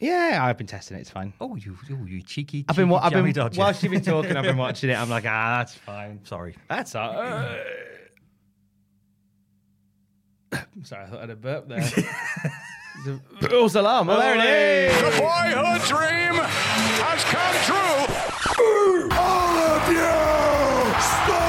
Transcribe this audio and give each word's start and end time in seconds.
Yeah, 0.00 0.40
I've 0.42 0.58
been 0.58 0.66
testing 0.66 0.96
it. 0.96 1.00
It's 1.00 1.10
fine. 1.10 1.32
Oh, 1.40 1.54
you, 1.56 1.76
oh, 1.90 2.04
you 2.04 2.20
cheeky. 2.22 2.64
I've 2.68 2.76
been, 2.76 2.88
wa- 2.88 3.00
cheeky 3.04 3.16
I've 3.16 3.24
been 3.24 3.32
dodger. 3.32 3.58
whilst 3.58 3.82
you've 3.82 3.92
been 3.92 4.02
talking, 4.02 4.36
I've 4.36 4.42
been 4.44 4.56
watching 4.66 4.90
it. 4.90 4.94
I'm 4.98 5.08
like, 5.08 5.24
ah, 5.26 5.58
that's 5.58 5.74
fine. 5.74 6.20
Sorry. 6.24 6.56
That's 6.68 6.94
all. 6.94 7.14
right. 7.14 7.60
Sorry, 10.82 11.04
I 11.04 11.06
thought 11.06 11.18
I 11.18 11.20
had 11.22 11.30
a 11.30 11.36
burp 11.36 11.68
there. 11.68 11.82
False 13.50 13.74
alarm. 13.74 14.08
Oh, 14.08 14.18
there 14.18 14.36
it 14.38 14.44
is. 14.44 15.00
The 15.00 15.20
boyhood 15.20 15.82
dream 15.88 16.34
has 16.44 17.24
come 17.24 17.56
true. 17.66 18.06
All 19.16 19.58
of 19.58 19.88
you, 19.88 21.43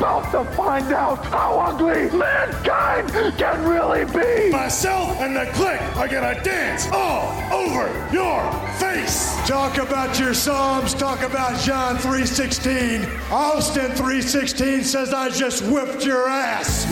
about 0.00 0.32
to 0.32 0.42
find 0.52 0.90
out 0.94 1.22
how 1.26 1.60
ugly 1.60 2.08
mankind 2.16 3.06
can 3.36 3.68
really 3.68 4.06
be. 4.06 4.50
Myself 4.50 5.20
and 5.20 5.36
the 5.36 5.44
clique 5.52 5.82
are 5.98 6.08
gonna 6.08 6.42
dance 6.42 6.88
all 6.90 7.30
over 7.52 7.86
your 8.10 8.40
face. 8.78 9.36
Talk 9.46 9.76
about 9.76 10.18
your 10.18 10.32
Psalms. 10.32 10.94
Talk 10.94 11.20
about 11.20 11.60
John 11.60 11.98
3:16. 11.98 13.06
Austin 13.30 13.92
3:16 13.92 14.84
says 14.84 15.12
I 15.12 15.28
just 15.28 15.64
whipped 15.64 16.06
your 16.06 16.26
ass. 16.26 16.84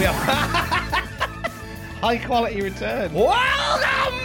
High 2.02 2.18
quality 2.18 2.60
return. 2.60 3.14
Welcome! 3.14 4.16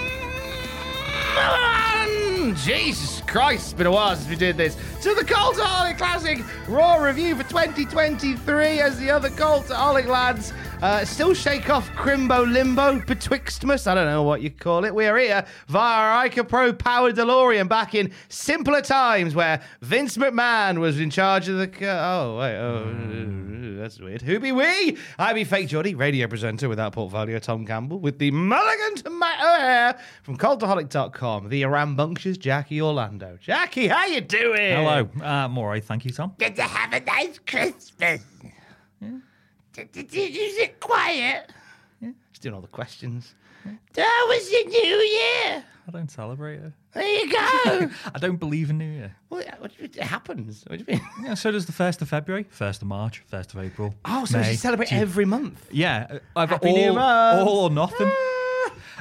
Jesus 2.55 3.12
Christ, 3.33 3.63
it's 3.63 3.73
been 3.73 3.87
a 3.87 3.91
while 3.91 4.15
since 4.15 4.29
we 4.29 4.35
did 4.35 4.57
this. 4.57 4.75
To 5.01 5.15
the 5.15 5.23
Cultaholic 5.23 5.97
Classic 5.97 6.39
Raw 6.67 6.97
Review 6.97 7.35
for 7.35 7.41
2023 7.41 8.79
as 8.79 8.99
the 8.99 9.09
other 9.09 9.31
Cultaholic 9.31 10.05
lads 10.05 10.53
uh, 10.83 11.03
still 11.03 11.33
shake 11.33 11.67
off 11.71 11.89
Crimbo 11.93 12.45
Limbo 12.45 12.99
Betwixtmas. 12.99 13.87
I 13.87 13.95
don't 13.95 14.05
know 14.05 14.21
what 14.21 14.43
you 14.43 14.51
call 14.51 14.85
it. 14.85 14.93
We 14.93 15.07
are 15.07 15.17
here 15.17 15.47
via 15.67 16.19
our 16.19 16.29
Ica 16.29 16.47
Pro 16.47 16.73
Powered 16.73 17.15
DeLorean 17.15 17.67
back 17.67 17.95
in 17.95 18.11
simpler 18.29 18.81
times 18.81 19.33
where 19.33 19.61
Vince 19.81 20.15
McMahon 20.15 20.77
was 20.77 20.99
in 20.99 21.09
charge 21.09 21.49
of 21.49 21.57
the. 21.57 21.87
Oh, 21.89 22.37
wait. 22.37 22.55
Oh, 22.55 23.79
that's 23.83 23.99
weird. 23.99 24.21
Who 24.21 24.39
be 24.39 24.51
we? 24.51 24.97
I 25.17 25.33
be 25.33 25.43
Fake 25.43 25.69
Geordie, 25.69 25.95
radio 25.95 26.27
presenter 26.27 26.69
without 26.69 26.93
portfolio, 26.93 27.39
Tom 27.39 27.65
Campbell, 27.65 27.99
with 27.99 28.19
the 28.19 28.31
mulligan 28.31 28.95
tomato 28.95 29.59
hair 29.59 29.99
from 30.21 30.37
cultaholic.com, 30.37 31.49
the 31.49 31.63
rambunctious 31.65 32.37
Jackie 32.37 32.81
Orlando. 32.81 33.22
Jackie, 33.41 33.87
how 33.87 34.05
you 34.05 34.21
doing? 34.21 34.75
Hello. 34.75 35.09
Uh, 35.19 35.23
I'm 35.25 35.57
all 35.57 35.65
right. 35.67 35.83
Thank 35.83 36.05
you, 36.05 36.11
Tom. 36.11 36.33
Did 36.37 36.57
you 36.57 36.63
have 36.63 36.93
a 36.93 36.99
nice 36.99 37.39
Christmas? 37.45 38.21
Did, 39.73 39.91
did, 39.91 40.07
did 40.09 40.35
you 40.35 40.51
sit 40.51 40.79
quiet? 40.79 41.51
Just 42.01 42.41
doing 42.41 42.53
all 42.55 42.61
the 42.61 42.67
questions. 42.67 43.33
That 43.93 44.25
was 44.27 44.49
the 44.49 44.69
new 44.69 44.97
year. 44.97 45.63
I 45.87 45.91
don't 45.91 46.11
celebrate 46.11 46.59
it. 46.59 46.71
There 46.93 47.03
you 47.07 47.31
go. 47.31 47.89
I 48.15 48.19
don't 48.19 48.37
believe 48.37 48.69
in 48.69 48.77
New 48.77 48.89
Year. 48.89 49.15
Well, 49.29 49.43
what 49.59 49.75
do 49.75 49.83
you- 49.83 49.89
it 49.89 50.03
happens. 50.03 50.63
What 50.67 50.79
do 50.79 50.85
you 50.87 50.97
mean? 50.97 51.07
Yeah, 51.23 51.33
so 51.33 51.51
does 51.51 51.65
the 51.65 51.71
1st 51.73 52.01
of 52.01 52.09
February, 52.09 52.45
1st 52.45 52.81
of 52.83 52.87
March, 52.87 53.23
1st 53.31 53.53
of 53.55 53.63
April. 53.63 53.95
Oh, 54.05 54.25
so 54.25 54.39
May, 54.39 54.51
you 54.51 54.57
celebrate 54.57 54.89
June. 54.89 54.99
every 54.99 55.25
month. 55.25 55.67
Yeah, 55.71 56.07
uh, 56.09 56.19
either 56.37 56.53
Happy 56.55 56.87
all, 56.89 56.99
all 56.99 57.59
or 57.65 57.69
nothing. 57.69 58.11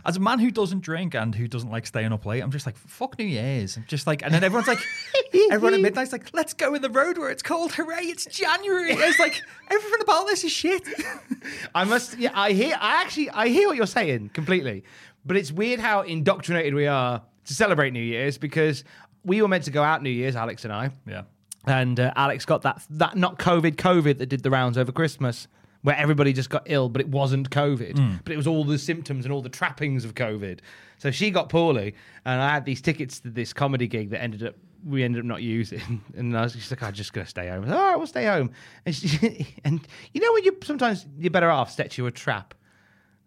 As 0.05 0.17
a 0.17 0.21
man 0.21 0.39
who 0.39 0.51
doesn't 0.51 0.81
drink 0.81 1.15
and 1.15 1.35
who 1.35 1.47
doesn't 1.47 1.71
like 1.71 1.87
staying 1.87 2.13
up 2.13 2.27
late, 2.27 2.41
I'm 2.41 2.51
just 2.51 2.67
like, 2.67 2.77
fuck 2.77 3.19
New 3.19 3.25
Year's. 3.25 3.77
I'm 3.77 3.85
just 3.87 4.07
like, 4.07 4.23
and 4.23 4.33
then 4.33 4.45
everyone's 4.45 4.69
like, 4.69 4.81
everyone 5.51 5.75
at 5.75 5.81
midnight's 5.81 6.13
like, 6.13 6.31
let's 6.33 6.55
go 6.55 6.75
in 6.75 6.83
the 6.83 6.91
road 6.91 7.19
where 7.19 7.31
it's 7.31 7.43
cold. 7.43 7.73
Hooray, 7.73 8.05
it's 8.05 8.27
January. 8.27 8.93
It's 8.93 9.19
like, 9.19 9.43
everything 9.71 10.01
about 10.01 10.27
this 10.27 10.45
is 10.45 10.53
shit. 10.53 10.87
I 11.75 11.85
must. 11.85 12.19
Yeah, 12.19 12.31
I 12.35 12.53
hear. 12.53 12.77
I 12.79 13.03
actually. 13.03 13.31
I 13.31 13.49
hear 13.49 13.69
what 13.69 13.77
you're 13.77 13.87
saying 13.87 14.31
completely. 14.31 14.85
But 15.25 15.37
it's 15.37 15.53
weird 15.53 15.79
how 15.79 16.03
indoctrinated 16.03 16.75
we 16.75 16.87
are 16.87 17.23
to 17.45 17.55
celebrate 17.55 17.93
New 17.93 18.03
Year's 18.03 18.39
because 18.39 18.85
we 19.25 19.43
were 19.43 19.49
meant 19.49 19.65
to 19.65 19.71
go 19.71 19.83
out 19.83 20.03
New 20.03 20.11
Year's, 20.11 20.37
Alex 20.37 20.65
and 20.65 20.73
I, 20.73 20.91
yeah. 21.07 21.23
and 21.67 21.99
uh, 22.01 22.13
Alex 22.17 22.45
got 22.45 22.63
that 22.63 22.83
that 22.91 23.17
not 23.17 23.39
COVID 23.39 23.77
COVID 23.77 24.19
that 24.19 24.27
did 24.27 24.43
the 24.43 24.51
rounds 24.51 24.77
over 24.77 24.93
Christmas. 24.93 25.49
Where 25.83 25.97
everybody 25.97 26.33
just 26.33 26.49
got 26.49 26.63
ill, 26.67 26.89
but 26.89 27.01
it 27.01 27.09
wasn't 27.09 27.51
COVID. 27.51 28.23
But 28.25 28.33
it 28.33 28.37
was 28.37 28.47
all 28.47 28.65
the 28.65 28.79
symptoms 28.79 29.25
and 29.25 29.33
all 29.33 29.43
the 29.43 29.49
trappings 29.49 30.05
of 30.05 30.15
COVID. 30.15 30.61
So 30.99 31.11
she 31.11 31.31
got 31.31 31.49
poorly, 31.49 31.95
and 32.25 32.41
I 32.41 32.51
had 32.51 32.65
these 32.65 32.81
tickets 32.81 33.19
to 33.21 33.31
this 33.31 33.53
comedy 33.53 33.89
gig 33.89 34.11
that 34.11 34.23
ended 34.23 34.45
up 34.45 34.55
we 34.85 35.05
ended 35.05 35.21
up 35.21 35.27
not 35.27 35.43
using. 35.43 36.03
And 36.17 36.37
I 36.37 36.43
was 36.43 36.55
just 36.55 36.71
like, 36.71 36.83
I'm 36.83 36.93
just 36.93 37.13
gonna 37.13 37.27
stay 37.27 37.49
home. 37.49 37.57
I 37.57 37.59
was 37.61 37.69
like, 37.71 37.79
All 37.79 37.87
right, 37.87 37.97
we'll 37.97 38.07
stay 38.07 38.27
home. 38.27 38.51
And, 38.87 38.95
she, 38.95 39.57
and 39.65 39.81
you 40.13 40.21
know 40.21 40.33
when 40.33 40.45
you 40.45 40.57
sometimes 40.63 41.07
you're 41.19 41.31
better 41.31 41.51
off 41.51 41.73
set 41.73 41.99
you 41.99 42.07
a 42.07 42.11
trap. 42.11 42.55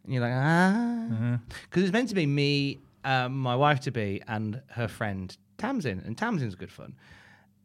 And 0.04 0.14
you're 0.14 0.22
like, 0.22 0.34
ah. 0.34 1.40
Because 1.64 1.84
it's 1.84 1.92
meant 1.92 2.10
to 2.10 2.16
be 2.16 2.26
me, 2.28 2.80
um, 3.04 3.38
my 3.38 3.56
wife 3.56 3.80
to 3.82 3.92
be, 3.92 4.22
and 4.28 4.62
her 4.70 4.88
friend 4.88 5.36
Tamsin. 5.58 6.02
And 6.06 6.18
Tamsin's 6.18 6.56
good 6.56 6.72
fun. 6.72 6.96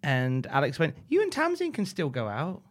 And 0.03 0.47
Alex 0.47 0.79
went, 0.79 0.97
You 1.09 1.23
and 1.23 1.31
Tamsin 1.31 1.73
can 1.73 1.85
still 1.85 2.09
go 2.09 2.29
out. 2.29 2.63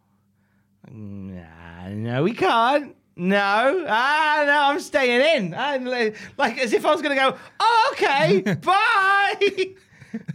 Nah, 0.88 1.88
no, 1.90 2.22
we 2.22 2.32
can't. 2.34 2.96
No, 3.16 3.84
ah, 3.88 4.42
no, 4.46 4.62
I'm 4.72 4.80
staying 4.80 5.44
in. 5.44 5.54
I'm 5.54 5.84
li- 5.84 6.12
like 6.38 6.58
as 6.58 6.72
if 6.72 6.86
I 6.86 6.92
was 6.92 7.02
going 7.02 7.14
to 7.16 7.20
go, 7.22 7.36
oh, 7.58 7.90
okay, 7.92 8.40
bye. 8.62 9.74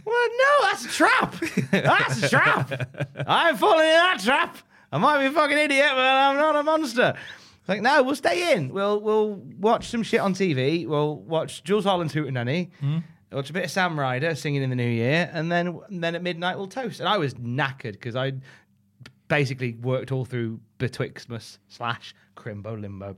well, 0.04 0.28
no, 0.38 0.62
that's 0.62 0.84
a 0.84 0.88
trap. 0.88 1.34
That's 1.72 2.22
a 2.22 2.28
trap. 2.28 2.88
I'm 3.26 3.56
falling 3.56 3.80
in 3.86 3.92
that 3.92 4.20
trap. 4.22 4.58
I 4.92 4.98
might 4.98 5.18
be 5.20 5.26
a 5.26 5.32
fucking 5.32 5.58
idiot, 5.58 5.88
but 5.90 5.98
I'm 5.98 6.36
not 6.36 6.54
a 6.54 6.62
monster. 6.62 7.14
Like, 7.66 7.82
no, 7.82 8.04
we'll 8.04 8.14
stay 8.14 8.52
in. 8.52 8.68
We'll 8.72 9.00
we'll 9.00 9.34
watch 9.58 9.88
some 9.88 10.04
shit 10.04 10.20
on 10.20 10.32
TV. 10.34 10.86
We'll 10.86 11.16
watch 11.16 11.64
Jools 11.64 11.84
Holland's 11.84 12.14
Hootenanny. 12.14 12.70
Watch 13.32 13.50
a 13.50 13.52
bit 13.52 13.64
of 13.64 13.70
Sam 13.72 13.98
Ryder 13.98 14.36
singing 14.36 14.62
in 14.62 14.70
the 14.70 14.76
new 14.76 14.88
year, 14.88 15.28
and 15.32 15.50
then 15.50 15.80
and 15.88 16.04
then 16.04 16.14
at 16.14 16.22
midnight 16.22 16.56
we'll 16.56 16.68
toast. 16.68 17.00
And 17.00 17.08
I 17.08 17.18
was 17.18 17.34
knackered 17.34 17.92
because 17.92 18.14
I 18.14 18.34
basically 19.28 19.74
worked 19.74 20.12
all 20.12 20.24
through 20.24 20.60
Betwixtmas 20.78 21.58
slash 21.68 22.14
Crimbo 22.36 22.80
Limbo. 22.80 23.16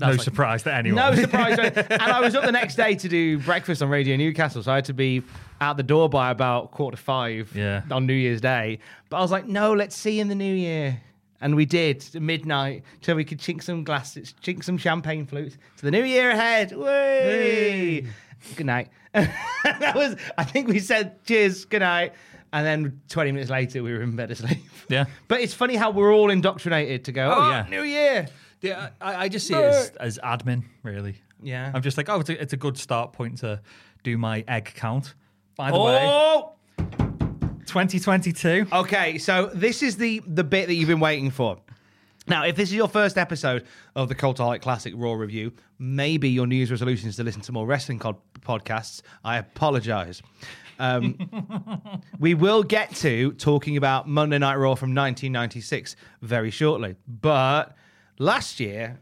No 0.00 0.10
like- 0.10 0.20
surprise 0.22 0.62
to 0.64 0.74
anyone. 0.74 1.14
No 1.14 1.20
surprise. 1.20 1.58
and 1.58 2.02
I 2.02 2.20
was 2.20 2.34
up 2.34 2.44
the 2.44 2.52
next 2.52 2.74
day 2.76 2.94
to 2.96 3.08
do 3.08 3.38
breakfast 3.38 3.82
on 3.82 3.88
Radio 3.88 4.16
Newcastle, 4.16 4.62
so 4.62 4.72
I 4.72 4.76
had 4.76 4.84
to 4.86 4.92
be 4.94 5.22
out 5.60 5.76
the 5.76 5.82
door 5.82 6.08
by 6.08 6.30
about 6.30 6.70
quarter 6.72 6.96
to 6.96 7.02
five 7.02 7.50
Yeah. 7.54 7.82
on 7.90 8.06
New 8.06 8.12
Year's 8.14 8.40
Day. 8.40 8.80
But 9.08 9.18
I 9.18 9.20
was 9.20 9.30
like, 9.30 9.46
no, 9.46 9.72
let's 9.72 9.96
see 9.96 10.20
in 10.20 10.28
the 10.28 10.34
new 10.34 10.54
year. 10.54 11.00
And 11.40 11.54
we 11.54 11.64
did 11.66 12.04
midnight 12.20 12.82
till 13.00 13.14
we 13.16 13.24
could 13.24 13.38
chink 13.38 13.62
some 13.62 13.84
glasses, 13.84 14.34
chink 14.42 14.64
some 14.64 14.76
champagne 14.76 15.24
flutes 15.24 15.56
to 15.76 15.84
the 15.84 15.90
new 15.92 16.02
year 16.02 16.30
ahead. 16.30 16.72
Way. 16.76 18.06
Good 18.56 18.66
night. 18.66 18.88
that 19.14 19.92
was, 19.94 20.16
I 20.36 20.44
think 20.44 20.68
we 20.68 20.80
said 20.80 21.24
cheers, 21.24 21.64
good 21.64 21.80
night. 21.80 22.12
And 22.52 22.64
then 22.66 23.00
20 23.08 23.32
minutes 23.32 23.50
later, 23.50 23.82
we 23.82 23.92
were 23.92 24.02
in 24.02 24.16
bed 24.16 24.30
asleep. 24.30 24.58
Yeah. 24.88 25.04
But 25.28 25.42
it's 25.42 25.52
funny 25.52 25.76
how 25.76 25.90
we're 25.90 26.14
all 26.14 26.30
indoctrinated 26.30 27.04
to 27.04 27.12
go, 27.12 27.28
oh, 27.30 27.34
Oh, 27.38 27.50
yeah. 27.50 27.66
New 27.68 27.82
Year. 27.82 28.26
Yeah, 28.62 28.88
I, 29.02 29.24
I 29.24 29.28
just 29.28 29.46
see 29.46 29.52
it 29.54 29.62
as, 29.62 29.90
as 30.00 30.18
admin, 30.24 30.64
really. 30.82 31.16
Yeah. 31.42 31.70
I'm 31.74 31.82
just 31.82 31.98
like, 31.98 32.08
oh, 32.08 32.20
it's 32.20 32.30
a, 32.30 32.40
it's 32.42 32.52
a 32.54 32.56
good 32.56 32.78
start 32.78 33.12
point 33.12 33.38
to 33.38 33.60
do 34.02 34.16
my 34.16 34.44
egg 34.48 34.72
count. 34.74 35.14
By 35.56 35.70
the 35.70 35.78
way, 35.78 35.98
Oh! 36.02 36.52
2022. 37.66 38.66
Okay, 38.72 39.18
so 39.18 39.50
this 39.54 39.82
is 39.82 39.96
the 39.96 40.22
the 40.26 40.44
bit 40.44 40.66
that 40.68 40.74
you've 40.74 40.88
been 40.88 41.00
waiting 41.00 41.30
for. 41.30 41.58
Now, 42.26 42.44
if 42.44 42.56
this 42.56 42.70
is 42.70 42.74
your 42.74 42.88
first 42.88 43.16
episode 43.18 43.66
of 43.94 44.08
the 44.08 44.14
Cultaholic 44.14 44.60
Classic 44.62 44.92
Raw 44.96 45.12
review, 45.14 45.52
maybe 45.78 46.28
your 46.28 46.46
New 46.46 46.56
Year's 46.56 46.70
resolution 46.70 47.08
is 47.08 47.16
to 47.16 47.24
listen 47.24 47.40
to 47.42 47.52
more 47.52 47.66
wrestling 47.66 47.98
cod- 47.98 48.16
podcasts. 48.40 49.02
I 49.24 49.38
apologize. 49.38 50.22
Um, 50.78 52.02
we 52.18 52.34
will 52.34 52.62
get 52.62 52.94
to 52.96 53.32
talking 53.32 53.76
about 53.76 54.08
Monday 54.08 54.38
Night 54.38 54.56
Raw 54.56 54.74
from 54.74 54.94
1996 54.94 55.96
very 56.22 56.50
shortly. 56.50 56.96
But 57.06 57.76
last 58.18 58.60
year, 58.60 59.00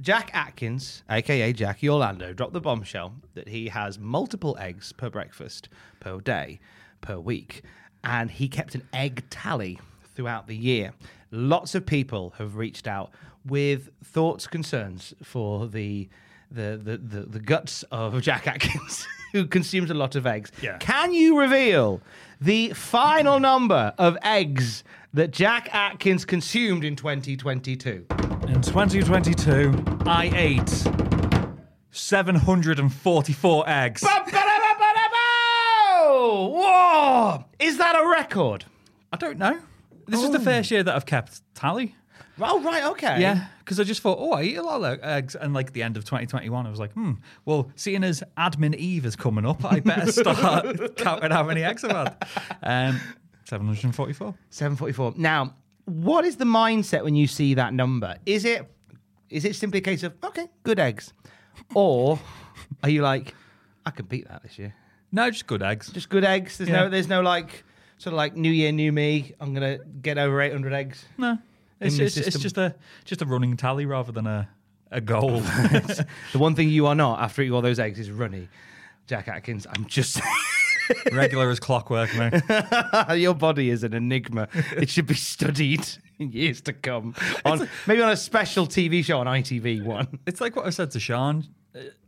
Jack 0.00 0.30
Atkins, 0.32 1.02
aka 1.10 1.52
Jackie 1.52 1.88
Orlando, 1.88 2.32
dropped 2.32 2.52
the 2.52 2.60
bombshell 2.60 3.14
that 3.34 3.48
he 3.48 3.68
has 3.68 3.98
multiple 3.98 4.56
eggs 4.60 4.92
per 4.92 5.10
breakfast, 5.10 5.68
per 5.98 6.20
day, 6.20 6.60
per 7.00 7.18
week, 7.18 7.62
and 8.04 8.30
he 8.30 8.48
kept 8.48 8.74
an 8.74 8.86
egg 8.92 9.24
tally 9.28 9.78
throughout 10.14 10.46
the 10.46 10.56
year. 10.56 10.92
Lots 11.30 11.74
of 11.74 11.84
people 11.84 12.34
have 12.38 12.56
reached 12.56 12.86
out 12.86 13.10
with 13.44 13.90
thoughts, 14.04 14.46
concerns 14.46 15.14
for 15.22 15.66
the 15.66 16.08
the 16.50 16.80
the, 16.82 16.96
the, 16.98 17.20
the 17.26 17.40
guts 17.40 17.82
of 17.90 18.20
Jack 18.22 18.46
Atkins, 18.46 19.06
who 19.32 19.46
consumes 19.46 19.90
a 19.90 19.94
lot 19.94 20.14
of 20.16 20.26
eggs. 20.26 20.50
Yeah. 20.62 20.78
Can 20.78 21.12
you 21.12 21.38
reveal 21.38 22.00
the 22.40 22.70
final 22.70 23.40
number 23.40 23.94
of 23.98 24.16
eggs 24.22 24.84
that 25.14 25.30
Jack 25.30 25.74
Atkins 25.74 26.24
consumed 26.24 26.84
in 26.84 26.96
2022? 26.96 28.06
In 28.48 28.62
2022, 28.62 29.84
I 30.06 30.30
ate 30.34 30.68
744 31.90 33.68
eggs. 33.68 34.02
Whoa! 36.50 37.44
Is 37.58 37.78
that 37.78 37.96
a 37.96 38.08
record? 38.08 38.64
I 39.12 39.16
don't 39.16 39.38
know. 39.38 39.58
This 40.06 40.22
is 40.22 40.30
the 40.30 40.38
oh. 40.38 40.42
first 40.42 40.70
year 40.70 40.82
that 40.82 40.94
I've 40.94 41.06
kept 41.06 41.42
tally. 41.54 41.94
Oh, 42.40 42.60
right, 42.62 42.84
okay. 42.84 43.20
Yeah, 43.20 43.46
because 43.60 43.80
I 43.80 43.84
just 43.84 44.00
thought, 44.02 44.18
oh, 44.20 44.32
I 44.32 44.42
eat 44.42 44.56
a 44.56 44.62
lot 44.62 44.82
of 44.82 45.00
eggs. 45.02 45.34
And 45.34 45.54
like 45.54 45.72
the 45.72 45.82
end 45.82 45.96
of 45.96 46.04
2021, 46.04 46.66
I 46.66 46.70
was 46.70 46.78
like, 46.78 46.92
hmm, 46.92 47.12
well, 47.44 47.70
seeing 47.76 48.04
as 48.04 48.22
admin 48.36 48.74
Eve 48.76 49.06
is 49.06 49.16
coming 49.16 49.44
up, 49.46 49.64
I 49.64 49.80
better 49.80 50.10
start 50.12 50.96
counting 50.96 51.30
how 51.30 51.42
many 51.44 51.62
eggs 51.62 51.84
I've 51.84 51.92
had. 51.92 52.16
Um, 52.62 53.00
744. 53.44 54.34
744. 54.50 55.14
Now, 55.16 55.54
what 55.86 56.24
is 56.24 56.36
the 56.36 56.44
mindset 56.44 57.02
when 57.04 57.14
you 57.14 57.26
see 57.26 57.54
that 57.54 57.72
number? 57.74 58.16
Is 58.26 58.44
it 58.44 58.70
is 59.30 59.44
it 59.44 59.56
simply 59.56 59.78
a 59.78 59.82
case 59.82 60.02
of, 60.02 60.14
okay, 60.24 60.48
good 60.62 60.78
eggs? 60.78 61.12
Or 61.74 62.18
are 62.82 62.88
you 62.88 63.02
like, 63.02 63.34
I 63.84 63.90
can 63.90 64.06
beat 64.06 64.26
that 64.28 64.42
this 64.42 64.58
year? 64.58 64.74
No, 65.12 65.30
just 65.30 65.46
good 65.46 65.62
eggs. 65.62 65.90
Just 65.90 66.08
good 66.08 66.24
eggs. 66.24 66.58
There's 66.58 66.68
Yeah. 66.70 66.82
no 66.84 66.88
there's 66.90 67.08
no 67.08 67.20
like 67.22 67.64
sort 67.98 68.12
of 68.12 68.16
like 68.18 68.36
new 68.36 68.50
year, 68.50 68.70
new 68.72 68.92
me. 68.92 69.34
I'm 69.40 69.54
gonna 69.54 69.78
get 70.02 70.18
over 70.18 70.40
800 70.40 70.72
eggs. 70.72 71.04
No, 71.16 71.38
it's, 71.80 71.98
it's, 71.98 72.16
it's 72.16 72.38
just 72.38 72.58
a 72.58 72.74
just 73.04 73.22
a 73.22 73.26
running 73.26 73.56
tally 73.56 73.86
rather 73.86 74.12
than 74.12 74.26
a 74.26 74.48
a 74.90 75.00
goal. 75.00 75.42
The 76.32 76.38
one 76.38 76.54
thing 76.54 76.68
you 76.68 76.86
are 76.86 76.94
not 76.94 77.20
after 77.20 77.42
eating 77.42 77.54
all 77.54 77.62
those 77.62 77.78
eggs 77.78 77.98
is 77.98 78.10
runny. 78.10 78.48
Jack 79.06 79.28
Atkins, 79.28 79.66
I'm 79.70 79.86
just 79.86 80.20
Regular 81.12 81.50
as 81.50 81.60
clockwork, 81.60 82.14
mate. 82.16 82.42
Your 83.16 83.34
body 83.34 83.70
is 83.70 83.84
an 83.84 83.94
enigma. 83.94 84.48
It 84.76 84.88
should 84.88 85.06
be 85.06 85.14
studied 85.14 85.86
in 86.18 86.32
years 86.32 86.60
to 86.62 86.72
come. 86.72 87.14
On 87.44 87.68
maybe 87.86 88.02
on 88.02 88.10
a 88.10 88.16
special 88.16 88.66
TV 88.66 89.04
show 89.04 89.18
on 89.18 89.26
ITV 89.26 89.82
One. 89.82 90.18
It's 90.26 90.40
like 90.40 90.56
what 90.56 90.66
I 90.66 90.70
said 90.70 90.90
to 90.92 91.00
Sean. 91.00 91.44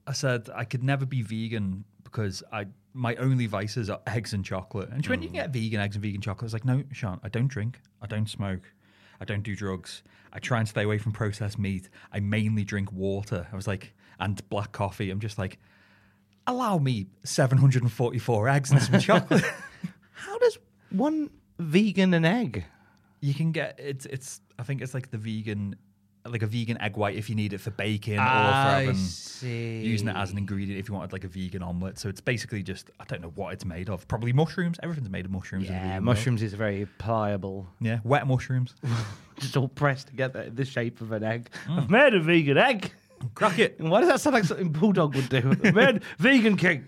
I 0.06 0.12
said 0.12 0.48
I 0.54 0.64
could 0.64 0.82
never 0.82 1.06
be 1.06 1.22
vegan 1.22 1.84
because 2.04 2.42
I 2.52 2.66
my 2.92 3.14
only 3.16 3.46
vices 3.46 3.88
are 3.90 4.00
eggs 4.06 4.32
and 4.32 4.44
chocolate. 4.44 4.88
And 4.90 5.04
she 5.04 5.10
went, 5.10 5.22
"You 5.22 5.28
can 5.28 5.36
hmm. 5.36 5.42
get 5.42 5.52
vegan 5.52 5.80
eggs 5.80 5.96
and 5.96 6.02
vegan 6.02 6.20
chocolate." 6.20 6.44
I 6.44 6.46
was 6.46 6.52
like, 6.54 6.64
"No, 6.64 6.82
Sean, 6.92 7.20
I 7.22 7.28
don't 7.28 7.48
drink. 7.48 7.80
I 8.02 8.06
don't 8.06 8.28
smoke. 8.28 8.62
I 9.20 9.24
don't 9.24 9.42
do 9.42 9.54
drugs. 9.54 10.02
I 10.32 10.38
try 10.38 10.58
and 10.58 10.68
stay 10.68 10.82
away 10.82 10.98
from 10.98 11.12
processed 11.12 11.58
meat. 11.58 11.88
I 12.12 12.20
mainly 12.20 12.64
drink 12.64 12.92
water." 12.92 13.46
I 13.52 13.56
was 13.56 13.66
like, 13.66 13.94
"And 14.18 14.46
black 14.48 14.72
coffee." 14.72 15.10
I'm 15.10 15.20
just 15.20 15.38
like, 15.38 15.58
"Allow 16.46 16.78
me 16.78 17.06
744 17.24 18.48
eggs 18.48 18.70
and 18.70 18.82
some 18.82 19.00
chocolate." 19.08 19.44
How 20.12 20.38
does 20.38 20.58
one 20.90 21.30
vegan 21.58 22.14
an 22.14 22.24
egg? 22.24 22.64
you 23.20 23.34
can 23.34 23.52
get 23.52 23.78
it's 23.78 24.06
it's 24.06 24.40
I 24.58 24.62
think 24.62 24.80
it's 24.80 24.94
like 24.94 25.10
the 25.10 25.18
vegan 25.18 25.76
like 26.26 26.42
a 26.42 26.46
vegan 26.46 26.80
egg 26.80 26.96
white 26.96 27.16
if 27.16 27.28
you 27.30 27.34
need 27.34 27.52
it 27.52 27.60
for 27.60 27.70
baking 27.70 28.18
or 28.18 28.86
for 28.86 28.94
see. 28.94 29.80
using 29.80 30.08
it 30.08 30.16
as 30.16 30.30
an 30.30 30.38
ingredient 30.38 30.78
if 30.78 30.88
you 30.88 30.94
wanted 30.94 31.12
like 31.12 31.24
a 31.24 31.28
vegan 31.28 31.62
omelette. 31.62 31.98
So 31.98 32.08
it's 32.08 32.20
basically 32.20 32.62
just 32.62 32.90
I 33.00 33.04
don't 33.04 33.22
know 33.22 33.32
what 33.34 33.52
it's 33.52 33.64
made 33.64 33.88
of. 33.88 34.06
Probably 34.08 34.32
mushrooms. 34.32 34.78
Everything's 34.82 35.10
made 35.10 35.24
of 35.24 35.30
mushrooms. 35.30 35.68
Yeah, 35.68 35.92
world. 35.92 36.04
mushrooms 36.04 36.42
is 36.42 36.54
very 36.54 36.86
pliable. 36.98 37.68
Yeah, 37.80 38.00
wet 38.04 38.26
mushrooms. 38.26 38.74
Just 39.38 39.56
all 39.56 39.68
pressed 39.68 40.08
together 40.08 40.42
in 40.42 40.54
the 40.54 40.66
shape 40.66 41.00
of 41.00 41.12
an 41.12 41.24
egg. 41.24 41.48
Mm. 41.66 41.78
I've 41.78 41.90
made 41.90 42.12
a 42.12 42.20
vegan 42.20 42.58
egg. 42.58 42.92
Crack 43.34 43.58
it. 43.58 43.76
Why 43.80 44.00
does 44.00 44.08
that 44.08 44.20
sound 44.20 44.34
like 44.34 44.44
something 44.44 44.70
Bulldog 44.70 45.14
would 45.14 45.28
do? 45.30 45.56
I've 45.64 46.02
vegan 46.18 46.56
king. 46.56 46.86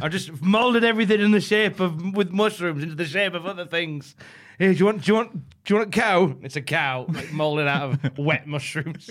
I 0.00 0.08
just 0.08 0.42
molded 0.42 0.82
everything 0.82 1.20
in 1.20 1.30
the 1.30 1.40
shape 1.40 1.78
of 1.80 2.14
with 2.16 2.32
mushrooms 2.32 2.82
into 2.82 2.94
the 2.96 3.04
shape 3.04 3.34
of 3.34 3.46
other 3.46 3.66
things. 3.66 4.16
Here, 4.58 4.72
do 4.72 4.78
you 4.78 4.84
want 4.86 5.02
do 5.02 5.12
you 5.12 5.16
want 5.16 5.32
do 5.64 5.74
you 5.74 5.76
want 5.76 5.88
a 5.88 5.90
cow? 6.00 6.34
It's 6.42 6.56
a 6.56 6.62
cow, 6.62 7.06
like 7.08 7.32
molded 7.32 7.66
out 7.68 8.04
of 8.04 8.18
wet 8.18 8.46
mushrooms. 8.46 9.10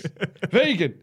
vegan. 0.50 1.00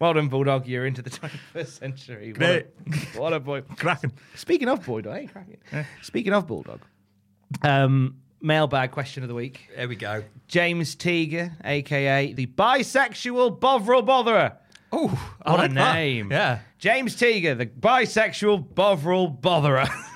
Well 0.00 0.14
done, 0.14 0.28
Bulldog. 0.28 0.66
You're 0.66 0.86
into 0.86 1.02
the 1.02 1.10
21st 1.10 1.66
century. 1.78 2.32
What 2.32 2.42
a, 2.42 2.64
Great. 2.88 3.16
what 3.16 3.32
a 3.32 3.40
boy. 3.40 3.62
Cracking. 3.62 4.12
Speaking 4.34 4.68
of 4.68 4.84
Bulldog, 4.84 5.14
hey, 5.14 5.26
cracking. 5.26 5.58
Speaking 6.02 6.32
of 6.32 6.46
Bulldog, 6.46 6.80
um, 7.62 8.16
mailbag 8.40 8.90
question 8.90 9.22
of 9.22 9.28
the 9.28 9.34
week. 9.34 9.70
There 9.76 9.88
we 9.88 9.96
go. 9.96 10.24
James 10.48 10.96
Teager, 10.96 11.52
aka 11.64 12.32
the 12.32 12.46
bisexual 12.46 13.60
Bovril 13.60 14.02
Botherer. 14.02 14.56
Oh, 14.94 15.08
What 15.46 15.64
a 15.64 15.68
name. 15.68 16.30
Yeah. 16.30 16.58
James 16.78 17.16
Teager, 17.16 17.56
the 17.56 17.64
bisexual 17.66 18.74
Bovril 18.74 19.30
Botherer. 19.40 19.88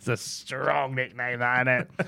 it's 0.00 0.08
a 0.08 0.16
strong 0.16 0.94
nickname, 0.94 1.40
that, 1.40 1.66
isn't 1.68 1.90
it? 2.00 2.06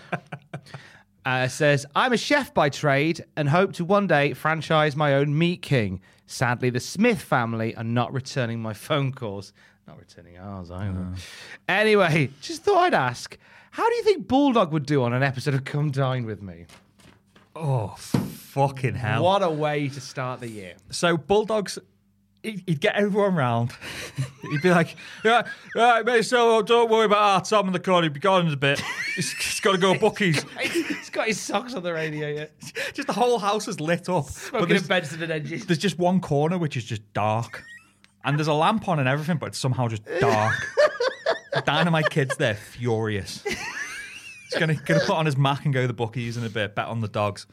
uh, 1.26 1.46
says, 1.48 1.84
I'm 1.94 2.14
a 2.14 2.16
chef 2.16 2.54
by 2.54 2.70
trade 2.70 3.22
and 3.36 3.50
hope 3.50 3.74
to 3.74 3.84
one 3.84 4.06
day 4.06 4.32
franchise 4.32 4.96
my 4.96 5.14
own 5.14 5.36
Meat 5.36 5.60
King. 5.60 6.00
Sadly, 6.26 6.70
the 6.70 6.80
Smith 6.80 7.20
family 7.20 7.76
are 7.76 7.84
not 7.84 8.10
returning 8.14 8.62
my 8.62 8.72
phone 8.72 9.12
calls. 9.12 9.52
Not 9.86 9.98
returning 9.98 10.38
ours 10.38 10.70
either. 10.70 11.06
Anyway, 11.68 12.30
just 12.40 12.62
thought 12.62 12.78
I'd 12.78 12.94
ask, 12.94 13.36
how 13.72 13.86
do 13.86 13.94
you 13.94 14.04
think 14.04 14.26
Bulldog 14.26 14.72
would 14.72 14.86
do 14.86 15.02
on 15.02 15.12
an 15.12 15.22
episode 15.22 15.52
of 15.52 15.64
Come 15.64 15.90
Dine 15.90 16.24
With 16.24 16.40
Me? 16.40 16.64
Oh, 17.54 17.88
fucking 17.98 18.94
hell. 18.94 19.22
What 19.22 19.42
a 19.42 19.50
way 19.50 19.88
to 19.90 20.00
start 20.00 20.40
the 20.40 20.48
year. 20.48 20.76
So 20.90 21.18
Bulldogs, 21.18 21.78
he'd, 22.42 22.80
get 22.80 22.94
everyone 22.94 23.34
round. 23.34 23.72
he'd 24.50 24.62
be 24.62 24.70
like, 24.70 24.96
"Yeah, 25.24 25.42
right, 25.74 26.04
mate. 26.04 26.22
So 26.24 26.62
don't 26.62 26.90
worry 26.90 27.06
about 27.06 27.18
our 27.18 27.40
Tom 27.42 27.66
in 27.66 27.72
the 27.72 27.80
corner. 27.80 28.04
He'd 28.04 28.12
be 28.12 28.20
gone 28.20 28.46
in 28.46 28.52
a 28.52 28.56
bit. 28.56 28.80
He's, 29.16 29.32
he's 29.32 29.60
got 29.60 29.72
to 29.72 29.78
go 29.78 29.98
bookies." 29.98 30.44
He's 30.60 31.10
got 31.10 31.26
his 31.26 31.40
socks 31.40 31.74
on 31.74 31.82
the 31.82 31.92
radiator. 31.92 32.50
just 32.94 33.06
the 33.06 33.12
whole 33.12 33.38
house 33.38 33.68
is 33.68 33.80
lit 33.80 34.08
up. 34.08 34.24
But 34.26 34.32
Smoking 34.32 34.68
there's, 34.68 34.82
in 34.82 34.88
Benson 34.88 35.22
and 35.22 35.32
edges. 35.32 35.66
there's 35.66 35.78
just 35.78 35.98
one 35.98 36.20
corner 36.20 36.58
which 36.58 36.76
is 36.76 36.84
just 36.84 37.02
dark, 37.12 37.64
and 38.24 38.38
there's 38.38 38.48
a 38.48 38.54
lamp 38.54 38.88
on 38.88 38.98
and 38.98 39.08
everything, 39.08 39.36
but 39.36 39.46
it's 39.46 39.58
somehow 39.58 39.88
just 39.88 40.02
dark. 40.20 40.54
Dynamite 41.64 42.08
Kid's 42.10 42.36
there, 42.38 42.54
furious. 42.54 43.42
He's 43.44 44.58
gonna 44.58 44.74
gonna 44.74 45.00
put 45.00 45.10
on 45.16 45.26
his 45.26 45.36
Mac 45.36 45.64
and 45.64 45.72
go 45.72 45.82
to 45.82 45.86
the 45.86 45.92
bookies 45.94 46.36
in 46.36 46.44
a 46.44 46.48
bit, 46.48 46.74
bet 46.74 46.86
on 46.86 47.00
the 47.00 47.08
dogs, 47.08 47.46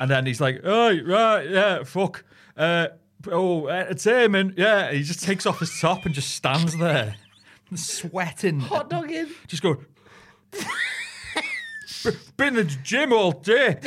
and 0.00 0.10
then 0.10 0.26
he's 0.26 0.40
like, 0.40 0.60
"Oh 0.64 0.88
right, 1.04 1.48
yeah, 1.48 1.82
fuck, 1.84 2.24
uh, 2.56 2.88
oh 3.30 3.68
entertainment, 3.68 4.54
yeah." 4.56 4.90
He 4.92 5.02
just 5.02 5.22
takes 5.22 5.46
off 5.46 5.60
his 5.60 5.78
top 5.80 6.04
and 6.06 6.14
just 6.14 6.34
stands 6.34 6.76
there, 6.78 7.16
sweating, 7.74 8.60
Hot 8.60 8.88
dogging. 8.90 9.28
just 9.46 9.62
go. 9.62 9.78
Been 12.36 12.56
in 12.58 12.66
the 12.66 12.76
gym 12.84 13.12
all 13.12 13.32
day. 13.32 13.78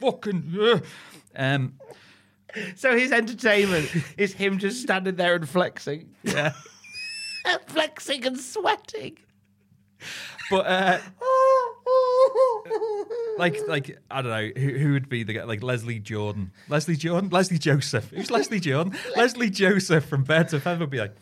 Fucking. 0.00 0.56
Uh. 0.60 0.80
Um. 1.34 1.74
So 2.76 2.96
his 2.98 3.12
entertainment 3.12 3.90
is 4.18 4.34
him 4.34 4.58
just 4.58 4.82
standing 4.82 5.16
there 5.16 5.34
and 5.34 5.48
flexing. 5.48 6.10
Yeah. 6.22 6.52
flexing 7.66 8.26
and 8.26 8.38
sweating. 8.38 9.16
But 10.50 10.66
uh, 10.66 10.98
like, 13.38 13.56
like 13.68 13.98
I 14.10 14.22
don't 14.22 14.30
know 14.30 14.60
who, 14.60 14.78
who 14.78 14.92
would 14.92 15.08
be 15.08 15.22
the 15.22 15.34
guy 15.34 15.44
like 15.44 15.62
Leslie 15.62 15.98
Jordan, 15.98 16.52
Leslie 16.68 16.96
Jordan, 16.96 17.30
Lesley 17.30 17.58
Joseph. 17.58 18.10
Who's 18.10 18.30
Leslie 18.30 18.60
Jordan? 18.60 18.94
Lesley 19.16 19.50
Joseph 19.50 20.04
from 20.04 20.24
Birds 20.24 20.52
of 20.52 20.62
Feather 20.62 20.80
would 20.80 20.90
be 20.90 21.00
like, 21.00 21.14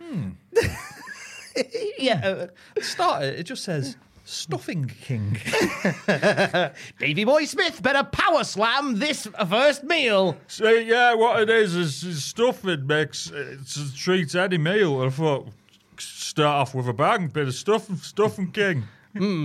hmm. 0.00 0.30
yeah. 1.98 2.46
start 2.80 3.24
it. 3.24 3.40
It 3.40 3.42
just 3.44 3.64
says 3.64 3.96
Stuffing 4.24 4.86
King. 4.86 5.38
Davy 6.98 7.24
Boy 7.24 7.46
Smith 7.46 7.82
better 7.82 8.04
power 8.04 8.44
slam 8.44 8.98
this 8.98 9.26
first 9.48 9.82
meal. 9.82 10.36
So, 10.46 10.68
yeah, 10.70 11.14
what 11.14 11.40
it 11.40 11.50
is 11.50 11.74
is, 11.74 12.04
is 12.04 12.24
stuffing 12.24 12.86
makes 12.86 13.30
it's 13.34 13.76
a 13.76 13.94
treat 13.96 14.34
any 14.34 14.58
meal. 14.58 15.02
I 15.02 15.10
thought 15.10 15.48
start 15.98 16.68
off 16.68 16.74
with 16.74 16.88
a 16.88 16.92
bang, 16.92 17.28
bit 17.28 17.48
of 17.48 17.54
stuffing, 17.54 17.96
stuffing 17.96 18.52
king. 18.52 18.84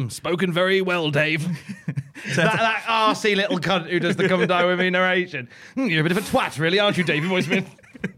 Spoken 0.09 0.51
very 0.51 0.81
well, 0.81 1.09
Dave. 1.09 1.43
that, 2.35 2.35
that 2.35 2.83
arsey 2.87 3.35
little 3.35 3.57
cunt 3.57 3.89
who 3.89 3.99
does 3.99 4.15
the 4.15 4.27
come 4.27 4.41
and 4.41 4.49
die 4.49 4.65
with 4.65 4.79
me 4.79 4.89
narration. 4.89 5.49
Hmm, 5.73 5.87
you're 5.87 6.01
a 6.01 6.03
bit 6.03 6.11
of 6.11 6.19
a 6.19 6.21
twat, 6.21 6.59
really, 6.59 6.79
aren't 6.79 6.97
you, 6.97 7.03
Davy 7.03 7.27
Boy 7.27 7.41
Smith? 7.41 7.67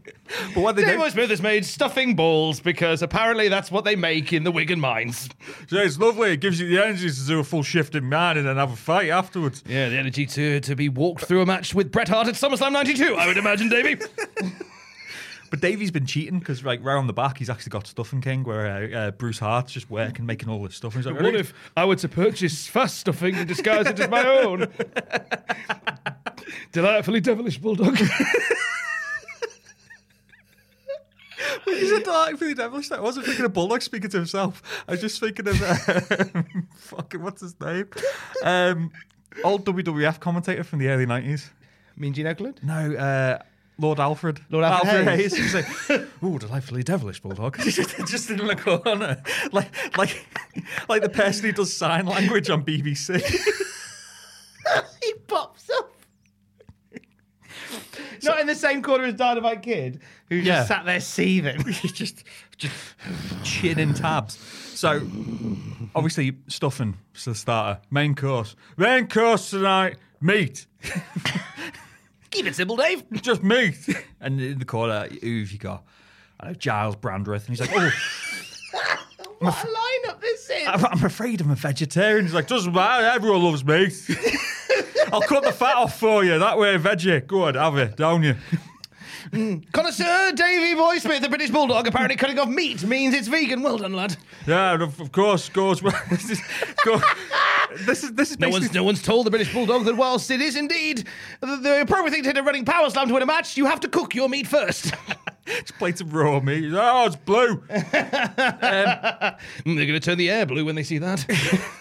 But 0.54 0.60
what 0.60 0.76
they 0.76 0.82
Davy 0.82 0.92
do, 0.92 0.98
Boy 0.98 1.08
Smith 1.08 1.30
has 1.30 1.40
made 1.40 1.64
stuffing 1.64 2.14
balls 2.14 2.60
because 2.60 3.00
apparently 3.00 3.48
that's 3.48 3.70
what 3.70 3.86
they 3.86 3.96
make 3.96 4.30
in 4.30 4.44
the 4.44 4.52
Wigan 4.52 4.78
mines. 4.78 5.30
So 5.68 5.78
it's 5.78 5.98
lovely. 5.98 6.32
It 6.32 6.40
gives 6.42 6.60
you 6.60 6.68
the 6.68 6.84
energy 6.84 7.08
to 7.08 7.26
do 7.26 7.40
a 7.40 7.44
full 7.44 7.62
shift 7.62 7.94
in 7.94 8.06
man 8.06 8.36
and 8.36 8.46
then 8.46 8.56
have 8.56 8.70
a 8.70 8.76
fight 8.76 9.08
afterwards. 9.08 9.64
Yeah, 9.66 9.88
the 9.88 9.96
energy 9.96 10.26
to, 10.26 10.60
to 10.60 10.76
be 10.76 10.90
walked 10.90 11.24
through 11.24 11.40
a 11.40 11.46
match 11.46 11.74
with 11.74 11.90
Bret 11.90 12.08
Hart 12.08 12.28
at 12.28 12.34
SummerSlam 12.34 12.72
92, 12.72 13.14
I 13.14 13.26
would 13.26 13.38
imagine, 13.38 13.70
Davy. 13.70 13.96
but 15.50 15.60
Davey's 15.60 15.90
been 15.90 16.06
cheating 16.06 16.38
because, 16.38 16.64
like, 16.64 16.84
round 16.84 17.08
the 17.08 17.12
back, 17.12 17.38
he's 17.38 17.50
actually 17.50 17.70
got 17.70 17.86
Stuffing 17.86 18.20
King, 18.20 18.44
where 18.44 18.66
uh, 18.66 18.98
uh, 18.98 19.10
Bruce 19.12 19.38
Hart's 19.38 19.72
just 19.72 19.90
working, 19.90 20.26
making 20.26 20.48
all 20.48 20.62
this 20.62 20.76
stuff. 20.76 20.94
And 20.94 21.04
he's 21.04 21.12
like, 21.12 21.22
What 21.22 21.34
if 21.34 21.52
I 21.76 21.84
were 21.84 21.96
to 21.96 22.08
purchase 22.08 22.66
fast 22.66 22.98
stuffing 22.98 23.34
and 23.36 23.48
disguise 23.48 23.86
it 23.86 23.98
as 23.98 24.08
my 24.08 24.24
own? 24.26 24.68
Delightfully 26.72 27.20
devilish 27.20 27.58
bulldog. 27.58 27.98
He's 31.64 31.92
a 31.92 32.02
dark 32.02 32.36
for 32.38 32.44
the 32.46 32.54
devilish. 32.54 32.90
I 32.90 33.00
wasn't 33.00 33.26
thinking 33.26 33.44
of 33.44 33.52
Bulldog 33.52 33.82
speaking 33.82 34.10
to 34.10 34.16
himself. 34.16 34.62
I 34.88 34.92
was 34.92 35.00
just 35.00 35.20
thinking 35.20 35.46
of 35.48 35.62
uh, 35.62 36.42
fucking 36.76 37.22
what's 37.22 37.42
his 37.42 37.58
name? 37.60 37.88
Um, 38.42 38.90
old 39.44 39.64
WWF 39.64 40.18
commentator 40.20 40.64
from 40.64 40.78
the 40.80 40.88
early 40.88 41.06
nineties. 41.06 41.50
mean 41.96 42.12
Gene 42.12 42.26
Okerlund? 42.26 42.62
No, 42.62 42.94
uh, 42.94 43.38
Lord 43.80 44.00
Alfred. 44.00 44.40
Lord 44.50 44.64
Alfred 44.64 45.06
Hayes. 45.06 45.36
He's 45.36 45.54
like, 45.54 45.66
"Ooh, 46.24 46.38
delightfully 46.38 46.82
devilish 46.82 47.20
bulldog." 47.20 47.58
just, 47.62 47.96
just 48.06 48.30
in 48.30 48.38
the 48.46 48.56
corner, 48.56 49.22
like 49.52 49.96
like 49.96 50.26
like 50.88 51.02
the 51.02 51.08
person 51.08 51.46
who 51.46 51.52
does 51.52 51.74
sign 51.74 52.06
language 52.06 52.50
on 52.50 52.64
BBC. 52.64 53.20
he 55.02 55.14
pops 55.26 55.70
up. 55.70 55.92
Not 58.24 58.40
in 58.40 58.48
the 58.48 58.54
same 58.56 58.82
corner 58.82 59.04
as 59.04 59.14
Dynamite 59.14 59.62
Kid, 59.62 60.00
who 60.28 60.36
Yeah. 60.36 60.56
just 60.56 60.68
sat 60.68 60.84
there 60.84 61.00
seething. 61.00 61.62
Just 61.94 62.24
just 62.56 62.74
chin 63.44 63.78
in 63.78 63.94
tabs. 63.94 64.36
So 64.74 65.00
obviously 65.94 66.36
stuffing 66.48 66.96
is 67.14 67.24
the 67.26 67.34
starter. 67.36 67.80
Main 67.92 68.16
course. 68.16 68.56
Main 68.76 69.06
course 69.06 69.50
tonight, 69.50 69.98
meat. 70.20 70.66
Keep 72.30 72.46
it 72.46 72.54
simple, 72.56 72.76
Dave. 72.76 73.02
Just 73.22 73.42
meat. 73.42 73.76
And 74.20 74.40
in 74.40 74.58
the 74.58 74.64
corner, 74.64 75.06
who 75.22 75.40
have 75.40 75.52
you 75.52 75.58
got? 75.58 75.84
I 76.40 76.48
know 76.48 76.54
Giles 76.54 76.96
Brandreth, 76.96 77.46
and 77.46 77.56
he's 77.56 77.60
like, 77.60 77.70
"Oh, 77.72 77.90
What 79.38 79.54
a 79.54 79.68
lineup 79.68 80.20
this 80.20 80.50
is. 80.50 80.66
I'm 80.66 80.84
I'm 80.86 81.04
afraid 81.04 81.40
I'm 81.40 81.52
a 81.52 81.54
vegetarian." 81.54 82.24
He's 82.24 82.34
like, 82.34 82.48
doesn't 82.48 82.72
matter, 82.72 83.04
everyone 83.06 83.44
loves 83.44 83.64
meat. 83.64 83.94
I'll 85.12 85.20
cut 85.22 85.44
the 85.44 85.52
fat 85.52 85.76
off 85.76 85.98
for 85.98 86.24
you. 86.24 86.36
That 86.40 86.58
way, 86.58 86.76
veggie. 86.78 87.24
Go 87.28 87.44
on, 87.44 87.54
have 87.54 87.78
it, 87.78 87.96
don't 87.96 88.24
you? 88.24 88.34
Mm. 89.30 89.70
Connoisseur 89.72 90.32
Davy 90.32 90.74
Boy 90.74 90.98
Smith, 90.98 91.22
the 91.22 91.28
British 91.28 91.50
Bulldog, 91.50 91.86
apparently 91.86 92.16
cutting 92.16 92.38
off 92.38 92.48
meat 92.48 92.82
means 92.84 93.14
it's 93.14 93.28
vegan. 93.28 93.62
Well 93.62 93.78
done, 93.78 93.92
lad. 93.92 94.16
Yeah, 94.46 94.74
of, 94.74 95.00
of 95.00 95.12
course, 95.12 95.48
goes 95.48 95.82
well. 95.82 95.94
This 97.76 98.04
is 98.04 98.12
this 98.14 98.30
is 98.30 98.38
No 98.38 98.48
one's, 98.48 98.72
no 98.72 98.84
one's 98.84 99.02
told 99.02 99.26
the 99.26 99.30
British 99.30 99.52
Bulldog 99.52 99.84
that 99.84 99.96
whilst 99.96 100.30
it 100.30 100.40
is 100.40 100.56
indeed 100.56 101.04
the, 101.40 101.56
the 101.56 101.80
appropriate 101.82 102.12
thing 102.12 102.22
to 102.22 102.28
hit 102.28 102.38
a 102.38 102.42
running 102.42 102.64
power 102.64 102.88
slam 102.90 103.08
to 103.08 103.14
win 103.14 103.22
a 103.22 103.26
match, 103.26 103.56
you 103.56 103.66
have 103.66 103.80
to 103.80 103.88
cook 103.88 104.14
your 104.14 104.28
meat 104.28 104.46
first. 104.46 104.94
just 105.46 105.76
plates 105.78 106.00
of 106.00 106.14
raw 106.14 106.40
meat. 106.40 106.72
Oh, 106.74 107.06
it's 107.06 107.16
blue. 107.16 107.56
Mm, 107.58 109.36
They're 109.64 109.74
going 109.74 109.88
to 109.88 110.00
turn 110.00 110.18
the 110.18 110.30
air 110.30 110.46
blue 110.46 110.64
when 110.64 110.74
they 110.74 110.82
see 110.82 110.98
that. 110.98 111.24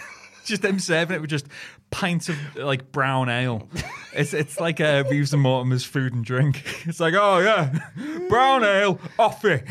Just 0.45 0.61
them 0.61 0.79
serving 0.79 1.17
it 1.17 1.19
with 1.19 1.29
just 1.29 1.45
pints 1.91 2.29
of 2.29 2.37
like 2.55 2.89
brown 2.93 3.27
ale. 3.27 3.67
It's 4.13 4.33
it's 4.33 4.61
like 4.61 4.79
uh, 4.79 5.03
Reeves 5.09 5.33
and 5.33 5.43
Mortimer's 5.43 5.83
food 5.83 6.13
and 6.13 6.23
drink. 6.23 6.63
It's 6.85 7.01
like, 7.01 7.15
oh, 7.15 7.39
yeah, 7.39 7.77
brown 8.29 8.63
ale, 8.63 8.97
off 9.19 9.43
it. 9.43 9.65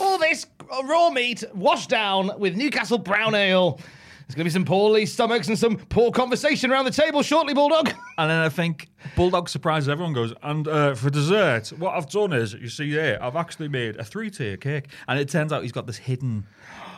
All 0.00 0.16
this 0.18 0.46
raw 0.84 1.10
meat 1.10 1.44
washed 1.54 1.88
down 1.88 2.32
with 2.38 2.56
Newcastle 2.56 2.98
brown 2.98 3.34
ale. 3.34 3.80
There's 4.26 4.36
going 4.36 4.44
to 4.44 4.50
be 4.50 4.50
some 4.50 4.64
poorly 4.64 5.06
stomachs 5.06 5.48
and 5.48 5.58
some 5.58 5.76
poor 5.76 6.12
conversation 6.12 6.70
around 6.70 6.84
the 6.84 6.92
table 6.92 7.22
shortly, 7.22 7.52
Bulldog. 7.52 7.92
And 8.18 8.30
then 8.30 8.38
I 8.38 8.50
think 8.50 8.88
Bulldog 9.16 9.48
surprises 9.48 9.88
everyone. 9.88 10.12
Goes, 10.12 10.34
and 10.42 10.68
uh, 10.68 10.94
for 10.94 11.08
dessert, 11.08 11.68
what 11.78 11.94
I've 11.94 12.08
done 12.08 12.34
is, 12.34 12.52
you 12.52 12.68
see 12.68 12.90
here, 12.90 13.18
I've 13.20 13.34
actually 13.34 13.68
made 13.68 13.96
a 13.96 14.04
three 14.04 14.30
tier 14.30 14.58
cake. 14.58 14.88
And 15.08 15.18
it 15.18 15.30
turns 15.30 15.52
out 15.52 15.62
he's 15.62 15.72
got 15.72 15.86
this 15.86 15.96
hidden 15.96 16.46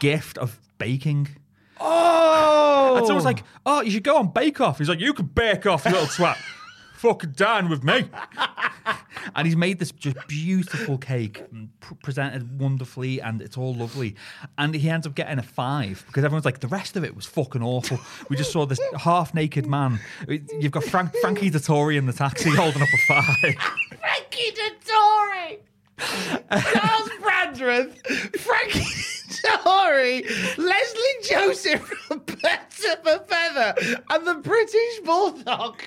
gift 0.01 0.37
of 0.37 0.59
baking. 0.79 1.29
Oh! 1.81 2.97
And 2.97 3.07
someone's 3.07 3.25
like, 3.25 3.45
"Oh, 3.65 3.83
you 3.83 3.93
should 3.93 4.03
go 4.03 4.19
on 4.19 4.33
Bake 4.33 4.61
Off." 4.61 4.79
He's 4.79 4.89
like, 4.89 5.01
you 5.01 5.15
can 5.15 5.27
bake 5.27 5.65
off, 5.65 5.85
you 5.85 5.93
little 5.93 6.07
twat. 6.07 6.37
Fucking 7.03 7.33
dine 7.33 7.69
with 7.69 7.83
me. 7.83 8.09
and 9.35 9.45
he's 9.45 9.57
made 9.57 9.81
this 9.81 9.91
just 9.91 10.17
beautiful 10.29 10.97
cake, 10.97 11.43
mm, 11.53 11.67
pr- 11.81 11.95
presented 11.95 12.61
wonderfully, 12.61 13.21
and 13.21 13.43
it's 13.43 13.59
all 13.59 13.75
lovely. 13.75 14.15
And 14.57 14.73
he 14.73 14.89
ends 14.89 15.05
up 15.05 15.17
getting 15.17 15.41
a 15.41 15.43
five 15.43 16.05
because 16.07 16.23
everyone's 16.23 16.45
like, 16.45 16.61
the 16.61 16.69
rest 16.69 16.97
of 16.97 17.03
it 17.03 17.17
was 17.17 17.27
fucking 17.27 17.61
awful. 17.61 17.99
We 18.29 18.37
just 18.37 18.53
saw 18.53 18.67
this 18.67 18.79
half-naked 18.97 19.67
man. 19.67 19.99
You've 20.29 20.71
got 20.71 20.85
Frank, 20.85 21.13
Frankie 21.21 21.51
Dettori 21.51 21.97
in 21.97 22.07
the 22.07 22.13
taxi 22.13 22.51
holding 22.51 22.83
up 22.83 22.89
a 22.89 22.99
five. 23.09 23.55
Frankie 23.99 24.53
Dettori! 24.53 25.59
Charles 26.73 27.11
Brandreth, 27.21 28.37
Frankie 28.39 28.87
Tory, 29.43 30.23
Lesley 30.57 31.15
Joseph 31.29 31.81
from 31.81 32.21
Birds 32.21 32.87
Feather, 33.27 33.75
and 34.11 34.25
the 34.25 34.35
British 34.35 35.01
Bulldog. 35.05 35.83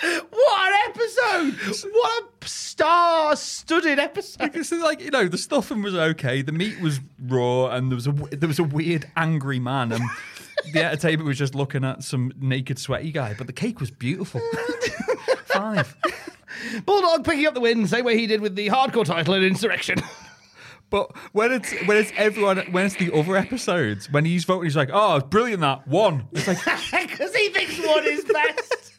What 0.00 0.72
an 0.72 0.78
episode! 0.90 1.90
What 1.92 2.24
a 2.42 2.46
star-studded 2.48 3.98
episode! 3.98 4.52
Because 4.52 4.70
like 4.72 5.00
you 5.00 5.10
know, 5.10 5.28
the 5.28 5.38
stuffing 5.38 5.82
was 5.82 5.94
okay, 5.94 6.42
the 6.42 6.52
meat 6.52 6.80
was 6.80 7.00
raw, 7.26 7.68
and 7.68 7.90
there 7.90 7.96
was 7.96 8.06
a 8.06 8.12
there 8.12 8.48
was 8.48 8.58
a 8.58 8.64
weird 8.64 9.10
angry 9.16 9.58
man, 9.58 9.92
and 9.92 10.04
the 10.72 10.84
entertainment 10.84 11.26
was 11.26 11.38
just 11.38 11.54
looking 11.54 11.84
at 11.84 12.02
some 12.04 12.32
naked 12.38 12.78
sweaty 12.78 13.10
guy. 13.10 13.34
But 13.36 13.46
the 13.46 13.52
cake 13.52 13.80
was 13.80 13.90
beautiful. 13.90 14.40
Five. 15.46 15.96
Bulldog 16.84 17.24
picking 17.24 17.46
up 17.46 17.54
the 17.54 17.60
win, 17.60 17.86
same 17.86 18.04
way 18.04 18.16
he 18.16 18.26
did 18.26 18.40
with 18.40 18.54
the 18.56 18.68
hardcore 18.68 19.04
title 19.04 19.34
in 19.34 19.42
Insurrextion. 19.42 20.02
But 20.90 21.14
when 21.32 21.52
it's 21.52 21.72
when 21.86 21.98
it's 21.98 22.12
everyone 22.16 22.58
when 22.70 22.86
it's 22.86 22.96
the 22.96 23.12
other 23.12 23.36
episodes 23.36 24.10
when 24.10 24.24
he's 24.24 24.44
voting 24.44 24.64
he's 24.64 24.76
like 24.76 24.88
oh 24.90 25.20
brilliant 25.20 25.60
that 25.60 25.86
one 25.86 26.26
it's 26.32 26.46
like 26.48 26.58
Because 26.90 27.34
he 27.34 27.50
thinks 27.50 27.78
one 27.86 28.06
is 28.06 28.24
best. 28.24 28.92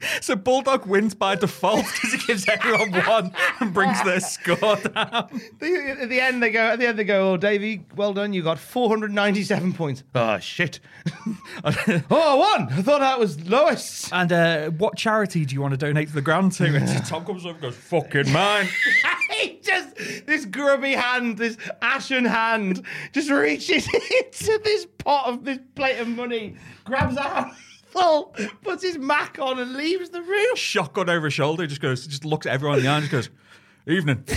so 0.20 0.36
Bulldog 0.36 0.86
wins 0.86 1.14
by 1.14 1.34
default 1.36 1.84
because 1.94 2.12
he 2.12 2.18
gives 2.26 2.48
everyone 2.48 2.92
one 2.92 3.32
and 3.60 3.72
brings 3.74 4.02
their 4.02 4.20
score 4.20 4.76
down. 4.76 5.40
The- 5.58 5.96
At 6.00 6.08
the 6.08 6.20
end, 6.20 6.42
they 6.42 6.50
go. 6.50 6.60
At 6.60 6.78
the 6.78 6.86
end, 6.86 6.98
they 6.98 7.04
go. 7.04 7.32
Oh, 7.32 7.36
Davey, 7.36 7.84
well 7.96 8.12
done. 8.12 8.32
You 8.32 8.42
got 8.42 8.58
497 8.58 9.72
points. 9.72 10.02
Oh 10.14 10.38
shit! 10.38 10.80
oh, 11.64 12.02
I 12.10 12.34
won. 12.34 12.72
I 12.72 12.82
thought 12.82 13.00
that 13.00 13.18
was 13.18 13.40
lowest. 13.48 14.12
And 14.12 14.32
uh, 14.32 14.70
what 14.70 14.96
charity 14.96 15.44
do 15.44 15.54
you 15.54 15.60
want 15.60 15.72
to 15.72 15.78
donate 15.78 16.08
to 16.08 16.14
the 16.14 16.22
ground 16.22 16.52
to? 16.52 16.64
And 16.64 17.06
Tom 17.06 17.24
comes 17.24 17.44
over 17.44 17.52
and 17.54 17.60
goes, 17.60 17.76
fucking 17.76 18.32
mine. 18.32 18.68
he 19.30 19.60
just 19.62 19.96
this 20.26 20.44
grubby 20.44 20.92
hand, 20.92 21.38
this 21.38 21.56
ashen 21.82 22.24
hand, 22.24 22.84
just 23.12 23.30
reaches 23.30 23.86
into 23.86 24.60
this 24.64 24.86
pot 24.98 25.26
of 25.26 25.44
this 25.44 25.58
plate 25.74 25.98
of 25.98 26.08
money, 26.08 26.56
grabs 26.84 27.16
a 27.16 27.54
handful, 27.94 28.34
puts 28.62 28.82
his 28.82 28.98
mac 28.98 29.38
on, 29.38 29.58
and 29.58 29.74
leaves 29.74 30.10
the 30.10 30.22
room. 30.22 30.56
shotgun 30.56 31.08
over 31.08 31.26
his 31.26 31.34
shoulder, 31.34 31.66
just 31.66 31.80
goes, 31.80 32.06
just 32.06 32.24
looks 32.24 32.46
at 32.46 32.52
everyone 32.52 32.78
in 32.78 32.84
the 32.84 32.90
eye 32.90 32.98
and 32.98 33.08
just 33.08 33.30
goes, 33.30 33.30
evening. 33.86 34.24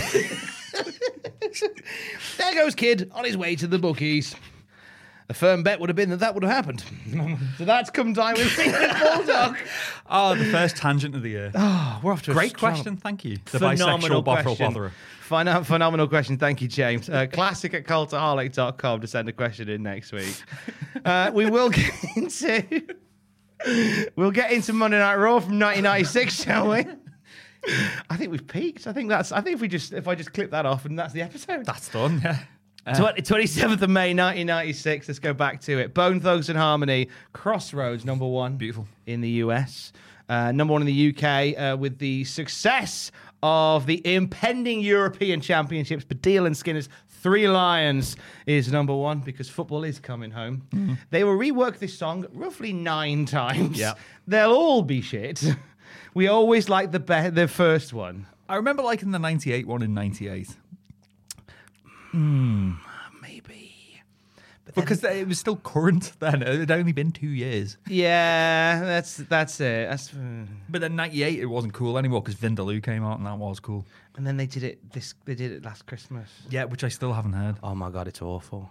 There 2.36 2.54
goes 2.54 2.74
Kid 2.74 3.10
on 3.14 3.24
his 3.24 3.36
way 3.36 3.54
to 3.56 3.66
the 3.68 3.78
bookies. 3.78 4.34
A 5.28 5.34
firm 5.34 5.62
bet 5.62 5.78
would 5.78 5.88
have 5.88 5.96
been 5.96 6.10
that 6.10 6.18
that 6.18 6.34
would 6.34 6.42
have 6.42 6.52
happened. 6.52 6.82
so 7.58 7.64
that's 7.64 7.90
come 7.90 8.12
time 8.12 8.34
with 8.34 8.50
Secret 8.50 8.90
Bulldog. 9.00 9.56
Oh, 10.10 10.34
the 10.38 10.44
first 10.46 10.76
tangent 10.76 11.14
of 11.14 11.22
the 11.22 11.30
year. 11.30 11.52
Oh, 11.54 12.00
we're 12.02 12.12
off 12.12 12.22
to 12.22 12.32
a 12.32 12.34
Great 12.34 12.50
strong- 12.50 12.72
question, 12.74 12.96
thank 12.96 13.24
you. 13.24 13.38
The 13.52 13.58
phenomenal 13.60 14.22
bisexual 14.22 14.42
question. 14.42 14.74
botherer. 14.74 14.90
Pheno- 15.28 15.64
phenomenal 15.64 16.08
question. 16.08 16.36
Thank 16.36 16.60
you, 16.60 16.68
James. 16.68 17.08
Uh, 17.08 17.26
classic 17.26 17.72
at 17.72 17.84
cultaholic.com 17.84 19.00
to 19.00 19.06
send 19.06 19.28
a 19.28 19.32
question 19.32 19.68
in 19.68 19.82
next 19.82 20.12
week. 20.12 20.42
Uh, 21.04 21.30
we 21.32 21.46
will 21.48 21.70
get 21.70 21.94
into 22.16 22.82
we'll 24.16 24.30
get 24.30 24.52
into 24.52 24.72
Monday 24.72 24.98
Night 24.98 25.16
Raw 25.16 25.40
from 25.40 25.58
1996, 25.58 26.42
shall 26.44 26.70
we? 26.70 26.84
I 28.10 28.16
think 28.16 28.30
we've 28.30 28.46
peaked. 28.46 28.86
I 28.86 28.92
think 28.92 29.08
that's. 29.08 29.32
I 29.32 29.40
think 29.40 29.54
if 29.54 29.60
we 29.60 29.68
just 29.68 29.92
if 29.92 30.06
I 30.06 30.14
just 30.14 30.32
clip 30.32 30.50
that 30.50 30.66
off 30.66 30.84
and 30.84 30.98
that's 30.98 31.12
the 31.12 31.22
episode. 31.22 31.64
That's 31.64 31.88
done, 31.88 32.20
yeah. 32.22 32.38
27th 32.86 33.80
of 33.80 33.88
May 33.88 34.12
1996. 34.12 35.08
Let's 35.08 35.18
go 35.18 35.32
back 35.32 35.62
to 35.62 35.78
it. 35.78 35.94
Bone 35.94 36.20
Thugs 36.20 36.50
and 36.50 36.58
Harmony, 36.58 37.08
Crossroads, 37.32 38.04
number 38.04 38.26
one. 38.26 38.56
Beautiful. 38.56 38.86
In 39.06 39.22
the 39.22 39.30
US. 39.30 39.92
Uh, 40.28 40.52
number 40.52 40.72
one 40.72 40.82
in 40.82 40.86
the 40.86 41.14
UK 41.14 41.58
uh, 41.58 41.76
with 41.76 41.98
the 41.98 42.24
success 42.24 43.10
of 43.42 43.86
the 43.86 44.00
impending 44.14 44.80
European 44.80 45.40
Championships. 45.40 46.04
Baddiel 46.04 46.46
and 46.46 46.56
Skinner's 46.56 46.88
Three 47.24 47.48
Lions 47.48 48.16
is 48.44 48.70
number 48.70 48.94
one 48.94 49.20
because 49.20 49.48
football 49.48 49.82
is 49.82 49.98
coming 49.98 50.30
home. 50.30 50.66
Mm-hmm. 50.74 50.94
They 51.08 51.24
will 51.24 51.38
rework 51.38 51.78
this 51.78 51.96
song 51.96 52.26
roughly 52.34 52.74
nine 52.74 53.24
times. 53.24 53.78
Yeah. 53.78 53.94
They'll 54.28 54.52
all 54.52 54.82
be 54.82 55.00
shit. 55.00 55.42
we 56.14 56.28
always 56.28 56.68
like 56.68 56.92
the 56.92 57.00
be- 57.00 57.30
the 57.30 57.48
first 57.48 57.94
one. 57.94 58.26
I 58.46 58.56
remember 58.56 58.82
liking 58.82 59.10
the 59.10 59.18
98 59.18 59.66
one 59.66 59.80
in 59.80 59.94
98. 59.94 60.50
Maybe. 62.12 62.76
Because 64.74 65.04
it 65.04 65.28
was 65.28 65.38
still 65.38 65.56
current 65.56 66.12
then. 66.20 66.42
It 66.42 66.60
had 66.60 66.70
only 66.70 66.92
been 66.92 67.12
two 67.12 67.28
years. 67.28 67.76
Yeah, 67.88 68.80
that's 68.80 69.16
that's 69.16 69.60
it. 69.60 69.88
That's 69.88 70.12
uh, 70.12 70.46
But 70.68 70.80
then 70.80 70.96
98, 70.96 71.38
it 71.38 71.46
wasn't 71.46 71.74
cool 71.74 71.98
anymore 71.98 72.22
because 72.22 72.34
Vindaloo 72.34 72.82
came 72.82 73.04
out 73.04 73.18
and 73.18 73.26
that 73.26 73.38
was 73.38 73.60
cool. 73.60 73.86
and 74.16 74.26
then 74.26 74.36
they 74.36 74.46
did 74.46 74.62
it 74.62 74.92
this 74.92 75.14
they 75.24 75.34
did 75.34 75.52
it 75.52 75.64
last 75.64 75.86
Christmas. 75.86 76.28
Yeah, 76.50 76.64
which 76.64 76.84
I 76.84 76.88
still 76.88 77.12
haven't 77.12 77.34
heard. 77.34 77.56
Oh 77.62 77.74
my 77.74 77.90
god, 77.90 78.08
it's 78.08 78.22
awful. 78.22 78.70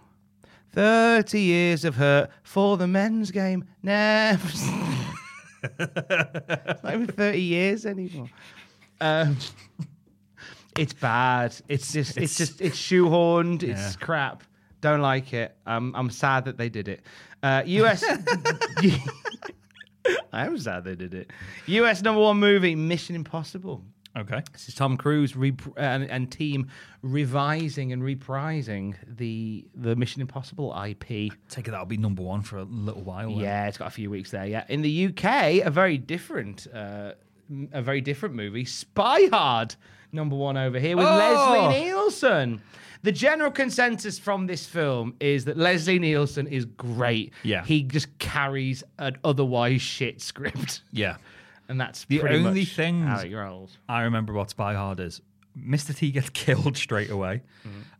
Thirty 0.72 1.40
years 1.40 1.84
of 1.84 1.94
hurt 1.96 2.30
for 2.42 2.76
the 2.76 2.88
men's 2.88 3.30
game. 3.30 3.64
Nah, 3.82 4.36
it's 4.42 4.66
not 6.82 6.94
even 6.94 7.06
thirty 7.06 7.42
years 7.42 7.86
anymore. 7.86 8.28
Um, 9.00 9.36
it's 10.76 10.92
bad. 10.92 11.54
It's 11.68 11.92
just 11.92 12.16
it's, 12.16 12.36
just 12.36 12.60
it's 12.60 12.76
shoehorned. 12.76 13.62
It's 13.62 13.96
crap. 13.96 14.42
Don't 14.84 15.00
like 15.00 15.32
it. 15.32 15.56
Um, 15.64 15.94
I'm 15.96 16.10
sad 16.10 16.44
that 16.44 16.58
they 16.58 16.68
did 16.68 16.88
it. 16.88 17.00
Uh, 17.42 17.62
US. 17.64 18.04
I 20.30 20.44
am 20.44 20.58
sad 20.58 20.84
they 20.84 20.94
did 20.94 21.14
it. 21.14 21.30
US 21.66 22.02
number 22.02 22.20
one 22.20 22.38
movie, 22.38 22.74
Mission 22.74 23.16
Impossible. 23.16 23.82
Okay. 24.14 24.42
This 24.52 24.68
is 24.68 24.74
Tom 24.74 24.98
Cruise 24.98 25.34
re- 25.36 25.56
and, 25.78 26.04
and 26.10 26.30
team 26.30 26.68
revising 27.00 27.94
and 27.94 28.02
reprising 28.02 28.94
the 29.06 29.64
the 29.74 29.96
Mission 29.96 30.20
Impossible 30.20 30.76
IP. 30.86 31.32
Take 31.48 31.66
it 31.66 31.70
that'll 31.70 31.86
be 31.86 31.96
number 31.96 32.22
one 32.22 32.42
for 32.42 32.58
a 32.58 32.64
little 32.64 33.00
while. 33.02 33.30
then. 33.30 33.38
Yeah, 33.38 33.66
it's 33.68 33.78
got 33.78 33.88
a 33.88 33.90
few 33.90 34.10
weeks 34.10 34.32
there. 34.32 34.44
Yeah, 34.44 34.64
in 34.68 34.82
the 34.82 35.06
UK, 35.06 35.64
a 35.64 35.70
very 35.70 35.96
different, 35.96 36.66
uh, 36.74 37.12
m- 37.50 37.70
a 37.72 37.80
very 37.80 38.02
different 38.02 38.34
movie, 38.34 38.66
Spy 38.66 39.28
Hard, 39.32 39.76
number 40.12 40.36
one 40.36 40.58
over 40.58 40.78
here 40.78 40.94
with 40.98 41.06
Oh! 41.06 41.16
Leslie 41.16 41.80
Nielsen. 41.84 42.60
The 43.04 43.12
general 43.12 43.50
consensus 43.50 44.18
from 44.18 44.46
this 44.46 44.66
film 44.66 45.14
is 45.20 45.44
that 45.44 45.56
Leslie 45.56 45.98
Nielsen 45.98 46.46
is 46.46 46.64
great. 46.64 47.32
Yeah. 47.42 47.62
he 47.64 47.82
just 47.82 48.18
carries 48.18 48.82
an 48.98 49.16
otherwise 49.22 49.80
shit 49.82 50.20
script, 50.20 50.82
Yeah. 50.90 51.16
and 51.68 51.80
that's 51.80 52.04
The 52.06 52.22
only 52.22 52.64
thing 52.64 53.02
how 53.02 53.20
it 53.20 53.32
rolls. 53.32 53.78
I 53.88 54.02
remember 54.02 54.32
what 54.32 54.50
Spy 54.50 54.74
Hard 54.74 55.00
is 55.00 55.20
Mr. 55.58 55.94
T 55.96 56.10
gets 56.10 56.30
killed 56.44 56.76
straight 56.76 57.10
away. 57.10 57.42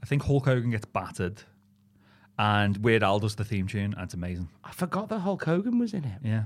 I 0.03 0.07
think 0.07 0.23
Hulk 0.25 0.47
Hogan 0.47 0.71
gets 0.71 0.87
battered. 0.87 1.43
And 2.39 2.79
Weird 2.79 3.03
Al 3.05 3.21
does 3.21 3.37
the 3.37 3.45
theme 3.45 3.69
tune, 3.69 3.95
and 3.95 4.03
it's 4.03 4.15
amazing. 4.15 4.49
I 4.65 4.73
forgot 4.73 5.09
that 5.11 5.21
Hulk 5.21 5.45
Hogan 5.45 5.79
was 5.79 5.95
in 5.95 6.05
it. 6.05 6.19
Yeah. 6.25 6.45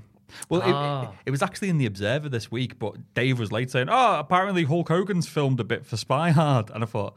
Well, 0.50 0.60
it- 0.60 0.66
Ah. 0.74 1.02
it, 1.04 1.08
it 1.26 1.30
was 1.30 1.42
actually 1.42 1.70
in 1.70 1.78
the 1.78 1.86
Observer 1.86 2.28
this 2.28 2.50
week, 2.50 2.78
but 2.78 2.96
Dave 3.14 3.38
was 3.38 3.50
late 3.50 3.70
saying, 3.70 3.88
"Oh, 3.88 4.18
apparently 4.18 4.64
Hulk 4.64 4.88
Hogan's 4.88 5.26
filmed 5.26 5.60
a 5.60 5.64
bit 5.64 5.86
for 5.86 5.96
Spy 5.96 6.30
Hard," 6.30 6.70
and 6.70 6.82
I 6.84 6.86
thought, 6.86 7.16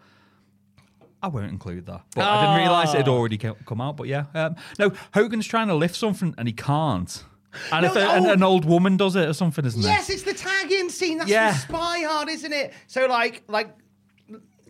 I 1.23 1.27
won't 1.27 1.51
include 1.51 1.85
that. 1.85 2.01
But 2.15 2.23
I 2.23 2.41
didn't 2.41 2.57
realise 2.67 2.93
it 2.93 2.97
had 2.97 3.07
Ah. 3.07 3.11
already 3.11 3.37
come 3.37 3.79
out. 3.81 3.97
But 3.97 4.07
yeah, 4.07 4.25
um, 4.33 4.55
no, 4.79 4.91
Hogan's 5.13 5.45
trying 5.47 5.67
to 5.67 5.75
lift 5.75 5.95
something 5.95 6.33
and 6.37 6.47
he 6.47 6.53
can't. 6.53 7.23
And 7.71 7.83
No, 7.83 7.89
if 7.91 7.95
a, 7.97 8.09
an, 8.11 8.25
oh. 8.25 8.31
an 8.33 8.43
old 8.43 8.65
woman 8.65 8.95
does 8.97 9.15
it 9.15 9.27
or 9.27 9.33
something, 9.33 9.65
isn't 9.65 9.81
it? 9.81 9.85
Yes, 9.85 10.09
it's 10.09 10.23
the 10.23 10.33
tag-in 10.33 10.89
scene. 10.89 11.17
That's 11.17 11.29
Yeah. 11.29 11.53
Spy 11.53 11.99
Hard, 12.07 12.29
isn't 12.29 12.53
it? 12.53 12.73
So 12.87 13.05
like, 13.07 13.43
like 13.47 13.75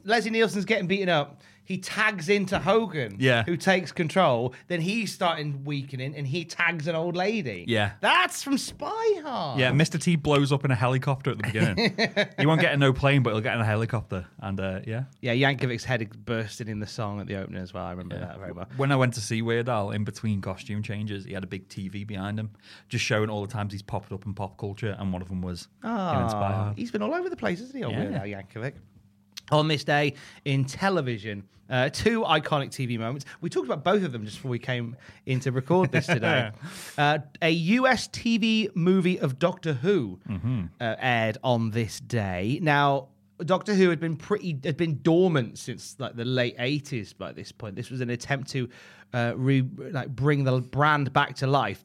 Leslie 0.03 0.31
Nielsen's 0.31 0.65
getting 0.65 0.87
beaten 0.87 1.09
up. 1.09 1.41
He 1.63 1.77
tags 1.77 2.27
into 2.27 2.59
Hogan, 2.59 3.15
Yeah. 3.19 3.43
who 3.43 3.55
takes 3.55 3.91
control. 3.91 4.53
Then 4.67 4.81
he's 4.81 5.13
starting 5.13 5.63
weakening, 5.63 6.15
and 6.15 6.27
he 6.27 6.43
tags 6.43 6.87
an 6.87 6.95
old 6.95 7.15
lady. 7.15 7.65
Yeah. 7.67 7.91
that's 8.01 8.43
from 8.43 8.57
Spy 8.57 9.21
Hard. 9.23 9.59
Yeah, 9.59 9.71
Mr. 9.71 10.01
T 10.01 10.15
blows 10.15 10.51
up 10.51 10.65
in 10.65 10.71
a 10.71 10.75
helicopter 10.75 11.31
at 11.31 11.37
the 11.37 11.43
beginning. 11.43 11.95
he 12.39 12.45
won't 12.45 12.59
get 12.61 12.73
in 12.73 12.79
no 12.79 12.91
plane, 12.93 13.23
but 13.23 13.31
he'll 13.31 13.41
get 13.41 13.55
in 13.55 13.61
a 13.61 13.65
helicopter. 13.65 14.25
And 14.39 14.59
uh, 14.59 14.81
yeah. 14.85 15.03
yeah. 15.21 15.33
Yankovic's 15.33 15.83
head 15.85 16.01
bursted 16.25 16.67
in 16.67 16.79
the 16.79 16.87
song 16.87 17.21
at 17.21 17.27
the 17.27 17.35
opening 17.35 17.61
as 17.61 17.73
well. 17.73 17.85
I 17.85 17.91
remember 17.91 18.19
that 18.19 18.39
very 18.39 18.51
well. 18.51 18.67
When 18.77 18.91
I 18.91 18.95
went 18.95 19.13
to 19.13 19.21
see 19.21 19.41
Weird 19.41 19.69
Al, 19.69 19.91
in 19.91 20.03
between 20.03 20.41
costume 20.41 20.83
changes, 20.83 21.25
he 21.25 21.33
had 21.33 21.43
a 21.43 21.47
big 21.47 21.67
TV 21.69 22.05
behind 22.05 22.39
him, 22.39 22.51
just 22.89 23.05
showing 23.05 23.29
all 23.29 23.41
the 23.45 23.51
times 23.51 23.71
he's 23.71 23.81
popped 23.81 24.11
up 24.11 24.25
in 24.25 24.33
pop 24.33 24.57
culture, 24.57 24.95
and 24.99 25.13
one 25.13 25.21
of 25.21 25.29
them 25.29 25.41
was 25.41 25.67
in 25.83 25.89
Spy 25.89 25.89
Ah, 25.89 26.51
Hard. 26.63 26.77
He's 26.77 26.91
been 26.91 27.01
all 27.01 27.13
over 27.13 27.29
the 27.29 27.35
place, 27.37 27.59
hasn't 27.59 27.77
he? 27.77 27.83
Old 27.83 27.93
Yeah. 27.93 27.99
Weird 28.01 28.13
Al 28.15 28.23
Yankovic. 28.25 28.73
On 29.51 29.67
this 29.67 29.83
day 29.83 30.13
in 30.45 30.63
television, 30.65 31.43
uh, 31.69 31.89
two 31.89 32.21
iconic 32.21 32.69
TV 32.69 32.97
moments. 32.97 33.25
We 33.41 33.49
talked 33.49 33.65
about 33.67 33.83
both 33.83 34.03
of 34.03 34.11
them 34.11 34.23
just 34.25 34.37
before 34.37 34.51
we 34.51 34.59
came 34.59 34.95
in 35.25 35.39
to 35.41 35.51
record 35.51 35.91
this 35.91 36.05
today. 36.17 36.51
uh, 36.97 37.19
a 37.41 37.49
US 37.51 38.07
TV 38.07 38.73
movie 38.75 39.19
of 39.19 39.39
Doctor 39.39 39.73
Who 39.73 40.19
Mm-hmm. 40.29 40.61
uh, 40.79 40.95
aired 40.99 41.37
on 41.43 41.71
this 41.71 41.99
day. 41.99 42.59
Now, 42.61 43.09
Doctor 43.43 43.73
Who 43.73 43.89
had 43.89 43.99
been 43.99 44.15
pretty 44.17 44.57
had 44.63 44.77
been 44.77 44.99
dormant 45.01 45.57
since 45.57 45.95
like 45.99 46.15
the 46.15 46.25
late 46.25 46.55
eighties. 46.59 47.11
By 47.13 47.31
this 47.31 47.51
point, 47.51 47.75
this 47.75 47.89
was 47.89 47.99
an 48.01 48.09
attempt 48.09 48.49
to 48.51 48.69
uh, 49.13 49.33
re, 49.35 49.61
like 49.91 50.09
bring 50.09 50.43
the 50.43 50.59
brand 50.61 51.11
back 51.11 51.35
to 51.37 51.47
life 51.47 51.83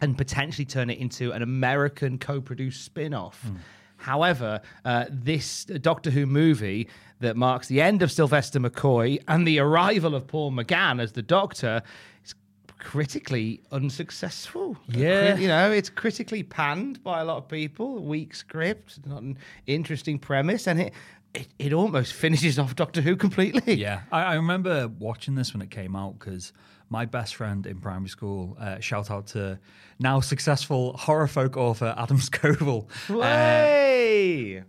and 0.00 0.16
potentially 0.18 0.64
turn 0.64 0.90
it 0.90 0.98
into 0.98 1.32
an 1.32 1.42
American 1.42 2.18
co-produced 2.18 2.84
spin-off. 2.84 3.50
However, 3.98 4.60
uh, 4.84 5.06
this 5.10 5.64
Doctor 5.64 6.10
Who 6.10 6.24
movie 6.26 6.88
that 7.20 7.36
marks 7.36 7.68
the 7.68 7.80
end 7.80 8.02
of 8.02 8.10
Sylvester 8.10 8.60
McCoy 8.60 9.18
and 9.28 9.46
the 9.46 9.58
arrival 9.58 10.14
of 10.14 10.26
Paul 10.26 10.52
McGann 10.52 11.00
as 11.02 11.12
the 11.12 11.22
Doctor 11.22 11.82
is 12.24 12.34
critically 12.78 13.60
unsuccessful. 13.72 14.76
Yeah. 14.88 15.36
You 15.36 15.48
know, 15.48 15.70
it's 15.72 15.90
critically 15.90 16.44
panned 16.44 17.02
by 17.02 17.20
a 17.20 17.24
lot 17.24 17.38
of 17.38 17.48
people. 17.48 17.98
Weak 17.98 18.34
script, 18.34 19.04
not 19.04 19.22
an 19.22 19.36
interesting 19.66 20.18
premise, 20.18 20.66
and 20.66 20.80
it 20.80 20.92
it, 21.34 21.48
it 21.58 21.72
almost 21.72 22.14
finishes 22.14 22.58
off 22.58 22.74
Doctor 22.74 23.00
Who 23.00 23.16
completely. 23.16 23.74
Yeah, 23.74 24.02
I, 24.10 24.22
I 24.22 24.34
remember 24.34 24.88
watching 24.88 25.34
this 25.34 25.52
when 25.52 25.62
it 25.62 25.70
came 25.70 25.94
out 25.94 26.18
because 26.18 26.52
my 26.90 27.04
best 27.04 27.34
friend 27.36 27.66
in 27.66 27.78
primary 27.80 28.08
school, 28.08 28.56
uh, 28.60 28.80
shout 28.80 29.10
out 29.10 29.26
to 29.28 29.58
now 29.98 30.20
successful 30.20 30.96
horror 30.96 31.26
folk 31.28 31.56
author 31.56 31.94
Adam 31.98 32.18
Scoville. 32.20 32.88
Uh, 33.08 34.62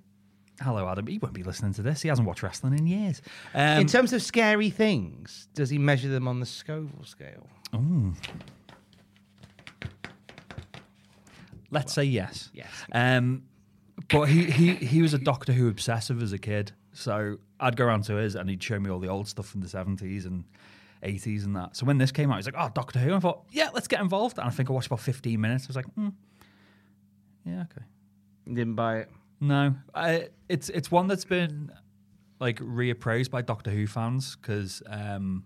hello, 0.61 0.87
Adam. 0.89 1.07
He 1.07 1.17
won't 1.17 1.33
be 1.33 1.43
listening 1.43 1.73
to 1.73 1.81
this. 1.81 2.01
He 2.01 2.09
hasn't 2.09 2.27
watched 2.27 2.43
wrestling 2.43 2.77
in 2.77 2.87
years. 2.87 3.21
Um, 3.53 3.79
In 3.81 3.87
terms 3.87 4.11
of 4.13 4.21
scary 4.21 4.69
things, 4.69 5.47
does 5.53 5.69
he 5.69 5.77
measure 5.77 6.09
them 6.09 6.27
on 6.27 6.39
the 6.39 6.45
Scoville 6.45 7.05
scale? 7.05 7.47
let's 11.71 11.93
say 11.93 12.03
yes. 12.03 12.49
Yes. 12.53 12.67
Um, 12.91 13.43
but 14.09 14.23
he, 14.25 14.45
he 14.49 14.73
he 14.75 15.01
was 15.01 15.13
a 15.13 15.17
Doctor 15.19 15.53
Who 15.53 15.67
obsessive 15.69 16.23
as 16.23 16.33
a 16.33 16.37
kid. 16.39 16.71
So 16.93 17.37
I'd 17.59 17.75
go 17.77 17.85
around 17.85 18.03
to 18.05 18.15
his 18.15 18.35
and 18.35 18.49
he'd 18.49 18.63
show 18.63 18.79
me 18.79 18.89
all 18.89 18.99
the 18.99 19.07
old 19.07 19.27
stuff 19.27 19.45
from 19.47 19.61
the 19.61 19.67
70s 19.67 20.25
and 20.25 20.43
80s 21.03 21.45
and 21.45 21.55
that. 21.55 21.75
So 21.75 21.85
when 21.85 21.97
this 21.97 22.11
came 22.11 22.31
out, 22.31 22.37
he's 22.37 22.45
like, 22.45 22.55
oh, 22.57 22.69
Doctor 22.73 22.99
Who. 22.99 23.07
And 23.07 23.15
I 23.15 23.19
thought, 23.19 23.45
yeah, 23.51 23.69
let's 23.73 23.87
get 23.87 24.01
involved. 24.01 24.37
And 24.37 24.47
I 24.47 24.51
think 24.51 24.69
I 24.69 24.73
watched 24.73 24.87
about 24.87 24.99
15 24.99 25.39
minutes. 25.39 25.65
I 25.65 25.67
was 25.67 25.75
like, 25.75 25.93
hmm. 25.93 26.09
yeah, 27.45 27.63
okay. 27.71 27.85
Didn't 28.47 28.75
buy 28.75 28.99
it. 28.99 29.09
No, 29.41 29.75
I, 29.95 30.29
it's 30.49 30.69
it's 30.69 30.91
one 30.91 31.07
that's 31.07 31.23
been 31.23 31.71
like 32.39 32.59
reappraised 32.59 33.31
by 33.31 33.41
Doctor 33.41 33.71
Who 33.71 33.87
fans 33.87 34.35
because 34.35 34.83
um, 34.87 35.45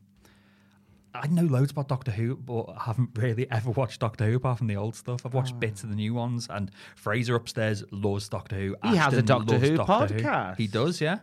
I 1.14 1.28
know 1.28 1.44
loads 1.44 1.72
about 1.72 1.90
Doctor 1.90 2.12
Who, 2.12 2.36
but 2.36 2.70
I 2.70 2.84
haven't 2.86 3.10
really 3.16 3.50
ever 3.52 3.72
watched 3.72 4.00
Doctor 4.00 4.26
Who 4.26 4.38
apart 4.38 4.58
from 4.58 4.68
the 4.68 4.78
old 4.78 4.96
stuff. 4.96 5.26
I've 5.26 5.34
watched 5.34 5.60
bits 5.60 5.84
of 5.84 5.90
the 5.90 5.96
new 5.96 6.14
ones, 6.14 6.48
and 6.50 6.72
Fraser 6.96 7.36
upstairs 7.36 7.84
loves 7.92 8.30
Doctor 8.30 8.56
Who. 8.56 8.76
He 8.84 8.96
has 8.96 9.14
a 9.14 9.22
Doctor 9.22 9.60
Who 9.60 9.78
Doctor 9.78 10.16
podcast. 10.16 10.58
He 10.58 10.68
does, 10.68 11.00
yeah. 11.00 11.20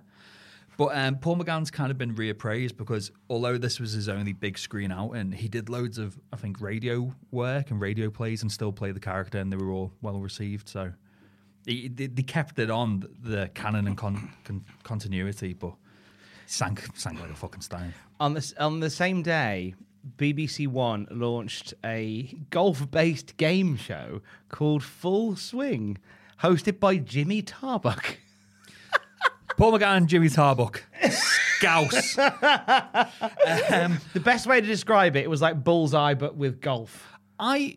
But 0.81 0.97
um, 0.97 1.17
Paul 1.17 1.37
McGann's 1.37 1.71
kind 1.71 1.91
of 1.91 1.99
been 1.99 2.15
reappraised 2.15 2.79
because 2.79 3.11
although 3.29 3.59
this 3.59 3.79
was 3.79 3.93
his 3.93 4.09
only 4.09 4.33
big 4.33 4.57
screen 4.57 4.91
out, 4.91 5.11
and 5.11 5.35
he 5.35 5.47
did 5.47 5.69
loads 5.69 5.99
of, 5.99 6.19
I 6.33 6.37
think, 6.37 6.59
radio 6.59 7.15
work 7.31 7.71
and 7.71 7.79
radio 7.79 8.09
plays 8.09 8.41
and 8.41 8.51
still 8.51 8.73
play 8.73 8.91
the 8.91 8.99
character, 8.99 9.37
and 9.37 9.53
they 9.53 9.59
were 9.59 9.71
all 9.71 9.93
well 10.01 10.21
received. 10.21 10.71
So 10.71 10.95
he, 11.67 11.89
they, 11.89 12.07
they 12.07 12.23
kept 12.23 12.59
it 12.59 12.71
on 12.71 13.05
the 13.23 13.51
canon 13.53 13.89
and 13.89 13.95
con, 13.95 14.33
con, 14.45 14.65
continuity, 14.83 15.53
but 15.53 15.75
sank, 16.47 16.83
sank 16.97 17.21
like 17.21 17.29
a 17.29 17.35
fucking 17.35 17.61
stone. 17.61 17.93
On 18.19 18.33
the, 18.33 18.55
on 18.59 18.81
the 18.81 18.89
same 18.89 19.23
day, 19.23 19.75
BBC 20.17 20.67
One 20.67 21.07
launched 21.11 21.75
a 21.85 22.35
golf 22.49 22.91
based 22.91 23.37
game 23.37 23.77
show 23.77 24.23
called 24.49 24.83
Full 24.83 25.37
Swing, 25.37 25.99
hosted 26.43 26.81
by 26.81 26.97
Jimmy 26.97 27.43
Tarbuck. 27.43 28.17
Paul 29.61 29.73
McGann, 29.79 30.07
Jimmy 30.07 30.31
Tarbuck. 30.31 30.83
Gauss. 31.61 32.17
The 34.15 34.21
best 34.25 34.47
way 34.47 34.59
to 34.59 34.67
describe 34.67 35.17
it, 35.17 35.25
it 35.25 35.29
was 35.31 35.43
like 35.43 35.63
bullseye, 35.63 36.15
but 36.15 36.35
with 36.35 36.63
golf. 36.63 37.07
I 37.39 37.77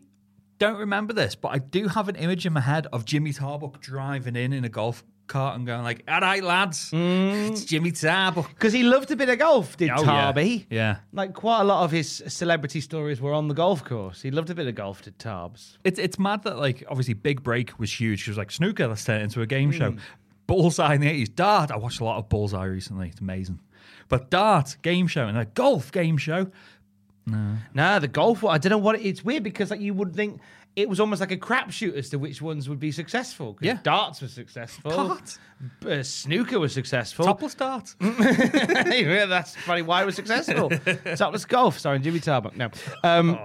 don't 0.58 0.78
remember 0.78 1.12
this, 1.12 1.34
but 1.34 1.48
I 1.48 1.58
do 1.58 1.88
have 1.88 2.08
an 2.08 2.16
image 2.16 2.46
in 2.46 2.54
my 2.54 2.60
head 2.60 2.86
of 2.92 3.04
Jimmy 3.04 3.32
Tarbuck 3.34 3.80
driving 3.82 4.34
in 4.34 4.54
in 4.54 4.64
a 4.64 4.70
golf 4.70 5.04
cart 5.26 5.56
and 5.56 5.66
going 5.66 5.82
like, 5.82 6.02
"All 6.08 6.20
right, 6.20 6.42
lads, 6.42 6.88
it's 6.92 7.64
Jimmy 7.66 7.90
Tarbuck." 7.92 8.48
Because 8.48 8.72
he 8.72 8.82
loved 8.82 9.10
a 9.10 9.16
bit 9.16 9.28
of 9.28 9.38
golf, 9.38 9.76
did 9.76 9.90
Oh, 9.90 10.02
yeah. 10.02 10.32
Tarby? 10.32 10.66
Yeah. 10.70 10.96
Like 11.12 11.34
quite 11.34 11.60
a 11.60 11.64
lot 11.64 11.84
of 11.84 11.90
his 11.90 12.22
celebrity 12.28 12.80
stories 12.80 13.20
were 13.20 13.34
on 13.34 13.48
the 13.48 13.54
golf 13.54 13.84
course. 13.84 14.22
He 14.22 14.30
loved 14.30 14.48
a 14.48 14.54
bit 14.54 14.66
of 14.66 14.74
golf, 14.74 15.02
did 15.02 15.18
Tarbs. 15.18 15.76
It's 15.84 15.98
it's 15.98 16.18
mad 16.18 16.44
that 16.44 16.56
like 16.58 16.82
obviously 16.88 17.12
Big 17.14 17.42
Break 17.42 17.78
was 17.78 17.92
huge. 18.00 18.22
She 18.22 18.30
was 18.30 18.38
like 18.38 18.50
snooker, 18.50 18.86
let's 18.88 19.04
turn 19.04 19.20
it 19.20 19.24
into 19.24 19.42
a 19.42 19.46
game 19.46 19.70
Hmm. 19.70 19.78
show. 19.78 19.94
Bullseye 20.46 20.94
in 20.94 21.00
the 21.00 21.08
eighties, 21.08 21.28
dart. 21.28 21.70
I 21.70 21.76
watched 21.76 22.00
a 22.00 22.04
lot 22.04 22.18
of 22.18 22.28
Bullseye 22.28 22.64
recently. 22.64 23.08
It's 23.08 23.20
amazing. 23.20 23.60
But 24.08 24.30
dart 24.30 24.76
game 24.82 25.06
show 25.06 25.26
and 25.26 25.38
a 25.38 25.44
golf 25.46 25.90
game 25.92 26.16
show. 26.16 26.48
No, 27.26 27.56
Nah, 27.72 27.98
the 28.00 28.08
golf 28.08 28.42
one, 28.42 28.54
I 28.54 28.58
don't 28.58 28.70
know 28.70 28.78
what 28.78 28.96
it, 28.96 29.02
it's 29.02 29.24
weird 29.24 29.42
because 29.42 29.70
like 29.70 29.80
you 29.80 29.94
would 29.94 30.14
think 30.14 30.40
it 30.76 30.88
was 30.88 31.00
almost 31.00 31.20
like 31.20 31.30
a 31.30 31.36
crapshoot 31.36 31.94
as 31.94 32.10
to 32.10 32.18
which 32.18 32.42
ones 32.42 32.68
would 32.68 32.80
be 32.80 32.90
successful. 32.92 33.56
Yeah. 33.60 33.78
darts 33.82 34.20
was 34.20 34.32
successful. 34.32 34.90
Dart? 34.90 35.38
Uh, 35.86 36.02
snooker 36.02 36.58
was 36.58 36.72
successful. 36.74 37.24
Topless 37.24 37.54
dart. 37.54 37.94
yeah, 38.00 39.24
that's 39.26 39.56
funny. 39.56 39.82
why 39.82 40.02
it 40.02 40.06
was 40.06 40.16
successful. 40.16 40.70
Topless 41.16 41.44
golf, 41.46 41.78
Sorry, 41.78 41.98
Jimmy 42.00 42.20
Tarbuck. 42.20 42.56
No, 42.56 42.70
um, 43.04 43.38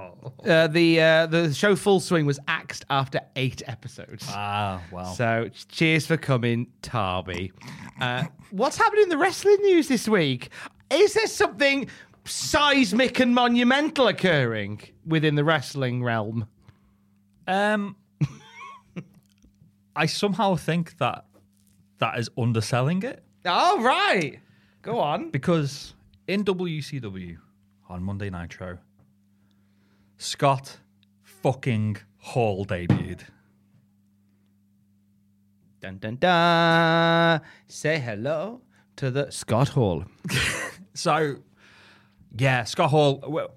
uh, 0.46 0.68
the 0.68 1.02
uh, 1.02 1.26
the 1.28 1.54
show 1.54 1.76
Full 1.76 2.00
Swing 2.00 2.26
was 2.26 2.40
axed 2.48 2.86
after 2.90 3.20
eight 3.36 3.62
episodes. 3.68 4.26
ah, 4.30 4.82
well. 4.92 5.14
So 5.14 5.50
cheers 5.70 6.06
for 6.06 6.18
coming, 6.18 6.68
Tarby. 6.82 7.52
Uh, 8.02 8.26
what's 8.52 8.78
happening 8.78 9.04
in 9.04 9.10
the 9.10 9.18
wrestling 9.18 9.58
news 9.62 9.88
this 9.88 10.08
week? 10.08 10.50
Is 10.92 11.14
there 11.14 11.28
something 11.28 11.88
seismic 12.26 13.20
and 13.20 13.34
monumental 13.34 14.08
occurring 14.08 14.82
within 15.06 15.36
the 15.36 15.44
wrestling 15.44 16.04
realm? 16.04 16.48
Um, 17.48 17.96
I 19.96 20.06
somehow 20.06 20.56
think 20.56 20.98
that 21.00 21.26
that 21.98 22.18
is 22.20 22.30
underselling 22.38 23.04
it 23.04 23.24
Oh 23.46 23.82
right, 23.82 24.40
go 24.82 25.00
on. 25.00 25.30
because 25.32 25.94
in 26.28 26.44
WCW 26.46 27.38
on 27.90 28.04
Monday 28.04 28.30
Nitro, 28.30 28.78
Scott 30.20 30.78
fucking 31.24 31.96
Hall 32.18 32.66
debuted. 32.66 33.22
Dun 35.80 35.98
dun 35.98 36.18
dun. 36.18 37.40
Say 37.68 38.00
hello 38.00 38.62
to 38.98 39.10
the 39.10 39.32
Scott 39.32 39.70
Hall. 39.70 40.04
So, 40.96 41.38
yeah, 42.38 42.66
Scott 42.66 42.90
Hall. 42.90 43.24
Well, 43.26 43.52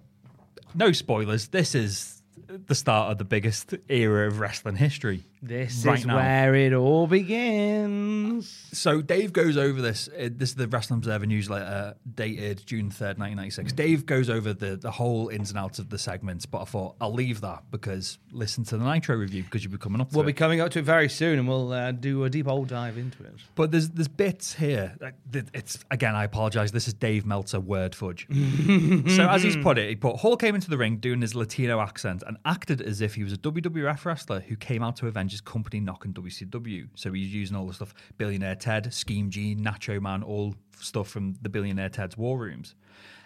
no 0.77 0.93
spoilers. 0.93 1.49
This 1.49 1.75
is 1.75 2.23
the 2.47 2.75
start 2.77 3.11
of 3.11 3.19
the 3.19 3.25
biggest 3.25 3.75
era 3.89 4.29
of 4.29 4.39
wrestling 4.39 4.77
history. 4.77 5.25
This 5.45 5.85
right 5.85 5.99
is 5.99 6.07
now. 6.07 6.17
where 6.17 6.55
it 6.55 6.73
all 6.73 7.09
begins. 7.09 8.49
So 8.73 9.03
Dave 9.03 9.33
goes 9.33 9.57
over 9.57 9.83
this. 9.83 10.09
uh, 10.09 10.29
This 10.33 10.51
is 10.51 10.55
the 10.55 10.69
Wrestling 10.69 10.99
Observer 10.99 11.27
newsletter 11.27 11.97
dated 12.15 12.65
June 12.65 12.91
third, 12.91 13.19
nineteen 13.19 13.37
ninety 13.37 13.51
six. 13.51 13.73
Dave 13.73 14.07
goes 14.07 14.31
over 14.31 14.53
the 14.53 14.77
the 14.77 14.91
whole 14.93 15.29
ins 15.29 15.51
and 15.51 15.59
outs 15.59 15.79
of 15.79 15.91
the 15.91 15.99
segments, 15.99 16.47
but 16.47 16.63
I 16.63 16.65
thought 16.65 16.95
I'll 17.01 17.13
leave 17.13 17.41
that 17.41 17.65
because 17.71 18.19
listen 18.31 18.63
to 18.65 18.77
the 18.77 18.85
Nitro 18.85 19.17
review 19.17 19.43
because 19.43 19.65
you'll 19.65 19.73
be 19.73 19.79
coming 19.79 20.01
up 20.01 20.11
to 20.11 20.17
We'll 20.17 20.25
it. 20.25 20.29
be 20.29 20.33
coming 20.33 20.61
up 20.61 20.71
to 20.71 20.79
it 20.79 20.85
very 20.85 21.09
soon, 21.09 21.41
and 21.41 21.49
we'll 21.49 21.73
uh, 21.73 21.91
do 21.93 22.23
a 22.25 22.31
deep 22.31 22.47
old 22.47 22.69
dive 22.69 22.97
into 22.97 23.23
it. 23.25 23.35
But 23.57 23.73
there's 23.73 23.89
there's 23.91 24.09
bits 24.09 24.55
here. 24.55 24.95
like, 25.01 25.15
that 25.33 25.47
It's 25.55 25.79
again, 25.91 26.15
I 26.15 26.25
apologize. 26.25 26.71
This 26.73 26.87
is 26.87 26.95
Dave 26.95 27.27
Meltzer 27.27 27.59
word 27.61 27.95
fudge. 27.97 28.27
so 28.31 29.29
as 29.29 29.43
he's 29.43 29.57
put 29.57 29.77
it, 29.79 29.89
he 29.89 29.97
put 29.97 30.17
Hall 30.19 30.37
came 30.37 30.55
into 30.55 30.71
the 30.71 30.79
ring 30.79 30.99
doing 30.99 31.21
his 31.21 31.35
Latino 31.35 31.81
accent 31.81 32.23
and 32.27 32.37
acted 32.45 32.81
as 32.81 33.01
if 33.01 33.17
he 33.17 33.25
was 33.25 33.33
a 33.33 33.39
WWF 33.39 34.05
wrestler 34.05 34.41
who 34.41 34.55
came 34.57 34.83
out 34.85 34.95
to 34.97 35.09
avenge 35.09 35.32
his 35.33 35.41
company 35.41 35.81
knocking 35.81 36.13
WCW. 36.13 36.89
So 36.95 37.13
he's 37.13 37.33
using 37.35 37.57
all 37.57 37.67
the 37.67 37.75
stuff 37.75 37.95
Billionaire 38.19 38.55
Ted, 38.55 38.93
Scheme 38.93 39.31
Gene, 39.31 39.65
Nacho 39.65 40.01
Man, 40.01 40.23
all 40.23 40.55
stuff 40.79 41.09
from 41.09 41.35
the 41.43 41.49
Billionaire 41.49 41.89
Ted's 41.89 42.17
War 42.17 42.39
Rooms. 42.39 42.75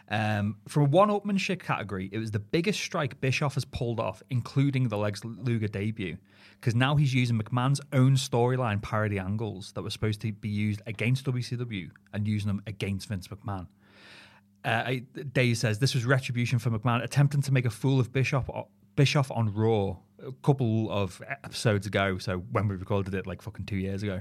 Um, 0.08 0.58
from 0.68 0.84
a 0.84 0.86
one-upmanship 0.86 1.60
category, 1.60 2.08
it 2.12 2.18
was 2.18 2.30
the 2.30 2.38
biggest 2.38 2.80
strike 2.80 3.20
Bischoff 3.20 3.54
has 3.54 3.64
pulled 3.64 3.98
off, 3.98 4.22
including 4.30 4.88
the 4.88 4.96
Lex 4.96 5.24
Luger 5.24 5.66
debut, 5.66 6.16
because 6.60 6.76
now 6.76 6.94
he's 6.94 7.12
using 7.12 7.38
McMahon's 7.38 7.80
own 7.92 8.14
storyline 8.14 8.80
parody 8.80 9.18
angles 9.18 9.72
that 9.72 9.82
were 9.82 9.90
supposed 9.90 10.20
to 10.20 10.32
be 10.32 10.48
used 10.48 10.80
against 10.86 11.24
WCW 11.26 11.90
and 12.12 12.28
using 12.28 12.46
them 12.46 12.62
against 12.66 13.08
Vince 13.08 13.26
McMahon. 13.28 13.66
Uh, 14.64 15.54
says 15.54 15.78
this 15.78 15.94
was 15.94 16.04
retribution 16.04 16.58
for 16.58 16.70
McMahon 16.70 17.02
attempting 17.02 17.40
to 17.42 17.52
make 17.52 17.64
a 17.66 17.70
fool 17.70 18.00
of 18.00 18.12
Bischoff 18.12 18.50
Bischoff 18.96 19.30
on 19.30 19.52
Raw 19.54 19.96
a 20.24 20.32
couple 20.42 20.90
of 20.90 21.22
episodes 21.44 21.86
ago. 21.86 22.18
So 22.18 22.38
when 22.38 22.68
we 22.68 22.76
recorded 22.76 23.14
it, 23.14 23.26
like 23.26 23.42
fucking 23.42 23.66
two 23.66 23.76
years 23.76 24.02
ago, 24.02 24.20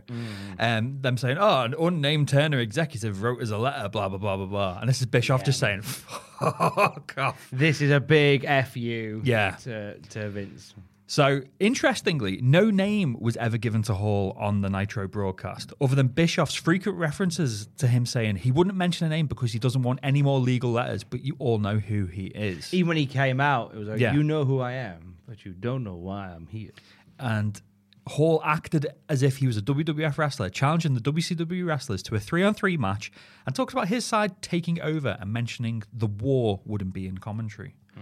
um, 0.59 1.01
them 1.01 1.17
saying, 1.17 1.37
"Oh, 1.39 1.61
an 1.61 1.75
unnamed 1.79 2.29
Turner 2.29 2.59
executive 2.59 3.21
wrote 3.21 3.41
us 3.41 3.49
a 3.51 3.57
letter," 3.57 3.89
blah 3.89 4.09
blah 4.09 4.17
blah 4.17 4.37
blah 4.37 4.45
blah, 4.45 4.79
and 4.79 4.89
this 4.89 4.99
is 5.01 5.07
Bischoff 5.07 5.43
just 5.43 5.59
saying, 5.59 5.81
"Fuck 6.39 7.13
off." 7.17 7.47
This 7.51 7.81
is 7.81 7.91
a 7.91 7.99
big 7.99 8.45
fu. 8.65 9.21
Yeah. 9.23 9.51
To, 9.63 9.97
to 9.99 10.29
Vince. 10.29 10.73
So, 11.07 11.41
interestingly, 11.59 12.39
no 12.41 12.71
name 12.71 13.15
was 13.19 13.37
ever 13.37 13.57
given 13.57 13.83
to 13.83 13.93
Hall 13.93 14.35
on 14.39 14.61
the 14.61 14.69
Nitro 14.69 15.07
broadcast, 15.07 15.71
other 15.79 15.93
than 15.95 16.07
Bischoff's 16.07 16.55
frequent 16.55 16.97
references 16.97 17.67
to 17.77 17.87
him 17.87 18.07
saying 18.07 18.37
he 18.37 18.51
wouldn't 18.51 18.75
mention 18.75 19.05
a 19.05 19.09
name 19.09 19.27
because 19.27 19.53
he 19.53 19.59
doesn't 19.59 19.83
want 19.83 19.99
any 20.01 20.23
more 20.23 20.39
legal 20.39 20.71
letters, 20.71 21.03
but 21.03 21.23
you 21.23 21.35
all 21.37 21.59
know 21.59 21.77
who 21.77 22.07
he 22.07 22.25
is. 22.27 22.73
Even 22.73 22.87
when 22.89 22.97
he 22.97 23.05
came 23.05 23.39
out, 23.39 23.73
it 23.75 23.77
was 23.77 23.87
like, 23.87 23.99
Yeah. 23.99 24.13
you 24.15 24.23
know 24.23 24.45
who 24.45 24.59
I 24.59 24.71
am, 24.73 25.17
but 25.27 25.45
you 25.45 25.53
don't 25.53 25.83
know 25.83 25.95
why 25.95 26.29
I'm 26.31 26.47
here. 26.47 26.71
and 27.19 27.61
Hall 28.07 28.39
acted 28.45 28.85
as 29.09 29.23
if 29.23 29.37
he 29.37 29.47
was 29.47 29.57
a 29.57 29.61
WWF 29.63 30.17
wrestler, 30.19 30.47
challenging 30.49 30.93
the 30.93 30.99
WCW 31.01 31.65
wrestlers 31.65 32.03
to 32.03 32.13
a 32.15 32.19
three 32.19 32.43
on 32.43 32.53
three 32.53 32.77
match, 32.77 33.11
and 33.47 33.55
talked 33.55 33.73
about 33.73 33.87
his 33.87 34.05
side 34.05 34.41
taking 34.43 34.79
over 34.81 35.17
and 35.19 35.33
mentioning 35.33 35.81
the 35.91 36.05
war 36.07 36.61
wouldn't 36.65 36.93
be 36.93 37.07
in 37.07 37.17
commentary. 37.17 37.73
Hmm. 37.95 38.01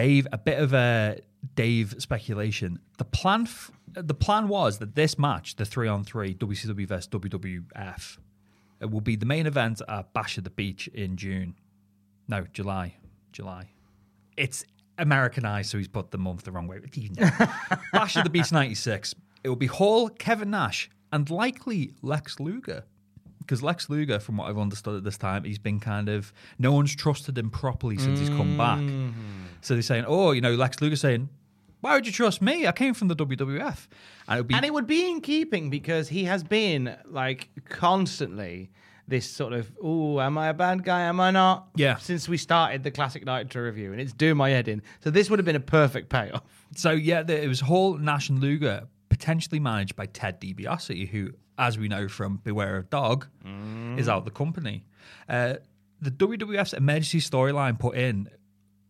Dave, 0.00 0.26
a 0.32 0.38
bit 0.38 0.58
of 0.58 0.72
a 0.72 1.18
Dave 1.54 1.94
speculation. 1.98 2.78
The 2.96 3.04
plan, 3.04 3.42
f- 3.42 3.70
the 3.92 4.14
plan 4.14 4.48
was 4.48 4.78
that 4.78 4.94
this 4.94 5.18
match, 5.18 5.56
the 5.56 5.66
three 5.66 5.88
on 5.88 6.04
three 6.04 6.34
WCW 6.34 6.88
versus 6.88 7.08
WWF, 7.08 8.16
it 8.80 8.90
will 8.90 9.02
be 9.02 9.16
the 9.16 9.26
main 9.26 9.46
event 9.46 9.82
at 9.88 10.14
Bash 10.14 10.38
at 10.38 10.44
the 10.44 10.50
Beach 10.50 10.88
in 10.88 11.18
June. 11.18 11.54
No, 12.28 12.46
July. 12.54 12.96
July. 13.32 13.72
It's 14.38 14.64
Americanized, 14.96 15.70
so 15.70 15.76
he's 15.76 15.88
put 15.88 16.12
the 16.12 16.18
month 16.18 16.44
the 16.44 16.52
wrong 16.52 16.66
way. 16.66 16.78
Bash 17.92 18.16
at 18.16 18.24
the 18.24 18.30
Beach 18.30 18.50
96. 18.52 19.14
It 19.44 19.50
will 19.50 19.56
be 19.56 19.66
Hall, 19.66 20.08
Kevin 20.08 20.50
Nash, 20.50 20.88
and 21.12 21.28
likely 21.28 21.92
Lex 22.00 22.40
Luger. 22.40 22.84
Because 23.40 23.62
Lex 23.62 23.90
Luger, 23.90 24.20
from 24.20 24.36
what 24.36 24.48
I've 24.48 24.58
understood 24.58 24.96
at 24.96 25.04
this 25.04 25.18
time, 25.18 25.44
he's 25.44 25.58
been 25.58 25.80
kind 25.80 26.08
of 26.08 26.32
no 26.58 26.72
one's 26.72 26.94
trusted 26.94 27.36
him 27.36 27.50
properly 27.50 27.98
since 27.98 28.20
he's 28.20 28.28
come 28.28 28.56
back. 28.56 28.78
Mm-hmm. 28.78 29.40
So 29.60 29.74
they're 29.74 29.82
saying, 29.82 30.04
oh, 30.06 30.32
you 30.32 30.40
know, 30.40 30.54
Lex 30.54 30.80
Luger 30.80 30.96
saying, 30.96 31.28
why 31.80 31.94
would 31.94 32.06
you 32.06 32.12
trust 32.12 32.42
me? 32.42 32.66
I 32.66 32.72
came 32.72 32.94
from 32.94 33.08
the 33.08 33.16
WWF, 33.16 33.88
and 34.28 34.36
it 34.36 34.40
would 34.40 34.48
be 34.48 34.54
And 34.54 34.64
it 34.64 34.72
would 34.72 34.86
be 34.86 35.10
in 35.10 35.20
keeping 35.20 35.70
because 35.70 36.08
he 36.08 36.24
has 36.24 36.44
been 36.44 36.94
like 37.06 37.48
constantly 37.68 38.70
this 39.08 39.28
sort 39.28 39.52
of, 39.52 39.70
oh, 39.82 40.20
am 40.20 40.38
I 40.38 40.48
a 40.48 40.54
bad 40.54 40.84
guy? 40.84 41.00
Am 41.02 41.18
I 41.20 41.30
not? 41.30 41.68
Yeah. 41.74 41.96
Since 41.96 42.28
we 42.28 42.36
started 42.36 42.84
the 42.84 42.90
Classic 42.90 43.24
Nitro 43.24 43.62
review, 43.62 43.92
and 43.92 44.00
it's 44.00 44.12
doing 44.12 44.36
my 44.36 44.50
head 44.50 44.68
in. 44.68 44.82
So 45.00 45.10
this 45.10 45.28
would 45.28 45.38
have 45.38 45.46
been 45.46 45.56
a 45.56 45.60
perfect 45.60 46.08
payoff. 46.10 46.42
So 46.76 46.92
yeah, 46.92 47.22
the, 47.22 47.42
it 47.42 47.48
was 47.48 47.60
Hall, 47.60 47.98
Nash, 47.98 48.28
and 48.28 48.40
Luger, 48.40 48.86
potentially 49.08 49.58
managed 49.58 49.96
by 49.96 50.06
Ted 50.06 50.40
DiBiase, 50.40 51.08
who, 51.08 51.30
as 51.60 51.78
we 51.78 51.86
know 51.88 52.08
from 52.08 52.38
Beware 52.42 52.76
of 52.76 52.90
Dog, 52.90 53.26
is 53.98 54.08
out 54.08 54.18
of 54.18 54.24
the 54.24 54.30
company. 54.32 54.84
Uh, 55.28 55.54
the 56.00 56.10
WWF's 56.10 56.72
emergency 56.72 57.20
storyline 57.20 57.78
put 57.78 57.94
in 57.96 58.28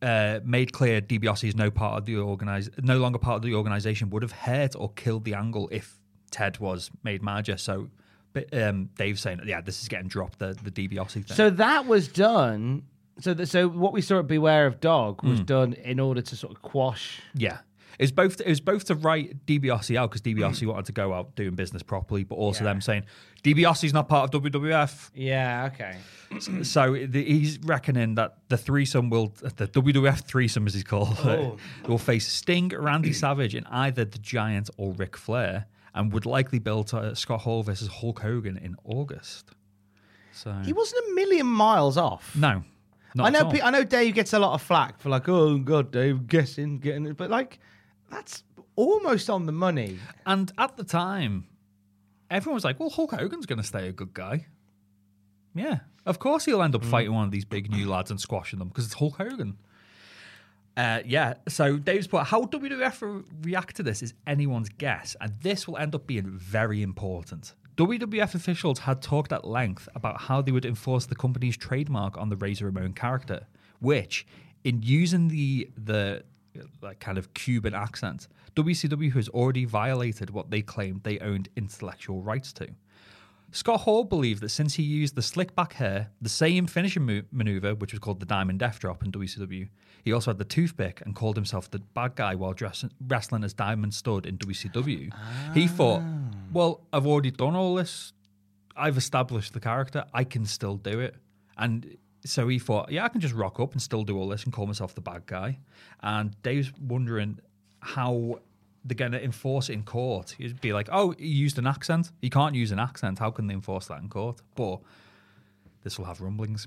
uh, 0.00 0.40
made 0.44 0.72
clear 0.72 1.00
DiBiase 1.02 1.48
is 1.48 1.56
no 1.56 1.70
part 1.70 1.98
of 1.98 2.06
the 2.06 2.16
organize, 2.16 2.70
no 2.82 2.98
longer 2.98 3.18
part 3.18 3.36
of 3.36 3.42
the 3.42 3.54
organization. 3.54 4.08
Would 4.10 4.22
have 4.22 4.32
hurt 4.32 4.74
or 4.76 4.90
killed 4.92 5.24
the 5.24 5.34
angle 5.34 5.68
if 5.72 5.98
Ted 6.30 6.58
was 6.58 6.90
made 7.02 7.22
manager. 7.22 7.56
So. 7.58 7.88
But 8.32 8.56
um, 8.56 8.90
Dave's 8.96 9.20
saying, 9.20 9.40
yeah, 9.44 9.60
this 9.60 9.82
is 9.82 9.88
getting 9.88 10.06
dropped. 10.06 10.38
The 10.38 10.56
the 10.62 10.70
DiBiase 10.70 11.10
thing. 11.12 11.24
So 11.36 11.50
that 11.50 11.86
was 11.86 12.06
done. 12.06 12.84
So, 13.18 13.34
th- 13.34 13.48
so 13.48 13.68
what 13.68 13.92
we 13.92 14.00
saw 14.00 14.20
at 14.20 14.28
Beware 14.28 14.68
of 14.68 14.78
Dog 14.80 15.24
was 15.24 15.40
done 15.40 15.72
in 15.72 15.98
order 15.98 16.22
to 16.22 16.36
sort 16.36 16.54
of 16.54 16.62
quash. 16.62 17.20
Yeah. 17.34 17.58
It 18.00 18.04
was 18.04 18.12
both. 18.12 18.40
It 18.40 18.48
was 18.48 18.60
both 18.62 18.84
to 18.86 18.94
write 18.94 19.44
DiBiase 19.44 19.94
out 19.94 20.08
because 20.08 20.22
DiBiase 20.22 20.62
mm. 20.62 20.68
wanted 20.68 20.86
to 20.86 20.92
go 20.92 21.12
out 21.12 21.36
doing 21.36 21.54
business 21.54 21.82
properly, 21.82 22.24
but 22.24 22.36
also 22.36 22.64
them 22.64 22.80
saying 22.80 23.04
DiBiase's 23.44 23.92
not 23.92 24.08
part 24.08 24.34
of 24.34 24.42
WWF. 24.42 25.10
Yeah. 25.14 25.68
Okay. 25.70 25.98
So 26.62 26.94
the, 26.94 27.22
he's 27.22 27.58
reckoning 27.58 28.14
that 28.14 28.38
the 28.48 28.56
threesome 28.56 29.10
will, 29.10 29.34
the 29.42 29.68
WWF 29.68 30.22
threesome 30.22 30.66
as 30.66 30.72
he's 30.72 30.82
called, 30.82 31.14
Oh. 31.24 31.58
will 31.88 31.98
face 31.98 32.26
Sting, 32.26 32.70
Randy 32.70 33.12
Savage, 33.12 33.54
and 33.54 33.66
either 33.70 34.06
the 34.06 34.18
Giant 34.18 34.70
or 34.78 34.92
Ric 34.92 35.14
Flair, 35.14 35.66
and 35.94 36.10
would 36.14 36.24
likely 36.24 36.58
build 36.58 36.86
to 36.88 36.96
uh, 36.98 37.14
Scott 37.14 37.42
Hall 37.42 37.62
versus 37.62 37.88
Hulk 37.88 38.20
Hogan 38.20 38.56
in 38.56 38.76
August. 38.82 39.50
So 40.32 40.52
He 40.64 40.72
wasn't 40.72 41.04
a 41.10 41.14
million 41.14 41.46
miles 41.46 41.98
off. 41.98 42.34
no, 42.34 42.64
not 43.14 43.24
I 43.24 43.26
at 43.26 43.32
know. 43.34 43.40
all. 43.44 43.52
pe- 43.52 43.60
I 43.60 43.70
know. 43.70 43.84
Dave 43.84 44.14
gets 44.14 44.32
a 44.32 44.38
lot 44.38 44.54
of 44.54 44.62
flack 44.62 45.00
for 45.00 45.10
like, 45.10 45.28
oh 45.28 45.58
god, 45.58 45.90
Dave 45.90 46.26
guessing, 46.26 46.78
getting 46.78 47.04
it, 47.04 47.18
but 47.18 47.28
like, 47.28 47.58
that's 48.10 48.42
almost 48.76 49.30
on 49.30 49.46
the 49.46 49.52
money. 49.52 49.98
And 50.26 50.52
at 50.58 50.76
the 50.76 50.84
time, 50.84 51.46
everyone 52.30 52.54
was 52.54 52.64
like, 52.64 52.80
well, 52.80 52.90
Hulk 52.90 53.12
Hogan's 53.12 53.46
going 53.46 53.60
to 53.60 53.66
stay 53.66 53.88
a 53.88 53.92
good 53.92 54.14
guy. 54.14 54.46
Yeah. 55.54 55.80
Of 56.06 56.18
course 56.18 56.44
he'll 56.44 56.62
end 56.62 56.74
up 56.74 56.84
fighting 56.84 57.12
one 57.12 57.24
of 57.24 57.30
these 57.30 57.44
big 57.44 57.70
new 57.70 57.88
lads 57.88 58.10
and 58.10 58.20
squashing 58.20 58.58
them 58.58 58.68
because 58.68 58.86
it's 58.86 58.94
Hulk 58.94 59.16
Hogan. 59.16 59.58
Uh, 60.76 61.00
yeah. 61.04 61.34
So 61.48 61.76
Dave's 61.76 62.06
put, 62.06 62.24
how 62.24 62.44
WWF 62.44 63.24
react 63.42 63.76
to 63.76 63.82
this 63.82 64.02
is 64.02 64.14
anyone's 64.26 64.68
guess. 64.68 65.16
And 65.20 65.32
this 65.42 65.68
will 65.68 65.76
end 65.76 65.94
up 65.94 66.06
being 66.06 66.30
very 66.30 66.82
important. 66.82 67.54
WWF 67.76 68.34
officials 68.34 68.80
had 68.80 69.02
talked 69.02 69.32
at 69.32 69.44
length 69.44 69.88
about 69.94 70.20
how 70.20 70.42
they 70.42 70.52
would 70.52 70.66
enforce 70.66 71.06
the 71.06 71.14
company's 71.14 71.56
trademark 71.56 72.16
on 72.18 72.28
the 72.28 72.36
Razor 72.36 72.66
Ramon 72.66 72.92
character, 72.92 73.46
which, 73.80 74.26
in 74.64 74.82
using 74.82 75.28
the 75.28 75.70
the 75.76 76.22
like 76.82 77.00
kind 77.00 77.18
of 77.18 77.32
Cuban 77.34 77.74
accent, 77.74 78.28
WCW 78.56 79.12
has 79.14 79.28
already 79.28 79.64
violated 79.64 80.30
what 80.30 80.50
they 80.50 80.62
claimed 80.62 81.02
they 81.02 81.18
owned 81.20 81.48
intellectual 81.56 82.22
rights 82.22 82.52
to. 82.54 82.68
Scott 83.52 83.80
Hall 83.80 84.04
believed 84.04 84.42
that 84.42 84.50
since 84.50 84.74
he 84.74 84.82
used 84.84 85.16
the 85.16 85.22
slick 85.22 85.56
back 85.56 85.72
hair, 85.74 86.10
the 86.22 86.28
same 86.28 86.66
finishing 86.66 87.04
mo- 87.04 87.22
maneuver, 87.32 87.74
which 87.74 87.92
was 87.92 87.98
called 87.98 88.20
the 88.20 88.26
Diamond 88.26 88.60
Death 88.60 88.78
Drop 88.78 89.02
in 89.04 89.10
WCW, 89.10 89.68
he 90.04 90.12
also 90.12 90.30
had 90.30 90.38
the 90.38 90.44
toothpick 90.44 91.02
and 91.04 91.16
called 91.16 91.36
himself 91.36 91.68
the 91.70 91.80
bad 91.80 92.14
guy 92.14 92.34
while 92.36 92.52
dress- 92.52 92.84
wrestling 93.08 93.42
as 93.42 93.52
Diamond 93.52 93.92
Studd 93.92 94.24
in 94.24 94.38
WCW. 94.38 95.12
He 95.52 95.66
thought, 95.66 96.02
ah. 96.04 96.30
well, 96.52 96.82
I've 96.92 97.06
already 97.06 97.32
done 97.32 97.56
all 97.56 97.74
this. 97.74 98.12
I've 98.76 98.96
established 98.96 99.52
the 99.52 99.60
character. 99.60 100.04
I 100.14 100.24
can 100.24 100.46
still 100.46 100.76
do 100.76 101.00
it. 101.00 101.16
And 101.58 101.96
so 102.24 102.48
he 102.48 102.58
thought, 102.58 102.90
yeah, 102.90 103.04
I 103.04 103.08
can 103.08 103.20
just 103.20 103.34
rock 103.34 103.60
up 103.60 103.72
and 103.72 103.80
still 103.80 104.04
do 104.04 104.18
all 104.18 104.28
this 104.28 104.44
and 104.44 104.52
call 104.52 104.66
myself 104.66 104.94
the 104.94 105.00
bad 105.00 105.26
guy. 105.26 105.58
And 106.02 106.40
Dave's 106.42 106.72
wondering 106.80 107.38
how 107.80 108.40
they're 108.84 108.96
going 108.96 109.12
to 109.12 109.22
enforce 109.22 109.68
it 109.68 109.74
in 109.74 109.82
court. 109.82 110.34
He'd 110.38 110.60
be 110.60 110.72
like, 110.72 110.88
oh, 110.92 111.14
he 111.18 111.26
used 111.28 111.58
an 111.58 111.66
accent. 111.66 112.10
He 112.20 112.30
can't 112.30 112.54
use 112.54 112.72
an 112.72 112.78
accent. 112.78 113.18
How 113.18 113.30
can 113.30 113.46
they 113.46 113.54
enforce 113.54 113.86
that 113.86 114.00
in 114.00 114.08
court? 114.08 114.40
But 114.54 114.80
this 115.82 115.98
will 115.98 116.06
have 116.06 116.20
rumblings. 116.20 116.66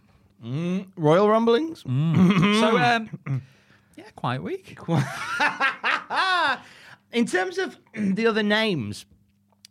Royal 0.95 1.29
rumblings. 1.29 1.83
So, 1.85 2.77
um, 2.77 3.41
yeah, 3.95 4.05
quite 4.15 4.41
weak. 4.41 4.77
In 7.13 7.25
terms 7.25 7.57
of 7.59 7.77
the 7.93 8.25
other 8.25 8.43
names 8.43 9.05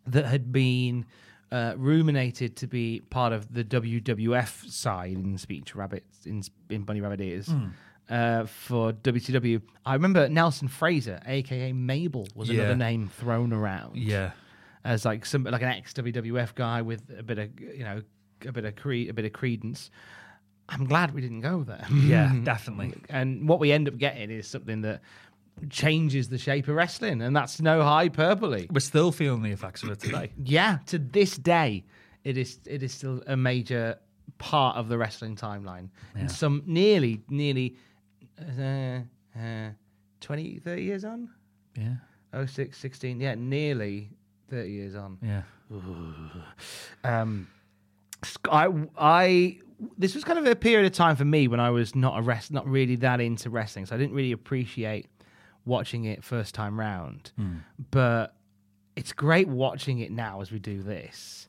that 0.06 0.26
had 0.26 0.52
been 0.52 1.06
uh, 1.52 1.74
ruminated 1.76 2.56
to 2.56 2.66
be 2.66 3.02
part 3.10 3.32
of 3.32 3.52
the 3.52 3.62
WWF 3.62 4.68
side 4.70 5.12
in 5.12 5.36
Speech 5.38 5.74
Rabbits 5.76 6.24
in, 6.26 6.42
in 6.70 6.82
Bunny 6.82 7.00
Rabbit 7.00 7.20
Ears. 7.20 7.48
Uh, 8.10 8.46
for 8.46 8.92
WCW, 8.92 9.62
I 9.86 9.94
remember 9.94 10.28
Nelson 10.28 10.66
Frazier, 10.68 11.20
aka 11.26 11.72
Mabel, 11.72 12.26
was 12.34 12.48
Yeah. 12.48 12.60
another 12.62 12.76
name 12.76 13.08
thrown 13.08 13.52
around. 13.52 13.96
Yeah. 13.96 14.32
as 14.84 15.04
like 15.04 15.24
some 15.24 15.44
like 15.44 15.62
an 15.62 15.68
ex 15.68 15.92
WWF 15.92 16.54
guy 16.56 16.82
with 16.82 17.02
a 17.16 17.22
bit 17.22 17.38
of 17.38 17.48
you 17.60 17.84
know 17.84 18.02
a 18.44 18.50
bit 18.52 18.64
of 18.64 18.74
cre- 18.74 19.08
a 19.08 19.12
bit 19.12 19.24
of 19.24 19.32
credence. 19.32 19.90
I'm 20.68 20.86
glad 20.86 21.14
we 21.14 21.20
didn't 21.20 21.40
go 21.42 21.62
there. 21.64 21.86
Yeah, 21.92 22.32
definitely. 22.44 22.94
and 23.08 23.48
what 23.48 23.60
we 23.60 23.70
end 23.72 23.86
up 23.88 23.96
getting 23.98 24.30
is 24.30 24.48
something 24.48 24.80
that 24.82 25.00
changes 25.70 26.28
the 26.28 26.38
shape 26.38 26.68
of 26.68 26.74
wrestling, 26.74 27.22
and 27.22 27.34
that's 27.34 27.60
no 27.60 27.82
hyperbole. 27.82 28.66
We're 28.70 28.80
still 28.80 29.12
feeling 29.12 29.42
the 29.42 29.50
effects 29.50 29.82
of 29.82 29.90
it 29.90 30.00
today. 30.00 30.32
Yeah, 30.44 30.78
to 30.86 30.98
this 30.98 31.36
day, 31.36 31.84
it 32.24 32.36
is 32.36 32.58
it 32.66 32.82
is 32.82 32.92
still 32.92 33.22
a 33.26 33.36
major 33.36 33.98
part 34.38 34.76
of 34.76 34.88
the 34.88 34.98
wrestling 34.98 35.36
timeline, 35.36 35.88
and 36.14 36.30
some 36.30 36.62
nearly 36.66 37.22
nearly 37.28 37.76
uh, 38.40 39.00
uh, 39.38 39.70
20, 40.20 40.58
30 40.58 40.82
years 40.82 41.04
on. 41.04 41.28
Yeah. 41.76 41.94
06, 42.46 42.76
16, 42.78 43.20
yeah, 43.20 43.34
nearly 43.34 44.10
30 44.50 44.70
years 44.70 44.94
on. 44.94 45.18
Yeah. 45.22 45.42
um, 47.04 47.48
I, 48.50 48.68
I, 48.96 49.58
this 49.98 50.14
was 50.14 50.24
kind 50.24 50.38
of 50.38 50.46
a 50.46 50.54
period 50.56 50.86
of 50.86 50.92
time 50.92 51.16
for 51.16 51.24
me 51.24 51.48
when 51.48 51.60
I 51.60 51.70
was 51.70 51.94
not 51.94 52.18
a 52.18 52.22
rest, 52.22 52.52
not 52.52 52.66
really 52.66 52.96
that 52.96 53.20
into 53.20 53.50
wrestling, 53.50 53.86
so 53.86 53.94
I 53.94 53.98
didn't 53.98 54.14
really 54.14 54.32
appreciate 54.32 55.06
watching 55.64 56.04
it 56.04 56.24
first 56.24 56.54
time 56.54 56.78
round. 56.78 57.32
Hmm. 57.36 57.58
But 57.90 58.34
it's 58.96 59.12
great 59.12 59.48
watching 59.48 60.00
it 60.00 60.10
now 60.10 60.40
as 60.40 60.52
we 60.52 60.58
do 60.58 60.82
this 60.82 61.48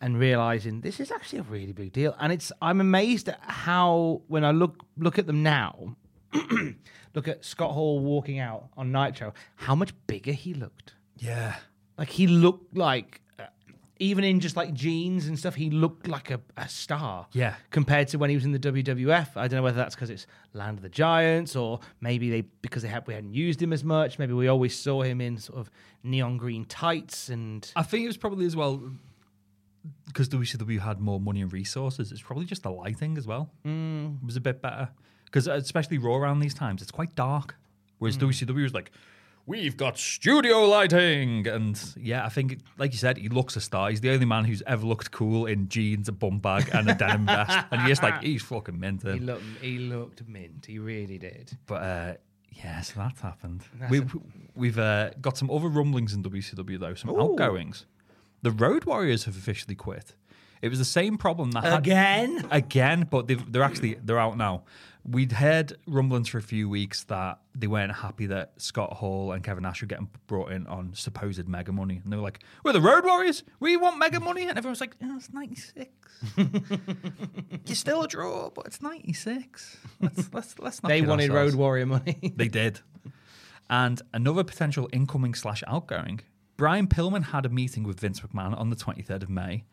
and 0.00 0.18
realizing 0.18 0.80
this 0.80 0.98
is 0.98 1.10
actually 1.10 1.38
a 1.38 1.44
really 1.44 1.72
big 1.72 1.92
deal. 1.92 2.14
And 2.20 2.32
it's 2.32 2.52
I'm 2.60 2.80
amazed 2.80 3.28
at 3.28 3.40
how 3.40 4.22
when 4.26 4.44
I 4.44 4.50
look 4.50 4.84
look 4.98 5.18
at 5.18 5.26
them 5.26 5.42
now, 5.42 5.96
look 7.14 7.28
at 7.28 7.44
Scott 7.44 7.70
Hall 7.70 8.00
walking 8.00 8.38
out 8.38 8.68
on 8.76 8.92
Nitro, 8.92 9.32
how 9.56 9.74
much 9.74 9.94
bigger 10.06 10.32
he 10.32 10.54
looked. 10.54 10.94
Yeah. 11.18 11.56
Like 11.96 12.10
he 12.10 12.26
looked 12.26 12.76
like, 12.76 13.21
even 14.02 14.24
in 14.24 14.40
just 14.40 14.56
like 14.56 14.74
jeans 14.74 15.28
and 15.28 15.38
stuff, 15.38 15.54
he 15.54 15.70
looked 15.70 16.08
like 16.08 16.30
a, 16.32 16.40
a 16.56 16.68
star. 16.68 17.28
Yeah. 17.32 17.54
Compared 17.70 18.08
to 18.08 18.18
when 18.18 18.30
he 18.30 18.36
was 18.36 18.44
in 18.44 18.50
the 18.50 18.58
WWF, 18.58 19.36
I 19.36 19.46
don't 19.46 19.58
know 19.58 19.62
whether 19.62 19.76
that's 19.76 19.94
because 19.94 20.10
it's 20.10 20.26
Land 20.54 20.78
of 20.78 20.82
the 20.82 20.88
Giants 20.88 21.54
or 21.54 21.78
maybe 22.00 22.28
they 22.28 22.40
because 22.62 22.82
they 22.82 22.88
had 22.88 23.06
we 23.06 23.14
hadn't 23.14 23.32
used 23.32 23.62
him 23.62 23.72
as 23.72 23.84
much. 23.84 24.18
Maybe 24.18 24.32
we 24.32 24.48
always 24.48 24.76
saw 24.76 25.02
him 25.02 25.20
in 25.20 25.38
sort 25.38 25.60
of 25.60 25.70
neon 26.02 26.36
green 26.36 26.64
tights 26.64 27.28
and 27.28 27.70
I 27.76 27.84
think 27.84 28.02
it 28.02 28.08
was 28.08 28.16
probably 28.16 28.44
as 28.44 28.56
well 28.56 28.82
because 30.06 30.28
WCW 30.28 30.80
had 30.80 31.00
more 31.00 31.20
money 31.20 31.40
and 31.40 31.52
resources. 31.52 32.10
It's 32.10 32.22
probably 32.22 32.44
just 32.44 32.64
the 32.64 32.70
lighting 32.70 33.16
as 33.16 33.26
well. 33.28 33.50
Mm. 33.64 34.16
It 34.20 34.26
was 34.26 34.36
a 34.36 34.40
bit 34.40 34.60
better 34.60 34.88
because 35.26 35.46
especially 35.46 35.98
Raw 35.98 36.16
around 36.16 36.40
these 36.40 36.54
times, 36.54 36.82
it's 36.82 36.90
quite 36.90 37.14
dark. 37.14 37.54
Whereas 37.98 38.18
WCW 38.18 38.64
was 38.64 38.74
like, 38.74 38.90
we've 39.46 39.76
got 39.76 39.98
studio 39.98 40.66
lighting, 40.68 41.46
and 41.48 41.80
yeah, 41.96 42.24
I 42.24 42.28
think 42.28 42.58
like 42.78 42.92
you 42.92 42.98
said, 42.98 43.16
he 43.18 43.28
looks 43.28 43.56
a 43.56 43.60
star. 43.60 43.90
He's 43.90 44.00
the 44.00 44.10
only 44.10 44.26
man 44.26 44.44
who's 44.44 44.62
ever 44.66 44.86
looked 44.86 45.10
cool 45.10 45.46
in 45.46 45.68
jeans, 45.68 46.08
a 46.08 46.12
bum 46.12 46.38
bag, 46.38 46.68
and 46.72 46.88
a 46.88 46.94
denim 46.94 47.26
vest, 47.26 47.66
and 47.70 47.86
you're 47.86 47.96
like, 48.02 48.22
he's 48.22 48.42
fucking 48.42 48.78
mint. 48.78 49.02
he 49.02 49.18
looked 49.20 49.44
he 49.60 49.78
looked 49.78 50.26
mint. 50.28 50.66
He 50.66 50.78
really 50.78 51.18
did. 51.18 51.56
But 51.66 51.82
uh, 51.82 52.14
yeah, 52.52 52.80
so 52.82 52.94
that's 53.00 53.20
happened. 53.20 53.62
we, 53.90 54.02
we've 54.54 54.78
uh, 54.78 55.10
got 55.20 55.36
some 55.38 55.50
other 55.50 55.68
rumblings 55.68 56.12
in 56.12 56.22
WCW 56.22 56.78
though, 56.78 56.94
some 56.94 57.10
outgoings. 57.10 57.86
The 58.42 58.50
Road 58.50 58.84
Warriors 58.84 59.24
have 59.24 59.36
officially 59.36 59.74
quit. 59.74 60.14
It 60.60 60.68
was 60.68 60.78
the 60.78 60.84
same 60.84 61.16
problem 61.18 61.50
that 61.52 61.64
had- 61.64 61.78
Again? 61.80 62.46
again, 62.52 63.08
but 63.10 63.26
they've, 63.26 63.52
they're 63.52 63.62
actually 63.64 63.94
they're 63.94 64.18
out 64.18 64.36
now. 64.36 64.62
We'd 65.04 65.32
heard 65.32 65.76
rumblings 65.86 66.28
for 66.28 66.38
a 66.38 66.42
few 66.42 66.68
weeks 66.68 67.02
that 67.04 67.40
they 67.56 67.66
weren't 67.66 67.92
happy 67.92 68.26
that 68.26 68.52
Scott 68.58 68.92
Hall 68.92 69.32
and 69.32 69.42
Kevin 69.42 69.62
Nash 69.64 69.82
were 69.82 69.88
getting 69.88 70.08
brought 70.28 70.52
in 70.52 70.66
on 70.68 70.94
supposed 70.94 71.48
mega 71.48 71.72
money, 71.72 72.00
and 72.02 72.12
they 72.12 72.16
were 72.16 72.22
like, 72.22 72.38
"We're 72.64 72.72
the 72.72 72.80
Road 72.80 73.04
Warriors. 73.04 73.42
We 73.58 73.76
want 73.76 73.98
mega 73.98 74.20
money," 74.20 74.46
and 74.46 74.56
everyone's 74.56 74.80
like, 74.80 74.94
oh, 75.02 75.16
"It's 75.16 75.32
ninety 75.32 75.56
six. 75.56 75.90
You're 76.36 77.74
still 77.74 78.02
a 78.02 78.08
draw, 78.08 78.50
but 78.50 78.66
it's 78.66 78.80
ninety 78.80 79.12
six. 79.12 79.76
Let's 80.00 80.32
let's 80.32 80.58
let's 80.60 80.82
not." 80.82 80.88
They 80.88 81.02
wanted 81.02 81.30
ourselves." 81.30 81.54
Road 81.54 81.58
Warrior 81.58 81.86
money. 81.86 82.32
They 82.36 82.48
did. 82.48 82.80
And 83.68 84.00
another 84.12 84.44
potential 84.44 84.88
incoming 84.92 85.34
slash 85.34 85.64
outgoing. 85.66 86.20
Brian 86.56 86.86
Pillman 86.86 87.24
had 87.24 87.44
a 87.44 87.48
meeting 87.48 87.82
with 87.82 87.98
Vince 87.98 88.20
McMahon 88.20 88.56
on 88.56 88.70
the 88.70 88.76
23rd 88.76 89.24
of 89.24 89.30
May 89.30 89.64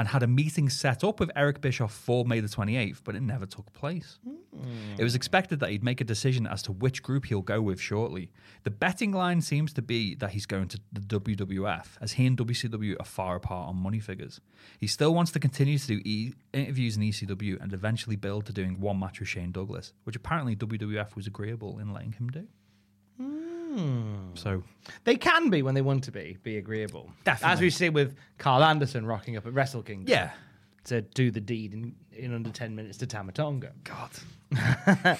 and 0.00 0.08
had 0.08 0.22
a 0.22 0.26
meeting 0.26 0.70
set 0.70 1.04
up 1.04 1.20
with 1.20 1.30
Eric 1.36 1.60
Bischoff 1.60 1.92
for 1.92 2.24
May 2.24 2.40
the 2.40 2.48
28th, 2.48 3.02
but 3.04 3.14
it 3.14 3.20
never 3.20 3.44
took 3.44 3.70
place. 3.74 4.18
Hmm. 4.24 4.94
It 4.96 5.04
was 5.04 5.14
expected 5.14 5.60
that 5.60 5.68
he'd 5.68 5.84
make 5.84 6.00
a 6.00 6.04
decision 6.04 6.46
as 6.46 6.62
to 6.62 6.72
which 6.72 7.02
group 7.02 7.26
he'll 7.26 7.42
go 7.42 7.60
with 7.60 7.78
shortly. 7.78 8.30
The 8.62 8.70
betting 8.70 9.12
line 9.12 9.42
seems 9.42 9.74
to 9.74 9.82
be 9.82 10.14
that 10.14 10.30
he's 10.30 10.46
going 10.46 10.68
to 10.68 10.80
the 10.90 11.02
WWF, 11.02 11.98
as 12.00 12.12
he 12.12 12.24
and 12.24 12.34
WCW 12.34 12.96
are 12.98 13.04
far 13.04 13.36
apart 13.36 13.68
on 13.68 13.76
money 13.76 14.00
figures. 14.00 14.40
He 14.78 14.86
still 14.86 15.14
wants 15.14 15.32
to 15.32 15.38
continue 15.38 15.76
to 15.76 15.86
do 15.86 16.00
e- 16.06 16.32
interviews 16.54 16.96
in 16.96 17.02
ECW 17.02 17.62
and 17.62 17.74
eventually 17.74 18.16
build 18.16 18.46
to 18.46 18.54
doing 18.54 18.80
one 18.80 18.98
match 18.98 19.20
with 19.20 19.28
Shane 19.28 19.52
Douglas, 19.52 19.92
which 20.04 20.16
apparently 20.16 20.56
WWF 20.56 21.14
was 21.14 21.26
agreeable 21.26 21.78
in 21.78 21.92
letting 21.92 22.12
him 22.12 22.28
do. 22.30 22.46
Hmm. 23.18 23.49
So 24.34 24.62
They 25.04 25.16
can 25.16 25.50
be 25.50 25.62
when 25.62 25.74
they 25.74 25.82
want 25.82 26.04
to 26.04 26.12
be, 26.12 26.36
be 26.42 26.56
agreeable. 26.56 27.10
Definitely. 27.24 27.52
As 27.52 27.60
we 27.60 27.70
see 27.70 27.88
with 27.88 28.16
Karl 28.38 28.62
Anderson 28.64 29.06
rocking 29.06 29.36
up 29.36 29.46
at 29.46 29.52
Wrestle 29.52 29.82
Kingdom. 29.82 30.06
yeah, 30.08 30.30
To 30.84 31.02
do 31.02 31.30
the 31.30 31.40
deed 31.40 31.72
in, 31.74 31.94
in 32.12 32.34
under 32.34 32.50
10 32.50 32.74
minutes 32.74 32.98
to 32.98 33.06
Tama 33.06 33.32
Tonga. 33.32 33.72
God, 33.84 34.10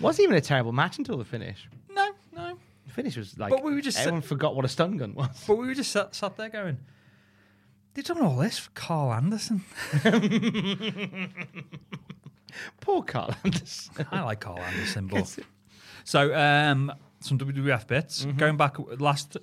Wasn't 0.00 0.22
even 0.22 0.36
a 0.36 0.40
terrible 0.40 0.72
match 0.72 0.98
until 0.98 1.16
the 1.16 1.24
finish. 1.24 1.68
no, 1.92 2.10
no. 2.34 2.58
The 2.86 2.92
finish 2.92 3.16
was 3.16 3.38
like. 3.38 3.50
But 3.50 3.62
we 3.64 3.74
were 3.74 3.80
just- 3.80 3.98
Everyone 3.98 4.22
forgot 4.22 4.54
what 4.56 4.64
a 4.64 4.68
stun 4.68 4.96
gun 4.96 5.14
was. 5.14 5.44
But 5.46 5.56
we 5.58 5.66
were 5.66 5.74
just 5.74 5.90
sat, 5.92 6.14
sat 6.14 6.36
there 6.36 6.48
going, 6.48 6.78
"They've 7.94 8.04
done 8.04 8.20
all 8.22 8.36
this 8.36 8.58
for 8.58 8.70
Karl 8.70 9.12
Anderson." 9.12 9.62
Poor 12.80 13.02
Karl 13.02 13.34
Anderson. 13.44 14.06
I 14.10 14.22
like 14.22 14.40
Karl 14.40 14.58
Anderson, 14.58 15.06
but 15.12 15.36
so 16.04 16.34
um, 16.34 16.92
some 17.20 17.38
WWF 17.38 17.86
bits 17.86 18.24
mm-hmm. 18.24 18.36
going 18.36 18.56
back 18.56 18.76
last 18.98 19.36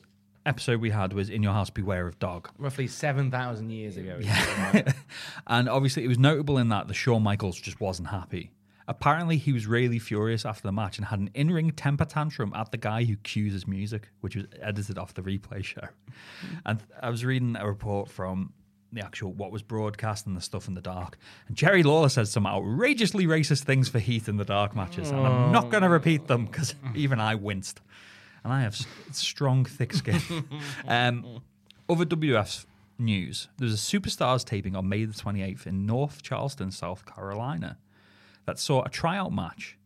episode 0.45 0.79
we 0.79 0.91
had 0.91 1.13
was 1.13 1.29
In 1.29 1.43
Your 1.43 1.53
House 1.53 1.69
Beware 1.69 2.07
of 2.07 2.19
Dog. 2.19 2.49
Roughly 2.57 2.87
7,000 2.87 3.69
years 3.69 3.97
ago. 3.97 4.17
Yeah. 4.21 4.91
And 5.47 5.69
obviously, 5.69 6.03
it 6.03 6.07
was 6.07 6.19
notable 6.19 6.57
in 6.57 6.69
that 6.69 6.87
the 6.87 6.93
Shawn 6.93 7.23
Michaels 7.23 7.59
just 7.59 7.79
wasn't 7.79 8.09
happy. 8.09 8.51
Apparently, 8.87 9.37
he 9.37 9.51
was 9.51 9.65
really 9.65 9.99
furious 9.99 10.45
after 10.45 10.63
the 10.63 10.71
match 10.71 10.97
and 10.97 11.07
had 11.07 11.19
an 11.19 11.29
in 11.33 11.51
ring 11.51 11.71
temper 11.71 12.05
tantrum 12.05 12.53
at 12.55 12.71
the 12.71 12.77
guy 12.77 13.03
who 13.03 13.15
cues 13.17 13.53
his 13.53 13.67
music, 13.67 14.09
which 14.21 14.35
was 14.35 14.45
edited 14.61 14.97
off 14.97 15.13
the 15.13 15.21
replay 15.21 15.63
show. 15.63 15.87
And 16.65 16.83
I 17.01 17.09
was 17.09 17.25
reading 17.25 17.55
a 17.55 17.67
report 17.67 18.09
from 18.09 18.53
the 18.93 19.03
actual 19.03 19.33
what 19.33 19.51
was 19.51 19.61
broadcast 19.61 20.25
and 20.25 20.35
the 20.35 20.41
stuff 20.41 20.67
in 20.67 20.73
the 20.73 20.81
dark. 20.81 21.17
And 21.47 21.57
Jerry 21.57 21.83
Lawler 21.83 22.09
said 22.09 22.27
some 22.27 22.45
outrageously 22.47 23.25
racist 23.25 23.63
things 23.63 23.89
for 23.89 23.99
Heath 23.99 24.29
in 24.29 24.37
the 24.37 24.45
dark 24.45 24.75
matches. 24.75 25.11
And 25.11 25.19
I'm 25.19 25.51
not 25.51 25.69
going 25.69 25.83
to 25.83 25.89
repeat 25.89 26.27
them 26.27 26.45
because 26.45 26.75
even 26.95 27.19
I 27.19 27.35
winced. 27.35 27.81
And 28.43 28.53
I 28.53 28.61
have 28.61 28.77
strong, 29.11 29.65
thick 29.65 29.93
skin. 29.93 30.21
um, 30.87 31.41
other 31.89 32.05
WWF 32.05 32.65
news 32.97 33.49
there's 33.57 33.73
a 33.73 33.77
Superstars 33.77 34.45
taping 34.45 34.75
on 34.75 34.87
May 34.87 35.03
the 35.03 35.13
28th 35.13 35.67
in 35.67 35.85
North 35.85 36.21
Charleston, 36.21 36.71
South 36.71 37.05
Carolina, 37.05 37.77
that 38.45 38.59
saw 38.59 38.83
a 38.83 38.89
tryout 38.89 39.33
match 39.33 39.77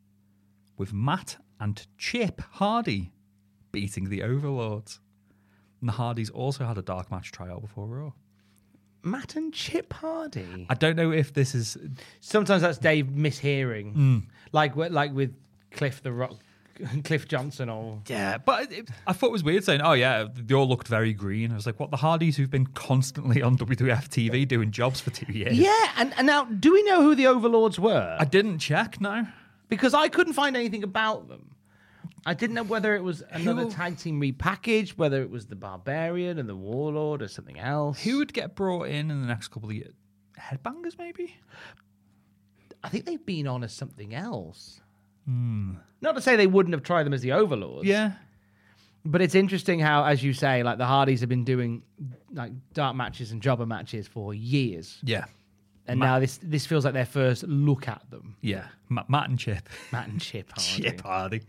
with 0.77 0.93
Matt 0.93 1.38
and 1.59 1.85
Chip 1.97 2.41
Hardy 2.53 3.12
beating 3.71 4.09
the 4.09 4.23
Overlords. 4.23 4.99
And 5.81 5.89
the 5.89 5.93
Hardys 5.93 6.29
also 6.29 6.65
had 6.65 6.77
a 6.77 6.81
dark 6.81 7.12
match 7.12 7.31
tryout 7.31 7.62
before 7.62 7.88
Raw. 7.88 8.12
Matt 9.03 9.35
and 9.35 9.53
Chip 9.53 9.93
Hardy. 9.93 10.65
I 10.69 10.73
don't 10.73 10.95
know 10.95 11.12
if 11.12 11.33
this 11.33 11.55
is. 11.55 11.77
Sometimes 12.19 12.62
that's 12.62 12.77
Dave 12.77 13.07
mishearing. 13.07 13.95
Mm. 13.95 14.23
Like, 14.51 14.75
like 14.75 15.13
with 15.13 15.33
Cliff 15.71 16.01
the 16.03 16.12
Rock, 16.12 16.35
Cliff 17.03 17.27
Johnson 17.27 17.69
or. 17.69 18.01
Yeah, 18.07 18.38
but 18.38 18.71
it, 18.71 18.89
I 19.07 19.13
thought 19.13 19.27
it 19.27 19.31
was 19.31 19.43
weird 19.43 19.63
saying, 19.63 19.81
oh, 19.81 19.93
yeah, 19.93 20.27
they 20.33 20.53
all 20.53 20.67
looked 20.67 20.88
very 20.88 21.13
green. 21.13 21.51
I 21.51 21.55
was 21.55 21.65
like, 21.65 21.79
what, 21.79 21.91
the 21.91 21.97
Hardys 21.97 22.38
who've 22.38 22.49
been 22.49 22.67
constantly 22.67 23.41
on 23.41 23.57
WWF 23.57 24.07
TV 24.07 24.47
doing 24.47 24.71
jobs 24.71 24.99
for 24.99 25.12
two 25.12 25.31
years? 25.31 25.57
Yeah, 25.57 25.91
and, 25.97 26.13
and 26.17 26.27
now, 26.27 26.45
do 26.45 26.73
we 26.73 26.83
know 26.83 27.01
who 27.01 27.15
the 27.15 27.27
Overlords 27.27 27.79
were? 27.79 28.17
I 28.19 28.25
didn't 28.25 28.59
check, 28.59 28.99
no. 29.01 29.27
because 29.69 29.93
I 29.93 30.07
couldn't 30.09 30.33
find 30.33 30.55
anything 30.55 30.83
about 30.83 31.27
them. 31.27 31.55
I 32.25 32.33
didn't 32.33 32.55
know 32.55 32.63
whether 32.63 32.95
it 32.95 33.03
was 33.03 33.23
another 33.31 33.63
Who- 33.63 33.71
tag 33.71 33.97
team 33.97 34.19
repackaged, 34.21 34.91
whether 34.97 35.21
it 35.21 35.29
was 35.29 35.47
the 35.47 35.55
Barbarian 35.55 36.38
and 36.38 36.47
the 36.49 36.55
Warlord 36.55 37.21
or 37.21 37.27
something 37.27 37.57
else. 37.59 38.03
Who 38.03 38.17
would 38.17 38.33
get 38.33 38.55
brought 38.55 38.89
in 38.89 39.09
in 39.09 39.21
the 39.21 39.27
next 39.27 39.47
couple 39.49 39.69
of 39.69 39.75
years? 39.75 39.93
Headbangers, 40.39 40.97
maybe? 40.97 41.35
I 42.83 42.89
think 42.89 43.05
they've 43.05 43.25
been 43.25 43.47
on 43.47 43.63
as 43.63 43.73
something 43.73 44.13
else. 44.13 44.81
Hmm. 45.25 45.75
Not 46.01 46.15
to 46.15 46.21
say 46.21 46.35
they 46.35 46.47
wouldn't 46.47 46.73
have 46.73 46.83
tried 46.83 47.03
them 47.03 47.13
as 47.13 47.21
the 47.21 47.33
Overlords. 47.33 47.85
Yeah. 47.88 48.13
But 49.05 49.21
it's 49.21 49.35
interesting 49.35 49.79
how, 49.79 50.03
as 50.05 50.23
you 50.23 50.33
say, 50.33 50.62
like 50.63 50.77
the 50.77 50.85
Hardys 50.85 51.19
have 51.21 51.29
been 51.29 51.43
doing 51.45 51.83
like 52.33 52.51
dark 52.73 52.95
matches 52.95 53.31
and 53.31 53.41
jobber 53.41 53.65
matches 53.65 54.07
for 54.07 54.33
years, 54.33 54.97
Yeah. 55.03 55.25
And 55.89 55.99
now 55.99 56.19
this 56.19 56.39
this 56.41 56.65
feels 56.65 56.86
like 56.86 56.93
their 56.93 57.06
first 57.06 57.43
look 57.43 57.88
at 57.88 58.02
them. 58.10 58.36
Yeah. 58.41 58.67
Ma- 58.89 59.04
Matt 59.08 59.30
and 59.30 59.38
Chip. 59.39 59.67
Matt 59.91 60.08
and 60.08 60.19
Chip 60.21 60.52
Hardy. 60.56 60.82
Chip 60.84 61.02
Hardy. 61.02 61.41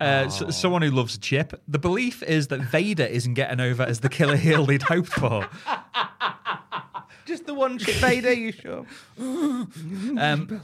Uh, 0.00 0.26
s- 0.26 0.56
someone 0.56 0.82
who 0.82 0.90
loves 0.90 1.18
Chip. 1.18 1.60
The 1.66 1.78
belief 1.78 2.22
is 2.22 2.48
that 2.48 2.60
Vader 2.60 3.04
isn't 3.04 3.34
getting 3.34 3.58
over 3.60 3.82
as 3.82 4.00
the 4.00 4.08
killer 4.08 4.36
heel 4.36 4.64
they'd 4.66 4.82
hoped 4.82 5.08
for. 5.12 5.48
Just 7.26 7.46
the 7.46 7.54
one 7.54 7.78
Chip 7.78 7.96
Vader, 7.96 8.32
you 8.32 8.52
sure? 8.52 8.86
Um, 9.18 10.60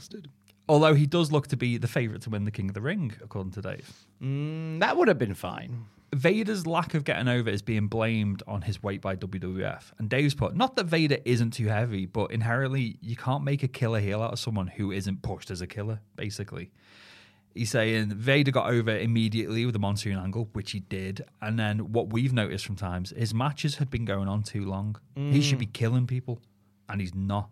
although 0.67 0.93
he 0.95 1.05
does 1.05 1.31
look 1.31 1.47
to 1.49 1.57
be 1.57 1.77
the 1.77 1.87
favourite 1.87 2.21
to 2.23 2.29
win 2.29 2.45
the 2.45 2.51
King 2.51 2.69
of 2.69 2.73
the 2.73 2.81
Ring, 2.81 3.13
according 3.23 3.51
to 3.53 3.61
Dave. 3.61 3.91
Mm, 4.21 4.79
that 4.79 4.97
would 4.97 5.07
have 5.07 5.19
been 5.19 5.35
fine. 5.35 5.85
Vader's 6.13 6.65
lack 6.65 6.93
of 6.93 7.03
getting 7.03 7.27
over 7.27 7.49
is 7.49 7.61
being 7.61 7.87
blamed 7.87 8.43
on 8.47 8.61
his 8.61 8.81
weight 8.81 9.01
by 9.01 9.15
WWF. 9.15 9.91
And 9.97 10.09
Dave's 10.09 10.33
put, 10.33 10.55
not 10.55 10.75
that 10.75 10.85
Vader 10.85 11.17
isn't 11.25 11.51
too 11.51 11.67
heavy, 11.67 12.05
but 12.05 12.31
inherently 12.31 12.97
you 13.01 13.15
can't 13.15 13.43
make 13.43 13.63
a 13.63 13.67
killer 13.67 13.99
heel 13.99 14.21
out 14.21 14.33
of 14.33 14.39
someone 14.39 14.67
who 14.67 14.91
isn't 14.91 15.21
pushed 15.21 15.51
as 15.51 15.61
a 15.61 15.67
killer, 15.67 15.99
basically. 16.15 16.71
He's 17.53 17.71
saying 17.71 18.09
Vader 18.09 18.51
got 18.51 18.69
over 18.69 18.97
immediately 18.97 19.65
with 19.65 19.73
the 19.73 19.79
monsoon 19.79 20.17
angle, 20.17 20.49
which 20.51 20.71
he 20.71 20.81
did. 20.81 21.23
And 21.41 21.57
then 21.57 21.93
what 21.93 22.11
we've 22.11 22.33
noticed 22.33 22.65
from 22.65 22.75
times, 22.75 23.13
his 23.15 23.33
matches 23.33 23.75
had 23.75 23.89
been 23.89 24.03
going 24.03 24.27
on 24.27 24.43
too 24.43 24.65
long. 24.65 24.97
He 25.15 25.41
should 25.41 25.57
mm. 25.57 25.61
be 25.61 25.67
killing 25.67 26.05
people, 26.05 26.41
and 26.89 26.99
he's 26.99 27.15
not. 27.15 27.49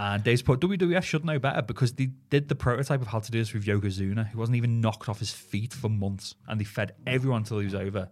And 0.00 0.22
Dave's 0.22 0.42
put 0.42 0.60
WWF 0.60 1.02
should 1.02 1.24
know 1.24 1.40
better 1.40 1.60
because 1.60 1.92
they 1.92 2.10
did 2.30 2.48
the 2.48 2.54
prototype 2.54 3.00
of 3.00 3.08
how 3.08 3.18
to 3.18 3.30
do 3.32 3.40
this 3.40 3.52
with 3.52 3.64
Yokozuna, 3.64 4.28
who 4.28 4.38
wasn't 4.38 4.54
even 4.54 4.80
knocked 4.80 5.08
off 5.08 5.18
his 5.18 5.32
feet 5.32 5.74
for 5.74 5.88
months, 5.88 6.36
and 6.46 6.60
they 6.60 6.64
fed 6.64 6.94
everyone 7.04 7.42
till 7.42 7.58
he 7.58 7.64
was 7.64 7.74
over, 7.74 8.08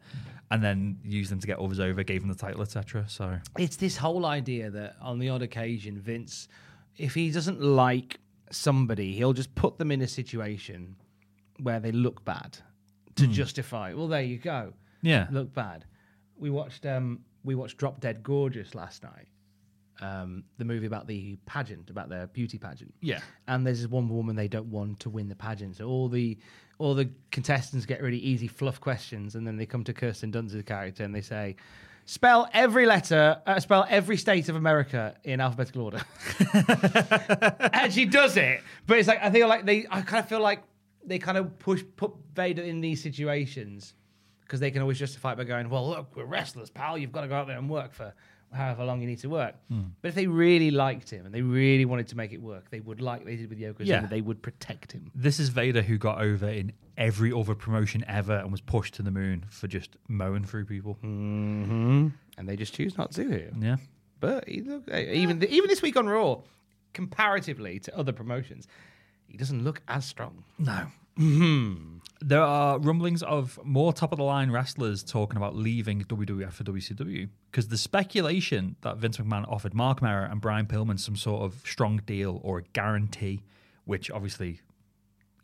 and 0.51 0.64
then 0.64 0.99
used 1.05 1.31
them 1.31 1.38
to 1.38 1.46
get 1.46 1.61
others 1.61 1.79
over, 1.79 2.03
gave 2.03 2.22
him 2.25 2.29
the 2.29 2.35
title, 2.35 2.61
etc. 2.62 3.05
So 3.07 3.38
it's 3.57 3.77
this 3.77 3.96
whole 3.96 4.27
idea 4.27 4.68
that 4.70 4.96
on 5.01 5.20
the 5.20 5.29
odd 5.29 5.42
occasion, 5.42 5.96
Vince, 6.01 6.49
if 6.96 7.14
he 7.14 7.31
doesn't 7.31 7.61
like 7.61 8.18
somebody, 8.51 9.12
he'll 9.12 9.33
just 9.33 9.55
put 9.55 9.79
them 9.79 9.92
in 9.92 10.03
a 10.03 10.09
situation 10.09 10.96
where 11.61 11.79
they 11.79 11.92
look 11.92 12.25
bad 12.25 12.59
to 13.14 13.29
justify. 13.29 13.92
Well, 13.94 14.09
there 14.09 14.22
you 14.22 14.38
go. 14.38 14.72
yeah, 15.03 15.29
Look 15.31 15.55
bad. 15.55 15.85
We 16.37 16.51
watched 16.51 16.85
um 16.85 17.20
we 17.44 17.55
watched 17.55 17.79
Drop 17.79 18.01
Dead 18.01 18.25
Gorgeous 18.25 18.75
last 18.75 19.05
night. 19.05 19.29
Um, 20.00 20.44
the 20.59 20.64
movie 20.66 20.87
about 20.87 21.06
the 21.06 21.38
pageant, 21.46 21.88
about 21.88 22.11
their 22.11 22.26
beauty 22.26 22.59
pageant. 22.59 22.92
Yeah. 23.00 23.20
And 23.48 23.66
there's 23.66 23.80
this 23.80 23.90
one 23.90 24.09
woman 24.11 24.37
they 24.37 24.48
don't 24.48 24.66
want 24.66 25.00
to 25.00 25.11
win 25.11 25.28
the 25.28 25.35
pageant. 25.35 25.76
So 25.76 25.88
all 25.88 26.09
the 26.09 26.37
all 26.78 26.94
the 26.94 27.11
contestants 27.30 27.87
get 27.87 28.02
really 28.02 28.18
easy 28.18 28.48
fluff 28.48 28.80
questions, 28.80 29.35
and 29.35 29.46
then 29.46 29.56
they 29.56 29.66
come 29.66 29.85
to 29.85 29.92
Kirsten 29.92 30.30
Dunst's 30.30 30.62
character 30.62 31.04
and 31.04 31.14
they 31.14 31.20
say, 31.20 31.56
"Spell 32.04 32.48
every 32.52 32.87
letter, 32.87 33.40
uh, 33.46 33.59
spell 33.61 33.87
every 33.88 34.16
state 34.16 34.48
of 34.48 34.56
America 34.56 35.16
in 35.24 35.40
alphabetical 35.40 35.82
order." 35.82 36.02
and 37.72 37.92
she 37.92 38.04
does 38.04 38.37
it, 38.37 38.62
but 38.87 38.98
it's 38.98 39.09
like 39.09 39.22
I 39.22 39.30
feel 39.30 39.48
like 39.48 39.64
they, 39.64 39.87
I 39.90 40.02
kind 40.02 40.22
of 40.22 40.28
feel 40.28 40.40
like 40.40 40.62
they 41.04 41.18
kind 41.18 41.38
of 41.38 41.59
push 41.59 41.82
put 41.96 42.12
Vader 42.35 42.62
in 42.62 42.80
these 42.80 43.02
situations 43.02 43.94
because 44.42 44.61
they 44.61 44.70
can 44.70 44.82
always 44.82 44.98
justify 44.98 45.32
it 45.32 45.37
by 45.37 45.44
going, 45.44 45.70
"Well, 45.70 45.88
look, 45.88 46.14
we're 46.14 46.24
wrestlers, 46.24 46.70
pal. 46.70 46.98
You've 46.98 47.12
got 47.12 47.22
to 47.22 47.28
go 47.28 47.37
out 47.37 47.46
there 47.46 47.59
and 47.59 47.70
work 47.70 47.94
for." 47.94 48.12
However 48.57 48.85
long 48.85 49.01
you 49.01 49.07
need 49.07 49.21
to 49.21 49.29
work, 49.29 49.55
hmm. 49.69 49.83
but 50.01 50.09
if 50.09 50.14
they 50.14 50.27
really 50.27 50.71
liked 50.71 51.11
him 51.11 51.27
and 51.27 51.35
they 51.35 51.42
really 51.42 51.85
wanted 51.85 52.09
to 52.09 52.16
make 52.16 52.33
it 52.33 52.40
work, 52.40 52.71
they 52.71 52.81
would 52.81 53.01
like 53.01 53.25
they 53.25 53.37
did 53.37 53.51
with 53.51 53.59
Yokozuna. 53.59 53.87
Yeah. 53.87 54.07
They 54.07 54.21
would 54.21 54.42
protect 54.42 54.92
him. 54.92 55.11
this 55.14 55.38
is 55.38 55.49
Vader 55.51 55.83
who 55.83 55.99
got 55.99 56.21
over 56.21 56.49
in 56.49 56.73
every 56.97 57.33
other 57.33 57.55
promotion 57.55 58.05
ever 58.09 58.37
and 58.37 58.51
was 58.51 58.61
pushed 58.61 58.95
to 58.95 59.03
the 59.03 59.11
moon 59.11 59.45
for 59.51 59.69
just 59.69 59.97
mowing 60.09 60.45
through 60.45 60.64
people. 60.64 60.97
Mm-hmm. 61.05 62.09
and 62.38 62.49
they 62.49 62.57
just 62.57 62.75
choose 62.75 62.97
not 62.97 63.12
to 63.12 63.29
here. 63.29 63.53
Yeah. 63.59 63.77
But 64.19 64.49
he 64.49 64.62
look, 64.62 64.85
eh, 64.90 65.12
even 65.12 65.42
even 65.45 65.69
this 65.69 65.83
week 65.83 65.97
on 65.97 66.07
Raw, 66.09 66.40
comparatively 66.95 67.79
to 67.81 67.97
other 67.97 68.12
promotions, 68.12 68.66
he 69.27 69.37
doesn't 69.37 69.62
look 69.62 69.83
as 69.88 70.05
strong. 70.05 70.45
No. 70.59 70.87
Hmm. 71.16 71.95
There 72.20 72.40
are 72.42 72.79
rumblings 72.79 73.22
of 73.22 73.61
more 73.62 73.92
top 73.92 74.12
of 74.12 74.18
the 74.18 74.24
line 74.24 74.50
wrestlers 74.50 75.02
talking 75.05 75.37
about 75.37 75.55
leaving 75.55 76.02
WWF 76.05 76.52
for 76.52 76.64
WCW 76.64 77.29
because 77.50 77.68
the 77.68 77.76
speculation 77.76 78.76
that 78.81 78.96
Vince 78.96 79.18
McMahon 79.18 79.46
offered 79.50 79.74
Marc 79.74 80.00
Mero 80.00 80.26
and 80.31 80.40
Brian 80.40 80.66
Pillman 80.66 80.98
some 80.98 81.14
sort 81.16 81.42
of 81.42 81.61
strong 81.66 81.98
deal 82.07 82.40
or 82.42 82.59
a 82.59 82.62
guarantee, 82.72 83.42
which 83.85 84.11
obviously, 84.11 84.61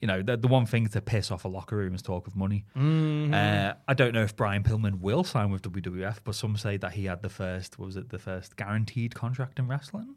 you 0.00 0.08
know, 0.08 0.22
the, 0.22 0.38
the 0.38 0.48
one 0.48 0.64
thing 0.64 0.88
to 0.88 1.00
piss 1.02 1.30
off 1.30 1.44
a 1.44 1.48
locker 1.48 1.76
room 1.76 1.94
is 1.94 2.00
talk 2.00 2.26
of 2.26 2.36
money. 2.36 2.64
Uh, 2.74 3.74
I 3.86 3.92
don't 3.92 4.14
know 4.14 4.22
if 4.22 4.34
Brian 4.34 4.62
Pillman 4.62 5.00
will 5.00 5.24
sign 5.24 5.50
with 5.50 5.62
WWF, 5.62 6.18
but 6.24 6.34
some 6.34 6.56
say 6.56 6.78
that 6.78 6.92
he 6.92 7.04
had 7.04 7.20
the 7.20 7.28
first, 7.28 7.78
what 7.78 7.86
was 7.86 7.96
it, 7.96 8.08
the 8.08 8.18
first 8.18 8.56
guaranteed 8.56 9.14
contract 9.14 9.58
in 9.58 9.68
wrestling? 9.68 10.16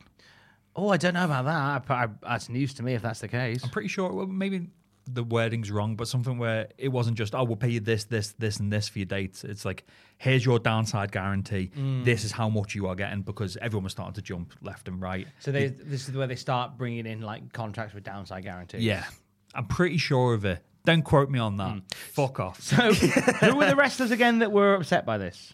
Oh, 0.74 0.90
I 0.90 0.98
don't 0.98 1.14
know 1.14 1.26
about 1.26 1.46
that. 1.46 1.92
I, 1.92 2.04
I, 2.04 2.08
that's 2.22 2.48
news 2.50 2.74
to 2.76 2.84
me 2.84 2.94
if 2.94 3.02
that's 3.02 3.20
the 3.20 3.28
case. 3.28 3.64
I'm 3.64 3.70
pretty 3.70 3.88
sure. 3.90 4.12
Well, 4.12 4.28
maybe 4.28 4.70
the 5.08 5.24
wording's 5.24 5.72
wrong, 5.72 5.96
but 5.96 6.08
something 6.08 6.38
where 6.38 6.68
it 6.78 6.90
wasn't 6.90 7.18
just, 7.18 7.36
oh, 7.36 7.44
we'll 7.44 7.56
pay 7.56 7.70
you 7.70 7.80
this, 7.80 8.06
this, 8.06 8.34
this, 8.40 8.58
and 8.58 8.72
this 8.72 8.90
for 8.90 9.00
your 9.00 9.06
dates. 9.06 9.44
It's 9.44 9.66
like, 9.66 9.86
here's 10.18 10.46
your 10.46 10.60
downside 10.60 11.12
guarantee. 11.12 11.72
Mm. 11.78 12.04
This 12.06 12.24
is 12.24 12.32
how 12.32 12.50
much 12.50 12.76
you 12.76 12.88
are 12.88 12.96
getting 12.96 13.22
because 13.22 13.58
everyone 13.58 13.84
was 13.84 13.94
starting 13.94 14.14
to 14.16 14.22
jump 14.22 14.54
left 14.62 14.88
and 14.88 15.02
right. 15.02 15.28
So 15.40 15.52
they, 15.52 15.68
this 15.68 16.10
is 16.10 16.16
where 16.16 16.28
they 16.28 16.36
start 16.36 16.78
bringing 16.78 17.06
in 17.06 17.22
like 17.22 17.54
contracts 17.54 17.94
with 17.94 18.04
downside 18.04 18.44
guarantees. 18.44 18.82
Yeah, 18.82 19.06
I'm 19.54 19.68
pretty 19.68 19.98
sure 19.98 20.34
of 20.34 20.46
it. 20.46 20.64
Don't 20.86 21.04
quote 21.04 21.30
me 21.30 21.40
on 21.40 21.58
that. 21.58 21.74
Mm. 21.74 21.94
Fuck 21.94 22.40
off. 22.40 22.62
So 22.62 22.94
who 22.94 23.56
were 23.56 23.68
the 23.68 23.76
wrestlers 23.76 24.12
again 24.12 24.40
that 24.40 24.52
were 24.52 24.76
upset 24.76 25.06
by 25.06 25.18
this? 25.18 25.54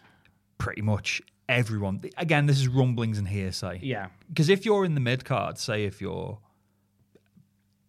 pretty 0.62 0.82
much 0.82 1.20
everyone. 1.48 2.00
Again, 2.16 2.46
this 2.46 2.60
is 2.60 2.68
rumblings 2.68 3.18
and 3.18 3.26
hearsay. 3.26 3.80
Yeah. 3.82 4.08
Because 4.28 4.48
if 4.48 4.64
you're 4.64 4.84
in 4.84 4.94
the 4.94 5.00
mid 5.00 5.24
card, 5.24 5.58
say 5.58 5.84
if 5.84 6.00
you're 6.00 6.38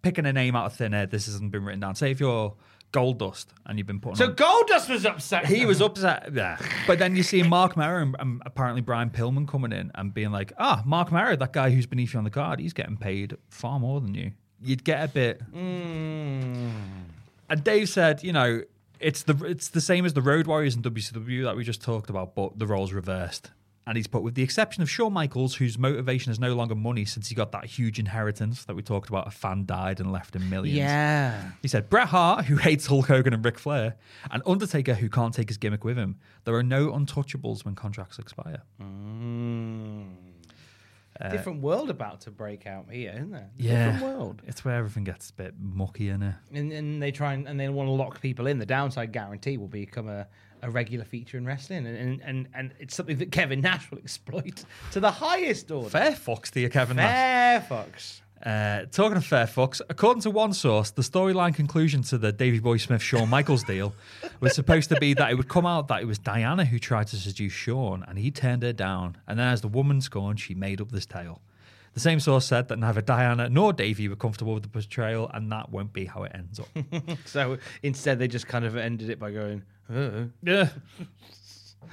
picking 0.04 0.28
a 0.28 0.34
name 0.34 0.56
out 0.56 0.68
of 0.68 0.74
thin 0.74 0.93
air, 0.93 1.08
this 1.08 1.26
hasn't 1.26 1.51
been 1.51 1.66
written 1.66 1.80
down. 1.80 1.95
Say 1.95 2.12
if 2.12 2.20
you're 2.20 2.54
Goldust 2.91 3.47
and 3.66 3.80
you've 3.80 3.88
been 3.88 3.99
putting 3.99 4.18
So 4.18 4.26
on 4.28 4.36
Goldust 4.36 4.88
was 4.88 5.04
upset. 5.06 5.47
he 5.47 5.66
was 5.66 5.82
upset. 5.82 6.30
Yeah. 6.32 6.60
But 6.86 6.99
then 6.99 7.16
you 7.16 7.24
see 7.24 7.41
Marc 7.41 7.76
Mero 7.76 8.04
and, 8.04 8.16
and 8.20 8.41
apparently 8.45 8.82
Brian 8.82 9.10
Pillman 9.10 9.47
coming 9.47 9.72
in 9.72 9.91
and 9.95 10.14
being 10.14 10.32
like, 10.32 10.54
ah, 10.60 10.84
Marc 10.86 11.12
Mero, 11.12 11.36
that 11.36 11.54
guy 11.54 11.72
who's 11.72 11.88
beneath 11.88 12.14
you 12.14 12.20
on 12.20 12.24
the 12.24 12.30
card, 12.30 12.60
he's 12.60 12.74
getting 12.74 12.97
paid 12.97 13.36
far 13.49 13.80
more 13.80 13.99
than 13.99 14.14
you. 14.14 14.32
You'd 14.62 14.84
get 14.84 15.04
a 15.04 15.08
bit. 15.08 15.41
Mm. 15.54 16.72
And 17.49 17.64
Dave 17.64 17.89
said, 17.89 18.24
you 18.24 18.32
know, 18.32 18.62
it's 18.99 19.24
the 19.24 19.36
it's 19.45 19.70
the 19.70 19.82
same 19.82 20.06
as 20.06 20.14
the 20.14 20.22
Road 20.22 20.47
Warriors 20.47 20.76
in 20.76 20.82
WCW 20.84 21.43
that 21.43 21.58
we 21.58 21.64
just 21.64 21.82
talked 21.82 22.10
about, 22.10 22.36
but 22.36 22.58
the 22.58 22.68
roles 22.68 22.93
reversed. 22.93 23.51
And 23.86 23.97
he's 23.97 24.07
put 24.07 24.23
with 24.23 24.36
the 24.36 24.43
exception 24.43 24.81
of 24.81 24.89
Shawn 24.89 25.11
Michaels, 25.11 25.55
whose 25.55 25.77
motivation 25.77 26.31
is 26.31 26.39
no 26.39 26.55
longer 26.55 26.73
money 26.73 27.03
since 27.03 27.27
he 27.27 27.36
got 27.36 27.51
that 27.51 27.65
huge 27.65 27.99
inheritance 27.99 28.63
that 28.63 28.75
we 28.75 28.81
talked 28.81 29.09
about. 29.09 29.27
A 29.27 29.31
fan 29.31 29.65
died 29.65 29.99
and 29.99 30.09
left 30.11 30.36
him 30.36 30.49
millions. 30.49 30.77
Yeah. 30.77 31.51
He 31.61 31.67
said 31.67 31.89
Bret 31.89 32.07
Hart, 32.07 32.45
who 32.45 32.55
hates 32.55 32.86
Hulk 32.86 33.07
Hogan 33.07 33.34
and 33.34 33.43
Ric 33.43 33.59
Flair, 33.59 33.95
and 34.31 34.41
Undertaker, 34.45 34.93
who 34.93 35.09
can't 35.09 35.34
take 35.34 35.49
his 35.49 35.57
gimmick 35.57 35.84
with 35.84 35.97
him. 35.97 36.17
There 36.45 36.55
are 36.55 36.63
no 36.63 36.91
untouchables 36.91 37.65
when 37.65 37.75
contracts 37.75 38.19
expire. 38.19 38.61
A 41.19 41.29
different 41.29 41.61
world 41.61 41.89
about 41.89 42.21
to 42.21 42.31
break 42.31 42.65
out 42.65 42.86
here, 42.91 43.11
isn't 43.15 43.31
there? 43.31 43.49
Yeah, 43.57 43.91
Different 43.91 44.17
world. 44.17 44.41
It's 44.47 44.65
where 44.65 44.75
everything 44.75 45.03
gets 45.03 45.29
a 45.29 45.34
bit 45.34 45.53
mucky 45.59 46.09
in 46.09 46.23
it. 46.23 46.36
And, 46.51 46.71
and 46.71 47.01
they 47.01 47.11
try 47.11 47.34
and, 47.34 47.47
and 47.47 47.59
they 47.59 47.69
want 47.69 47.88
to 47.88 47.91
lock 47.91 48.19
people 48.19 48.47
in. 48.47 48.57
The 48.57 48.65
downside 48.65 49.11
guarantee 49.11 49.57
will 49.57 49.67
become 49.67 50.09
a, 50.09 50.27
a 50.64 50.70
regular 50.70 51.05
feature 51.05 51.38
in 51.38 51.45
wrestling. 51.45 51.86
And, 51.86 51.97
and, 51.97 52.22
and, 52.24 52.47
and 52.55 52.74
it's 52.80 52.95
something 52.95 53.18
that 53.18 53.32
Kevin 53.32 53.61
Nash 53.61 53.91
will 53.91 53.99
exploit 53.99 54.64
to 54.91 54.99
the 54.99 55.11
highest 55.11 55.70
order. 55.70 55.89
Fair 55.89 56.16
fox 56.16 56.49
to 56.51 56.61
you, 56.61 56.70
Kevin 56.70 56.97
Nash. 56.97 57.11
Fair 57.11 57.61
fox. 57.61 58.22
Uh, 58.45 58.86
talking 58.91 59.16
of 59.16 59.26
Fair 59.26 59.47
Fox, 59.47 59.82
according 59.89 60.22
to 60.22 60.30
one 60.30 60.51
source, 60.51 60.91
the 60.91 61.01
storyline 61.01 61.55
conclusion 61.55 62.01
to 62.01 62.18
the 62.18 62.34
Davy 62.34 62.59
Boy 62.59 62.76
Smith 62.76 63.01
Shawn 63.01 63.30
Michaels 63.30 63.64
deal 63.64 63.95
was 64.41 64.53
supposed 64.53 64.89
to 64.89 64.97
be 64.99 65.14
that 65.14 65.32
it 65.32 65.36
would 65.36 65.47
come 65.47 65.66
out 65.66 65.88
that 65.88 66.01
it 66.01 66.05
was 66.05 66.20
Diana 66.20 66.66
who 66.66 66.78
tried 66.78 67.07
to 67.07 67.16
seduce 67.16 67.53
Shawn 67.53 68.03
and 68.05 68.20
he 68.20 68.32
turned 68.32 68.64
her 68.64 68.74
down. 68.74 69.16
And 69.30 69.39
then, 69.39 69.47
as 69.47 69.61
the 69.61 69.70
woman 69.70 70.01
scorned, 70.01 70.41
she 70.41 70.55
made 70.55 70.82
up 70.82 70.91
this 70.91 71.05
tale. 71.05 71.41
The 71.94 72.00
same 72.00 72.20
source 72.20 72.46
said 72.46 72.68
that 72.70 72.80
neither 72.80 73.02
Diana 73.02 73.50
nor 73.50 73.72
Davy 73.74 74.08
were 74.08 74.16
comfortable 74.16 74.54
with 74.56 74.64
the 74.64 74.70
portrayal, 74.70 75.30
and 75.34 75.52
that 75.52 75.70
won't 75.72 75.94
be 75.94 76.06
how 76.06 76.24
it 76.24 76.32
ends 76.34 76.60
up. 76.60 76.68
So 77.26 77.58
instead, 77.84 78.18
they 78.20 78.28
just 78.28 78.48
kind 78.48 78.66
of 78.66 78.76
ended 78.76 79.10
it 79.10 79.20
by 79.20 79.32
going, 79.32 79.64
oh. 79.94 80.30
Yeah. 80.41 80.70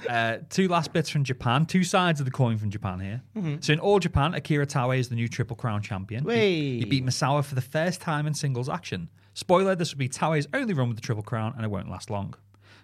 Uh, 0.09 0.37
two 0.49 0.67
last 0.67 0.93
bits 0.93 1.09
from 1.09 1.23
Japan. 1.23 1.65
Two 1.65 1.83
sides 1.83 2.19
of 2.19 2.25
the 2.25 2.31
coin 2.31 2.57
from 2.57 2.69
Japan 2.71 2.99
here. 2.99 3.21
So 3.61 3.73
in 3.73 3.79
all 3.79 3.99
Japan, 3.99 4.33
Akira 4.33 4.65
Taue 4.65 4.97
is 4.97 5.09
the 5.09 5.15
new 5.15 5.27
Triple 5.27 5.55
Crown 5.55 5.81
champion. 5.81 6.27
He, 6.29 6.79
he 6.79 6.85
beat 6.85 7.05
Misawa 7.05 7.43
for 7.43 7.55
the 7.55 7.61
first 7.61 8.01
time 8.01 8.25
in 8.25 8.33
singles 8.33 8.69
action. 8.69 9.09
Spoiler: 9.35 9.75
This 9.75 9.93
will 9.93 9.99
be 9.99 10.09
Taue's 10.09 10.47
only 10.53 10.73
run 10.73 10.87
with 10.87 10.97
the 10.97 11.01
Triple 11.03 11.23
Crown, 11.23 11.53
and 11.55 11.63
it 11.63 11.69
won't 11.69 11.89
last 11.89 12.09
long. 12.09 12.33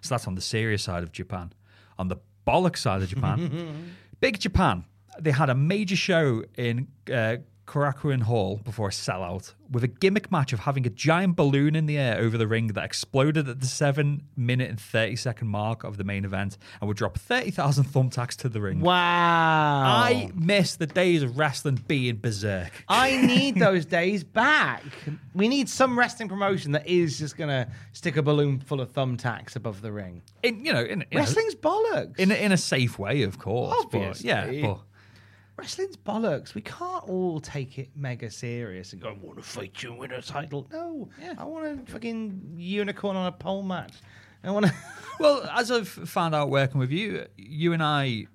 So 0.02 0.10
that's 0.14 0.26
on 0.28 0.34
the 0.36 0.40
serious 0.40 0.82
side 0.82 1.02
of 1.02 1.10
Japan. 1.10 1.52
On 1.98 2.06
the 2.08 2.16
bollock 2.46 2.76
side 2.76 3.02
of 3.02 3.08
Japan, 3.08 3.92
Big 4.20 4.38
Japan. 4.38 4.84
They 5.18 5.32
had 5.32 5.50
a 5.50 5.54
major 5.54 5.96
show 5.96 6.44
in 6.56 6.88
uh, 7.12 7.36
Hall 7.68 8.60
before 8.64 8.88
a 8.88 8.90
sellout 8.90 9.52
with 9.70 9.84
a 9.84 9.88
gimmick 9.88 10.32
match 10.32 10.52
of 10.52 10.60
having 10.60 10.86
a 10.86 10.90
giant 10.90 11.36
balloon 11.36 11.76
in 11.76 11.86
the 11.86 11.98
air 11.98 12.18
over 12.18 12.38
the 12.38 12.46
ring 12.46 12.68
that 12.68 12.84
exploded 12.84 13.48
at 13.48 13.60
the 13.60 13.66
7 13.66 14.22
minute 14.36 14.70
and 14.70 14.80
30 14.80 15.16
second 15.16 15.48
mark 15.48 15.84
of 15.84 15.96
the 15.96 16.04
main 16.04 16.24
event 16.24 16.56
and 16.80 16.88
would 16.88 16.96
drop 16.96 17.18
30,000 17.18 17.84
thumbtacks 17.84 18.36
to 18.36 18.48
the 18.48 18.60
ring. 18.60 18.80
Wow. 18.80 18.94
I 18.94 20.30
miss 20.34 20.76
the 20.76 20.86
days 20.86 21.22
of 21.22 21.38
wrestling 21.38 21.82
being 21.86 22.16
berserk. 22.16 22.84
I 22.88 23.16
need 23.26 23.56
those 23.56 23.84
days 23.84 24.24
back. 24.24 24.82
We 25.34 25.48
need 25.48 25.68
some 25.68 25.98
wrestling 25.98 26.28
promotion 26.28 26.72
that 26.72 26.86
is 26.86 27.18
just 27.18 27.36
going 27.36 27.50
to 27.50 27.70
stick 27.92 28.16
a 28.16 28.22
balloon 28.22 28.60
full 28.60 28.80
of 28.80 28.92
thumbtacks 28.92 29.56
above 29.56 29.82
the 29.82 29.92
ring. 29.92 30.22
In, 30.42 30.64
you 30.64 30.72
know, 30.72 30.82
in, 30.82 31.04
in, 31.10 31.18
Wrestling's 31.18 31.54
bollocks. 31.54 32.18
in, 32.18 32.30
a, 32.30 32.34
in 32.34 32.52
a 32.52 32.56
safe 32.56 32.98
way, 32.98 33.22
of 33.22 33.38
course. 33.38 33.84
but 33.92 34.20
yeah, 34.22 34.50
but 34.62 34.78
Wrestling's 35.58 35.96
bollocks. 35.96 36.54
We 36.54 36.60
can't 36.60 37.08
all 37.08 37.40
take 37.40 37.78
it 37.78 37.90
mega 37.96 38.30
serious 38.30 38.92
and 38.92 39.02
go, 39.02 39.08
I 39.08 39.12
want 39.12 39.38
to 39.38 39.42
fight 39.42 39.82
you 39.82 39.90
and 39.90 39.98
win 39.98 40.12
a 40.12 40.22
title. 40.22 40.68
No. 40.72 41.08
I 41.36 41.44
want 41.44 41.66
a 41.88 41.90
fucking 41.90 42.54
unicorn 42.56 43.16
on 43.16 43.26
a 43.26 43.32
pole 43.32 43.64
match. 43.64 43.94
I 44.44 44.52
want 44.52 44.66
to. 44.66 44.74
well, 45.20 45.42
as 45.52 45.72
I've 45.72 45.88
found 45.88 46.34
out 46.36 46.48
working 46.48 46.78
with 46.78 46.92
you, 46.92 47.26
you 47.36 47.72
and 47.72 47.82
I 47.82 48.28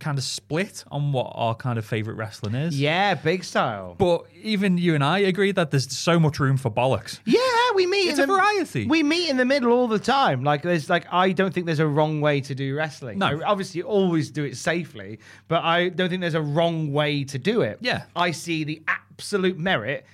kind 0.00 0.18
of 0.18 0.24
split 0.24 0.84
on 0.90 1.12
what 1.12 1.32
our 1.34 1.54
kind 1.54 1.78
of 1.78 1.86
favorite 1.86 2.14
wrestling 2.14 2.54
is. 2.54 2.78
yeah, 2.78 3.14
big 3.14 3.42
style. 3.44 3.94
But 3.98 4.24
even 4.42 4.76
you 4.76 4.94
and 4.94 5.02
I 5.04 5.18
agree 5.20 5.52
that 5.52 5.70
there's 5.70 5.96
so 5.96 6.20
much 6.20 6.38
room 6.40 6.56
for 6.58 6.70
bollocks. 6.70 7.20
Yeah, 7.24 7.38
we 7.74 7.86
meet. 7.86 8.08
It's 8.08 8.18
in 8.18 8.24
a 8.24 8.26
the- 8.26 8.32
variety. 8.34 8.86
We 8.86 9.02
meet 9.02 9.28
in 9.30 9.36
the 9.36 9.44
middle 9.44 9.72
all 9.72 9.88
the 9.88 9.98
time. 9.98 10.42
Like 10.44 10.62
there's 10.62 10.88
like 10.90 11.06
I 11.12 11.32
don't 11.32 11.52
think 11.52 11.66
there's 11.66 11.78
a 11.80 11.86
wrong 11.86 12.20
way 12.20 12.40
to 12.42 12.54
do 12.54 12.74
wrestling. 12.76 13.18
No. 13.18 13.26
I 13.26 13.42
obviously 13.42 13.78
you 13.80 13.84
always 13.86 14.30
do 14.30 14.44
it 14.44 14.56
safely, 14.56 15.18
but 15.48 15.62
I 15.64 15.88
don't 15.88 16.08
think 16.08 16.20
there's 16.20 16.34
a 16.34 16.42
wrong 16.42 16.92
way 16.92 17.24
to 17.24 17.38
do 17.38 17.62
it. 17.62 17.78
Yeah. 17.80 18.04
I 18.16 18.30
see 18.32 18.64
the 18.64 18.82
absolute 18.88 19.58
merit 19.58 20.04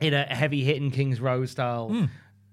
in 0.00 0.14
a 0.14 0.24
heavy 0.24 0.64
hitting 0.64 0.90
Kings 0.90 1.20
Road 1.20 1.48
style 1.48 1.88
Hmm. 1.88 2.04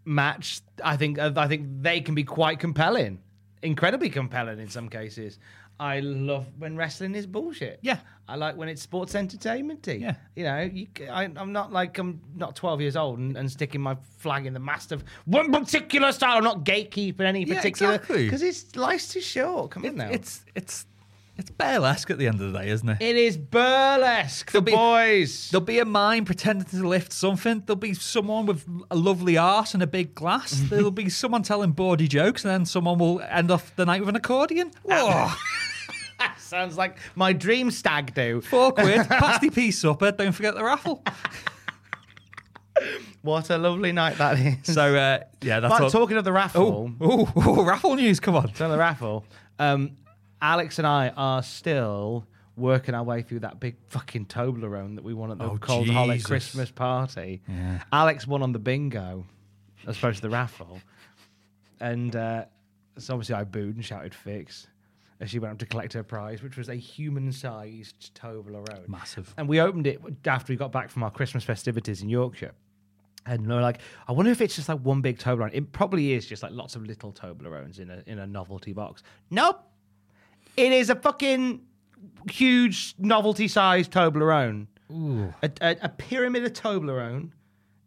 match. 0.06 0.62
I 0.84 0.98
think 0.98 1.20
I 1.20 1.48
think 1.48 1.68
they 1.82 2.02
can 2.02 2.16
be 2.16 2.24
quite 2.24 2.60
compelling, 2.60 3.20
incredibly 3.62 4.10
compelling 4.10 4.60
in 4.60 4.70
some 4.70 4.90
cases. 4.90 5.40
I 5.80 6.02
love 6.02 6.46
when 6.58 6.76
wrestling 6.76 7.16
is 7.16 7.26
bullshit. 7.26 7.80
Yeah. 7.82 8.00
I 8.28 8.36
like 8.36 8.58
when 8.58 8.68
it's 8.68 8.82
sports 8.82 9.16
entertainment. 9.16 9.88
Yeah. 9.88 10.16
You 10.36 10.44
know, 10.44 10.60
you, 10.60 10.88
I, 11.10 11.24
am 11.24 11.52
not 11.54 11.72
like 11.72 11.98
I'm 11.98 12.20
not 12.36 12.56
12 12.56 12.82
years 12.82 12.96
old 12.96 13.18
and, 13.18 13.38
and 13.38 13.50
sticking 13.50 13.82
my 13.82 13.96
flag 14.18 14.46
in 14.46 14.54
the 14.54 14.60
mast 14.60 14.92
of 14.92 15.04
one 15.26 15.52
particular 15.52 16.12
style. 16.12 16.38
I'm 16.38 16.44
not 16.44 16.66
gatekeeping 16.66 17.22
any 17.22 17.44
Yeah, 17.46 17.56
particular 17.56 17.94
exactly. 17.94 18.26
because 18.26 18.42
it's 18.44 18.76
life's 18.76 19.08
too 19.14 19.22
short. 19.22 19.72
Come 19.72 19.86
on 19.86 19.96
now. 19.96 20.10
It's 20.10 20.44
it's 20.54 20.86
it's 21.38 21.50
burlesque 21.52 22.12
at 22.12 22.18
the 22.18 22.28
end 22.28 22.42
of 22.42 22.52
the 22.52 22.60
day, 22.60 22.68
isn't 22.70 22.90
it? 22.90 22.98
it 23.00 23.16
is 23.16 23.38
burlesque. 23.38 24.52
The 24.52 24.60
There'll 24.60 24.66
be- 24.66 24.72
boys. 24.74 25.50
There'll 25.50 25.66
be 25.66 25.80
a 25.80 25.86
mime 25.86 26.26
pretending 26.26 26.68
to 26.68 26.86
lift 26.86 27.14
something. 27.14 27.64
There'll 27.66 27.78
be 27.78 27.94
someone 27.94 28.46
with 28.46 28.66
a 28.92 28.96
lovely 28.98 29.38
arse 29.38 29.74
and 29.74 29.82
a 29.82 29.88
big 29.88 30.14
glass. 30.14 30.52
There'll 30.70 30.92
be 30.92 31.08
someone 31.08 31.44
telling 31.44 31.72
bawdy 31.72 32.10
jokes, 32.10 32.44
and 32.44 32.52
then 32.52 32.66
someone 32.66 33.00
will 33.00 33.22
end 33.22 33.50
off 33.52 33.74
the 33.78 33.86
night 33.86 34.02
with 34.02 34.10
an 34.10 34.18
accordion. 34.18 34.72
Whoa. 34.84 35.32
Sounds 36.50 36.78
like 36.78 36.98
my 37.16 37.32
dream 37.34 37.70
stag 37.72 38.14
do. 38.16 38.42
Four 38.42 38.72
quid, 38.74 39.08
pasty 39.08 39.50
pea 39.50 39.72
supper. 39.72 40.12
Don't 40.12 40.32
forget 40.32 40.56
the 40.56 40.64
raffle. 40.64 41.04
What 43.22 43.50
a 43.50 43.58
lovely 43.58 43.92
night 43.92 44.18
that 44.18 44.40
is. 44.40 44.74
So 44.74 44.96
uh, 44.96 45.20
yeah, 45.42 45.60
that's 45.60 45.74
But 45.74 45.82
all. 45.84 45.90
talking 45.90 46.16
of 46.18 46.24
the 46.24 46.32
raffle, 46.32 46.90
oh, 47.02 47.64
raffle 47.66 47.96
news. 47.96 48.20
Come 48.22 48.36
on. 48.36 48.44
talking 48.48 48.66
of 48.68 48.72
the 48.72 48.78
raffle, 48.78 49.26
um, 49.60 49.98
Alex 50.42 50.78
and 50.80 50.88
I 50.88 51.10
are 51.10 51.44
still 51.44 52.26
working 52.56 52.96
our 52.96 53.04
way 53.04 53.22
through 53.22 53.40
that 53.42 53.60
big 53.60 53.76
fucking 53.90 54.26
Toblerone 54.28 54.96
that 54.96 55.04
we 55.04 55.14
won 55.14 55.32
at 55.32 55.38
the 55.38 55.44
Oh, 55.46 55.58
Cold 55.58 55.90
Holiday 55.90 56.16
Jesus. 56.16 56.28
Christmas 56.28 56.72
party. 56.72 57.42
Alex 57.92 58.26
won 58.26 58.42
on 58.42 58.54
the 58.54 58.60
bingo 58.60 59.26
as 59.86 59.98
opposed 59.98 60.18
to 60.18 60.22
the 60.24 60.30
raffle. 60.30 60.80
And 61.82 62.16
uh, 62.16 62.46
so 62.98 63.14
obviously 63.14 63.36
I 63.36 63.44
booed 63.44 63.76
and 63.76 63.84
shouted 63.84 64.14
fix 64.14 64.68
as 65.20 65.30
she 65.30 65.40
went 65.40 65.54
up 65.54 65.60
to 65.60 65.66
collect 65.66 65.94
her 65.94 66.04
prize, 66.04 66.42
which 66.42 66.58
was 66.58 66.70
a 66.70 66.76
human 66.76 67.32
sized 67.32 68.14
Toblerone. 68.16 68.88
Massive. 68.88 69.34
And 69.38 69.48
we 69.48 69.60
opened 69.60 69.88
it 69.88 70.02
after 70.26 70.54
we 70.54 70.58
got 70.58 70.72
back 70.72 70.90
from 70.90 71.04
our 71.04 71.12
Christmas 71.12 71.44
festivities 71.44 72.02
in 72.02 72.10
Yorkshire. 72.10 72.54
And 73.26 73.42
we 73.42 73.54
we're 73.54 73.62
like, 73.62 73.80
I 74.08 74.14
wonder 74.14 74.32
if 74.32 74.42
it's 74.42 74.56
just 74.56 74.70
like 74.70 74.80
one 74.80 75.02
big 75.02 75.20
Toblerone. 75.20 75.52
It 75.54 75.72
probably 75.72 76.14
is 76.14 76.26
just 76.26 76.42
like 76.42 76.54
lots 76.54 76.76
of 76.76 76.84
little 76.86 77.12
Toblerones 77.12 77.80
in 77.80 77.90
a 77.90 78.02
in 78.08 78.20
a 78.20 78.28
novelty 78.28 78.74
box. 78.74 79.04
Nope. 79.30 79.62
It 80.56 80.72
is 80.72 80.90
a 80.90 80.96
fucking 80.96 81.62
huge 82.30 82.96
novelty 82.98 83.48
sized 83.48 83.92
Toblerone. 83.92 84.68
Ooh. 84.92 85.34
A, 85.44 85.52
a, 85.62 85.78
a 85.84 85.90
pyramid 85.90 86.46
of 86.46 86.54
Toblerone 86.54 87.32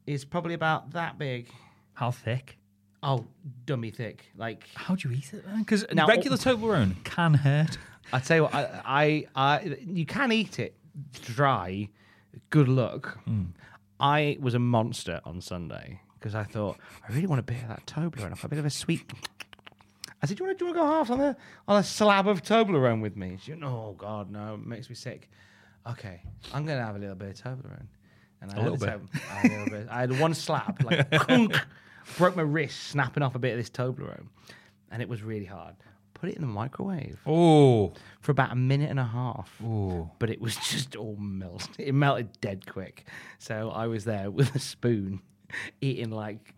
is 0.07 0.24
probably 0.24 0.55
about 0.55 0.93
that 0.93 1.18
big. 1.18 1.49
How 1.95 2.11
thick? 2.11 2.59
Oh, 3.03 3.26
dummy 3.66 3.90
thick. 3.90 4.26
Like 4.36 4.64
How 4.74 4.94
do 4.94 5.09
you 5.09 5.16
eat 5.16 5.32
it 5.34 5.44
then? 5.46 5.59
Because 5.61 5.84
Now- 5.92 6.07
regular 6.07 6.36
oh. 6.36 6.40
Toblerone 6.40 7.03
can 7.05 7.34
hurt. 7.34 7.78
I 8.12 8.18
tell 8.20 8.36
you 8.36 8.42
what, 8.44 8.55
I, 8.55 8.82
I, 8.84 9.26
I, 9.59 9.76
you 9.86 10.05
can 10.07 10.32
eat 10.32 10.59
it 10.59 10.76
dry. 11.22 11.88
Good 12.50 12.68
luck. 12.68 13.18
Hmm. 13.24 13.44
I 13.98 14.36
was 14.40 14.55
a 14.55 14.59
monster 14.59 15.20
on 15.24 15.40
Sunday 15.40 16.00
because 16.18 16.34
I 16.34 16.44
thought 16.44 16.76
I 17.09 17.12
really 17.12 17.26
want 17.26 17.38
a 17.40 17.42
bit 17.42 17.62
of 17.62 17.68
that 17.68 17.86
Toblerone. 17.86 18.24
I've 18.32 18.36
got 18.40 18.44
a 18.44 18.48
bit 18.48 18.59
of 18.59 18.66
a 18.66 18.70
sweet. 18.70 19.11
I 20.22 20.26
said, 20.26 20.36
"Do 20.36 20.44
you 20.44 20.48
want 20.48 20.59
to, 20.59 20.64
do 20.64 20.68
you 20.68 20.74
want 20.74 20.76
to 20.76 20.80
go 20.80 20.98
half 20.98 21.11
on 21.11 21.20
a 21.20 21.36
on 21.68 21.78
a 21.80 21.82
slab 21.82 22.26
of 22.28 22.42
Toblerone 22.42 23.00
with 23.00 23.16
me?" 23.16 23.38
She 23.42 23.53
went, 23.53 23.64
"Oh 23.64 23.94
God, 23.96 24.30
no, 24.30 24.55
it 24.55 24.66
makes 24.66 24.88
me 24.88 24.94
sick." 24.96 25.30
Okay, 25.88 26.20
I'm 26.53 26.64
gonna 26.66 26.84
have 26.84 26.96
a 26.96 26.98
little 26.98 27.14
bit 27.14 27.30
of 27.30 27.44
Toblerone, 27.44 27.86
and 28.40 28.50
I 28.50 28.55
A 28.55 28.57
had 28.61 28.70
little 28.70 28.78
bit. 28.78 29.00
I 29.30 29.34
had, 29.34 29.50
a 29.50 29.55
little 29.59 29.78
bit. 29.78 29.88
I 29.90 30.00
had 30.00 30.20
one 30.20 30.34
slab, 30.34 30.82
like 30.84 31.11
broke 32.18 32.36
my 32.36 32.42
wrist 32.42 32.84
snapping 32.84 33.22
off 33.22 33.34
a 33.34 33.38
bit 33.38 33.53
of 33.53 33.59
this 33.59 33.70
Toblerone, 33.70 34.26
and 34.90 35.03
it 35.03 35.09
was 35.09 35.22
really 35.22 35.44
hard. 35.46 35.74
Put 36.14 36.28
it 36.30 36.36
in 36.36 36.42
the 36.42 36.46
microwave 36.46 37.18
Oh, 37.26 37.94
for 38.20 38.30
about 38.30 38.53
a 38.53 38.55
minute 38.55 38.90
and 38.90 39.00
a 39.00 39.05
half. 39.05 39.50
Ooh. 39.61 40.09
But 40.20 40.30
it 40.30 40.40
was 40.40 40.55
just 40.70 40.94
all 40.94 41.16
melted. 41.16 41.74
It 41.80 41.94
melted 41.94 42.40
dead 42.40 42.64
quick. 42.70 43.09
So 43.38 43.70
I 43.70 43.88
was 43.88 44.05
there 44.05 44.30
with 44.30 44.55
a 44.55 44.61
spoon, 44.61 45.20
eating 45.80 46.11
like, 46.11 46.55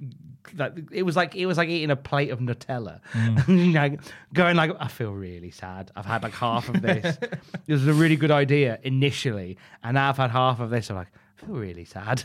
like 0.57 0.74
it 0.92 1.03
was 1.03 1.16
like 1.16 1.34
it 1.34 1.47
was 1.47 1.57
like 1.57 1.70
eating 1.70 1.90
a 1.90 1.97
plate 1.97 2.30
of 2.30 2.40
Nutella. 2.40 3.01
Mm. 3.12 3.49
you 3.66 3.72
know, 3.72 3.97
going 4.34 4.57
like, 4.57 4.72
I 4.78 4.88
feel 4.88 5.12
really 5.12 5.51
sad. 5.51 5.90
I've 5.97 6.05
had 6.05 6.22
like 6.22 6.34
half 6.34 6.68
of 6.68 6.82
this. 6.82 7.16
this 7.66 7.80
was 7.80 7.86
a 7.86 7.95
really 7.95 8.16
good 8.16 8.30
idea 8.30 8.78
initially, 8.82 9.57
and 9.82 9.95
now 9.95 10.11
I've 10.11 10.18
had 10.18 10.30
half 10.30 10.61
of 10.61 10.68
this. 10.68 10.90
I'm 10.90 10.97
like, 10.97 11.09
I 11.38 11.47
feel 11.47 11.55
really 11.55 11.86
sad. 11.86 12.22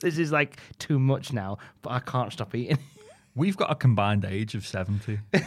This 0.00 0.18
is 0.18 0.32
like 0.32 0.58
too 0.78 0.98
much 0.98 1.32
now, 1.32 1.58
but 1.82 1.90
I 1.90 2.00
can't 2.00 2.32
stop 2.32 2.54
eating. 2.54 2.78
We've 3.34 3.56
got 3.56 3.70
a 3.70 3.74
combined 3.74 4.24
age 4.24 4.54
of 4.54 4.66
70. 4.66 5.18
and 5.32 5.44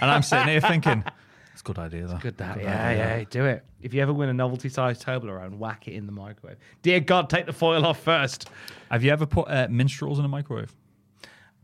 I'm 0.00 0.22
sitting 0.22 0.48
here 0.48 0.60
thinking, 0.60 1.04
it's 1.52 1.62
a 1.62 1.64
good 1.64 1.78
idea, 1.78 2.06
though. 2.06 2.18
Good 2.18 2.36
that. 2.38 2.60
Yeah, 2.60 2.90
yeah, 2.90 3.24
do 3.28 3.44
it. 3.46 3.64
If 3.80 3.94
you 3.94 4.02
ever 4.02 4.12
win 4.12 4.28
a 4.28 4.34
novelty 4.34 4.68
sized 4.68 5.04
Toblerone, 5.04 5.56
whack 5.58 5.88
it 5.88 5.92
in 5.92 6.06
the 6.06 6.12
microwave. 6.12 6.58
Dear 6.82 7.00
God, 7.00 7.30
take 7.30 7.46
the 7.46 7.52
foil 7.52 7.86
off 7.86 8.00
first. 8.00 8.48
Have 8.90 9.04
you 9.04 9.10
ever 9.10 9.26
put 9.26 9.48
uh, 9.48 9.68
minstrels 9.70 10.18
in 10.18 10.24
a 10.24 10.28
microwave? 10.28 10.74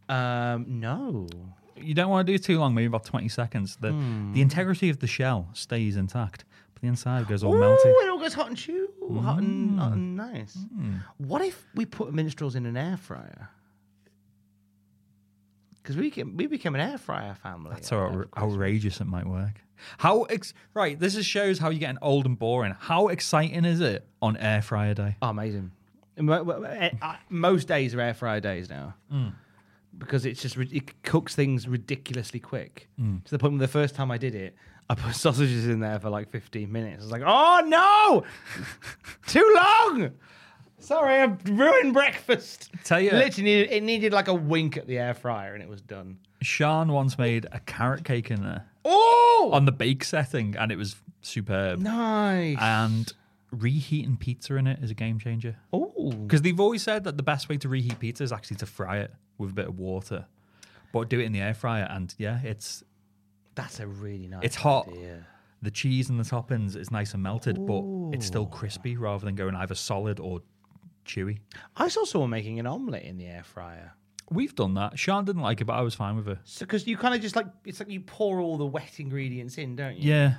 Um, 0.09 0.65
no. 0.81 1.29
You 1.77 1.95
don't 1.95 2.09
want 2.09 2.27
to 2.27 2.33
do 2.33 2.39
too 2.39 2.59
long, 2.59 2.75
maybe 2.75 2.87
about 2.87 3.05
20 3.05 3.29
seconds. 3.29 3.77
The, 3.77 3.89
the 4.33 4.41
integrity 4.41 4.89
of 4.89 5.01
the 5.01 5.07
shell 5.07 5.49
stays 5.53 5.97
intact, 5.97 6.45
the 6.81 6.87
inside 6.89 7.27
goes 7.29 7.43
all 7.43 7.55
Ooh, 7.55 7.61
melty. 7.61 7.87
it 7.87 8.11
all 8.11 8.19
goes 8.19 8.35
hot 8.35 8.49
and 8.49 8.57
chew, 8.57 8.89
hot 9.23 9.39
and, 9.39 9.71
mm. 9.71 9.79
hot 9.79 9.93
and 9.93 10.17
nice. 10.17 10.57
Mm. 10.57 11.03
What 11.19 11.43
if 11.43 11.65
we 11.75 11.87
put 11.87 12.13
minstrels 12.13 12.55
in 12.55 12.67
an 12.67 12.77
air 12.77 12.97
fryer? 12.97 13.49
Because 15.83 15.97
we 15.97 16.11
can, 16.11 16.37
we 16.37 16.47
became 16.47 16.75
an 16.75 16.81
air 16.81 16.99
fryer 16.99 17.35
family. 17.35 17.71
That's 17.73 17.91
how 17.91 18.25
outrageous 18.37 19.01
it 19.01 19.07
might 19.07 19.27
work. 19.27 19.61
How 19.99 20.23
ex- 20.25 20.53
right? 20.75 20.99
This 20.99 21.15
is 21.17 21.25
shows 21.25 21.59
how 21.59 21.71
you're 21.71 21.79
getting 21.79 21.99
old 22.03 22.27
and 22.27 22.39
boring. 22.39 22.75
How 22.79 23.09
exciting 23.09 23.65
is 23.65 23.81
it 23.81 24.07
on 24.21 24.37
air 24.39 24.63
fryer 24.63 24.95
day? 24.95 25.17
Oh, 25.23 25.29
amazing. 25.29 25.71
Eh, 26.19 26.91
Most 27.29 27.69
days 27.69 27.95
are 27.95 28.01
air 28.01 28.15
fryer 28.15 28.41
days 28.41 28.69
now. 28.69 28.95
Mm. 29.13 29.35
Because 29.97 30.27
it's 30.27 30.43
just, 30.43 30.57
it 30.57 31.03
cooks 31.05 31.35
things 31.35 31.69
ridiculously 31.69 32.41
quick. 32.41 32.89
To 32.99 33.31
the 33.31 33.39
point 33.39 33.53
where 33.55 33.61
the 33.61 33.69
first 33.69 33.95
time 33.95 34.11
I 34.11 34.19
did 34.19 34.35
it, 34.35 34.57
I 34.89 34.95
put 34.95 35.15
sausages 35.17 35.67
in 35.67 35.81
there 35.81 35.99
for 35.99 36.11
like 36.11 36.31
15 36.31 36.71
minutes. 36.71 37.03
I 37.03 37.05
was 37.05 37.13
like, 37.13 37.23
oh 37.27 37.63
no! 37.67 38.25
Too 39.27 39.53
long! 39.57 40.11
Sorry, 40.79 41.21
I've 41.23 41.43
ruined 41.49 41.93
breakfast. 41.95 42.71
Tell 42.85 43.01
you- 43.01 43.11
Literally, 43.11 43.43
needed, 43.51 43.73
it 43.73 43.83
needed 43.83 44.13
like 44.13 44.29
a 44.29 44.35
wink 44.35 44.77
at 44.77 44.87
the 44.87 44.99
air 44.99 45.15
fryer 45.15 45.55
and 45.55 45.63
it 45.63 45.69
was 45.69 45.81
done. 45.81 46.19
Sean 46.43 46.93
once 46.93 47.19
made 47.19 47.47
a 47.51 47.59
carrot 47.61 48.05
cake 48.05 48.31
in 48.31 48.43
there 48.43 48.67
Oh! 48.85 49.51
on 49.53 49.65
the 49.65 49.73
bake 49.73 50.05
setting, 50.05 50.55
and 50.57 50.71
it 50.71 50.77
was 50.77 50.97
superb. 51.23 51.81
nice. 51.81 52.57
And 52.61 53.13
reheating 53.51 54.17
pizza 54.17 54.55
in 54.57 54.67
it 54.67 54.79
is 54.83 54.91
a 54.91 54.95
game 54.95 55.19
changer. 55.19 55.57
oh. 55.73 56.13
Because 56.27 56.43
they've 56.43 56.61
always 56.61 56.83
said 56.83 57.03
that 57.05 57.17
the 57.17 57.23
best 57.25 57.49
way 57.49 57.57
to 57.59 57.69
reheat 57.69 57.99
pizza 57.99 58.23
is 58.23 58.31
actually 58.33 58.59
to 58.59 58.67
fry 58.67 58.99
it 58.99 59.13
with 59.39 59.51
a 59.51 59.55
bit 59.55 59.67
of 59.67 59.79
water, 59.81 60.27
but 60.93 61.09
do 61.09 61.19
it 61.19 61.25
in 61.25 61.33
the 61.33 61.41
air 61.41 61.55
fryer. 61.55 61.89
And 61.91 62.15
yeah, 62.19 62.41
it's 62.45 62.85
That's 63.57 63.81
a 63.81 63.87
really 63.87 64.29
nice 64.29 64.41
it's 64.45 64.57
hot. 64.57 64.89
idea. 64.89 65.27
The 65.63 65.71
cheese 65.71 66.11
and 66.11 66.21
the 66.21 66.25
toppings 66.25 66.77
is 66.77 66.91
nice 66.93 67.15
and 67.15 67.23
melted, 67.23 67.67
but 67.67 67.83
it's 68.13 68.27
still 68.27 68.47
crispy 68.47 68.97
rather 68.97 69.25
than 69.25 69.35
going 69.35 69.57
either 69.57 69.75
solid 69.75 70.21
or 70.21 70.41
chewy. 71.07 71.39
I 71.77 71.89
saw 71.89 72.05
someone 72.05 72.31
making 72.31 72.61
an 72.61 72.67
omelette 72.67 73.03
in 73.05 73.17
the 73.17 73.27
air 73.27 73.43
fryer. 73.43 73.93
We've 74.31 74.55
done 74.55 74.75
that. 74.75 74.99
Sean 74.99 75.25
didn't 75.25 75.43
like 75.43 75.61
it, 75.61 75.65
but 75.65 75.73
I 75.75 75.81
was 75.81 75.95
fine 75.95 76.17
with 76.17 76.29
it. 76.29 76.39
So, 76.45 76.67
because 76.67 76.87
you 76.87 76.97
kind 76.97 77.15
of 77.15 77.21
just 77.21 77.37
like 77.37 77.47
it's 77.65 77.81
like 77.81 77.91
you 77.91 78.01
pour 78.01 78.41
all 78.41 78.59
the 78.59 78.67
wet 78.67 78.99
ingredients 79.01 79.57
in, 79.57 79.77
don't 79.77 79.97
you? 79.97 80.13
Yeah. 80.13 80.35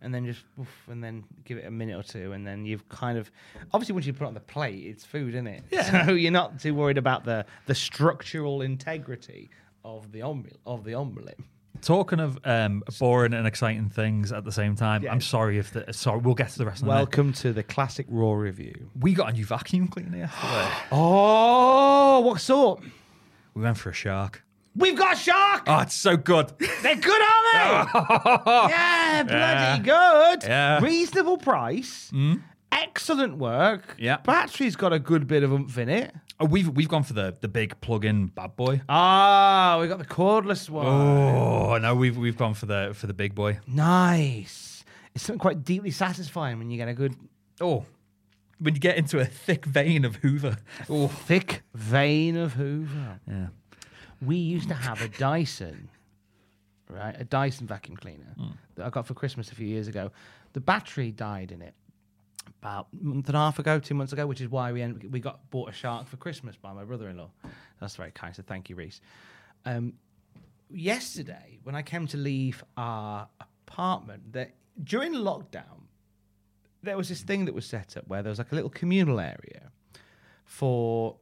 And 0.00 0.14
then 0.14 0.24
just 0.26 0.44
oof, 0.60 0.68
and 0.88 1.02
then 1.02 1.24
give 1.44 1.58
it 1.58 1.64
a 1.64 1.70
minute 1.70 1.98
or 1.98 2.02
two, 2.02 2.32
and 2.32 2.46
then 2.46 2.64
you've 2.64 2.88
kind 2.88 3.18
of 3.18 3.30
obviously 3.72 3.94
once 3.94 4.06
you 4.06 4.12
put 4.12 4.24
it 4.24 4.28
on 4.28 4.34
the 4.34 4.40
plate, 4.40 4.84
it's 4.86 5.04
food, 5.04 5.34
isn't 5.34 5.46
it? 5.46 5.64
Yeah. 5.70 6.06
So 6.06 6.12
you're 6.12 6.30
not 6.30 6.60
too 6.60 6.74
worried 6.74 6.98
about 6.98 7.24
the 7.24 7.46
the 7.66 7.74
structural 7.74 8.62
integrity 8.62 9.50
of 9.84 10.12
the 10.12 10.22
omelette 10.22 10.58
of 10.66 10.84
the 10.84 10.94
omelette. 10.94 11.38
Talking 11.80 12.20
of 12.20 12.38
um, 12.44 12.84
boring 13.00 13.34
and 13.34 13.44
exciting 13.46 13.88
things 13.88 14.30
at 14.30 14.44
the 14.44 14.52
same 14.52 14.76
time, 14.76 15.04
I'm 15.10 15.20
sorry 15.20 15.58
if 15.58 15.72
the 15.72 15.92
sorry. 15.92 16.18
We'll 16.20 16.34
get 16.34 16.50
to 16.50 16.58
the 16.58 16.66
rest 16.66 16.82
of 16.82 16.86
the. 16.86 16.90
Welcome 16.90 17.32
to 17.34 17.52
the 17.52 17.62
classic 17.64 18.06
raw 18.08 18.34
review. 18.34 18.88
We 19.00 19.14
got 19.14 19.30
a 19.30 19.32
new 19.32 19.44
vacuum 19.44 19.88
cleaner 19.88 20.18
yesterday. 20.18 20.68
Oh, 20.92 22.20
what's 22.20 22.48
up? 22.50 22.80
we 23.54 23.62
went 23.62 23.78
for 23.78 23.90
a 23.90 23.94
shark. 23.94 24.44
We've 24.76 24.96
got 24.96 25.14
a 25.16 25.18
shark. 25.18 25.64
Oh, 25.66 25.80
it's 25.80 25.94
so 25.94 26.16
good. 26.16 26.52
They're 26.82 26.96
good, 26.96 27.20
aren't 27.20 27.92
they? 27.92 28.00
yeah, 28.72 29.22
bloody 29.24 29.82
good. 29.82 30.48
Yeah. 30.48 30.80
Reasonable 30.82 31.36
price. 31.38 32.10
Excellent 32.70 33.36
work. 33.38 33.96
Yeah. 33.98 34.18
Battery's 34.18 34.76
got 34.76 34.92
a 34.92 34.98
good 34.98 35.26
bit 35.26 35.42
of 35.42 35.52
oomph 35.52 35.76
in 35.76 35.88
it. 35.88 36.14
Oh, 36.40 36.46
we've 36.46 36.68
we've 36.68 36.88
gone 36.88 37.02
for 37.04 37.12
the 37.12 37.36
the 37.40 37.48
big 37.48 37.80
plug-in 37.80 38.26
bad 38.28 38.56
boy. 38.56 38.80
Ah, 38.88 39.78
we 39.80 39.86
got 39.88 39.98
the 39.98 40.04
cordless 40.04 40.68
one. 40.68 40.86
Oh 40.86 41.78
no, 41.78 41.94
we've 41.94 42.16
we've 42.16 42.36
gone 42.36 42.54
for 42.54 42.66
the 42.66 42.92
for 42.94 43.06
the 43.06 43.14
big 43.14 43.34
boy. 43.34 43.58
Nice. 43.66 44.84
It's 45.14 45.24
something 45.24 45.38
quite 45.38 45.62
deeply 45.64 45.90
satisfying 45.90 46.58
when 46.58 46.70
you 46.70 46.76
get 46.76 46.88
a 46.88 46.94
good 46.94 47.14
Oh, 47.60 47.84
when 48.58 48.74
you 48.74 48.80
get 48.80 48.96
into 48.96 49.18
a 49.20 49.24
thick 49.24 49.64
vein 49.66 50.04
of 50.04 50.16
Hoover. 50.16 50.56
Oh, 50.88 51.08
thick 51.08 51.62
vein 51.74 52.36
of 52.36 52.54
Hoover. 52.54 53.20
yeah. 53.28 53.48
We 54.20 54.36
used 54.36 54.68
to 54.68 54.74
have 54.74 55.02
a 55.02 55.08
Dyson, 55.08 55.88
right? 56.88 57.14
A 57.18 57.24
Dyson 57.24 57.66
vacuum 57.66 57.96
cleaner 57.96 58.34
that 58.76 58.86
I 58.86 58.90
got 58.90 59.06
for 59.06 59.14
Christmas 59.14 59.50
a 59.50 59.54
few 59.54 59.66
years 59.66 59.88
ago. 59.88 60.10
The 60.54 60.60
battery 60.60 61.10
died 61.10 61.50
in 61.52 61.60
it 61.60 61.74
about 62.62 62.86
a 62.92 63.04
month 63.04 63.26
and 63.26 63.36
a 63.36 63.38
half 63.40 63.58
ago, 63.58 63.80
two 63.80 63.94
months 63.94 64.12
ago, 64.12 64.24
which 64.24 64.40
is 64.40 64.48
why 64.48 64.70
we 64.70 64.82
end, 64.82 65.08
we 65.10 65.18
got 65.18 65.50
bought 65.50 65.68
a 65.68 65.72
shark 65.72 66.06
for 66.06 66.16
Christmas 66.16 66.54
by 66.54 66.72
my 66.72 66.84
brother-in-law. 66.84 67.28
That's 67.80 67.96
very 67.96 68.12
kind. 68.12 68.34
So 68.34 68.44
thank 68.46 68.70
you, 68.70 68.76
Reese. 68.76 69.00
Um, 69.64 69.94
yesterday, 70.70 71.58
when 71.64 71.74
I 71.74 71.82
came 71.82 72.06
to 72.06 72.16
leave 72.16 72.62
our 72.76 73.26
apartment, 73.40 74.32
that 74.32 74.52
during 74.84 75.12
lockdown, 75.12 75.88
there 76.84 76.96
was 76.96 77.08
this 77.08 77.22
thing 77.22 77.46
that 77.46 77.54
was 77.54 77.66
set 77.66 77.96
up 77.96 78.06
where 78.06 78.22
there 78.22 78.30
was 78.30 78.38
like 78.38 78.52
a 78.52 78.54
little 78.54 78.70
communal 78.70 79.18
area 79.18 79.72
for 80.44 81.16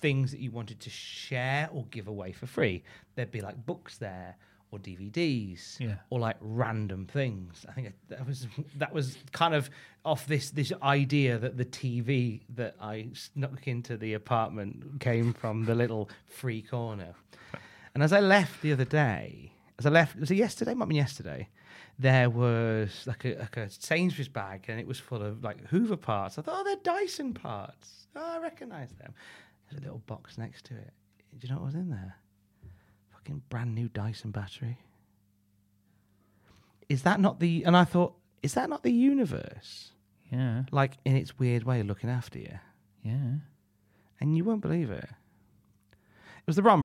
things 0.00 0.30
that 0.30 0.40
you 0.40 0.50
wanted 0.50 0.80
to 0.80 0.90
share 0.90 1.68
or 1.72 1.84
give 1.90 2.08
away 2.08 2.32
for 2.32 2.46
free. 2.46 2.82
There'd 3.16 3.30
be 3.30 3.42
like 3.42 3.66
books 3.66 3.98
there 3.98 4.36
or 4.76 4.78
DVDs 4.78 5.80
Yeah. 5.80 5.96
or 6.10 6.20
like 6.20 6.36
random 6.40 7.06
things. 7.06 7.64
I 7.68 7.72
think 7.72 7.92
that 8.08 8.26
was 8.26 8.46
that 8.76 8.92
was 8.92 9.16
kind 9.32 9.54
of 9.54 9.70
off 10.04 10.26
this 10.26 10.50
this 10.50 10.72
idea 10.82 11.38
that 11.38 11.56
the 11.56 11.64
TV 11.64 12.42
that 12.54 12.74
I 12.80 13.08
snuck 13.14 13.66
into 13.66 13.96
the 13.96 14.14
apartment 14.14 15.00
came 15.00 15.32
from 15.32 15.64
the 15.64 15.74
little 15.74 16.08
free 16.28 16.62
corner. 16.62 17.14
And 17.94 18.02
as 18.02 18.12
I 18.12 18.20
left 18.20 18.60
the 18.62 18.72
other 18.72 18.84
day, 18.84 19.52
as 19.78 19.86
I 19.86 19.90
left, 19.90 20.16
was 20.16 20.30
it 20.30 20.36
yesterday? 20.36 20.74
Might 20.74 20.82
have 20.84 20.88
been 20.90 20.96
yesterday. 20.96 21.48
There 21.98 22.28
was 22.28 23.04
like 23.06 23.24
a, 23.24 23.36
like 23.38 23.56
a 23.56 23.70
Sainsbury's 23.70 24.28
bag, 24.28 24.66
and 24.68 24.78
it 24.78 24.86
was 24.86 24.98
full 25.00 25.22
of 25.22 25.42
like 25.42 25.66
Hoover 25.68 25.96
parts. 25.96 26.38
I 26.38 26.42
thought, 26.42 26.56
oh, 26.60 26.64
they're 26.64 26.76
Dyson 26.94 27.32
parts. 27.32 28.06
Oh, 28.14 28.36
I 28.36 28.42
recognise 28.42 28.92
them. 28.92 29.14
There's 29.70 29.80
a 29.80 29.84
little 29.84 30.02
box 30.06 30.36
next 30.36 30.66
to 30.66 30.74
it. 30.74 30.92
Do 31.38 31.46
you 31.46 31.54
know 31.54 31.60
what 31.60 31.66
was 31.66 31.74
in 31.74 31.88
there? 31.90 32.14
Fucking 33.26 33.42
brand 33.48 33.74
new 33.74 33.88
Dyson 33.88 34.30
battery. 34.30 34.78
Is 36.88 37.02
that 37.02 37.18
not 37.18 37.40
the? 37.40 37.64
And 37.64 37.76
I 37.76 37.82
thought, 37.82 38.14
is 38.40 38.54
that 38.54 38.70
not 38.70 38.84
the 38.84 38.92
universe? 38.92 39.90
Yeah. 40.30 40.62
Like 40.70 40.92
in 41.04 41.16
its 41.16 41.36
weird 41.36 41.64
way, 41.64 41.82
looking 41.82 42.08
after 42.08 42.38
you, 42.38 42.56
Yeah. 43.02 43.38
and 44.20 44.36
you 44.36 44.44
won't 44.44 44.60
believe 44.60 44.90
it. 44.92 45.08
It 45.08 46.46
was 46.46 46.54
the 46.54 46.62
Ron 46.62 46.82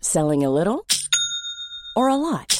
Selling 0.00 0.44
a 0.44 0.50
little 0.50 0.86
or 1.94 2.08
a 2.08 2.16
lot? 2.16 2.59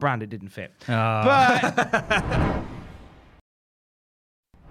brand 0.00 0.22
it 0.22 0.30
didn't 0.30 0.48
fit. 0.48 0.72
Ah. 0.88 2.64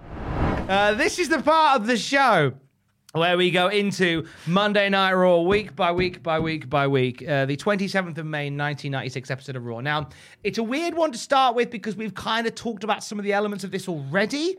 But 0.04 0.70
uh, 0.70 0.94
this 0.94 1.18
is 1.18 1.28
the 1.28 1.40
part 1.40 1.80
of 1.80 1.86
the 1.86 1.96
show 1.96 2.52
where 3.12 3.36
we 3.36 3.50
go 3.50 3.68
into 3.68 4.26
Monday 4.46 4.88
Night 4.88 5.12
Raw 5.12 5.40
week 5.40 5.74
by 5.74 5.90
week 5.90 6.22
by 6.22 6.38
week 6.38 6.68
by 6.68 6.86
week. 6.86 7.26
Uh, 7.26 7.44
the 7.46 7.56
27th 7.56 8.18
of 8.18 8.26
May, 8.26 8.44
1996 8.46 9.30
episode 9.30 9.56
of 9.56 9.64
Raw. 9.64 9.80
Now, 9.80 10.08
it's 10.44 10.58
a 10.58 10.62
weird 10.62 10.94
one 10.94 11.10
to 11.12 11.18
start 11.18 11.56
with 11.56 11.70
because 11.70 11.96
we've 11.96 12.14
kind 12.14 12.46
of 12.46 12.54
talked 12.54 12.84
about 12.84 13.02
some 13.02 13.18
of 13.18 13.24
the 13.24 13.32
elements 13.32 13.64
of 13.64 13.72
this 13.72 13.88
already 13.88 14.56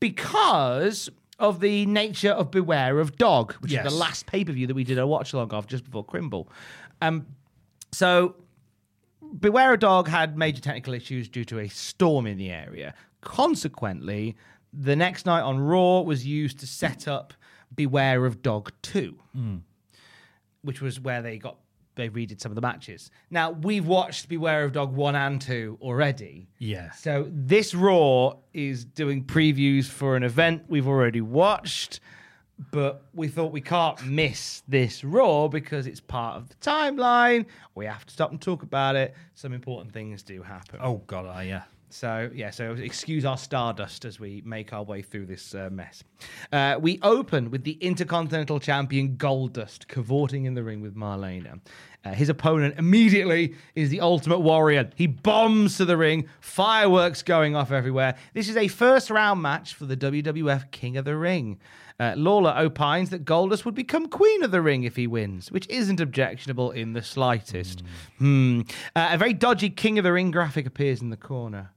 because 0.00 1.08
of 1.38 1.60
the 1.60 1.86
nature 1.86 2.30
of 2.30 2.50
Beware 2.50 3.00
of 3.00 3.16
Dog, 3.16 3.54
which 3.54 3.72
is 3.72 3.82
the 3.82 3.90
last 3.90 4.26
pay 4.26 4.44
per 4.44 4.52
view 4.52 4.66
that 4.66 4.74
we 4.74 4.84
did 4.84 4.98
a 4.98 5.06
watch 5.06 5.32
along 5.32 5.50
of 5.52 5.66
just 5.66 5.84
before 5.84 6.04
Crimble. 6.04 6.48
Um, 7.00 7.26
so 7.90 8.36
Beware 9.38 9.72
a 9.72 9.78
Dog 9.78 10.08
had 10.08 10.36
major 10.36 10.60
technical 10.60 10.94
issues 10.94 11.28
due 11.28 11.44
to 11.46 11.58
a 11.58 11.68
storm 11.68 12.26
in 12.26 12.38
the 12.38 12.50
area. 12.50 12.94
Consequently, 13.20 14.36
the 14.72 14.96
next 14.96 15.26
night 15.26 15.42
on 15.42 15.58
Raw 15.58 16.00
was 16.00 16.26
used 16.26 16.58
to 16.60 16.66
set 16.66 17.08
up 17.08 17.34
Beware 17.74 18.26
of 18.26 18.42
Dog 18.42 18.72
2, 18.82 19.18
hmm. 19.32 19.56
which 20.62 20.80
was 20.80 21.00
where 21.00 21.22
they 21.22 21.38
got 21.38 21.56
they 21.96 22.08
redid 22.08 22.40
some 22.40 22.50
of 22.50 22.56
the 22.56 22.60
matches. 22.62 23.10
Now, 23.30 23.52
we've 23.52 23.86
watched 23.86 24.28
Beware 24.28 24.64
of 24.64 24.72
Dog 24.72 24.94
1 24.94 25.14
and 25.14 25.40
2 25.40 25.78
already. 25.80 26.48
Yeah. 26.58 26.90
So 26.90 27.28
this 27.30 27.72
Raw 27.72 28.34
is 28.52 28.84
doing 28.84 29.24
previews 29.24 29.86
for 29.86 30.16
an 30.16 30.24
event 30.24 30.64
we've 30.66 30.88
already 30.88 31.20
watched, 31.20 32.00
but 32.70 33.02
we 33.14 33.28
thought 33.28 33.52
we 33.52 33.60
can't 33.60 34.04
miss 34.06 34.62
this 34.68 35.02
Raw 35.04 35.48
because 35.48 35.86
it's 35.86 36.00
part 36.00 36.36
of 36.36 36.48
the 36.48 36.54
timeline. 36.56 37.46
We 37.74 37.86
have 37.86 38.06
to 38.06 38.12
stop 38.12 38.30
and 38.30 38.40
talk 38.40 38.62
about 38.62 38.96
it. 38.96 39.14
Some 39.34 39.52
important 39.52 39.92
things 39.92 40.22
do 40.22 40.42
happen. 40.42 40.78
Oh 40.82 41.02
god, 41.06 41.26
I 41.26 41.44
yeah. 41.44 41.62
So 41.94 42.28
yeah, 42.34 42.50
so 42.50 42.72
excuse 42.72 43.24
our 43.24 43.36
stardust 43.36 44.04
as 44.04 44.18
we 44.18 44.42
make 44.44 44.72
our 44.72 44.82
way 44.82 45.00
through 45.00 45.26
this 45.26 45.54
uh, 45.54 45.68
mess. 45.70 46.02
Uh, 46.50 46.76
we 46.80 46.98
open 47.02 47.52
with 47.52 47.62
the 47.62 47.72
Intercontinental 47.74 48.58
Champion 48.58 49.16
Goldust 49.16 49.86
cavorting 49.86 50.44
in 50.44 50.54
the 50.54 50.64
ring 50.64 50.80
with 50.80 50.96
Marlena. 50.96 51.60
Uh, 52.04 52.12
his 52.12 52.28
opponent 52.28 52.74
immediately 52.78 53.54
is 53.76 53.90
the 53.90 54.00
Ultimate 54.00 54.40
Warrior. 54.40 54.90
He 54.96 55.06
bombs 55.06 55.76
to 55.76 55.84
the 55.84 55.96
ring, 55.96 56.28
fireworks 56.40 57.22
going 57.22 57.54
off 57.54 57.70
everywhere. 57.70 58.16
This 58.32 58.48
is 58.48 58.56
a 58.56 58.66
first 58.66 59.08
round 59.08 59.40
match 59.40 59.74
for 59.74 59.86
the 59.86 59.96
WWF 59.96 60.72
King 60.72 60.96
of 60.96 61.04
the 61.04 61.16
Ring. 61.16 61.60
Uh, 62.00 62.14
Lawler 62.16 62.52
opines 62.56 63.10
that 63.10 63.24
Goldust 63.24 63.64
would 63.64 63.74
become 63.74 64.08
Queen 64.08 64.42
of 64.42 64.50
the 64.50 64.60
Ring 64.60 64.82
if 64.82 64.96
he 64.96 65.06
wins, 65.06 65.52
which 65.52 65.68
isn't 65.68 66.00
objectionable 66.00 66.72
in 66.72 66.92
the 66.92 67.02
slightest. 67.02 67.82
Hmm. 68.18 68.62
Uh, 68.96 69.10
a 69.12 69.18
very 69.18 69.32
dodgy 69.32 69.70
King 69.70 69.98
of 69.98 70.02
the 70.04 70.12
Ring 70.12 70.30
graphic 70.32 70.66
appears 70.66 71.00
in 71.00 71.10
the 71.10 71.16
corner 71.16 71.70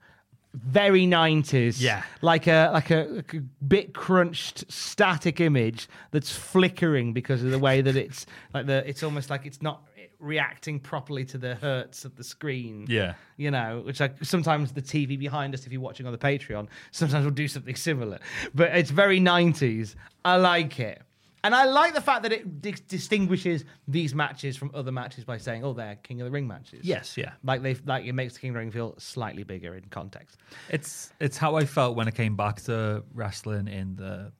very 0.54 1.06
90s 1.06 1.80
Yeah. 1.80 2.02
like 2.22 2.48
a 2.48 2.72
like 2.74 2.90
a, 2.90 3.04
like 3.12 3.34
a 3.36 3.42
bit 3.68 3.94
crunched 3.94 4.66
static 4.72 5.40
image 5.40 5.88
that's 6.10 6.32
flickering 6.32 7.14
because 7.14 7.44
of 7.44 7.52
the 7.52 7.60
way 7.60 7.82
that 7.82 7.96
it's 7.96 8.26
like 8.56 8.66
the 8.66 8.88
it's 8.90 9.04
almost 9.04 9.30
like 9.30 9.46
it's 9.46 9.62
not 9.62 9.84
reacting 10.20 10.80
properly 10.80 11.24
to 11.26 11.38
the 11.38 11.56
hertz 11.56 12.06
of 12.06 12.16
the 12.16 12.24
screen 12.24 12.86
Yeah. 12.90 13.14
you 13.38 13.52
know 13.52 13.82
which 13.86 14.00
like 14.00 14.24
sometimes 14.24 14.72
the 14.72 14.82
tv 14.82 15.18
behind 15.20 15.54
us 15.54 15.66
if 15.66 15.72
you're 15.72 15.82
watching 15.82 16.06
on 16.06 16.12
the 16.12 16.18
patreon 16.18 16.68
sometimes 16.92 17.24
we'll 17.26 17.34
do 17.34 17.48
something 17.48 17.76
similar 17.76 18.20
but 18.56 18.76
it's 18.76 18.90
very 18.90 19.20
90s 19.20 19.96
i 20.26 20.36
like 20.38 20.80
it 20.80 21.02
and 21.44 21.54
I 21.56 21.64
like 21.66 21.94
the 21.94 22.02
fact 22.02 22.24
that 22.24 22.34
it 22.34 22.62
dis- 22.62 22.80
distinguishes 22.82 23.64
these 23.88 24.14
matches 24.14 24.58
from 24.58 24.70
other 24.74 24.92
matches 24.92 25.24
by 25.24 25.38
saying, 25.38 25.64
"Oh, 25.64 25.72
they're 25.72 25.96
King 25.98 26.20
of 26.20 26.26
the 26.26 26.32
Ring 26.32 26.46
matches." 26.48 26.84
Yes, 26.84 27.16
yeah. 27.16 27.34
like 27.44 27.62
they 27.62 27.76
like 27.86 28.06
it 28.06 28.14
makes 28.14 28.34
the 28.34 28.40
King 28.42 28.50
of 28.50 28.54
the 28.56 28.60
Ring 28.60 28.72
feel 28.72 28.96
slightly 28.98 29.44
bigger 29.44 29.76
in 29.76 29.84
context. 29.90 30.38
It's 30.70 31.14
it's 31.22 31.38
how 31.38 31.56
I 31.56 31.64
felt 31.64 31.96
when 31.96 32.08
I 32.08 32.12
came 32.12 32.36
back 32.36 32.62
to 32.64 33.04
wrestling 33.14 33.68
in 33.70 33.96
the 33.96 34.34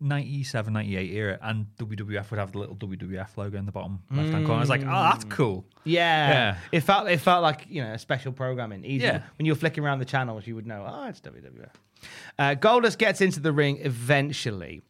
97, 0.00 0.72
98 0.72 1.10
era, 1.12 1.38
and 1.42 1.66
WWF 1.78 2.30
would 2.30 2.38
have 2.38 2.52
the 2.52 2.58
little 2.58 2.76
WWF 2.76 3.36
logo 3.36 3.58
in 3.58 3.66
the 3.66 3.72
bottom 3.72 4.02
left 4.10 4.28
hand 4.30 4.44
corner. 4.46 4.58
I 4.58 4.60
was 4.60 4.68
like, 4.68 4.82
oh, 4.82 4.84
that's 4.84 5.24
cool. 5.24 5.64
Yeah. 5.84 6.28
Yeah. 6.28 6.56
It 6.72 6.80
felt 6.80 7.08
it 7.08 7.18
felt 7.18 7.42
like, 7.42 7.66
you 7.68 7.82
know, 7.82 7.92
a 7.92 7.98
special 7.98 8.32
programming. 8.32 8.84
Easy. 8.84 9.04
Yeah. 9.04 9.22
When 9.38 9.46
you 9.46 9.52
were 9.52 9.58
flicking 9.58 9.84
around 9.84 10.00
the 10.00 10.04
channels, 10.04 10.46
you 10.46 10.54
would 10.54 10.66
know, 10.66 10.84
oh, 10.86 11.06
it's 11.08 11.20
WWF. 11.20 11.70
Uh, 12.38 12.54
Goldust 12.56 12.98
gets 12.98 13.20
into 13.20 13.40
the 13.40 13.52
ring 13.52 13.78
eventually. 13.80 14.82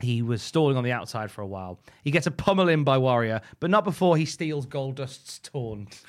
He 0.00 0.22
was 0.22 0.42
stalling 0.42 0.76
on 0.76 0.82
the 0.84 0.92
outside 0.92 1.30
for 1.30 1.42
a 1.42 1.46
while. 1.46 1.78
He 2.02 2.10
gets 2.10 2.26
a 2.26 2.30
pummel 2.32 2.68
in 2.68 2.82
by 2.82 2.98
Warrior, 2.98 3.40
but 3.60 3.70
not 3.70 3.84
before 3.84 4.16
he 4.16 4.24
steals 4.24 4.66
Goldust's 4.66 5.38
taunt. 5.38 6.00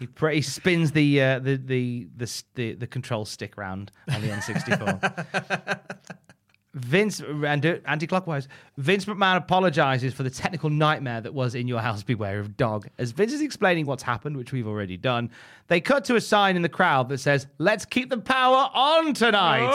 he, 0.00 0.06
pr- 0.08 0.30
he 0.30 0.42
spins 0.42 0.90
the, 0.92 1.22
uh, 1.22 1.38
the, 1.38 1.56
the, 1.56 2.08
the, 2.16 2.42
the, 2.54 2.72
the 2.74 2.86
control 2.88 3.24
stick 3.24 3.56
round 3.56 3.92
on 4.12 4.20
the 4.22 4.28
N64. 4.28 5.94
Vince 6.74 7.20
and 7.20 7.64
uh, 7.64 7.76
anti-clockwise. 7.86 8.46
Vince 8.76 9.06
McMahon 9.06 9.36
apologizes 9.36 10.12
for 10.12 10.22
the 10.22 10.30
technical 10.30 10.70
nightmare 10.70 11.20
that 11.20 11.32
was 11.32 11.54
in 11.54 11.66
your 11.66 11.80
house. 11.80 12.02
Beware 12.02 12.38
of 12.40 12.56
dog. 12.56 12.88
As 12.98 13.12
Vince 13.12 13.32
is 13.32 13.40
explaining 13.40 13.86
what's 13.86 14.02
happened, 14.02 14.36
which 14.36 14.52
we've 14.52 14.66
already 14.66 14.96
done, 14.96 15.30
they 15.68 15.80
cut 15.80 16.04
to 16.06 16.16
a 16.16 16.20
sign 16.20 16.56
in 16.56 16.62
the 16.62 16.68
crowd 16.68 17.08
that 17.08 17.18
says, 17.18 17.46
"Let's 17.58 17.84
keep 17.84 18.10
the 18.10 18.18
power 18.18 18.70
on 18.74 19.14
tonight." 19.14 19.70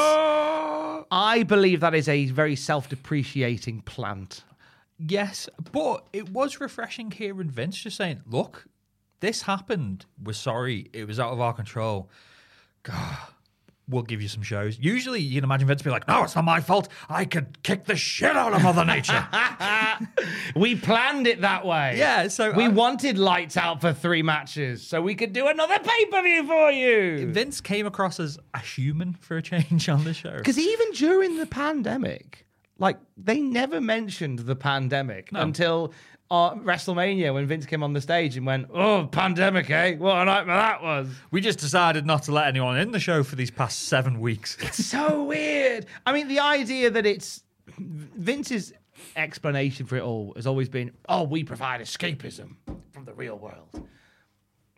I 1.11 1.43
believe 1.43 1.79
that 1.81 1.93
is 1.95 2.07
a 2.07 2.25
very 2.27 2.55
self-depreciating 2.55 3.81
plant. 3.81 4.43
Yes, 4.97 5.49
but 5.71 6.07
it 6.13 6.29
was 6.29 6.59
refreshing 6.61 7.11
here, 7.11 7.33
hearing 7.33 7.49
Vince 7.49 7.77
just 7.77 7.97
saying, 7.97 8.21
"Look, 8.27 8.67
this 9.19 9.41
happened. 9.43 10.05
We're 10.21 10.33
sorry. 10.33 10.89
It 10.93 11.07
was 11.07 11.19
out 11.19 11.31
of 11.31 11.39
our 11.39 11.53
control. 11.53 12.09
God, 12.83 13.17
we'll 13.87 14.03
give 14.03 14.21
you 14.21 14.27
some 14.27 14.43
shows." 14.43 14.77
Usually, 14.79 15.19
you 15.21 15.35
can 15.35 15.43
imagine 15.43 15.67
Vince 15.67 15.81
be 15.81 15.89
like, 15.89 16.07
"No, 16.07 16.23
it's 16.23 16.35
not 16.35 16.45
my 16.45 16.59
fault. 16.61 16.87
I 17.09 17.25
could 17.25 17.61
kick 17.63 17.85
the 17.85 17.95
shit 17.95 18.35
out 18.35 18.53
of 18.53 18.61
Mother 18.63 18.85
Nature." 18.85 19.27
We 20.55 20.75
planned 20.75 21.27
it 21.27 21.41
that 21.41 21.65
way. 21.65 21.95
Yeah, 21.97 22.27
so 22.27 22.51
we 22.51 22.65
I- 22.65 22.69
wanted 22.69 23.17
lights 23.17 23.57
out 23.57 23.81
for 23.81 23.93
three 23.93 24.21
matches 24.21 24.85
so 24.85 25.01
we 25.01 25.15
could 25.15 25.33
do 25.33 25.47
another 25.47 25.77
pay-per-view 25.79 26.45
for 26.47 26.71
you. 26.71 27.27
Vince 27.31 27.61
came 27.61 27.85
across 27.85 28.19
as 28.19 28.37
a 28.53 28.59
human 28.59 29.13
for 29.13 29.37
a 29.37 29.41
change 29.41 29.89
on 29.89 30.03
the 30.03 30.13
show. 30.13 30.37
Because 30.37 30.59
even 30.59 30.91
during 30.93 31.37
the 31.37 31.45
pandemic, 31.45 32.45
like 32.77 32.97
they 33.17 33.39
never 33.39 33.79
mentioned 33.81 34.39
the 34.39 34.55
pandemic 34.55 35.29
until 35.33 35.93
uh, 36.33 36.55
WrestleMania 36.55 37.31
when 37.31 37.45
Vince 37.45 37.67
came 37.67 37.83
on 37.83 37.93
the 37.93 38.01
stage 38.01 38.35
and 38.35 38.45
went, 38.45 38.67
"Oh, 38.73 39.07
pandemic, 39.11 39.69
eh? 39.69 39.95
What 39.97 40.17
a 40.17 40.25
nightmare 40.25 40.55
that 40.55 40.81
was." 40.81 41.07
We 41.29 41.41
just 41.41 41.59
decided 41.59 42.07
not 42.07 42.23
to 42.23 42.31
let 42.31 42.47
anyone 42.47 42.79
in 42.79 42.91
the 42.91 42.99
show 42.99 43.21
for 43.21 43.35
these 43.35 43.51
past 43.51 43.83
seven 43.83 44.19
weeks. 44.19 44.57
so 44.71 45.23
weird. 45.25 45.85
I 46.07 46.11
mean, 46.11 46.27
the 46.27 46.39
idea 46.39 46.89
that 46.89 47.05
it's 47.05 47.43
Vince's 47.77 48.73
explanation 49.15 49.85
for 49.85 49.95
it 49.95 50.01
all 50.01 50.33
has 50.35 50.47
always 50.47 50.69
been, 50.69 50.91
"Oh, 51.07 51.23
we 51.23 51.43
provide 51.43 51.81
escapism 51.81 52.55
from 52.91 53.05
the 53.05 53.13
real 53.13 53.37
world." 53.37 53.87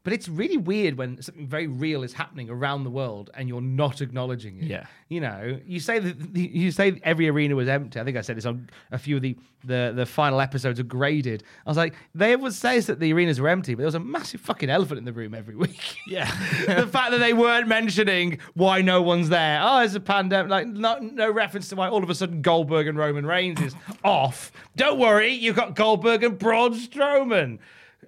But 0.05 0.13
it's 0.13 0.29
really 0.29 0.55
weird 0.55 0.99
when 0.99 1.19
something 1.19 1.47
very 1.47 1.65
real 1.65 2.03
is 2.03 2.13
happening 2.13 2.47
around 2.47 2.83
the 2.83 2.91
world 2.91 3.31
and 3.33 3.49
you're 3.49 3.59
not 3.59 4.01
acknowledging 4.01 4.59
it. 4.59 4.65
Yeah. 4.65 4.85
You 5.09 5.19
know, 5.19 5.59
you 5.65 5.79
say 5.79 5.97
that 5.97 6.37
you 6.37 6.69
say 6.69 7.01
every 7.03 7.27
arena 7.27 7.55
was 7.55 7.67
empty. 7.67 7.99
I 7.99 8.03
think 8.03 8.15
I 8.15 8.21
said 8.21 8.37
this 8.37 8.45
on 8.45 8.69
a 8.91 8.99
few 8.99 9.15
of 9.15 9.23
the 9.23 9.35
the, 9.63 9.93
the 9.95 10.05
final 10.05 10.41
episodes 10.41 10.79
of 10.79 10.87
Graded. 10.87 11.43
I 11.65 11.69
was 11.71 11.75
like, 11.77 11.95
they 12.13 12.35
always 12.35 12.55
says 12.55 12.85
that 12.85 12.99
the 12.99 13.11
arenas 13.13 13.41
were 13.41 13.49
empty, 13.49 13.73
but 13.73 13.79
there 13.79 13.87
was 13.87 13.95
a 13.95 13.99
massive 13.99 14.41
fucking 14.41 14.69
elephant 14.69 14.99
in 14.99 15.05
the 15.05 15.13
room 15.13 15.33
every 15.33 15.55
week. 15.65 15.97
Yeah. 16.05 16.25
the 16.67 16.85
fact 16.85 17.09
that 17.09 17.19
they 17.19 17.33
weren't 17.33 17.67
mentioning 17.67 18.37
why 18.53 18.81
no 18.81 19.01
one's 19.01 19.29
there. 19.29 19.59
Oh, 19.63 19.79
it's 19.79 19.95
a 19.95 19.99
pandemic. 19.99 20.51
Like, 20.51 20.67
not, 20.67 21.01
no 21.01 21.31
reference 21.31 21.67
to 21.69 21.75
why 21.77 21.89
all 21.89 22.03
of 22.03 22.11
a 22.11 22.13
sudden 22.13 22.43
Goldberg 22.43 22.85
and 22.87 22.95
Roman 22.95 23.25
Reigns 23.25 23.59
is 23.59 23.75
off. 24.03 24.51
Don't 24.75 24.99
worry, 24.99 25.31
you've 25.31 25.55
got 25.55 25.75
Goldberg 25.75 26.23
and 26.23 26.37
Braun 26.37 26.75
Strowman. 26.75 27.57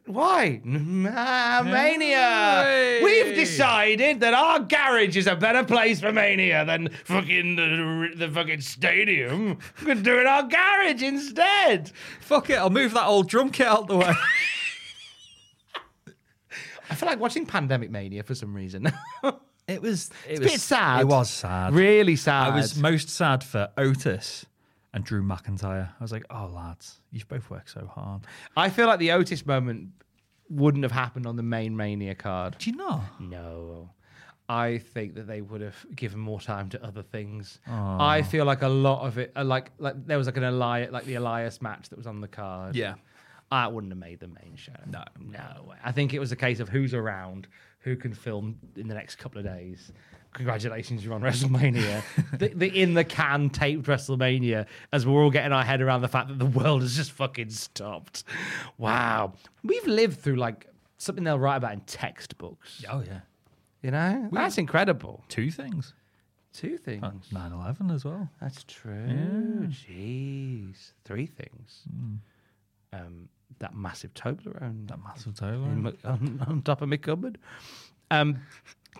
Why? 0.08 0.62
Ah, 0.66 1.62
Mania. 1.66 2.64
Hey. 2.64 3.02
We've 3.04 3.36
decided 3.36 4.22
that 4.22 4.34
our 4.34 4.60
garage 4.60 5.18
is 5.18 5.28
a 5.28 5.36
better 5.36 5.66
place 5.66 6.00
for 6.00 6.14
Mania 6.14 6.64
than 6.66 6.90
fucking 7.04 7.56
the, 7.58 8.10
the 8.16 8.30
fucking 8.30 8.62
stadium. 8.62 9.60
We're 9.82 9.88
gonna 9.88 10.02
do 10.02 10.18
it 10.18 10.22
in 10.22 10.28
our 10.28 10.44
garage 10.44 11.04
instead. 11.04 11.92
Fuck 12.22 12.50
it, 12.50 12.56
I'll 12.56 12.70
move 12.70 12.94
that 12.94 13.06
old 13.06 13.28
drum 13.28 13.50
kit 13.50 13.68
out 13.68 13.88
the 13.88 13.98
way. 13.98 14.14
I 16.90 16.96
feel 16.96 17.10
like 17.10 17.20
watching 17.20 17.46
Pandemic 17.46 17.92
Mania 17.92 18.24
for 18.24 18.34
some 18.36 18.56
reason. 18.56 18.92
It 19.68 19.82
was. 19.82 20.10
It 20.26 20.36
It's 20.36 20.40
a 20.40 20.44
bit 20.44 20.62
sad. 20.62 21.02
It 21.02 21.08
was 21.08 21.30
sad. 21.30 21.74
really 21.74 22.16
sad. 22.16 22.54
I 22.54 22.56
was 22.56 22.78
most 22.78 23.10
sad 23.10 23.44
for 23.44 23.68
Otis 23.78 24.46
and 24.98 25.06
Drew 25.06 25.22
McIntyre. 25.22 25.90
I 26.00 26.04
was 26.04 26.12
like, 26.12 26.26
oh 26.32 26.52
lads, 26.54 27.00
you've 27.12 27.28
both 27.28 27.50
worked 27.52 27.70
so 27.70 27.86
hard. 27.86 28.24
I 28.58 28.70
feel 28.70 28.88
like 28.88 28.98
the 28.98 29.12
Otis 29.12 29.46
moment 29.46 29.90
wouldn't 30.50 30.84
have 30.84 30.92
happened 30.92 31.28
on 31.28 31.36
the 31.36 31.44
main 31.44 31.78
Mania 31.78 32.16
card. 32.16 32.58
Do 32.58 32.72
you 32.72 32.76
know? 32.76 33.02
No. 33.20 33.92
I 34.50 34.80
think 34.80 35.14
that 35.16 35.28
they 35.28 35.42
would 35.42 35.62
have 35.62 35.76
given 35.96 36.20
more 36.20 36.40
time 36.40 36.70
to 36.70 36.84
other 36.84 37.04
things. 37.04 37.60
I 37.68 38.24
feel 38.24 38.46
like 38.46 38.64
a 38.64 38.68
lot 38.68 39.06
of 39.06 39.18
it, 39.20 39.32
uh, 39.36 39.44
like 39.44 39.72
like 39.78 40.08
there 40.08 40.18
was 40.18 40.26
like 40.26 40.38
an 40.38 40.46
Elias, 40.46 40.92
like 40.92 41.06
the 41.06 41.16
Elias 41.16 41.62
match 41.62 41.90
that 41.90 41.98
was 41.98 42.08
on 42.08 42.22
the 42.22 42.28
card. 42.28 42.76
Yeah. 42.76 42.96
I 43.52 43.68
wouldn't 43.68 43.92
have 43.94 44.00
made 44.00 44.20
the 44.20 44.28
main 44.28 44.56
show. 44.56 44.74
No. 44.88 45.04
no 45.20 45.64
way. 45.64 45.78
I 45.84 45.92
think 45.92 46.14
it 46.14 46.20
was 46.20 46.32
a 46.32 46.36
case 46.36 46.60
of 46.60 46.70
who's 46.70 46.94
around, 46.94 47.48
who 47.80 47.96
can 47.96 48.14
film 48.14 48.58
in 48.76 48.88
the 48.88 48.94
next 48.96 49.18
couple 49.18 49.38
of 49.40 49.46
days. 49.46 49.92
Congratulations, 50.38 51.04
you're 51.04 51.16
on 51.16 51.22
WrestleMania. 51.22 52.04
the, 52.38 52.50
the 52.50 52.68
in 52.80 52.94
the 52.94 53.04
can 53.04 53.50
taped 53.50 53.88
WrestleMania 53.88 54.68
as 54.94 55.04
we're 55.04 55.20
all 55.24 55.32
getting 55.32 55.52
our 55.52 55.64
head 55.64 55.82
around 55.82 56.02
the 56.02 56.08
fact 56.08 56.28
that 56.28 56.38
the 56.38 56.46
world 56.46 56.84
has 56.84 56.96
just 56.96 57.12
fucking 57.12 57.50
stopped. 57.50 58.24
Wow. 58.78 59.34
We've 59.64 59.88
lived 59.88 60.20
through 60.20 60.36
like 60.36 60.68
something 61.00 61.24
they'll 61.24 61.40
write 61.40 61.56
about 61.58 61.74
in 61.74 61.80
textbooks. 61.82 62.86
Oh 62.88 63.04
yeah. 63.06 63.22
You 63.82 63.90
know? 63.90 64.30
That's 64.32 64.60
incredible. 64.60 65.24
Two 65.28 65.50
things. 65.50 65.96
Two 66.54 66.78
things. 66.78 67.30
9-11 67.34 67.92
as 67.92 68.06
well. 68.06 68.30
That's 68.40 68.64
true. 68.64 69.68
Jeez. 69.70 70.92
Three 71.04 71.26
things. 71.26 71.82
Hmm. 71.90 72.16
Um, 72.94 73.30
that 73.58 73.76
massive 73.76 74.14
Toblerone. 74.14 74.88
That 74.88 75.00
massive 75.04 75.42
my- 75.42 75.94
on, 76.04 76.44
on 76.48 76.62
top 76.62 76.84
of 76.84 76.90
my 76.90 76.98
cupboard. 76.98 77.40
Um, 78.12 78.40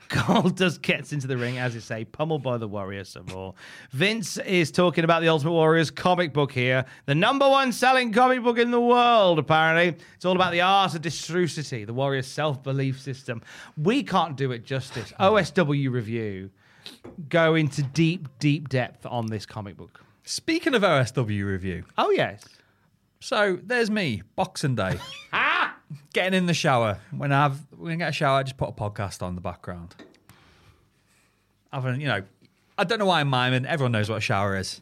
Goldust 0.10 0.82
gets 0.82 1.12
into 1.14 1.28
the 1.28 1.38
ring, 1.38 1.58
as 1.58 1.76
you 1.76 1.82
say, 1.82 2.06
pummeled 2.06 2.42
by 2.44 2.58
the 2.58 2.68
Warrior 2.68 3.04
some 3.04 3.26
more. 3.28 3.54
Vince 3.92 4.38
is 4.40 4.72
talking 4.72 5.04
about 5.04 5.22
the 5.22 5.28
Ultimate 5.30 5.52
Warriors 5.52 5.92
comic 5.92 6.34
book 6.34 6.52
here, 6.52 6.86
the 7.06 7.16
number 7.16 7.48
one 7.48 7.72
selling 7.72 8.12
comic 8.14 8.42
book 8.44 8.58
in 8.58 8.72
the 8.72 8.80
world, 8.82 9.40
apparently. 9.40 10.02
It's 10.16 10.26
all 10.26 10.36
about 10.36 10.52
the 10.52 10.62
art 10.62 10.96
of 10.96 11.02
Destrucity, 11.02 11.86
the 11.86 11.94
Warriors' 11.94 12.28
self 12.28 12.64
belief 12.64 13.02
system. 13.02 13.42
We 13.78 14.04
can't 14.04 14.36
do 14.38 14.52
it 14.52 14.66
justice. 14.66 15.12
Hmm. 15.18 15.24
OSW 15.24 15.92
review 15.92 16.52
go 17.28 17.56
into 17.56 17.84
deep, 17.84 18.28
deep 18.40 18.70
depth 18.70 19.06
on 19.06 19.26
this 19.28 19.46
comic 19.46 19.76
book. 19.76 20.02
Speaking 20.24 20.74
of 20.74 20.84
OSW 20.84 21.46
review, 21.46 21.84
Oh, 21.98 22.12
yes. 22.12 22.44
so 23.20 23.60
there's 23.64 23.90
me, 23.92 24.22
Boxing 24.36 24.76
Day, 24.76 24.98
ah! 25.34 25.57
Getting 26.14 26.38
in 26.38 26.46
the 26.46 26.54
shower. 26.54 27.00
When 27.12 27.32
I 27.32 27.44
have 27.44 27.60
when 27.78 27.94
I 27.94 27.96
get 27.96 28.10
a 28.10 28.14
shower, 28.14 28.40
I 28.40 28.44
just 28.44 28.58
put 28.58 28.70
a 28.70 28.74
podcast 28.74 29.22
on 29.22 29.36
the 29.36 29.42
background. 29.42 29.96
Having, 31.72 32.02
you 32.02 32.08
know, 32.08 32.24
I 32.78 32.84
don't 32.84 33.00
know 33.00 33.06
why 33.06 33.20
I'm 33.20 33.30
miming. 33.30 33.66
Everyone 33.66 33.92
knows 33.92 34.10
what 34.10 34.18
a 34.18 34.22
shower 34.22 34.58
is. 34.58 34.82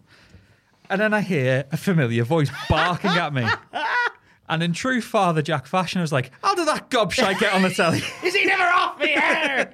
And 0.89 1.01
then 1.01 1.14
I 1.14 1.22
hear 1.22 1.66
a 1.72 1.78
familiar 1.78 2.24
voice 2.24 2.51
barking 2.70 3.12
at 3.12 3.34
me. 3.34 3.47
And 4.47 4.62
in 4.62 4.74
true 4.74 5.01
Father 5.01 5.41
Jack 5.41 5.66
fashion, 5.66 5.99
I 5.99 6.03
was 6.03 6.12
like, 6.12 6.32
how 6.43 6.53
did 6.53 6.68
that 6.68 6.89
gobshite 6.89 7.39
get 7.39 7.53
on 7.53 7.64
the 7.64 7.72
telly? 7.72 8.03
Is 8.24 8.36
he 8.36 8.45
never 8.45 8.64
off 8.64 8.99
me 8.99 9.10
hair? 9.10 9.74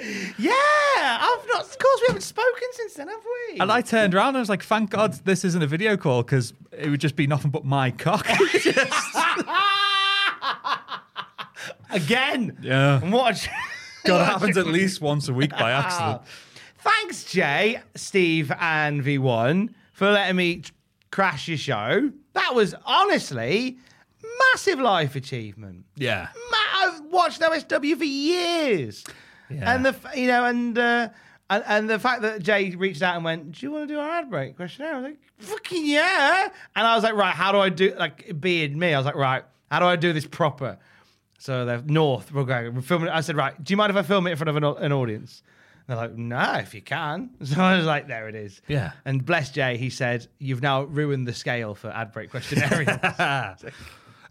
yeah, 0.38 0.50
I've 0.50 1.46
not. 1.48 1.62
Of 1.62 1.78
course, 1.78 2.00
we 2.00 2.06
haven't 2.06 2.22
spoken 2.22 2.68
since 2.72 2.94
then, 2.94 3.08
have 3.08 3.20
we? 3.52 3.60
And 3.60 3.70
I 3.70 3.82
turned 3.82 4.14
around 4.14 4.28
and 4.28 4.38
I 4.38 4.40
was 4.40 4.48
like, 4.48 4.62
thank 4.62 4.90
God 4.90 5.12
this 5.24 5.44
isn't 5.44 5.62
a 5.62 5.66
video 5.66 5.96
call 5.96 6.22
because 6.22 6.54
it 6.72 6.88
would 6.88 7.00
just 7.00 7.16
be 7.16 7.26
nothing 7.26 7.50
but 7.50 7.64
my 7.64 7.90
cock. 7.90 8.26
Again. 11.90 12.56
Yeah. 12.62 12.98
A, 12.98 13.00
God, 14.04 14.20
it 14.22 14.24
happens 14.24 14.56
at 14.56 14.66
least 14.66 15.00
once 15.00 15.28
a 15.28 15.32
week 15.34 15.50
by 15.50 15.72
accident. 15.72 16.22
Thanks, 16.78 17.24
Jay, 17.24 17.80
Steve, 17.96 18.52
and 18.60 19.02
V1 19.02 19.70
for 19.92 20.10
letting 20.10 20.36
me 20.36 20.62
crash 21.10 21.48
your 21.48 21.58
show. 21.58 22.10
That 22.34 22.54
was 22.54 22.74
honestly 22.84 23.78
massive 24.52 24.78
life 24.78 25.16
achievement. 25.16 25.84
Yeah. 25.96 26.28
Ma- 26.50 26.56
I've 26.86 27.00
watched 27.06 27.40
OSW 27.40 27.96
for 27.98 28.04
years, 28.04 29.04
Yeah. 29.50 29.74
and 29.74 29.84
the 29.86 29.96
you 30.14 30.26
know 30.28 30.44
and. 30.44 30.78
Uh, 30.78 31.08
and, 31.50 31.64
and 31.66 31.88
the 31.88 31.98
fact 31.98 32.20
that 32.20 32.42
Jay 32.42 32.74
reached 32.76 33.00
out 33.00 33.14
and 33.16 33.24
went, 33.24 33.52
"Do 33.52 33.64
you 33.64 33.72
want 33.72 33.88
to 33.88 33.94
do 33.94 33.98
our 33.98 34.06
ad 34.10 34.28
break 34.28 34.54
questionnaire?" 34.56 34.92
I 34.92 34.96
was 34.98 35.04
like, 35.04 35.18
"Fucking 35.38 35.86
yeah!" 35.86 36.48
And 36.76 36.86
I 36.86 36.94
was 36.94 37.02
like, 37.02 37.14
"Right, 37.14 37.34
how 37.34 37.52
do 37.52 37.58
I 37.58 37.70
do?" 37.70 37.94
Like 37.98 38.38
being 38.38 38.78
me, 38.78 38.92
I 38.92 38.98
was 38.98 39.06
like, 39.06 39.14
"Right, 39.14 39.42
how 39.70 39.78
do 39.78 39.86
I 39.86 39.96
do 39.96 40.12
this 40.12 40.26
proper?" 40.26 40.76
So 41.38 41.64
they're 41.64 41.82
north. 41.82 42.32
We're 42.32 42.44
going. 42.44 42.74
We're 42.74 42.82
filming. 42.82 43.08
it. 43.08 43.14
I 43.14 43.20
said, 43.20 43.36
"Right, 43.36 43.62
do 43.62 43.72
you 43.72 43.76
mind 43.76 43.90
if 43.90 43.96
I 43.96 44.02
film 44.02 44.26
it 44.26 44.32
in 44.32 44.36
front 44.36 44.50
of 44.50 44.56
an, 44.56 44.64
an 44.64 44.92
audience?" 44.92 45.42
They're 45.86 45.96
like, 45.96 46.16
"Nah, 46.16 46.58
if 46.58 46.74
you 46.74 46.82
can." 46.82 47.30
So 47.44 47.60
I 47.62 47.76
was 47.76 47.86
like, 47.86 48.08
"There 48.08 48.28
it 48.28 48.34
is." 48.34 48.60
Yeah. 48.68 48.92
And 49.04 49.24
bless 49.24 49.50
Jay, 49.50 49.76
he 49.78 49.88
said, 49.88 50.26
"You've 50.38 50.62
now 50.62 50.82
ruined 50.82 51.26
the 51.26 51.32
scale 51.32 51.74
for 51.74 51.88
ad 51.90 52.12
break 52.12 52.30
questionnaire." 52.30 52.84
Well, 53.16 53.56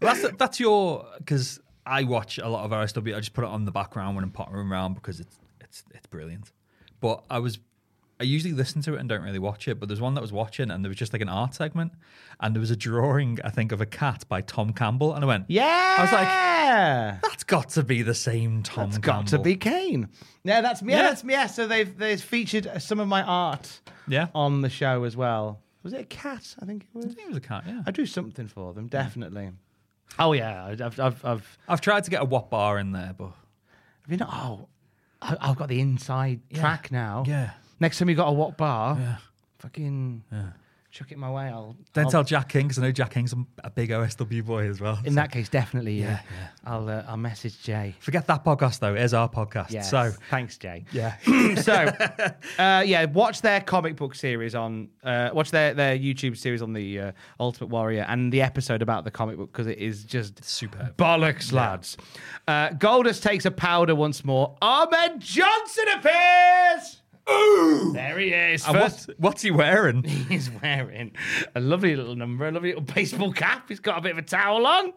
that's 0.00 0.36
that's 0.36 0.60
your 0.60 1.06
because 1.18 1.60
I 1.86 2.04
watch 2.04 2.38
a 2.38 2.48
lot 2.48 2.64
of 2.64 2.70
OSW. 2.70 3.16
I 3.16 3.18
just 3.18 3.32
put 3.32 3.44
it 3.44 3.50
on 3.50 3.64
the 3.64 3.72
background 3.72 4.14
when 4.14 4.22
I'm 4.24 4.30
pottering 4.30 4.68
around 4.70 4.94
because 4.94 5.18
it's 5.18 5.36
it's 5.60 5.82
it's 5.94 6.06
brilliant. 6.06 6.52
But 7.00 7.24
I 7.30 7.38
was 7.38 7.58
I 8.20 8.24
usually 8.24 8.52
listen 8.52 8.82
to 8.82 8.94
it 8.94 9.00
and 9.00 9.08
don't 9.08 9.22
really 9.22 9.38
watch 9.38 9.68
it. 9.68 9.78
But 9.78 9.88
there's 9.88 10.00
one 10.00 10.14
that 10.14 10.20
I 10.20 10.22
was 10.22 10.32
watching 10.32 10.70
and 10.70 10.84
there 10.84 10.88
was 10.88 10.96
just 10.98 11.12
like 11.12 11.22
an 11.22 11.28
art 11.28 11.54
segment 11.54 11.92
and 12.40 12.54
there 12.54 12.60
was 12.60 12.70
a 12.70 12.76
drawing 12.76 13.38
I 13.44 13.50
think 13.50 13.70
of 13.72 13.80
a 13.80 13.86
cat 13.86 14.24
by 14.28 14.40
Tom 14.40 14.72
Campbell 14.72 15.14
and 15.14 15.24
I 15.24 15.26
went 15.28 15.44
yeah. 15.48 15.96
I 15.98 16.02
was 16.02 16.12
like 16.12 17.22
that's 17.22 17.44
got 17.44 17.68
to 17.70 17.82
be 17.82 18.02
the 18.02 18.14
same 18.14 18.62
Tom. 18.62 18.88
It's 18.88 18.98
got 18.98 19.28
to 19.28 19.38
be 19.38 19.56
Kane. 19.56 20.08
Yeah, 20.44 20.60
that's 20.60 20.82
yeah, 20.82 20.96
Yeah. 20.96 21.02
that's 21.02 21.24
me 21.24 21.32
yeah. 21.34 21.46
So 21.46 21.66
they've 21.66 21.96
they've 21.96 22.20
featured 22.20 22.70
some 22.82 23.00
of 23.00 23.08
my 23.08 23.22
art 23.22 23.80
Yeah. 24.08 24.28
on 24.34 24.62
the 24.62 24.70
show 24.70 25.04
as 25.04 25.16
well. 25.16 25.60
Was 25.84 25.92
it 25.92 26.00
a 26.00 26.04
cat? 26.04 26.56
I 26.60 26.66
think 26.66 26.82
it 26.82 26.88
was. 26.94 27.04
I 27.06 27.08
think 27.10 27.20
it 27.20 27.28
was 27.28 27.36
a 27.36 27.40
cat. 27.40 27.64
Yeah. 27.66 27.82
I 27.86 27.92
drew 27.92 28.04
something 28.04 28.48
for 28.48 28.74
them, 28.74 28.88
definitely. 28.88 29.50
Oh 30.18 30.32
yeah, 30.32 30.66
I've 30.66 30.98
I've 31.00 31.24
I've, 31.24 31.58
I've 31.68 31.80
tried 31.80 32.02
to 32.04 32.10
get 32.10 32.20
a 32.20 32.24
what 32.24 32.50
bar 32.50 32.78
in 32.78 32.90
there, 32.92 33.14
but 33.16 33.26
have 33.26 34.10
you 34.10 34.16
know, 34.16 34.28
oh, 34.30 34.68
I, 35.22 35.36
I've 35.40 35.56
got 35.56 35.68
the 35.68 35.80
inside 35.80 36.40
track 36.52 36.90
now. 36.90 37.22
Yeah. 37.26 37.50
Next 37.80 37.98
time 37.98 38.08
you 38.08 38.14
got 38.16 38.28
a 38.28 38.32
what 38.32 38.56
bar, 38.56 38.96
Yeah. 38.98 39.16
fucking 39.60 40.22
chuck 40.90 41.12
it 41.12 41.18
my 41.18 41.30
way. 41.30 41.44
I'll. 41.44 41.76
don't 41.92 42.06
I'll- 42.06 42.10
tell 42.10 42.24
Jack 42.24 42.48
King 42.48 42.66
because 42.66 42.78
I 42.78 42.82
know 42.86 42.92
Jack 42.92 43.10
King's 43.10 43.32
a- 43.34 43.44
a 43.62 43.70
big 43.70 43.90
OSW 43.90 44.42
boy 44.44 44.68
as 44.68 44.80
well. 44.80 44.98
In 45.04 45.12
So- 45.12 45.16
that 45.16 45.30
case, 45.30 45.48
definitely. 45.48 46.00
Yeah. 46.00 46.06
Yeah, 46.06 46.20
yeah. 46.30 46.48
I'll 46.72 46.88
uh, 46.88 47.04
I'll 47.06 47.16
message 47.18 47.62
Jay. 47.62 47.94
Forget 48.00 48.26
that 48.26 48.42
podcast 48.44 48.80
though. 48.80 48.94
It 48.94 49.02
is 49.02 49.12
our 49.14 49.28
podcast. 49.28 49.70
Yes. 49.70 49.90
So 49.90 50.12
thanks, 50.30 50.56
Jay. 50.58 50.86
yeah. 50.92 51.16
so 51.56 51.72
uh, 52.58 52.82
yeah 52.86 53.04
watch 53.04 53.42
their 53.42 53.60
comic 53.60 53.96
book 53.96 54.14
series 54.14 54.54
on 54.54 54.88
uh, 55.04 55.30
watch 55.32 55.50
their, 55.50 55.74
their 55.74 55.96
youtube 55.96 56.36
series 56.36 56.62
on 56.62 56.72
the 56.72 57.00
uh, 57.00 57.12
ultimate 57.38 57.68
warrior 57.68 58.04
and 58.08 58.32
the 58.32 58.40
episode 58.42 58.82
about 58.82 59.04
the 59.04 59.10
comic 59.10 59.36
book 59.36 59.52
because 59.52 59.66
it 59.66 59.78
is 59.78 60.04
just 60.04 60.42
superb. 60.44 60.96
bollocks 60.96 61.52
lads 61.52 61.96
uh, 62.48 62.70
goldust 62.70 63.22
takes 63.22 63.44
a 63.44 63.50
powder 63.50 63.94
once 63.94 64.24
more 64.24 64.56
ahmed 64.62 65.20
johnson 65.20 65.84
appears 65.96 67.02
Ooh! 67.30 67.92
there 67.94 68.18
he 68.18 68.28
is 68.32 68.64
First- 68.64 68.74
what's, 68.74 69.06
what's 69.18 69.42
he 69.42 69.50
wearing? 69.50 70.02
he's 70.28 70.50
wearing 70.62 71.12
a 71.54 71.60
lovely 71.60 71.94
little 71.96 72.16
number 72.16 72.46
a 72.48 72.52
lovely 72.52 72.70
little 72.70 72.82
baseball 72.82 73.32
cap 73.32 73.68
he's 73.68 73.80
got 73.80 73.98
a 73.98 74.00
bit 74.00 74.12
of 74.12 74.18
a 74.18 74.22
towel 74.22 74.66
on 74.66 74.92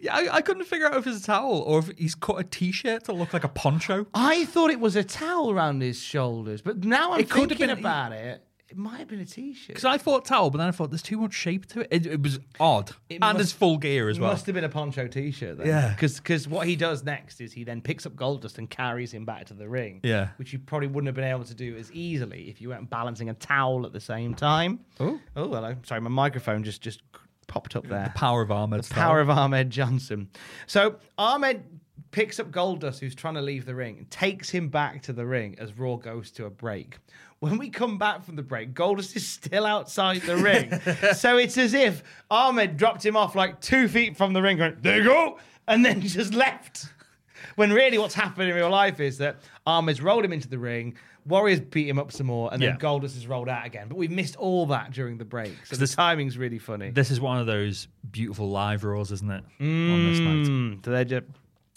Yeah, 0.00 0.16
I, 0.16 0.36
I 0.36 0.40
couldn't 0.42 0.64
figure 0.64 0.86
out 0.86 0.96
if 0.96 1.06
it's 1.06 1.20
a 1.20 1.24
towel 1.24 1.60
or 1.60 1.78
if 1.80 1.90
he's 1.96 2.14
cut 2.14 2.38
a 2.40 2.44
t-shirt 2.44 3.04
to 3.04 3.12
look 3.12 3.32
like 3.32 3.44
a 3.44 3.48
poncho. 3.48 4.06
I 4.14 4.44
thought 4.46 4.70
it 4.70 4.80
was 4.80 4.96
a 4.96 5.04
towel 5.04 5.50
around 5.52 5.82
his 5.82 6.00
shoulders, 6.00 6.62
but 6.62 6.84
now 6.84 7.12
I'm 7.12 7.20
It 7.20 7.30
could 7.30 7.50
have 7.50 7.58
thinking 7.58 7.68
been- 7.76 7.78
about 7.78 8.12
it. 8.12 8.42
It 8.72 8.78
might 8.78 8.96
have 9.00 9.08
been 9.08 9.20
a 9.20 9.26
t-shirt. 9.26 9.68
Because 9.68 9.84
I 9.84 9.98
thought 9.98 10.24
towel, 10.24 10.48
but 10.48 10.56
then 10.56 10.66
I 10.66 10.70
thought 10.70 10.90
there's 10.90 11.02
too 11.02 11.18
much 11.18 11.34
shape 11.34 11.66
to 11.66 11.80
it. 11.80 11.88
It, 11.90 12.06
it 12.06 12.22
was 12.22 12.40
odd, 12.58 12.92
It 13.10 13.16
and 13.16 13.20
must- 13.20 13.40
it's 13.40 13.52
full 13.52 13.76
gear 13.76 14.08
as 14.08 14.16
It 14.16 14.22
well. 14.22 14.30
must 14.30 14.46
have 14.46 14.54
been 14.54 14.64
a 14.64 14.68
poncho 14.70 15.06
t-shirt 15.06 15.58
then. 15.58 15.66
Yeah. 15.66 15.90
Because 15.90 16.48
what 16.48 16.66
he 16.66 16.74
does 16.74 17.04
next 17.04 17.42
is 17.42 17.52
he 17.52 17.64
then 17.64 17.82
picks 17.82 18.06
up 18.06 18.14
Goldust 18.14 18.56
and 18.56 18.70
carries 18.70 19.12
him 19.12 19.26
back 19.26 19.44
to 19.48 19.54
the 19.54 19.68
ring. 19.68 20.00
Yeah. 20.02 20.30
Which 20.36 20.54
you 20.54 20.58
probably 20.58 20.88
wouldn't 20.88 21.06
have 21.08 21.14
been 21.14 21.24
able 21.24 21.44
to 21.44 21.54
do 21.54 21.76
as 21.76 21.92
easily 21.92 22.48
if 22.48 22.62
you 22.62 22.70
weren't 22.70 22.88
balancing 22.88 23.28
a 23.28 23.34
towel 23.34 23.84
at 23.84 23.92
the 23.92 24.00
same 24.00 24.32
time. 24.34 24.80
Oh. 24.98 25.20
Oh, 25.36 25.48
hello. 25.52 25.76
Sorry, 25.84 26.00
my 26.00 26.08
microphone 26.08 26.64
just 26.64 26.80
just 26.80 27.02
popped 27.46 27.76
up 27.76 27.86
there. 27.86 28.04
The 28.14 28.18
Power 28.18 28.40
of 28.40 28.50
Ahmed. 28.50 28.84
The 28.84 28.94
power 28.94 29.20
of 29.20 29.28
Ahmed 29.28 29.68
Johnson. 29.68 30.30
So 30.66 30.96
Ahmed 31.18 31.62
picks 32.10 32.40
up 32.40 32.50
Goldust, 32.50 33.00
who's 33.00 33.14
trying 33.14 33.34
to 33.34 33.42
leave 33.42 33.64
the 33.66 33.74
ring, 33.74 33.98
and 33.98 34.10
takes 34.10 34.48
him 34.50 34.68
back 34.68 35.02
to 35.02 35.12
the 35.12 35.26
ring 35.26 35.56
as 35.58 35.78
Raw 35.78 35.96
goes 35.96 36.30
to 36.32 36.46
a 36.46 36.50
break. 36.50 36.98
When 37.42 37.58
we 37.58 37.70
come 37.70 37.98
back 37.98 38.22
from 38.22 38.36
the 38.36 38.42
break, 38.42 38.72
Goldust 38.72 39.16
is 39.16 39.26
still 39.26 39.66
outside 39.66 40.22
the 40.22 40.36
ring. 40.36 40.70
so 41.16 41.38
it's 41.38 41.58
as 41.58 41.74
if 41.74 42.04
Ahmed 42.30 42.76
dropped 42.76 43.04
him 43.04 43.16
off 43.16 43.34
like 43.34 43.60
two 43.60 43.88
feet 43.88 44.16
from 44.16 44.32
the 44.32 44.40
ring, 44.40 44.58
going, 44.58 44.76
there 44.80 44.98
you 44.98 45.02
go. 45.04 45.38
and 45.66 45.84
then 45.84 46.00
just 46.02 46.34
left. 46.34 46.86
When 47.56 47.72
really 47.72 47.98
what's 47.98 48.14
happened 48.14 48.48
in 48.48 48.54
real 48.54 48.70
life 48.70 49.00
is 49.00 49.18
that 49.18 49.38
Ahmed's 49.66 50.00
rolled 50.00 50.24
him 50.24 50.32
into 50.32 50.46
the 50.48 50.58
ring, 50.58 50.94
Warriors 51.26 51.58
beat 51.58 51.88
him 51.88 51.98
up 51.98 52.12
some 52.12 52.28
more, 52.28 52.48
and 52.52 52.62
then 52.62 52.70
Yeah. 52.70 52.76
Goldust 52.78 53.14
has 53.14 53.26
rolled 53.26 53.48
out 53.48 53.66
again. 53.66 53.88
But 53.88 53.96
we've 53.96 54.10
missed 54.12 54.36
all 54.36 54.66
that 54.66 54.92
during 54.92 55.18
the 55.18 55.24
break. 55.24 55.52
So 55.66 55.74
the 55.74 55.88
timing's 55.88 56.38
really 56.38 56.60
funny. 56.60 56.90
This 56.90 57.10
is 57.10 57.20
one 57.20 57.38
of 57.38 57.46
those 57.46 57.88
beautiful 58.12 58.50
live 58.50 58.84
raws, 58.84 59.10
isn't 59.10 59.30
it? 59.30 59.42
On 59.60 60.10
this 60.10 60.18
night. 60.20 60.46
Mm, 60.46 60.84
so 60.84 60.90
they're 60.92 61.04
just- 61.04 61.26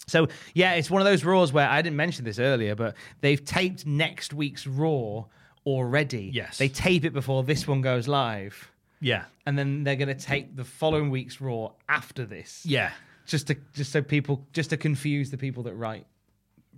so 0.06 0.28
yeah, 0.54 0.74
it's 0.74 0.92
one 0.92 1.02
of 1.02 1.06
those 1.06 1.24
Raws 1.24 1.52
where 1.52 1.68
I 1.68 1.82
didn't 1.82 1.96
mention 1.96 2.24
this 2.24 2.38
earlier, 2.38 2.76
but 2.76 2.94
they've 3.20 3.44
taped 3.44 3.84
next 3.84 4.32
week's 4.32 4.64
Raw 4.64 5.24
already. 5.66 6.30
Yes. 6.32 6.58
They 6.58 6.68
tape 6.68 7.04
it 7.04 7.12
before 7.12 7.42
this 7.42 7.66
one 7.66 7.80
goes 7.80 8.08
live. 8.08 8.70
Yeah. 9.00 9.24
And 9.44 9.58
then 9.58 9.84
they're 9.84 9.96
going 9.96 10.08
to 10.08 10.14
tape 10.14 10.56
the 10.56 10.64
following 10.64 11.10
week's 11.10 11.40
Raw 11.40 11.72
after 11.88 12.24
this. 12.24 12.64
Yeah. 12.64 12.92
Just 13.26 13.48
to 13.48 13.56
just 13.74 13.90
so 13.90 14.02
people 14.02 14.46
just 14.52 14.70
to 14.70 14.76
confuse 14.76 15.30
the 15.30 15.36
people 15.36 15.64
that 15.64 15.74
write 15.74 16.06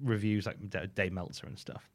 reviews 0.03 0.47
like 0.47 0.57
Dave 0.95 1.13
Meltzer 1.13 1.47
and 1.47 1.59
stuff. 1.59 1.89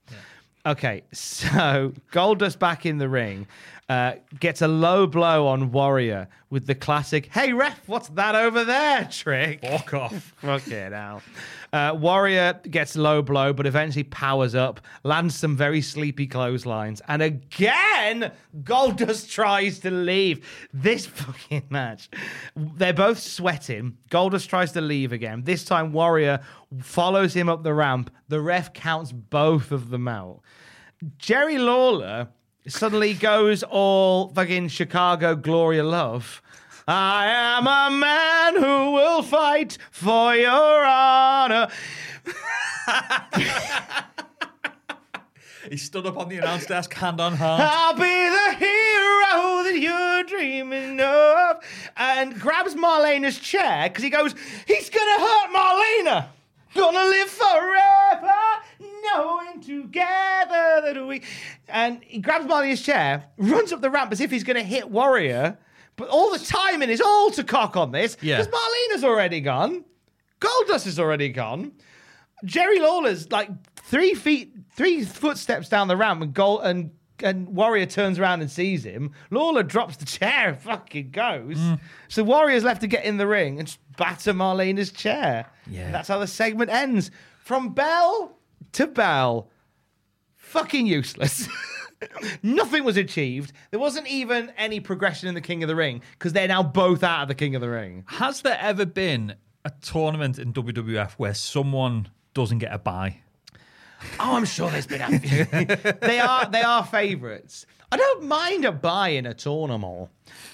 Okay, 0.65 1.03
so 1.11 1.93
Goldust 2.11 2.59
back 2.59 2.85
in 2.85 2.99
the 2.99 3.09
ring 3.09 3.47
uh, 3.89 4.13
gets 4.39 4.61
a 4.61 4.67
low 4.67 5.05
blow 5.05 5.47
on 5.47 5.71
Warrior 5.71 6.27
with 6.49 6.67
the 6.67 6.75
classic 6.75 7.27
"Hey 7.31 7.53
ref, 7.53 7.87
what's 7.87 8.09
that 8.09 8.35
over 8.35 8.63
there?" 8.63 9.05
trick. 9.11 9.61
Walk 9.63 9.93
off. 9.93 10.13
Fuck 10.37 10.67
it 10.67 10.91
now. 10.91 11.21
Uh, 11.71 11.95
Warrior 11.99 12.59
gets 12.69 12.95
low 12.95 13.21
blow, 13.21 13.51
but 13.51 13.65
eventually 13.65 14.03
powers 14.03 14.53
up, 14.53 14.79
lands 15.03 15.35
some 15.35 15.57
very 15.57 15.81
sleepy 15.81 16.27
clotheslines, 16.27 17.01
and 17.07 17.21
again, 17.21 18.31
Goldust 18.61 19.29
tries 19.31 19.79
to 19.79 19.91
leave. 19.91 20.47
This 20.71 21.05
fucking 21.05 21.65
match. 21.69 22.09
They're 22.55 22.93
both 22.93 23.19
sweating. 23.19 23.97
Goldust 24.11 24.47
tries 24.47 24.71
to 24.73 24.81
leave 24.81 25.11
again. 25.11 25.43
This 25.43 25.65
time, 25.65 25.91
Warrior 25.93 26.39
follows 26.79 27.33
him 27.33 27.49
up 27.49 27.63
the 27.63 27.73
ramp. 27.73 28.11
The 28.27 28.39
ref 28.39 28.73
counts 28.73 29.11
both 29.11 29.71
of 29.71 29.89
them 29.89 30.07
out. 30.07 30.41
Jerry 31.17 31.57
Lawler 31.57 32.29
suddenly 32.69 33.13
goes 33.13 33.63
all 33.63 34.29
fucking 34.29 34.69
Chicago 34.69 35.35
Glory 35.35 35.79
of 35.79 35.87
Love. 35.87 36.41
I 36.87 37.27
am 37.27 37.67
a 37.67 37.95
man 37.95 38.55
who 38.55 38.91
will 38.91 39.21
fight 39.21 39.77
for 39.91 40.35
your 40.35 40.85
honor. 40.85 41.67
He 45.69 45.77
stood 45.77 46.05
up 46.05 46.17
on 46.17 46.29
the 46.29 46.37
announce 46.37 46.65
desk, 46.65 46.93
hand 46.93 47.19
on 47.19 47.35
heart. 47.35 47.61
I'll 47.63 47.93
be 47.93 48.01
the 48.01 48.55
hero 48.59 49.63
that 49.63 49.79
you're 49.79 50.23
dreaming 50.23 50.99
of. 50.99 51.63
And 51.95 52.39
grabs 52.39 52.75
Marlena's 52.75 53.39
chair 53.39 53.89
because 53.89 54.03
he 54.03 54.09
goes, 54.09 54.35
he's 54.67 54.89
going 54.89 55.17
to 55.17 55.21
hurt 55.21 55.49
Marlena. 55.53 56.27
Gonna 56.75 56.97
live 57.03 57.29
forever, 57.29 58.33
knowing 59.13 59.61
together 59.61 60.81
that 60.93 61.05
we. 61.07 61.21
And 61.67 62.01
he 62.03 62.19
grabs 62.19 62.45
Marlena's 62.45 62.81
chair, 62.81 63.25
runs 63.37 63.71
up 63.71 63.81
the 63.81 63.89
ramp 63.89 64.11
as 64.11 64.21
if 64.21 64.31
he's 64.31 64.43
to 64.43 64.63
hit 64.63 64.89
Warrior. 64.89 65.57
But 65.95 66.09
all 66.09 66.31
the 66.31 66.39
timing 66.39 66.89
is 66.89 67.01
all 67.01 67.29
to 67.31 67.43
cock 67.43 67.77
on 67.77 67.91
this 67.91 68.17
Yeah. 68.21 68.37
because 68.41 68.51
Marlena's 68.53 69.03
already 69.03 69.41
gone. 69.41 69.83
Goldust 70.39 70.87
is 70.87 70.99
already 70.99 71.29
gone. 71.29 71.73
Jerry 72.43 72.79
Lawler's 72.79 73.31
like 73.31 73.49
three 73.75 74.15
feet, 74.15 74.53
three 74.75 75.05
footsteps 75.05 75.69
down 75.69 75.87
the 75.87 75.95
ramp, 75.95 76.21
and 76.21 76.33
Gold 76.33 76.61
and 76.63 76.91
and 77.21 77.47
Warrior 77.49 77.85
turns 77.85 78.19
around 78.19 78.41
and 78.41 78.51
sees 78.51 78.83
him. 78.83 79.11
Lawler 79.29 79.63
drops 79.63 79.95
the 79.97 80.03
chair 80.05 80.49
and 80.49 80.59
fucking 80.61 81.11
goes. 81.11 81.57
Mm. 81.57 81.79
So 82.09 82.23
Warrior's 82.23 82.63
left 82.65 82.81
to 82.81 82.87
get 82.87 83.05
in 83.05 83.17
the 83.17 83.27
ring 83.27 83.59
and 83.59 83.67
just 83.67 83.79
batter 83.95 84.33
Marlena's 84.33 84.91
chair. 84.91 85.45
Yeah. 85.67 85.81
And 85.85 85.93
that's 85.93 86.07
how 86.07 86.19
the 86.19 86.27
segment 86.27 86.69
ends. 86.69 87.11
From 87.39 87.73
bell 87.73 88.37
to 88.73 88.87
bell. 88.87 89.49
Fucking 90.35 90.85
useless. 90.85 91.47
Nothing 92.43 92.83
was 92.83 92.97
achieved. 92.97 93.53
There 93.71 93.79
wasn't 93.79 94.07
even 94.07 94.51
any 94.57 94.79
progression 94.79 95.27
in 95.29 95.35
the 95.35 95.41
King 95.41 95.63
of 95.63 95.67
the 95.67 95.75
Ring 95.75 96.01
because 96.17 96.33
they're 96.33 96.47
now 96.47 96.61
both 96.63 97.03
out 97.03 97.23
of 97.23 97.27
the 97.29 97.35
King 97.35 97.55
of 97.55 97.61
the 97.61 97.69
Ring. 97.69 98.03
Has 98.07 98.41
there 98.41 98.57
ever 98.59 98.85
been 98.85 99.35
a 99.65 99.71
tournament 99.81 100.37
in 100.39 100.53
WWF 100.53 101.13
where 101.13 101.33
someone 101.33 102.09
doesn't 102.33 102.57
get 102.59 102.73
a 102.73 102.77
bye? 102.77 103.17
Oh, 104.19 104.35
I'm 104.35 104.43
sure 104.45 104.69
there's 104.69 104.85
been 104.87 105.01
a 105.01 105.17
few. 105.19 105.45
they 106.01 106.19
are 106.19 106.45
they 106.49 106.61
are 106.61 106.83
favourites. 106.85 107.65
I 107.89 107.95
don't 107.95 108.23
mind 108.23 108.65
a 108.65 108.71
buy 108.71 109.09
in 109.09 109.25
a 109.25 109.33
tournament 109.33 110.09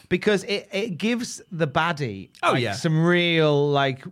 because 0.10 0.44
it, 0.44 0.68
it 0.72 0.98
gives 0.98 1.42
the 1.52 1.68
baddie 1.68 2.30
Oh, 2.44 2.52
like, 2.52 2.62
yeah. 2.62 2.74
some 2.74 3.04
real 3.04 3.70
like 3.72 4.04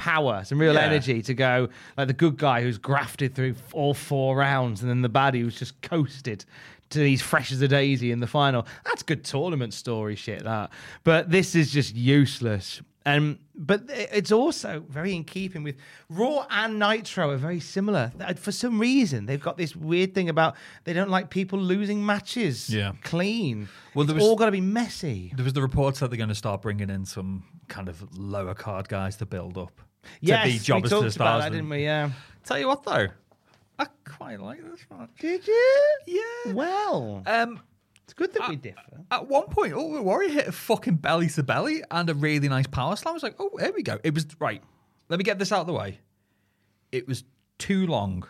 power, 0.00 0.42
some 0.44 0.58
real 0.58 0.74
Yeah. 0.74 0.80
energy 0.80 1.20
to 1.22 1.34
go 1.34 1.68
like 1.98 2.08
the 2.08 2.14
good 2.14 2.36
guy 2.38 2.62
who's 2.62 2.78
grafted 2.78 3.34
through 3.34 3.54
all 3.72 3.92
four 3.94 4.36
rounds, 4.36 4.80
and 4.80 4.88
then 4.90 5.02
the 5.02 5.10
baddie 5.10 5.40
who's 5.42 5.58
just 5.58 5.80
coasted 5.82 6.44
to 6.88 6.98
these 6.98 7.20
fresh 7.22 7.52
as 7.52 7.60
a 7.60 7.68
daisy 7.68 8.10
in 8.10 8.18
the 8.20 8.26
final. 8.26 8.66
That's 8.84 9.02
good 9.02 9.22
tournament 9.24 9.74
story 9.74 10.16
shit. 10.16 10.42
That, 10.44 10.70
but 11.04 11.30
this 11.30 11.54
is 11.54 11.70
just 11.70 11.94
useless. 11.94 12.80
And 13.06 13.38
but 13.54 13.82
it's 13.88 14.30
also 14.30 14.84
very 14.88 15.14
in 15.14 15.24
keeping 15.24 15.62
with 15.62 15.76
Raw 16.10 16.46
and 16.50 16.78
Nitro 16.78 17.30
are 17.30 17.36
very 17.38 17.58
similar. 17.60 18.12
Uh, 18.20 18.34
For 18.34 18.52
some 18.52 18.78
reason, 18.78 19.24
they've 19.26 19.40
got 19.40 19.56
this 19.56 19.74
weird 19.74 20.14
thing 20.14 20.28
about 20.28 20.54
they 20.84 20.92
don't 20.92 21.08
like 21.10 21.30
people 21.30 21.58
losing 21.58 22.04
matches. 22.04 22.68
Yeah. 22.68 22.92
clean. 23.02 23.68
Well, 23.94 24.04
there 24.06 24.16
it's 24.16 24.22
was- 24.22 24.28
all 24.30 24.36
got 24.36 24.46
to 24.46 24.52
be 24.52 24.60
messy. 24.60 25.32
There 25.34 25.44
was 25.44 25.54
the 25.54 25.62
reports 25.62 26.00
that 26.00 26.10
they're 26.10 26.18
going 26.18 26.28
to 26.28 26.34
start 26.34 26.60
bringing 26.62 26.90
in 26.90 27.06
some 27.06 27.44
kind 27.68 27.88
of 27.88 28.04
lower 28.18 28.54
card 28.54 28.88
guys 28.88 29.16
to 29.16 29.26
build 29.26 29.56
up. 29.56 29.80
To 30.02 30.08
Yes, 30.20 30.46
be 30.46 30.52
we 30.52 30.58
jobbers 30.58 30.90
to 30.90 30.96
talked 30.96 31.02
the 31.02 31.06
about 31.06 31.12
stars. 31.12 31.44
that, 31.44 31.50
didn't 31.52 31.68
we? 31.68 31.82
Yeah. 31.84 32.10
Tell 32.44 32.58
you 32.58 32.68
what, 32.68 32.82
though, 32.84 33.06
I 33.78 33.86
quite 34.04 34.40
like 34.40 34.62
this 34.62 34.80
match. 34.90 35.10
Did 35.18 35.46
you? 35.46 35.80
Yeah. 36.06 36.52
Well, 36.52 37.22
Um, 37.26 37.60
it's 38.04 38.14
good 38.14 38.32
that 38.34 38.48
we 38.48 38.56
differ. 38.56 38.80
at 39.10 39.28
one 39.28 39.46
point, 39.46 39.72
Ultimate 39.74 40.02
Warrior 40.02 40.30
hit 40.30 40.48
a 40.48 40.52
fucking 40.52 40.96
belly 40.96 41.28
to 41.28 41.42
belly 41.42 41.82
and 41.90 42.08
a 42.10 42.14
really 42.14 42.48
nice 42.48 42.66
power 42.66 42.96
slam. 42.96 43.12
I 43.12 43.14
was 43.14 43.22
like, 43.22 43.36
oh, 43.38 43.50
there 43.56 43.72
we 43.72 43.82
go. 43.82 43.98
It 44.02 44.14
was 44.14 44.26
right. 44.40 44.62
Let 45.08 45.18
me 45.18 45.24
get 45.24 45.38
this 45.38 45.52
out 45.52 45.60
of 45.60 45.66
the 45.66 45.72
way. 45.72 45.98
It 46.92 47.06
was 47.06 47.24
too 47.58 47.86
long. 47.86 48.26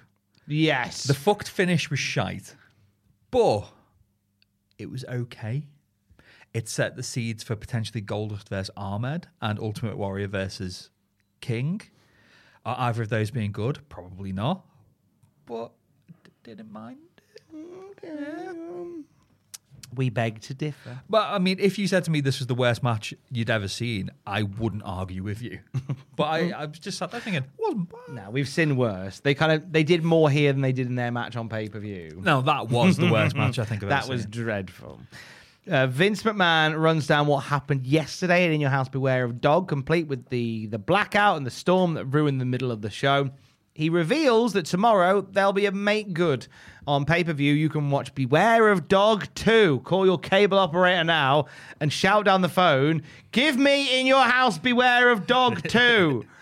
Yes. 0.47 1.05
The 1.05 1.15
fucked 1.15 1.49
finish 1.49 1.89
was 1.91 1.99
shite, 2.01 2.55
but 3.31 3.63
it 4.79 4.91
was 4.91 5.05
okay. 5.07 5.67
It 6.53 6.69
set 6.69 6.97
the 6.97 7.03
seeds 7.03 7.43
for 7.45 7.55
potentially 7.55 8.03
Goldust 8.03 8.49
versus 8.49 8.71
Ahmed 8.77 9.29
and 9.41 9.59
Ultimate 9.61 9.97
Warrior 9.97 10.27
versus 10.29 10.91
King. 11.41 11.81
Are 12.65 12.77
either 12.79 13.03
of 13.03 13.09
those 13.09 13.31
being 13.31 13.53
good? 13.53 13.79
Probably 13.89 14.33
not. 14.33 14.65
But 15.47 15.73
d- 16.25 16.31
didn't 16.45 16.71
mind. 16.71 16.99
Mm-hmm. 17.55 19.01
we 19.95 20.11
beg 20.11 20.41
to 20.43 20.55
differ. 20.55 21.01
But 21.09 21.29
I 21.29 21.39
mean, 21.39 21.57
if 21.59 21.79
you 21.79 21.89
said 21.89 22.05
to 22.05 22.11
me 22.11 22.21
this 22.21 22.39
was 22.39 22.47
the 22.47 22.55
worst 22.55 22.83
match 22.83 23.13
you'd 23.31 23.51
ever 23.51 23.67
seen, 23.67 24.11
I 24.27 24.43
wouldn't 24.45 24.83
argue 24.85 25.23
with 25.23 25.43
you. 25.43 25.61
but 26.17 26.25
I, 26.25 26.51
I 26.51 26.65
was 26.67 26.79
just 26.79 26.99
sat 26.99 27.11
there 27.11 27.21
thinking, 27.21 27.45
wasn't 27.59 27.91
bad. 27.91 28.15
No, 28.15 28.31
we've 28.31 28.49
seen 28.49 28.77
worse. 28.77 29.21
They 29.21 29.35
kind 29.35 29.53
of 29.53 29.73
they 29.73 29.83
did 29.83 30.05
more 30.05 30.31
here 30.31 30.53
than 30.53 30.63
they 30.63 30.73
did 30.73 30.87
in 30.87 30.95
their 30.95 31.11
match 31.11 31.35
on 31.37 31.49
pay 31.49 31.69
per 31.69 31.79
view. 31.81 32.21
No, 32.23 32.43
that 32.43 32.69
was 32.69 32.97
the 32.97 33.11
worst 33.11 33.35
match 33.43 33.59
I 33.59 33.65
think 33.65 33.83
I've 33.83 33.89
that 33.89 34.05
ever 34.05 34.13
was 34.13 34.23
seen. 34.23 34.31
dreadful. 34.31 35.01
Uh, 35.69 35.87
Vince 35.87 36.23
McMahon 36.23 36.81
runs 36.81 37.07
down 37.07 37.27
what 37.27 37.41
happened 37.41 37.87
yesterday 37.87 38.47
at 38.47 38.51
In 38.51 38.61
Your 38.61 38.71
House 38.71 38.89
Beware 38.89 39.25
of 39.25 39.41
Dog, 39.41 39.69
complete 39.69 40.07
with 40.07 40.29
the 40.31 40.67
the 40.67 40.79
blackout 40.79 41.37
and 41.37 41.47
the 41.47 41.51
storm 41.51 41.95
that 41.95 42.07
ruined 42.07 42.41
the 42.41 42.47
middle 42.47 42.71
of 42.73 42.81
the 42.81 42.91
show. 42.91 43.31
He 43.75 43.89
reveals 43.89 44.55
that 44.55 44.65
tomorrow 44.67 45.21
there'll 45.21 45.53
be 45.53 45.67
a 45.67 45.73
make 45.73 46.13
good 46.13 46.47
on 46.87 47.05
pay 47.05 47.25
per 47.25 47.35
view. 47.35 47.53
You 47.53 47.69
can 47.69 47.91
watch 47.91 48.15
Beware 48.15 48.71
of 48.71 48.89
Dog 48.89 49.29
2. 49.35 49.83
Call 49.85 50.07
your 50.07 50.19
cable 50.19 50.59
operator 50.59 51.05
now 51.05 51.47
and 51.79 51.93
shout 51.93 52.25
down 52.25 52.41
the 52.41 52.49
phone, 52.49 53.03
Give 53.31 53.57
me 53.57 54.01
In 54.01 54.07
Your 54.07 54.25
House 54.25 54.59
Beware 54.59 55.11
of 55.11 55.27
Dog 55.27 55.63
2. 55.69 56.25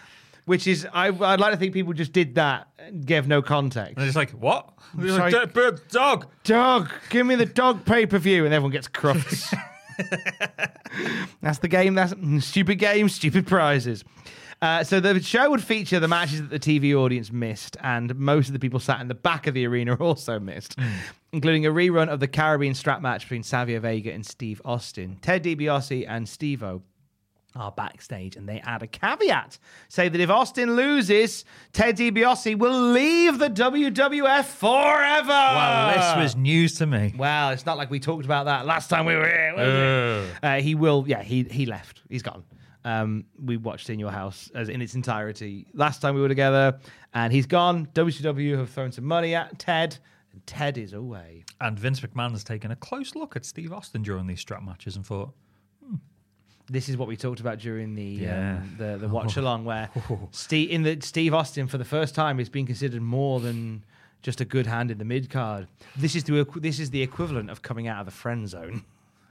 Which 0.48 0.66
is, 0.66 0.86
I, 0.92 1.08
I'd 1.08 1.40
like 1.40 1.52
to 1.52 1.58
think 1.58 1.74
people 1.74 1.92
just 1.92 2.12
did 2.12 2.36
that 2.36 2.68
and 2.78 3.04
gave 3.04 3.28
no 3.28 3.42
context. 3.42 3.98
And 3.98 4.06
it's 4.06 4.16
like, 4.16 4.30
what? 4.30 4.70
Sorry. 4.96 5.30
like, 5.30 5.52
"D- 5.52 5.82
dog. 5.90 6.26
Dog, 6.44 6.90
give 7.10 7.26
me 7.26 7.34
the 7.34 7.44
dog 7.44 7.84
pay 7.84 8.06
per 8.06 8.16
view, 8.16 8.46
and 8.46 8.54
everyone 8.54 8.72
gets 8.72 8.88
crufts. 8.88 9.54
that's 11.42 11.58
the 11.58 11.68
game. 11.68 11.94
That's 11.94 12.14
stupid 12.40 12.76
game, 12.76 13.10
stupid 13.10 13.46
prizes. 13.46 14.04
Uh, 14.60 14.82
so 14.82 14.98
the 14.98 15.20
show 15.22 15.50
would 15.50 15.62
feature 15.62 16.00
the 16.00 16.08
matches 16.08 16.40
that 16.40 16.50
the 16.50 16.58
TV 16.58 16.92
audience 16.94 17.30
missed, 17.30 17.76
and 17.82 18.14
most 18.16 18.48
of 18.48 18.54
the 18.54 18.58
people 18.58 18.80
sat 18.80 19.00
in 19.00 19.06
the 19.08 19.14
back 19.14 19.46
of 19.46 19.54
the 19.54 19.66
arena 19.66 19.94
also 20.00 20.40
missed, 20.40 20.76
including 21.32 21.64
a 21.66 21.70
rerun 21.70 22.08
of 22.08 22.18
the 22.20 22.26
Caribbean 22.26 22.74
strap 22.74 23.00
match 23.00 23.22
between 23.22 23.42
Savio 23.42 23.78
Vega 23.80 24.12
and 24.12 24.26
Steve 24.26 24.60
Austin. 24.64 25.18
Ted 25.22 25.44
DiBiase 25.44 26.06
and 26.08 26.28
Steve-O 26.28 26.82
are 27.58 27.72
backstage 27.72 28.36
and 28.36 28.48
they 28.48 28.60
add 28.60 28.82
a 28.82 28.86
caveat 28.86 29.58
say 29.88 30.08
that 30.08 30.20
if 30.20 30.30
Austin 30.30 30.76
loses, 30.76 31.44
Ted 31.72 31.96
DiBiase 31.96 32.56
will 32.58 32.92
leave 32.92 33.38
the 33.38 33.48
WWF 33.50 34.44
forever. 34.44 35.28
Well, 35.28 35.96
this 35.96 36.22
was 36.22 36.36
news 36.36 36.74
to 36.76 36.86
me. 36.86 37.14
Well, 37.16 37.50
it's 37.50 37.66
not 37.66 37.76
like 37.76 37.90
we 37.90 38.00
talked 38.00 38.24
about 38.24 38.46
that 38.46 38.66
last 38.66 38.88
time 38.88 39.06
we 39.06 39.14
were 39.16 39.26
here. 39.26 39.54
was 39.56 39.68
it? 39.68 40.44
Uh, 40.44 40.60
he 40.60 40.74
will, 40.74 41.04
yeah, 41.06 41.22
he 41.22 41.44
he 41.44 41.66
left. 41.66 42.02
He's 42.08 42.22
gone. 42.22 42.44
Um, 42.84 43.24
we 43.42 43.56
watched 43.56 43.90
in 43.90 43.98
your 43.98 44.10
house 44.10 44.50
as 44.54 44.68
in 44.68 44.80
its 44.80 44.94
entirety 44.94 45.66
last 45.74 46.00
time 46.00 46.14
we 46.14 46.20
were 46.20 46.28
together, 46.28 46.78
and 47.12 47.32
he's 47.32 47.46
gone. 47.46 47.86
WCW 47.94 48.56
have 48.56 48.70
thrown 48.70 48.92
some 48.92 49.04
money 49.04 49.34
at 49.34 49.58
Ted, 49.58 49.98
and 50.32 50.46
Ted 50.46 50.78
is 50.78 50.92
away. 50.92 51.44
And 51.60 51.78
Vince 51.78 52.00
McMahon 52.00 52.30
has 52.30 52.44
taken 52.44 52.70
a 52.70 52.76
close 52.76 53.14
look 53.14 53.36
at 53.36 53.44
Steve 53.44 53.72
Austin 53.72 54.02
during 54.02 54.26
these 54.26 54.40
strap 54.40 54.62
matches 54.62 54.96
and 54.96 55.04
thought, 55.04 55.32
This 56.70 56.88
is 56.88 56.96
what 56.96 57.08
we 57.08 57.16
talked 57.16 57.40
about 57.40 57.58
during 57.58 57.94
the 57.94 58.02
Yeah. 58.02 58.58
um, 58.58 58.74
the, 58.78 58.96
the 58.98 59.08
watch 59.18 59.36
along, 59.36 59.64
where 59.64 59.88
Steve 60.32 60.70
in 60.70 60.82
the 60.82 60.98
Steve 61.00 61.32
Austin 61.34 61.66
for 61.66 61.78
the 61.78 61.84
first 61.84 62.14
time 62.14 62.38
is 62.40 62.48
being 62.48 62.66
considered 62.66 63.00
more 63.02 63.40
than 63.40 63.82
just 64.22 64.40
a 64.40 64.44
good 64.44 64.66
hand 64.66 64.90
in 64.90 64.98
the 64.98 65.04
mid 65.04 65.30
card. 65.30 65.66
This 65.96 66.14
is 66.16 66.24
the 66.24 66.44
this 66.56 66.78
is 66.80 66.90
the 66.90 67.02
equivalent 67.02 67.50
of 67.50 67.62
coming 67.62 67.86
out 67.88 68.00
of 68.00 68.06
the 68.06 68.12
friend 68.12 68.48
zone. 68.48 68.84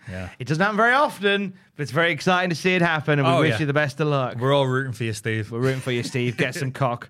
yeah. 0.10 0.30
It 0.40 0.48
doesn't 0.48 0.62
happen 0.64 0.78
very 0.78 0.94
often, 0.94 1.54
but 1.76 1.84
it's 1.84 1.92
very 1.92 2.12
exciting 2.12 2.50
to 2.50 2.56
see 2.56 2.74
it 2.74 2.82
happen, 2.82 3.20
and 3.20 3.28
we 3.28 3.34
Oh, 3.34 3.40
wish 3.42 3.52
yeah. 3.52 3.60
you 3.60 3.66
the 3.66 3.74
best 3.74 4.00
of 4.00 4.08
luck. 4.08 4.38
We're 4.40 4.54
all 4.54 4.66
rooting 4.68 4.94
for 4.94 5.04
you, 5.04 5.14
Steve. 5.14 5.52
We're 5.52 5.60
rooting 5.60 5.82
for 5.82 5.92
you, 5.92 6.04
Steve. 6.04 6.38
Get 6.38 6.56
some 6.56 6.72
cock. 6.84 7.10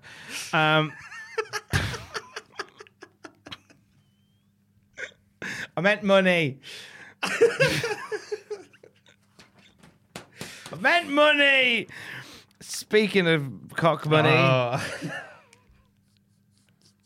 Um, 0.52 0.92
I 5.76 5.80
meant 5.80 6.02
money. 6.02 6.58
I 10.78 10.80
meant 10.80 11.08
money. 11.10 11.88
Speaking 12.60 13.26
of 13.26 13.50
cock 13.74 14.06
money, 14.06 14.30
Oh. 14.30 14.80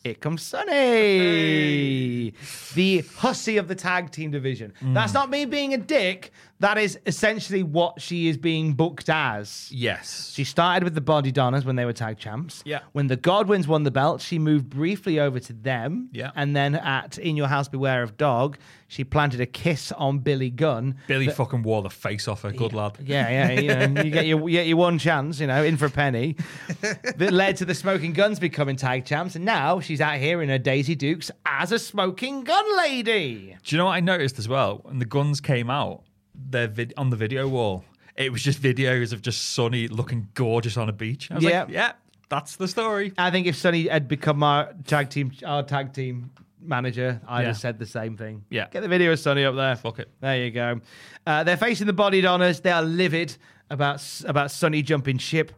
here 0.05 0.14
comes 0.14 0.43
Sunny, 0.43 2.35
the 2.75 2.99
hussy 3.16 3.57
of 3.57 3.68
the 3.68 3.75
tag 3.75 4.11
team 4.11 4.31
division. 4.31 4.75
That's 4.83 5.12
mm. 5.12 5.14
not 5.14 5.31
me 5.31 5.47
being 5.47 5.73
a 5.73 5.79
dick. 5.79 6.33
That 6.62 6.78
is 6.78 6.96
essentially 7.06 7.64
what 7.64 8.00
she 8.00 8.28
is 8.28 8.36
being 8.36 8.74
booked 8.74 9.08
as. 9.08 9.68
yes. 9.72 10.30
She 10.32 10.44
started 10.44 10.84
with 10.84 10.94
the 10.94 11.00
Bodydonnas 11.00 11.64
when 11.64 11.74
they 11.74 11.84
were 11.84 11.92
tag 11.92 12.18
champs. 12.18 12.62
Yeah. 12.64 12.82
When 12.92 13.08
the 13.08 13.16
Godwins 13.16 13.66
won 13.66 13.82
the 13.82 13.90
belt, 13.90 14.20
she 14.20 14.38
moved 14.38 14.70
briefly 14.70 15.18
over 15.18 15.40
to 15.40 15.52
them. 15.52 16.08
Yeah. 16.12 16.30
And 16.36 16.54
then 16.54 16.76
at 16.76 17.18
In 17.18 17.36
Your 17.36 17.48
House 17.48 17.66
Beware 17.66 18.04
of 18.04 18.16
Dog, 18.16 18.58
she 18.86 19.02
planted 19.02 19.40
a 19.40 19.46
kiss 19.46 19.90
on 19.90 20.20
Billy 20.20 20.50
Gunn. 20.50 20.98
Billy 21.08 21.26
fucking 21.28 21.64
wore 21.64 21.82
the 21.82 21.90
face 21.90 22.28
off 22.28 22.42
her. 22.42 22.52
Good 22.52 22.74
lad. 22.74 22.96
Yeah, 23.02 23.28
yeah, 23.28 23.60
you, 23.60 23.68
know, 23.88 24.02
you 24.02 24.10
get 24.10 24.26
your 24.26 24.48
you 24.48 24.58
get 24.58 24.66
your 24.68 24.76
one 24.76 24.98
chance, 24.98 25.40
you 25.40 25.48
know, 25.48 25.64
in 25.64 25.76
for 25.76 25.86
a 25.86 25.90
penny. 25.90 26.36
that 27.16 27.32
led 27.32 27.56
to 27.56 27.64
the 27.64 27.74
Smoking 27.74 28.12
Gunns 28.12 28.38
becoming 28.38 28.76
tag 28.76 29.04
champs, 29.04 29.34
and 29.34 29.44
now 29.44 29.80
she's 29.80 30.00
out 30.00 30.18
here 30.18 30.42
in 30.42 30.48
her 30.48 30.58
Daisy 30.58 30.94
Dukes 30.94 31.30
as 31.44 31.72
a 31.72 31.78
Smoking 31.80 32.44
Gun 32.44 32.76
lady. 32.76 33.56
Do 33.64 33.74
you 33.74 33.78
know 33.78 33.86
what 33.86 33.94
I 33.94 34.00
noticed 34.00 34.38
as 34.38 34.46
well? 34.46 34.82
When 34.84 35.00
the 35.00 35.06
guns 35.06 35.40
came 35.40 35.68
out, 35.70 36.04
their 36.51 36.68
vid- 36.68 36.95
on 36.97 37.11
the 37.11 37.16
video 37.16 37.49
wall, 37.49 37.84
it 38.16 38.30
was 38.32 38.43
just 38.43 38.61
videos 38.61 39.12
of 39.12 39.22
just 39.22 39.53
Sunny 39.55 39.88
looking 39.88 40.28
gorgeous 40.34 40.76
on 40.76 40.88
a 40.88 40.93
beach. 40.93 41.30
I 41.30 41.34
was 41.36 41.45
Yeah. 41.45 41.61
like, 41.64 41.70
yeah, 41.72 41.93
that's 42.28 42.57
the 42.57 42.68
story. 42.68 43.12
I 43.18 43.30
think 43.30 43.47
if 43.47 43.57
Sunny 43.57 43.88
had 43.88 44.09
become 44.09 44.43
our 44.43 44.72
tag 44.86 45.11
team, 45.11 45.32
our 45.47 45.62
tag 45.62 45.93
team 45.93 46.30
manager, 46.61 47.20
I'd 47.26 47.40
Yeah. 47.43 47.47
have 47.49 47.57
said 47.59 47.78
the 47.78 47.86
same 47.86 48.16
thing. 48.16 48.45
Yeah. 48.51 48.68
Get 48.70 48.82
the 48.82 48.88
video 48.88 49.12
of 49.12 49.18
Sunny 49.18 49.45
up 49.45 49.55
there. 49.57 49.74
Fuck 49.76 49.99
it. 49.99 50.09
There 50.20 50.45
you 50.45 50.51
go. 50.51 50.80
Uh, 51.26 51.43
they're 51.45 51.57
facing 51.57 51.86
the 51.86 51.93
Bodydonnas. 51.95 52.62
They 52.62 52.70
are 52.70 52.82
livid 52.82 53.36
about 53.70 54.03
about 54.26 54.51
Sunny 54.51 54.82
jumping 54.82 55.18
ship. 55.18 55.53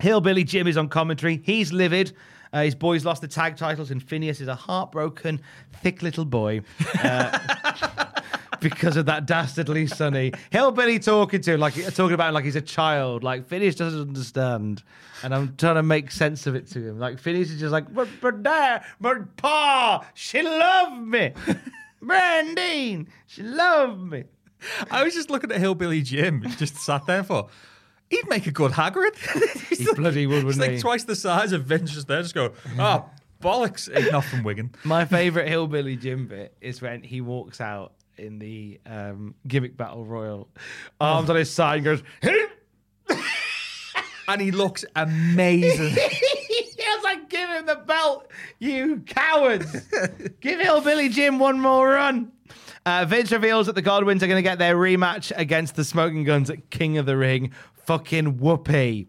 Hillbilly 0.00 0.42
Jim 0.44 0.66
is 0.66 0.76
on 0.76 0.88
commentary. 0.88 1.40
He's 1.44 1.72
livid. 1.72 2.12
Uh, 2.52 2.62
his 2.64 2.74
boys 2.74 3.04
lost 3.04 3.22
the 3.22 3.28
tag 3.28 3.56
titles, 3.56 3.90
and 3.90 4.02
Phineas 4.02 4.40
is 4.40 4.48
a 4.48 4.54
heartbroken, 4.54 5.40
thick 5.82 6.02
little 6.02 6.24
boy. 6.26 6.60
Uh, 7.02 7.38
because 8.62 8.96
of 8.96 9.06
that 9.06 9.26
dastardly 9.26 9.86
Sunny. 9.86 10.32
Hillbilly 10.50 10.98
talking 10.98 11.40
to 11.42 11.54
him, 11.54 11.60
like 11.60 11.74
talking 11.94 12.12
about 12.14 12.28
him 12.28 12.34
like 12.34 12.44
he's 12.44 12.56
a 12.56 12.60
child. 12.62 13.22
Like 13.22 13.46
Phineas 13.46 13.74
doesn't 13.74 14.00
understand, 14.00 14.82
and 15.22 15.34
I'm 15.34 15.56
trying 15.56 15.74
to 15.74 15.82
make 15.82 16.10
sense 16.10 16.46
of 16.46 16.54
it 16.54 16.66
to 16.68 16.78
him. 16.88 16.98
Like 16.98 17.18
Phineas 17.18 17.50
is 17.50 17.60
just 17.60 17.72
like, 17.72 17.92
but 17.92 18.08
but 18.20 18.42
dad, 18.42 18.84
but 19.00 19.36
pa, 19.36 20.06
she 20.14 20.42
loved 20.42 21.06
me. 21.06 21.32
Brandine, 22.02 23.06
she 23.26 23.42
loved 23.42 24.00
me. 24.10 24.24
I 24.90 25.04
was 25.04 25.14
just 25.14 25.30
looking 25.30 25.50
at 25.52 25.58
Hillbilly 25.60 26.02
Jim, 26.02 26.42
He 26.42 26.54
just 26.56 26.76
sat 26.76 27.06
there 27.06 27.22
for. 27.24 27.48
He'd 28.10 28.28
make 28.28 28.46
a 28.46 28.50
good 28.52 28.72
Hagrid. 28.72 29.16
He's 29.68 29.78
He 29.88 29.94
bloody 29.94 30.26
would, 30.26 30.44
wouldn't 30.44 30.60
like 30.60 30.72
he? 30.72 30.78
twice 30.80 31.04
the 31.04 31.16
size 31.16 31.52
of 31.52 31.64
Vince, 31.64 31.92
just 31.92 32.08
there, 32.08 32.20
just 32.22 32.34
go, 32.34 32.52
oh, 32.78 33.08
bollocks. 33.42 33.88
Not 34.12 34.24
from 34.24 34.42
Wigan. 34.44 34.74
My 34.84 35.04
favourite 35.04 35.48
Hillbilly 35.48 35.96
Jim 35.96 36.26
bit 36.26 36.54
is 36.60 36.82
when 36.82 37.02
he 37.02 37.20
walks 37.20 37.60
out 37.60 37.92
in 38.18 38.38
the 38.38 38.80
um, 38.86 39.34
gimmick 39.46 39.76
battle 39.76 40.04
royal, 40.04 40.48
arms 41.00 41.30
on 41.30 41.36
his 41.36 41.50
side, 41.50 41.76
and 41.76 41.84
goes, 41.84 42.02
And 44.28 44.40
he 44.40 44.50
looks 44.50 44.84
amazing. 44.94 45.96
I 45.98 46.94
was 46.96 47.04
like, 47.04 47.28
give 47.28 47.48
him 47.50 47.66
the 47.66 47.76
belt, 47.76 48.30
you 48.58 49.02
cowards. 49.06 49.76
give 50.40 50.60
Hillbilly 50.60 51.08
Jim 51.08 51.38
one 51.38 51.60
more 51.60 51.88
run. 51.90 52.32
Uh, 52.84 53.04
Vince 53.04 53.30
reveals 53.32 53.66
that 53.66 53.74
the 53.74 53.82
Godwins 53.82 54.22
are 54.22 54.26
going 54.26 54.38
to 54.38 54.42
get 54.42 54.58
their 54.58 54.76
rematch 54.76 55.32
against 55.36 55.76
the 55.76 55.84
Smoking 55.84 56.24
Gunns 56.24 56.50
at 56.50 56.70
King 56.70 56.98
of 56.98 57.06
the 57.06 57.16
Ring. 57.16 57.52
Fucking 57.86 58.38
whoopee. 58.38 59.08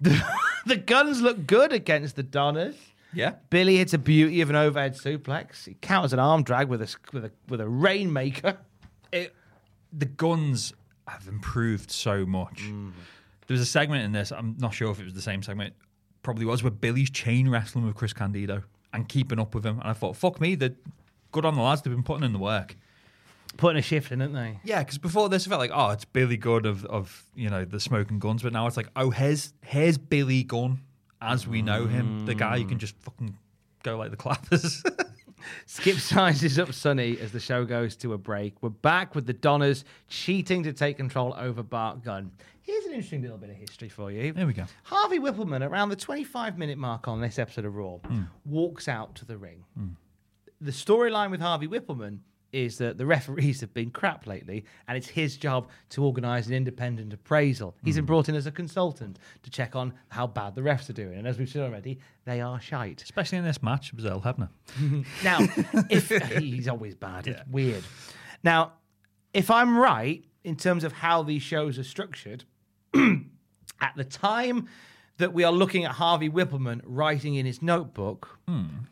the, 0.00 0.22
the 0.66 0.76
Guns 0.76 1.20
look 1.20 1.46
good 1.46 1.72
against 1.72 2.16
the 2.16 2.22
Donnas. 2.22 2.76
Yeah. 3.12 3.34
Billy 3.50 3.76
hits 3.76 3.92
a 3.94 3.98
beauty 3.98 4.40
of 4.40 4.50
an 4.50 4.56
overhead 4.56 4.94
suplex. 4.96 5.66
He 5.66 5.74
counters 5.80 6.12
an 6.12 6.18
arm 6.18 6.42
drag 6.42 6.68
with 6.68 6.82
a 6.82 6.96
with 7.12 7.24
a 7.24 7.32
with 7.48 7.60
a 7.60 7.68
rainmaker. 7.68 8.58
it, 9.12 9.34
the 9.92 10.06
guns 10.06 10.72
have 11.08 11.26
improved 11.28 11.90
so 11.90 12.24
much. 12.24 12.62
Mm. 12.62 12.92
There 13.46 13.54
was 13.54 13.60
a 13.60 13.66
segment 13.66 14.04
in 14.04 14.12
this, 14.12 14.30
I'm 14.30 14.56
not 14.58 14.74
sure 14.74 14.90
if 14.90 15.00
it 15.00 15.04
was 15.04 15.14
the 15.14 15.20
same 15.20 15.42
segment, 15.42 15.74
probably 16.22 16.44
was, 16.44 16.62
where 16.62 16.70
Billy's 16.70 17.10
chain 17.10 17.48
wrestling 17.48 17.84
with 17.84 17.96
Chris 17.96 18.12
Candido 18.12 18.62
and 18.92 19.08
keeping 19.08 19.40
up 19.40 19.54
with 19.54 19.66
him. 19.66 19.80
And 19.80 19.88
I 19.88 19.92
thought, 19.92 20.16
fuck 20.16 20.40
me, 20.40 20.54
they're 20.54 20.76
good 21.32 21.44
on 21.44 21.56
the 21.56 21.62
lads, 21.62 21.82
they've 21.82 21.92
been 21.92 22.04
putting 22.04 22.24
in 22.24 22.32
the 22.32 22.38
work. 22.38 22.76
Putting 23.56 23.78
a 23.78 23.82
shift 23.82 24.12
in, 24.12 24.22
aren't 24.22 24.34
they? 24.34 24.60
Yeah, 24.62 24.84
because 24.84 24.98
before 24.98 25.28
this, 25.28 25.44
I 25.48 25.50
felt 25.50 25.58
like, 25.58 25.72
oh, 25.74 25.90
it's 25.90 26.04
Billy 26.04 26.36
Gunn 26.36 26.64
of, 26.64 26.84
of 26.84 27.24
you 27.34 27.50
know, 27.50 27.64
the 27.64 27.80
smoking 27.80 28.20
guns. 28.20 28.44
But 28.44 28.52
now 28.52 28.68
it's 28.68 28.76
like, 28.76 28.88
oh, 28.94 29.10
here's, 29.10 29.52
here's 29.62 29.98
Billy 29.98 30.44
Gunn 30.44 30.80
as 31.20 31.46
we 31.46 31.62
know 31.62 31.86
him, 31.86 32.26
the 32.26 32.34
guy 32.34 32.58
who 32.58 32.64
can 32.66 32.78
just 32.78 32.96
fucking 32.98 33.36
go 33.82 33.96
like 33.98 34.10
the 34.10 34.16
clappers. 34.16 34.82
Skip 35.66 35.96
sizes 35.96 36.58
up 36.58 36.72
Sunny 36.72 37.18
as 37.18 37.32
the 37.32 37.40
show 37.40 37.64
goes 37.64 37.96
to 37.96 38.12
a 38.12 38.18
break. 38.18 38.54
We're 38.62 38.68
back 38.68 39.14
with 39.14 39.26
the 39.26 39.32
Donnas 39.32 39.84
cheating 40.08 40.62
to 40.64 40.72
take 40.72 40.96
control 40.98 41.34
over 41.38 41.62
Bart 41.62 42.04
Gunn. 42.04 42.30
Here's 42.62 42.84
an 42.84 42.92
interesting 42.92 43.22
little 43.22 43.38
bit 43.38 43.48
of 43.50 43.56
history 43.56 43.88
for 43.88 44.10
you. 44.12 44.32
There 44.32 44.46
we 44.46 44.52
go. 44.52 44.64
Harvey 44.82 45.18
Wippleman, 45.18 45.66
around 45.66 45.88
the 45.88 45.96
25 45.96 46.58
minute 46.58 46.76
mark 46.78 47.08
on 47.08 47.20
this 47.20 47.38
episode 47.38 47.64
of 47.64 47.74
Raw, 47.74 47.96
Hmm. 47.96 48.22
walks 48.44 48.86
out 48.86 49.14
to 49.16 49.24
the 49.24 49.36
ring. 49.38 49.64
The 50.60 50.70
storyline 50.72 51.30
with 51.30 51.40
Harvey 51.40 51.66
Wippleman 51.68 52.18
is 52.52 52.78
that 52.78 52.98
the 52.98 53.06
referees 53.06 53.60
have 53.60 53.72
been 53.72 53.90
crap 53.90 54.26
lately, 54.26 54.64
and 54.88 54.96
it's 54.98 55.08
his 55.08 55.36
job 55.36 55.68
to 55.90 56.04
organise 56.04 56.46
an 56.48 56.54
independent 56.54 57.12
appraisal. 57.12 57.76
He's 57.84 57.94
Hmm. 57.94 58.00
been 58.00 58.06
brought 58.06 58.28
in 58.28 58.34
as 58.34 58.46
a 58.46 58.50
consultant 58.52 59.18
to 59.42 59.50
check 59.50 59.76
on 59.76 59.92
how 60.08 60.26
bad 60.26 60.54
the 60.54 60.60
refs 60.62 60.88
are 60.90 60.94
doing. 60.94 61.18
And 61.18 61.26
as 61.28 61.38
we've 61.38 61.48
seen 61.48 61.62
already, 61.62 61.98
they 62.24 62.40
are 62.40 62.60
shite. 62.60 63.02
Especially 63.02 63.38
in 63.38 63.44
this 63.44 63.62
match, 63.62 63.92
Brazil, 63.92 64.20
haven't 64.20 64.50
Hebner. 64.78 65.04
Now, 65.24 65.38
if 65.90 66.08
he's 66.38 66.66
always 66.68 66.94
bad, 66.94 67.26
it's 67.26 67.40
weird. 67.48 67.84
Now, 68.42 68.72
if 69.32 69.50
I'm 69.50 69.78
right 69.78 70.24
in 70.42 70.56
terms 70.56 70.82
of 70.84 70.92
how 70.92 71.22
these 71.22 71.42
shows 71.42 71.78
are 71.78 71.84
structured, 71.84 72.44
at 73.80 73.94
the 73.96 74.04
time 74.04 74.66
that 75.18 75.32
we 75.32 75.44
are 75.44 75.52
looking 75.52 75.84
at 75.84 75.92
Harvey 75.92 76.28
Wippleman 76.30 76.80
writing 76.84 77.34
in 77.34 77.44
his 77.46 77.60
notebook, 77.62 78.38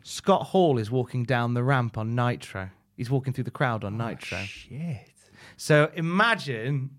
Scott 0.03 0.49
Hall 0.49 0.79
is 0.79 0.91
walking 0.91 1.25
down 1.25 1.55
the 1.55 1.65
ramp 1.65 1.97
on 1.99 2.15
Nitro. 2.15 2.71
He's 2.99 3.11
walking 3.11 3.33
through 3.33 3.45
the 3.45 3.53
crowd 3.53 3.85
on 3.85 3.99
oh, 3.99 4.09
Nitro. 4.09 4.39
Shit. 4.39 5.13
So 5.57 5.91
imagine 5.95 6.91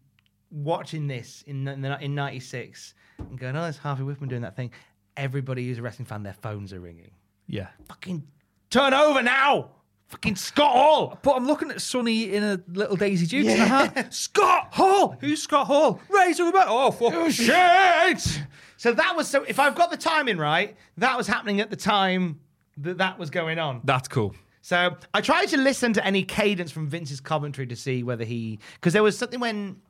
watching 0.49 1.07
this 1.07 1.43
in 1.45 1.67
in, 1.67 1.81
the, 1.81 2.01
in 2.01 2.15
'96 2.15 2.93
and 3.17 3.37
going, 3.37 3.55
"Oh, 3.55 3.63
there's 3.63 3.77
Harvey 3.77 4.03
Wippleman 4.03 4.29
doing 4.29 4.41
that 4.41 4.55
thing." 4.55 4.71
Everybody 5.17 5.67
who's 5.67 5.77
a 5.77 5.81
wrestling 5.81 6.05
fan, 6.05 6.23
their 6.23 6.33
phones 6.33 6.71
are 6.71 6.79
ringing. 6.79 7.11
Yeah. 7.47 7.67
Fucking 7.89 8.25
turn 8.69 8.93
over 8.93 9.21
now! 9.21 9.71
Fucking 10.07 10.37
Scott 10.37 10.71
Hall! 10.71 11.19
But 11.21 11.35
I'm 11.35 11.45
looking 11.45 11.69
at 11.69 11.81
Sunny 11.81 12.33
in 12.33 12.43
a 12.43 12.61
little 12.69 12.95
Daisy 12.95 13.39
and 13.39 13.49
a 13.49 13.65
hat. 13.65 14.13
Scott 14.13 14.69
Hall! 14.71 15.17
Who's 15.19 15.43
Scott 15.43 15.67
Hall? 15.67 15.99
Razor 16.09 16.45
Ramon. 16.45 16.63
Oh, 16.67 16.91
fuck. 16.91 17.13
Oh 17.13 17.29
shit! 17.29 18.41
So 18.77 18.93
that 18.93 19.17
was 19.17 19.27
so. 19.27 19.43
If 19.43 19.59
I've 19.59 19.75
got 19.75 19.91
the 19.91 19.97
timing 19.97 20.37
right, 20.37 20.77
that 20.97 21.17
was 21.17 21.27
happening 21.27 21.59
at 21.59 21.69
the 21.69 21.75
time 21.75 22.39
that 22.77 22.99
that 22.99 23.19
was 23.19 23.29
going 23.29 23.59
on. 23.59 23.81
That's 23.83 24.07
cool. 24.07 24.33
So 24.69 24.95
I 25.15 25.21
tried 25.21 25.47
to 25.47 25.57
listen 25.57 25.93
to 25.93 26.05
any 26.05 26.21
cadence 26.21 26.69
from 26.69 26.87
Vince's 26.87 27.19
commentary 27.19 27.65
to 27.65 27.75
see 27.75 28.03
whether 28.03 28.23
he 28.23 28.59
because 28.75 28.93
there 28.93 29.01
was 29.01 29.17
something 29.17 29.39
when 29.39 29.81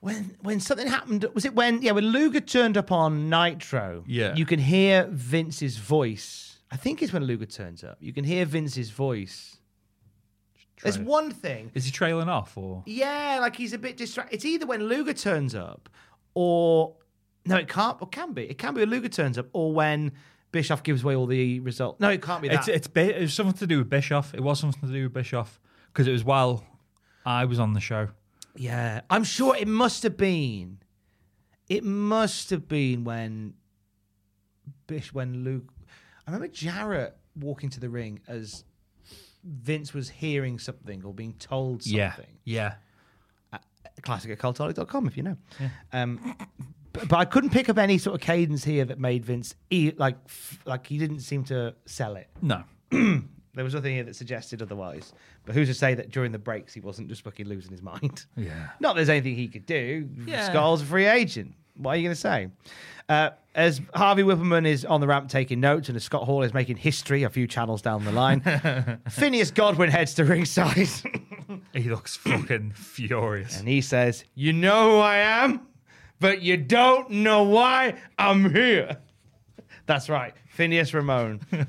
when 0.00 0.34
when 0.40 0.60
something 0.60 0.86
happened 0.86 1.26
was 1.34 1.44
it 1.44 1.54
when 1.54 1.82
yeah 1.82 1.92
when 1.92 2.04
Luger 2.06 2.40
turned 2.40 2.78
up 2.78 2.90
on 2.90 3.28
Nitro 3.28 4.02
Yeah. 4.06 4.34
you 4.34 4.46
can 4.46 4.60
hear 4.60 5.06
Vince's 5.10 5.76
voice 5.76 6.56
I 6.70 6.78
think 6.78 7.02
it's 7.02 7.12
when 7.12 7.24
Luger 7.24 7.44
turns 7.44 7.84
up 7.84 7.98
you 8.00 8.14
can 8.14 8.24
hear 8.24 8.46
Vince's 8.46 8.88
voice 8.88 9.58
There's 10.82 10.98
one 10.98 11.30
thing. 11.30 11.70
Is 11.74 11.84
he 11.84 11.90
trailing 11.90 12.30
off 12.30 12.56
or? 12.56 12.82
Yeah, 12.86 13.40
like 13.42 13.56
he's 13.56 13.74
a 13.74 13.78
bit 13.78 13.98
distracted. 13.98 14.36
It's 14.36 14.46
either 14.46 14.64
when 14.64 14.84
Luger 14.84 15.12
turns 15.12 15.54
up, 15.54 15.90
or 16.32 16.94
no, 17.44 17.56
it 17.56 17.68
can't. 17.68 18.00
Or 18.00 18.08
can 18.08 18.32
be. 18.32 18.44
It 18.44 18.56
can 18.56 18.72
be 18.72 18.80
when 18.80 18.88
Luger 18.88 19.10
turns 19.10 19.36
up, 19.36 19.48
or 19.52 19.74
when 19.74 20.12
Bischoff 20.52 20.82
gives 20.82 21.02
away 21.04 21.14
all 21.14 21.26
the 21.26 21.60
results. 21.60 22.00
No, 22.00 22.10
it 22.10 22.22
can't 22.22 22.42
be 22.42 22.48
that. 22.48 22.68
It's 22.68 22.68
it's 22.68 22.88
it 22.94 23.20
was 23.20 23.34
something 23.34 23.56
to 23.58 23.66
do 23.66 23.78
with 23.78 23.88
Bischoff. 23.88 24.34
It 24.34 24.40
was 24.40 24.58
something 24.58 24.88
to 24.88 24.94
do 24.94 25.04
with 25.04 25.12
Bischoff 25.12 25.60
because 25.92 26.06
it 26.06 26.12
was 26.12 26.24
while 26.24 26.64
I 27.24 27.44
was 27.44 27.58
on 27.58 27.72
the 27.74 27.80
show. 27.80 28.08
Yeah, 28.56 29.02
I'm 29.08 29.24
sure 29.24 29.56
it 29.56 29.68
must 29.68 30.02
have 30.02 30.16
been. 30.16 30.78
It 31.68 31.84
must 31.84 32.50
have 32.50 32.66
been 32.66 33.04
when 33.04 33.54
Bish, 34.86 35.12
when 35.14 35.44
Luke. 35.44 35.72
I 36.26 36.32
remember 36.32 36.48
Jarrett 36.48 37.16
walking 37.36 37.70
to 37.70 37.80
the 37.80 37.88
ring 37.88 38.20
as 38.26 38.64
Vince 39.44 39.94
was 39.94 40.08
hearing 40.08 40.58
something 40.58 41.04
or 41.04 41.14
being 41.14 41.34
told 41.34 41.82
something. 41.82 42.26
Yeah, 42.44 42.74
yeah. 43.52 43.60
Classic 44.02 44.30
at 44.30 44.38
cultaholic.com 44.38 45.06
if 45.06 45.16
you 45.16 45.22
know. 45.22 45.36
Um, 45.92 46.36
but, 46.92 47.08
but 47.08 47.16
I 47.18 47.24
couldn't 47.24 47.50
pick 47.50 47.68
up 47.68 47.78
any 47.78 47.98
sort 47.98 48.14
of 48.14 48.20
cadence 48.20 48.64
here 48.64 48.84
that 48.84 48.98
made 48.98 49.24
Vince 49.24 49.54
e- 49.70 49.92
like 49.96 50.16
f- 50.26 50.58
like 50.64 50.86
he 50.86 50.98
didn't 50.98 51.20
seem 51.20 51.44
to 51.44 51.74
sell 51.86 52.16
it. 52.16 52.28
No. 52.42 52.64
There 53.52 53.64
was 53.64 53.74
nothing 53.74 53.94
here 53.96 54.04
that 54.04 54.14
suggested 54.14 54.62
otherwise. 54.62 55.12
But 55.44 55.56
who's 55.56 55.66
to 55.66 55.74
say 55.74 55.94
that 55.94 56.10
during 56.12 56.30
the 56.30 56.38
breaks 56.38 56.72
he 56.72 56.78
wasn't 56.78 57.08
just 57.08 57.22
fucking 57.22 57.48
losing 57.48 57.72
his 57.72 57.82
mind? 57.82 58.24
Yeah. 58.36 58.68
Not 58.78 58.94
there's 58.94 59.08
anything 59.08 59.34
he 59.34 59.48
could 59.48 59.66
do. 59.66 60.08
Yeah. 60.24 60.48
Skull's 60.48 60.82
a 60.82 60.84
free 60.84 61.06
agent. 61.06 61.54
What 61.74 61.90
are 61.90 61.96
you 61.96 62.04
going 62.04 62.14
to 62.14 62.20
say? 62.20 62.48
Uh, 63.08 63.30
as 63.56 63.80
Harvey 63.92 64.22
Wippleman 64.22 64.68
is 64.68 64.84
on 64.84 65.00
the 65.00 65.08
ramp 65.08 65.28
taking 65.30 65.58
notes 65.58 65.88
and 65.88 65.96
as 65.96 66.04
Scott 66.04 66.26
Hall 66.26 66.44
is 66.44 66.54
making 66.54 66.76
history 66.76 67.24
a 67.24 67.28
few 67.28 67.48
channels 67.48 67.82
down 67.82 68.04
the 68.04 68.12
line, 68.12 68.40
Phineas 69.10 69.50
Godwin 69.50 69.90
heads 69.90 70.14
to 70.14 70.24
ringside 70.24 70.88
He 71.72 71.90
looks 71.90 72.16
fucking 72.18 72.70
furious. 72.74 73.58
and 73.58 73.66
he 73.66 73.80
says, 73.80 74.24
You 74.36 74.52
know 74.52 74.92
who 74.92 74.98
I 74.98 75.16
am, 75.16 75.66
but 76.20 76.42
you 76.42 76.56
don't 76.56 77.10
know 77.10 77.42
why 77.42 77.96
I'm 78.18 78.54
here. 78.54 78.98
That's 79.86 80.08
right, 80.08 80.34
Phineas 80.48 80.94
Ramon. 80.94 81.40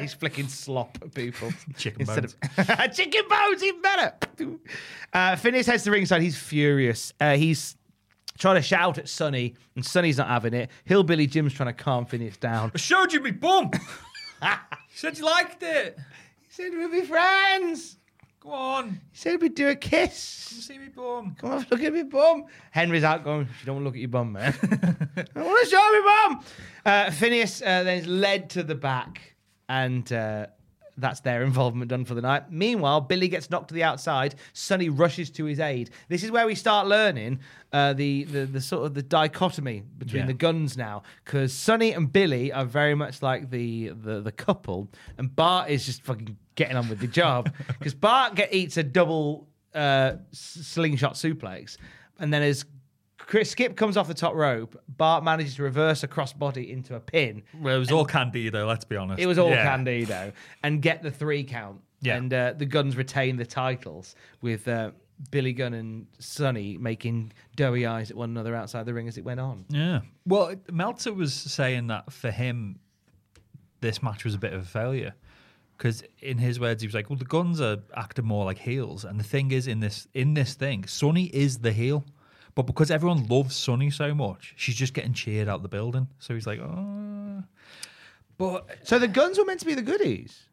He's 0.00 0.12
flicking 0.12 0.48
slop 0.48 0.98
at 1.00 1.14
people. 1.14 1.50
Chicken 1.76 2.02
Instead 2.02 2.22
bones. 2.22 2.36
Of, 2.58 2.92
chicken 2.94 3.22
bones, 3.28 3.62
even 3.62 3.80
better. 3.80 4.12
Uh, 5.12 5.36
Phineas 5.36 5.66
heads 5.66 5.84
to 5.84 5.90
the 5.90 5.96
ringside. 5.96 6.20
He's 6.20 6.36
furious. 6.36 7.12
Uh, 7.20 7.36
he's 7.36 7.76
trying 8.38 8.56
to 8.56 8.62
shout 8.62 8.98
at 8.98 9.08
Sunny, 9.08 9.54
and 9.76 9.84
Sunny's 9.84 10.18
not 10.18 10.28
having 10.28 10.52
it. 10.52 10.70
Hillbilly 10.84 11.26
Jim's 11.26 11.54
trying 11.54 11.68
to 11.68 11.72
calm 11.72 12.06
Phineas 12.06 12.36
down. 12.36 12.70
I 12.74 12.78
showed 12.78 13.12
you 13.12 13.20
me 13.20 13.30
bum. 13.30 13.70
you 14.42 14.48
said 14.94 15.18
you 15.18 15.24
liked 15.24 15.62
it. 15.62 15.96
He 16.48 16.52
said 16.52 16.72
we'd 16.72 16.92
be 16.92 17.02
friends. 17.02 17.96
Go 18.40 18.50
on. 18.50 19.00
He 19.10 19.18
said 19.18 19.40
we'd 19.42 19.54
do 19.54 19.68
a 19.68 19.74
kiss. 19.74 20.48
Come 20.50 20.60
See 20.60 20.78
me 20.78 20.88
bum. 20.88 21.36
Come 21.40 21.50
on, 21.50 21.66
look 21.70 21.82
at 21.82 21.92
me 21.92 22.04
bum. 22.04 22.44
Henry's 22.70 23.04
out 23.04 23.24
going, 23.24 23.40
you 23.60 23.66
don't 23.66 23.76
want 23.76 23.84
to 23.84 23.88
look 23.88 23.94
at 23.94 24.00
your 24.00 24.08
bum, 24.08 24.32
man. 24.32 24.54
I 25.34 25.42
want 25.42 25.64
to 25.64 25.70
show 25.70 25.92
me 25.92 26.00
bum. 26.04 26.44
Uh, 26.86 27.10
Phineas 27.10 27.60
uh, 27.62 27.82
then 27.82 27.98
is 27.98 28.06
led 28.06 28.50
to 28.50 28.62
the 28.62 28.74
back, 28.76 29.34
and 29.68 30.10
uh, 30.12 30.46
that's 30.96 31.20
their 31.20 31.42
involvement 31.42 31.88
done 31.90 32.04
for 32.04 32.14
the 32.14 32.22
night. 32.22 32.50
Meanwhile, 32.50 33.02
Billy 33.02 33.28
gets 33.28 33.50
knocked 33.50 33.68
to 33.68 33.74
the 33.74 33.82
outside. 33.82 34.36
Sunny 34.52 34.88
rushes 34.88 35.30
to 35.32 35.44
his 35.44 35.58
aid. 35.60 35.90
This 36.08 36.22
is 36.22 36.30
where 36.30 36.46
we 36.46 36.54
start 36.54 36.86
learning 36.86 37.40
uh, 37.72 37.92
the, 37.92 38.24
the 38.24 38.46
the 38.46 38.60
sort 38.60 38.86
of 38.86 38.94
the 38.94 39.02
dichotomy 39.02 39.82
between 39.98 40.22
Yeah. 40.22 40.26
the 40.26 40.34
guns 40.34 40.76
now, 40.76 41.02
because 41.24 41.52
Sunny 41.52 41.92
and 41.92 42.12
Billy 42.12 42.52
are 42.52 42.64
very 42.64 42.94
much 42.94 43.20
like 43.20 43.50
the 43.50 43.88
the, 43.88 44.20
the 44.20 44.32
couple, 44.32 44.88
and 45.18 45.34
Bart 45.34 45.70
is 45.70 45.84
just 45.86 46.02
fucking 46.02 46.36
getting 46.58 46.76
on 46.76 46.88
with 46.88 46.98
the 46.98 47.06
job 47.06 47.50
because 47.68 47.94
Bart 47.94 48.34
get, 48.34 48.52
eats 48.52 48.76
a 48.76 48.82
double 48.82 49.48
uh, 49.74 50.14
slingshot 50.32 51.14
suplex, 51.14 51.78
and 52.18 52.34
then 52.34 52.42
as 52.42 52.64
Chris 53.18 53.50
Skip 53.50 53.76
comes 53.76 53.96
off 53.96 54.08
the 54.08 54.14
top 54.14 54.34
rope, 54.34 54.78
Bart 54.88 55.22
manages 55.22 55.54
to 55.56 55.62
reverse 55.62 56.02
a 56.02 56.08
crossbody 56.08 56.70
into 56.70 56.94
a 56.96 57.00
pin. 57.00 57.42
Well, 57.60 57.76
it 57.76 57.78
was 57.78 57.92
all 57.92 58.04
Candido, 58.04 58.66
let's 58.66 58.84
be 58.84 58.96
honest. 58.96 59.20
It 59.20 59.26
was 59.26 59.38
all 59.38 59.50
Yeah. 59.50 59.64
Candido, 59.64 60.32
and 60.62 60.82
get 60.82 61.02
the 61.02 61.10
three 61.10 61.44
count. 61.44 61.80
Yeah. 62.00 62.16
And 62.16 62.32
uh, 62.32 62.54
the 62.56 62.66
Guns 62.66 62.96
retain 62.96 63.36
the 63.36 63.44
titles 63.46 64.14
with 64.40 64.66
uh, 64.68 64.92
Billy 65.30 65.52
Gunn 65.52 65.74
and 65.74 66.06
Sunny 66.18 66.78
making 66.78 67.32
doughy 67.56 67.86
eyes 67.86 68.10
at 68.10 68.16
one 68.16 68.30
another 68.30 68.54
outside 68.54 68.86
the 68.86 68.94
ring 68.94 69.08
as 69.08 69.18
it 69.18 69.24
went 69.24 69.40
on. 69.40 69.64
Yeah. 69.68 70.00
Well, 70.24 70.54
Meltzer 70.70 71.12
was 71.12 71.34
saying 71.34 71.88
that 71.88 72.12
for 72.12 72.30
him, 72.30 72.78
this 73.80 74.02
match 74.02 74.24
was 74.24 74.34
a 74.34 74.38
bit 74.38 74.52
of 74.52 74.62
a 74.62 74.64
failure. 74.66 75.14
Because 75.78 76.02
in 76.20 76.38
his 76.38 76.58
words, 76.58 76.82
he 76.82 76.88
was 76.88 76.94
like, 76.94 77.08
"Well, 77.08 77.18
the 77.18 77.24
guns 77.24 77.60
are 77.60 77.78
acting 77.96 78.24
more 78.24 78.44
like 78.44 78.58
heels, 78.58 79.04
and 79.04 79.18
the 79.18 79.24
thing 79.24 79.52
is, 79.52 79.68
in 79.68 79.78
this 79.78 80.08
in 80.12 80.34
this 80.34 80.54
thing, 80.54 80.84
Sunny 80.86 81.26
is 81.26 81.58
the 81.58 81.70
heel, 81.72 82.04
but 82.56 82.62
because 82.62 82.90
everyone 82.90 83.28
loves 83.28 83.54
Sunny 83.54 83.88
so 83.90 84.12
much, 84.12 84.54
she's 84.56 84.74
just 84.74 84.92
getting 84.92 85.12
cheered 85.12 85.46
out 85.48 85.62
the 85.62 85.68
building. 85.68 86.08
So 86.18 86.34
he's 86.34 86.48
like, 86.48 86.58
oh, 86.58 87.44
but 88.36 88.66
So 88.82 88.98
the 88.98 89.06
Guns 89.08 89.38
were 89.38 89.44
meant 89.44 89.60
to 89.60 89.66
be 89.66 89.74
the 89.74 89.82
goodies. 89.82 90.44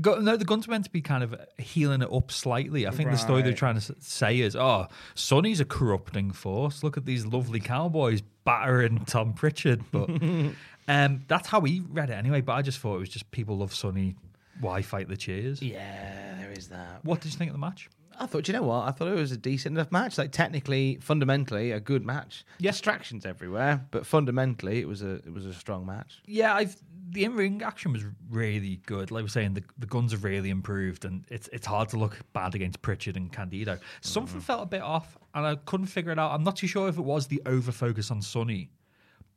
Gu- 0.00 0.20
no, 0.20 0.36
the 0.36 0.44
guns 0.44 0.68
were 0.68 0.72
meant 0.72 0.84
to 0.84 0.90
be 0.90 1.00
kind 1.00 1.24
of 1.24 1.34
healing 1.58 2.02
it 2.02 2.12
up 2.12 2.30
slightly. 2.30 2.86
I 2.86 2.90
think 2.90 3.10
the 3.10 3.16
story 3.18 3.42
they're 3.42 3.52
trying 3.52 3.80
to 3.80 3.94
say 3.98 4.38
is, 4.38 4.54
oh, 4.54 4.86
Sunny's 5.14 5.60
a 5.60 5.64
corrupting 5.64 6.30
force. 6.32 6.84
Look 6.84 6.96
at 6.96 7.04
these 7.04 7.26
lovely 7.26 7.58
cowboys 7.58 8.20
battering 8.44 9.04
Tom 9.06 9.32
Pritchard. 9.32 9.82
But 9.90 10.08
um, 10.88 11.20
that's 11.28 11.46
how 11.46 11.60
we 11.60 11.80
read 11.88 12.10
it 12.10 12.14
anyway. 12.14 12.40
But 12.40 12.54
I 12.54 12.62
just 12.62 12.78
thought 12.78 12.96
it 12.96 13.00
was 13.00 13.08
just 13.08 13.30
people 13.30 13.58
love 13.58 13.74
Sunny. 13.74 14.16
Why 14.60 14.82
fight 14.82 15.08
the 15.08 15.16
cheers? 15.16 15.62
Yeah, 15.62 16.34
there 16.40 16.50
is 16.50 16.68
that. 16.68 17.04
What 17.04 17.20
did 17.20 17.32
you 17.32 17.38
think 17.38 17.50
of 17.50 17.54
the 17.54 17.60
match? 17.60 17.88
I 18.20 18.26
thought, 18.26 18.48
you 18.48 18.54
know 18.54 18.64
what? 18.64 18.88
I 18.88 18.90
thought 18.90 19.08
it 19.08 19.14
was 19.14 19.30
a 19.30 19.36
decent 19.36 19.76
enough 19.76 19.92
match. 19.92 20.18
Like 20.18 20.32
technically, 20.32 20.98
fundamentally, 21.00 21.70
a 21.70 21.78
good 21.78 22.04
match. 22.04 22.44
Yeah. 22.58 22.72
Distractions 22.72 23.24
everywhere, 23.24 23.86
but 23.92 24.04
fundamentally, 24.04 24.80
it 24.80 24.88
was 24.88 25.02
a 25.02 25.14
it 25.16 25.32
was 25.32 25.46
a 25.46 25.54
strong 25.54 25.86
match. 25.86 26.18
Yeah, 26.26 26.54
I've 26.54 26.76
the 27.10 27.24
in 27.24 27.36
ring 27.36 27.62
action 27.62 27.92
was 27.92 28.04
really 28.30 28.80
good. 28.86 29.10
Like 29.10 29.20
I 29.20 29.22
was 29.22 29.32
saying, 29.32 29.54
the, 29.54 29.62
the 29.78 29.86
guns 29.86 30.12
have 30.12 30.24
really 30.24 30.50
improved, 30.50 31.04
and 31.04 31.24
it's 31.28 31.48
it's 31.52 31.66
hard 31.66 31.88
to 31.90 31.96
look 31.98 32.18
bad 32.32 32.54
against 32.54 32.82
Pritchard 32.82 33.16
and 33.16 33.32
Candido. 33.32 33.78
Something 34.00 34.40
felt 34.40 34.64
a 34.64 34.66
bit 34.66 34.82
off, 34.82 35.16
and 35.34 35.46
I 35.46 35.56
couldn't 35.56 35.86
figure 35.86 36.10
it 36.10 36.18
out. 36.18 36.32
I'm 36.32 36.44
not 36.44 36.56
too 36.56 36.66
sure 36.66 36.88
if 36.88 36.98
it 36.98 37.04
was 37.04 37.26
the 37.26 37.40
over 37.46 37.72
focus 37.72 38.10
on 38.10 38.20
Sunny, 38.20 38.70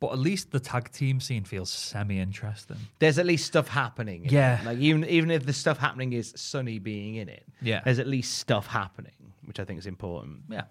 but 0.02 0.10
at 0.12 0.18
least 0.18 0.50
the 0.50 0.58
tag 0.58 0.90
team 0.90 1.20
scene 1.20 1.44
feels 1.44 1.70
semi 1.70 2.18
interesting. 2.18 2.76
There's 2.98 3.18
at 3.20 3.24
least 3.24 3.46
stuff 3.46 3.68
happening. 3.68 4.26
Yeah. 4.28 4.60
it. 4.60 4.66
like 4.66 4.78
even 4.78 5.04
even 5.04 5.30
if 5.30 5.46
the 5.46 5.52
stuff 5.52 5.78
happening 5.78 6.12
is 6.12 6.32
Sunny 6.36 6.80
being 6.80 7.14
in 7.14 7.28
it, 7.28 7.44
Yeah. 7.62 7.82
there's 7.84 8.00
at 8.00 8.08
least 8.08 8.36
stuff 8.36 8.66
happening, 8.66 9.12
which 9.44 9.60
I 9.60 9.64
think 9.64 9.78
is 9.78 9.86
important. 9.86 10.40
Yeah. 10.50 10.62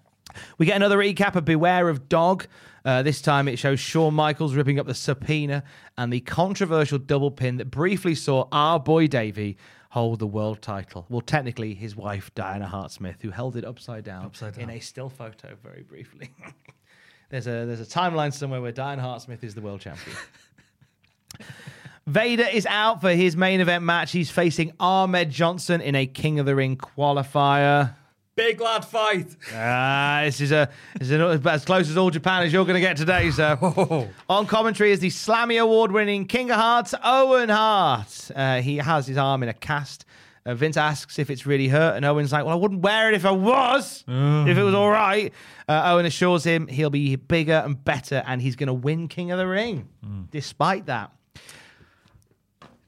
We 0.58 0.66
get 0.66 0.76
another 0.76 0.98
recap 0.98 1.34
of 1.34 1.46
Beware 1.46 1.88
of 1.88 2.10
Dog. 2.10 2.46
Uh, 2.84 3.02
this 3.02 3.22
time 3.22 3.48
it 3.48 3.58
shows 3.58 3.80
Shawn 3.80 4.12
Michaels 4.12 4.54
ripping 4.54 4.78
up 4.78 4.86
the 4.86 4.94
subpoena 4.94 5.62
and 5.96 6.12
the 6.12 6.20
controversial 6.20 6.98
double 6.98 7.30
pin 7.30 7.56
that 7.56 7.70
briefly 7.70 8.14
saw 8.14 8.48
our 8.52 8.78
boy 8.78 9.06
Davey 9.06 9.56
hold 9.90 10.18
the 10.18 10.26
world 10.26 10.60
title. 10.60 11.06
Well, 11.08 11.20
technically, 11.22 11.72
his 11.74 11.96
wife, 11.96 12.30
Diana 12.34 12.66
Hart 12.66 12.90
Smith, 12.90 13.16
who 13.22 13.30
held 13.30 13.56
it 13.56 13.64
upside 13.64 14.04
down, 14.04 14.26
Upside 14.26 14.58
in 14.58 14.68
a 14.68 14.78
still 14.80 15.08
photo 15.08 15.56
very 15.62 15.82
briefly. 15.82 16.30
there's, 17.32 17.46
a, 17.46 17.64
there's 17.64 17.80
a 17.80 17.86
timeline 17.86 18.30
somewhere 18.30 18.60
where 18.60 18.72
Diana 18.72 19.00
Hart 19.00 19.22
Smith 19.22 19.42
is 19.42 19.54
the 19.54 19.62
world 19.62 19.80
champion. 19.80 20.14
Vader 22.06 22.44
is 22.44 22.66
out 22.66 23.00
for 23.00 23.08
his 23.10 23.38
main 23.38 23.62
event 23.62 23.84
match. 23.84 24.12
He's 24.12 24.30
facing 24.30 24.74
Ahmed 24.78 25.30
Johnson 25.30 25.80
in 25.80 25.94
a 25.94 26.04
King 26.06 26.40
of 26.40 26.46
the 26.46 26.54
Ring 26.54 26.76
qualifier. 26.76 27.94
Big 28.34 28.60
lad 28.60 28.84
fight. 28.84 29.34
Ah, 29.54 30.20
this 30.24 30.42
is 30.42 30.52
a 30.52 30.68
this 30.98 31.10
is 31.10 31.20
a, 31.20 31.40
as 31.50 31.64
close 31.64 31.88
as 31.88 31.96
all 31.96 32.10
Japan 32.10 32.42
as 32.42 32.52
you're 32.52 32.66
going 32.66 32.74
to 32.74 32.80
get 32.80 32.98
today, 32.98 33.30
sir. 33.30 33.58
On 34.28 34.46
commentary 34.46 34.92
is 34.92 35.00
the 35.00 35.08
Slammy 35.08 35.60
Award-winning 35.60 36.26
King 36.26 36.50
of 36.50 36.56
Hearts, 36.56 36.94
Owen 37.02 37.48
Hart. 37.48 38.30
Uh, 38.34 38.60
he 38.60 38.76
has 38.76 39.06
his 39.06 39.16
arm 39.16 39.42
in 39.42 39.48
a 39.48 39.54
cast. 39.54 40.04
Uh, 40.44 40.54
Vince 40.54 40.76
asks 40.76 41.18
if 41.18 41.30
it's 41.30 41.46
really 41.46 41.68
hurt, 41.68 41.94
and 41.96 42.04
Owen's 42.04 42.32
like, 42.32 42.44
"Well, 42.44 42.52
I 42.56 42.58
wouldn't 42.60 42.80
wear 42.80 43.08
it 43.08 43.14
if 43.14 43.24
I 43.24 43.30
was, 43.30 44.02
if 44.08 44.58
it 44.58 44.62
was 44.62 44.74
all 44.74 44.90
right." 44.90 45.32
Uh, 45.68 45.82
Owen 45.92 46.04
assures 46.06 46.42
him 46.44 46.66
he'll 46.66 46.90
be 46.90 47.14
bigger 47.16 47.62
and 47.64 47.82
better, 47.84 48.22
and 48.26 48.42
he's 48.42 48.56
going 48.56 48.66
to 48.66 48.72
win 48.72 49.06
King 49.08 49.30
of 49.30 49.38
the 49.38 49.46
Ring, 49.46 49.88
despite 50.30 50.86
that. 50.86 51.12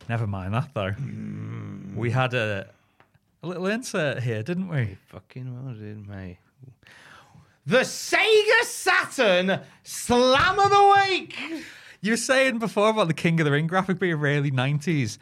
Never 0.08 0.26
mind 0.26 0.52
that 0.54 0.70
though. 0.74 0.94
We 1.96 2.10
had 2.10 2.34
a 2.34 2.68
a 3.42 3.46
little 3.46 3.66
insert 3.66 4.22
here, 4.22 4.42
didn't 4.42 4.68
we? 4.68 4.98
Fucking 5.06 5.64
well 5.64 5.74
did, 5.74 6.06
mate. 6.08 6.38
The 7.66 7.80
Sega 7.80 8.62
Saturn 8.64 9.60
Slam 9.82 10.58
of 10.58 10.70
the 10.70 11.08
Week. 11.08 11.36
You 12.00 12.12
were 12.12 12.16
saying 12.18 12.58
before 12.58 12.90
about 12.90 13.08
the 13.08 13.14
King 13.14 13.40
of 13.40 13.46
the 13.46 13.50
Ring 13.52 13.66
graphic 13.66 13.98
being 13.98 14.16
really 14.16 14.50
90s. 14.50 15.16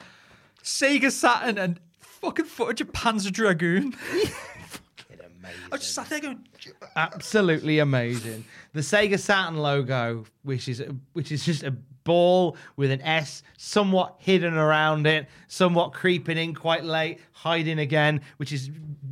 Sega 0.65 1.13
Saturn 1.13 1.59
and 1.59 1.79
fucking 2.23 2.47
footage 2.47 2.81
of 2.81 2.93
Panzer 2.93 3.31
Dragoon. 3.33 3.93
Fucking 3.93 5.19
amazing. 5.21 5.61
I 5.73 5.77
just 5.77 5.95
sat 5.95 6.09
there 6.09 6.21
going, 6.21 6.47
Absolutely 6.97 7.81
amazing. 7.81 8.45
The 8.73 8.81
Sega 8.81 9.19
Saturn 9.19 9.57
logo, 9.57 10.25
which 10.43 10.69
is 10.69 10.83
which 11.13 11.33
is 11.33 11.45
just 11.45 11.63
a 11.63 11.73
ball 12.05 12.57
with 12.77 12.91
an 12.91 13.01
S, 13.03 13.43
somewhat 13.59 14.17
hidden 14.19 14.55
around 14.55 15.07
it, 15.07 15.29
somewhat 15.49 15.93
creeping 15.93 16.39
in 16.39 16.55
quite 16.55 16.85
late, 16.85 17.21
hiding 17.33 17.79
again, 17.79 18.21
which 18.39 18.53
is 18.53 18.71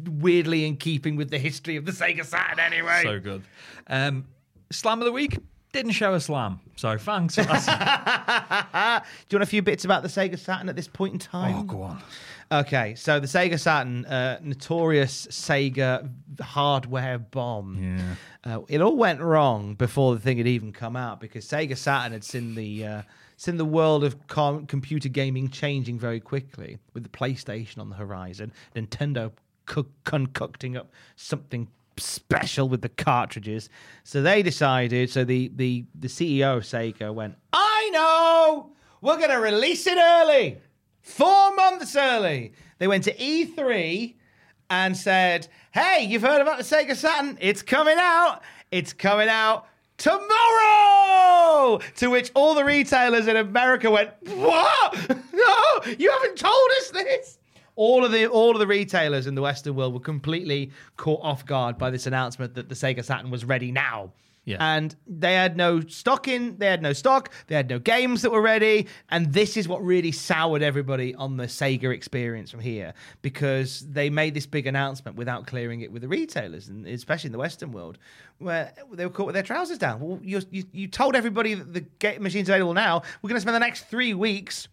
weirdly 0.08 0.64
in 0.64 0.76
keeping 0.76 1.16
with 1.16 1.30
the 1.30 1.38
history 1.38 1.76
of 1.76 1.84
the 1.84 1.92
Sega 1.92 2.24
Saturn 2.24 2.58
anyway. 2.60 3.02
So 3.04 3.20
good. 3.20 3.42
Um, 3.86 4.26
slam 4.70 5.00
of 5.00 5.04
the 5.04 5.12
week 5.12 5.38
didn't 5.72 5.92
show 5.92 6.14
a 6.14 6.20
slam, 6.20 6.58
so 6.76 6.98
thanks. 6.98 7.36
That's- 7.36 7.66
Do 9.28 9.34
you 9.34 9.38
want 9.38 9.42
a 9.44 9.50
few 9.50 9.62
bits 9.62 9.84
about 9.84 10.02
the 10.02 10.08
Sega 10.08 10.38
Saturn 10.38 10.68
at 10.68 10.74
this 10.76 10.88
point 10.88 11.12
in 11.12 11.18
time? 11.20 11.54
oh, 11.56 11.62
go 11.62 11.82
on. 11.82 12.02
Okay, 12.52 12.96
so 12.96 13.20
the 13.20 13.28
Sega 13.28 13.60
Saturn, 13.60 14.04
uh, 14.06 14.40
notorious 14.42 15.28
Sega 15.28 16.10
hardware 16.40 17.16
bomb. 17.18 17.78
Yeah. 18.44 18.52
Uh, 18.56 18.62
it 18.68 18.80
all 18.80 18.96
went 18.96 19.20
wrong 19.20 19.74
before 19.74 20.14
the 20.14 20.20
thing 20.20 20.38
had 20.38 20.48
even 20.48 20.72
come 20.72 20.96
out 20.96 21.20
because 21.20 21.44
Sega 21.46 21.76
Saturn 21.76 22.10
had 22.10 22.24
seen 22.24 22.56
the 22.56 22.84
uh, 22.84 23.02
seen 23.36 23.56
the 23.56 23.64
world 23.64 24.02
of 24.02 24.26
com- 24.26 24.66
computer 24.66 25.08
gaming 25.08 25.48
changing 25.48 25.96
very 25.96 26.18
quickly 26.18 26.78
with 26.92 27.04
the 27.04 27.08
PlayStation 27.08 27.78
on 27.78 27.88
the 27.88 27.94
horizon, 27.96 28.52
Nintendo 28.74 29.30
co- 29.66 29.86
concocting 30.02 30.76
up 30.76 30.90
something 31.14 31.68
special 31.98 32.68
with 32.68 32.82
the 32.82 32.88
cartridges. 32.88 33.68
So 34.02 34.22
they 34.22 34.42
decided. 34.42 35.08
So 35.10 35.22
the 35.22 35.52
the 35.54 35.84
the 35.94 36.08
CEO 36.08 36.56
of 36.56 36.64
Sega 36.64 37.14
went, 37.14 37.36
"I 37.52 37.90
know, 37.92 38.72
we're 39.00 39.18
going 39.18 39.30
to 39.30 39.38
release 39.38 39.86
it 39.86 39.98
early." 39.98 40.58
Four 41.02 41.54
months 41.54 41.96
early. 41.96 42.52
They 42.78 42.88
went 42.88 43.04
to 43.04 43.14
E3 43.14 44.14
and 44.70 44.96
said, 44.96 45.48
Hey, 45.72 46.04
you've 46.08 46.22
heard 46.22 46.40
about 46.40 46.58
the 46.58 46.64
Sega 46.64 46.94
Saturn? 46.96 47.38
It's 47.40 47.62
coming 47.62 47.96
out. 47.98 48.40
It's 48.70 48.92
coming 48.92 49.28
out 49.28 49.66
tomorrow. 49.98 51.80
To 51.96 52.08
which 52.08 52.30
all 52.34 52.54
the 52.54 52.64
retailers 52.64 53.26
in 53.26 53.36
America 53.36 53.90
went, 53.90 54.10
What? 54.34 54.96
No, 55.32 55.92
you 55.98 56.10
haven't 56.10 56.36
told 56.36 56.70
us 56.78 56.90
this. 56.90 57.38
All 57.74 58.04
of 58.04 58.12
the 58.12 58.26
all 58.26 58.50
of 58.50 58.58
the 58.58 58.66
retailers 58.66 59.26
in 59.26 59.34
the 59.34 59.40
Western 59.40 59.74
world 59.74 59.94
were 59.94 60.00
completely 60.00 60.70
caught 60.98 61.20
off 61.22 61.46
guard 61.46 61.78
by 61.78 61.88
this 61.88 62.06
announcement 62.06 62.54
that 62.54 62.68
the 62.68 62.74
Sega 62.74 63.02
Saturn 63.02 63.30
was 63.30 63.44
ready 63.44 63.72
now. 63.72 64.12
Yeah. 64.50 64.74
And 64.76 64.94
they 65.06 65.34
had 65.34 65.56
no 65.56 65.80
stock 65.80 66.28
in, 66.28 66.58
they 66.58 66.66
had 66.66 66.82
no 66.82 66.92
stock, 66.92 67.32
they 67.46 67.54
had 67.54 67.68
no 67.68 67.78
games 67.78 68.22
that 68.22 68.30
were 68.30 68.42
ready. 68.42 68.86
And 69.10 69.32
this 69.32 69.56
is 69.56 69.68
what 69.68 69.84
really 69.84 70.12
soured 70.12 70.62
everybody 70.62 71.14
on 71.14 71.36
the 71.36 71.44
Sega 71.44 71.94
experience 71.94 72.50
from 72.50 72.60
here 72.60 72.94
because 73.22 73.80
they 73.88 74.10
made 74.10 74.34
this 74.34 74.46
big 74.46 74.66
announcement 74.66 75.16
without 75.16 75.46
clearing 75.46 75.82
it 75.82 75.92
with 75.92 76.02
the 76.02 76.08
retailers, 76.08 76.68
and 76.68 76.86
especially 76.86 77.28
in 77.28 77.32
the 77.32 77.38
Western 77.38 77.72
world, 77.72 77.98
where 78.38 78.72
they 78.92 79.04
were 79.06 79.12
caught 79.12 79.26
with 79.26 79.34
their 79.34 79.42
trousers 79.42 79.78
down. 79.78 80.00
Well, 80.00 80.18
you, 80.22 80.40
you, 80.50 80.64
you 80.72 80.88
told 80.88 81.14
everybody 81.14 81.54
that 81.54 81.72
the 81.72 81.80
game 81.80 82.22
machine's 82.22 82.48
available 82.48 82.74
now. 82.74 83.02
We're 83.22 83.28
going 83.28 83.36
to 83.36 83.40
spend 83.40 83.54
the 83.54 83.60
next 83.60 83.88
three 83.88 84.14
weeks 84.14 84.68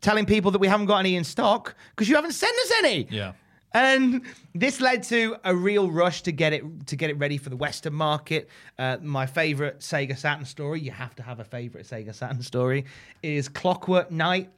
telling 0.00 0.26
people 0.26 0.50
that 0.52 0.58
we 0.58 0.68
haven't 0.68 0.86
got 0.86 0.98
any 0.98 1.16
in 1.16 1.24
stock 1.24 1.74
because 1.90 2.08
you 2.08 2.14
haven't 2.14 2.32
sent 2.32 2.56
us 2.56 2.72
any. 2.78 3.08
Yeah. 3.10 3.32
And 3.72 4.22
this 4.54 4.80
led 4.80 5.02
to 5.04 5.36
a 5.44 5.54
real 5.54 5.90
rush 5.90 6.22
to 6.22 6.32
get 6.32 6.52
it 6.52 6.86
to 6.86 6.96
get 6.96 7.10
it 7.10 7.18
ready 7.18 7.36
for 7.36 7.50
the 7.50 7.56
Western 7.56 7.94
market. 7.94 8.48
Uh, 8.78 8.96
my 9.02 9.26
favorite 9.26 9.80
Sega 9.80 10.16
Saturn 10.16 10.46
story, 10.46 10.80
you 10.80 10.90
have 10.90 11.14
to 11.16 11.22
have 11.22 11.38
a 11.40 11.44
favorite 11.44 11.86
Sega 11.86 12.14
Saturn 12.14 12.42
story, 12.42 12.86
is 13.22 13.48
Clockwork 13.48 14.10
Knight, 14.10 14.50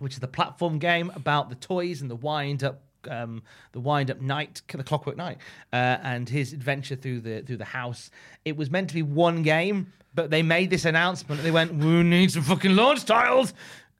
which 0.00 0.14
is 0.14 0.18
the 0.18 0.28
platform 0.28 0.78
game 0.78 1.10
about 1.14 1.48
the 1.48 1.54
toys 1.56 2.02
and 2.02 2.10
the 2.10 2.16
wind 2.16 2.62
up. 2.64 2.82
Um, 3.10 3.42
the 3.72 3.80
wind 3.80 4.12
up 4.12 4.20
knight, 4.20 4.62
the 4.68 4.84
Clockwork 4.84 5.16
Knight, 5.16 5.38
uh, 5.72 5.98
and 6.04 6.28
his 6.28 6.52
adventure 6.52 6.94
through 6.94 7.22
the 7.22 7.42
through 7.42 7.56
the 7.56 7.64
house. 7.64 8.12
It 8.44 8.56
was 8.56 8.70
meant 8.70 8.90
to 8.90 8.94
be 8.94 9.02
one 9.02 9.42
game, 9.42 9.92
but 10.14 10.30
they 10.30 10.44
made 10.44 10.70
this 10.70 10.84
announcement. 10.84 11.42
They 11.42 11.50
went, 11.50 11.74
"We 11.74 12.04
need 12.04 12.30
some 12.30 12.42
fucking 12.42 12.76
launch 12.76 13.04
titles." 13.04 13.54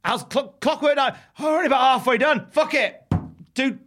How's 0.04 0.22
Clock- 0.22 0.60
Clockwork 0.60 0.94
Knight? 0.94 1.14
Oh, 1.40 1.46
already 1.48 1.66
about 1.66 1.80
halfway 1.80 2.16
done. 2.16 2.46
Fuck 2.52 2.74
it, 2.74 3.02
dude 3.54 3.80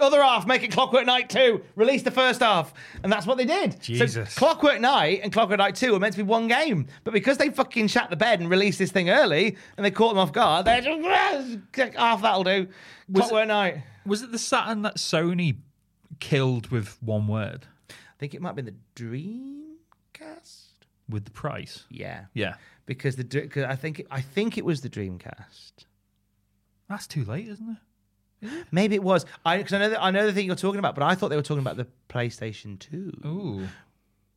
other 0.00 0.22
half, 0.22 0.46
make 0.46 0.62
it 0.62 0.72
Clockwork 0.72 1.06
Knight 1.06 1.28
2, 1.28 1.62
release 1.76 2.02
the 2.02 2.10
first 2.10 2.40
half. 2.40 2.72
And 3.02 3.12
that's 3.12 3.26
what 3.26 3.36
they 3.38 3.44
did. 3.44 3.74
So 3.74 3.78
Jesus. 3.80 4.34
Clockwork 4.34 4.80
Knight 4.80 5.20
and 5.22 5.32
Clockwork 5.32 5.58
Knight 5.58 5.74
2 5.76 5.92
were 5.92 5.98
meant 6.00 6.14
to 6.14 6.18
be 6.18 6.22
one 6.28 6.48
game. 6.48 6.86
But 7.04 7.12
because 7.12 7.38
they 7.38 7.50
fucking 7.50 7.88
shat 7.88 8.10
the 8.10 8.16
bed 8.16 8.40
and 8.40 8.48
released 8.50 8.78
this 8.78 8.90
thing 8.90 9.10
early 9.10 9.56
and 9.76 9.84
they 9.84 9.90
caught 9.90 10.08
them 10.10 10.18
off 10.18 10.32
guard, 10.32 10.66
they're 10.66 10.80
just, 10.80 11.94
half 11.96 12.22
that'll 12.22 12.44
do. 12.44 12.68
Clockwork 13.14 13.48
Knight. 13.48 13.82
Was 14.06 14.22
it 14.22 14.32
the 14.32 14.38
Saturn 14.38 14.82
that 14.82 14.96
Sony 14.96 15.56
killed 16.20 16.68
with 16.70 16.96
one 17.02 17.28
word? 17.28 17.66
I 17.90 17.94
think 18.18 18.34
it 18.34 18.40
might 18.40 18.56
be 18.56 18.62
the 18.62 18.74
Dreamcast. 18.96 20.68
With 21.08 21.24
the 21.24 21.30
price? 21.30 21.84
Yeah. 21.90 22.26
Yeah. 22.32 22.54
Because 22.86 23.16
the 23.16 23.24
'cause 23.24 23.64
I 23.64 23.76
think 23.76 24.06
I 24.10 24.20
think 24.20 24.56
it 24.56 24.64
was 24.64 24.80
the 24.80 24.88
Dreamcast. 24.88 25.72
That's 26.88 27.06
too 27.06 27.24
late, 27.24 27.48
isn't 27.48 27.68
it? 27.68 27.76
Maybe 28.70 28.94
it 28.94 29.02
was. 29.02 29.24
I 29.44 29.58
because 29.58 29.72
I 29.72 29.78
know 29.78 29.90
that, 29.90 30.02
I 30.02 30.10
know 30.10 30.26
the 30.26 30.32
thing 30.32 30.46
you're 30.46 30.56
talking 30.56 30.78
about, 30.78 30.94
but 30.94 31.04
I 31.04 31.14
thought 31.14 31.28
they 31.28 31.36
were 31.36 31.42
talking 31.42 31.62
about 31.62 31.76
the 31.76 31.86
PlayStation 32.08 32.78
2. 32.78 33.12
Ooh. 33.24 33.68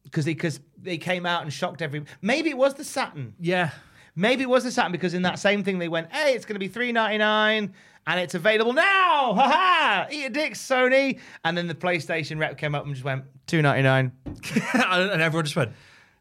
because 0.03 0.26
they 0.26 0.34
because 0.34 0.60
they 0.82 0.98
came 0.98 1.26
out 1.26 1.41
and 1.44 1.52
shocked 1.52 1.82
every. 1.82 2.06
Maybe 2.22 2.49
it 2.49 2.57
was 2.57 2.76
the 2.76 2.84
Saturn. 2.84 3.34
Yeah. 3.40 3.72
Maybe 4.15 4.44
it 4.44 4.49
was 4.49 4.64
the 4.64 4.72
Saturn 4.72 4.91
because 4.94 5.14
in 5.14 5.23
that 5.23 5.40
same 5.40 5.64
thing 5.64 5.80
they 5.80 5.90
went, 5.90 6.11
"Hey, 6.14 6.34
it's 6.36 6.45
going 6.45 6.56
to 6.56 6.60
be 6.60 6.68
three 6.69 6.91
ninety 6.91 7.18
nine 7.18 7.73
and 8.07 8.19
it's 8.19 8.34
available 8.36 8.72
now." 8.73 9.34
Ha 9.34 9.49
ha! 9.49 10.07
Eat 10.10 10.26
a 10.26 10.30
dick, 10.30 10.53
Sony. 10.53 11.19
And 11.44 11.57
then 11.57 11.68
the 11.68 11.76
PlayStation 11.76 12.40
rep 12.40 12.57
came 12.57 12.76
up 12.76 12.86
and 12.86 12.94
just 12.94 13.03
went 13.03 13.26
two 13.48 13.61
ninety 13.61 13.82
nine. 13.84 14.11
and 14.73 15.22
everyone 15.22 15.44
just 15.44 15.56
went, 15.57 15.72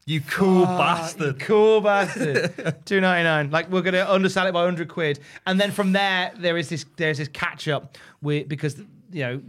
You 0.07 0.21
cool 0.21 0.65
ah, 0.67 0.77
bastard. 0.77 1.39
Cool 1.39 1.81
bastard. 1.81 2.75
Two 2.85 3.01
ninety 3.01 3.23
nine. 3.23 3.49
Like 3.49 3.71
we're 3.71 3.81
gonna 3.81 4.05
undersell 4.07 4.45
it 4.45 4.51
by 4.51 4.63
hundred 4.63 4.87
quid, 4.87 5.19
and 5.47 5.59
then 5.59 5.71
from 5.71 5.93
there 5.93 6.31
there 6.37 6.57
is 6.57 6.69
this 6.69 6.85
there's 6.95 7.17
this 7.17 7.27
catch 7.27 7.67
up 7.67 7.97
with 8.21 8.47
because 8.47 8.77
you 9.11 9.23
know. 9.23 9.41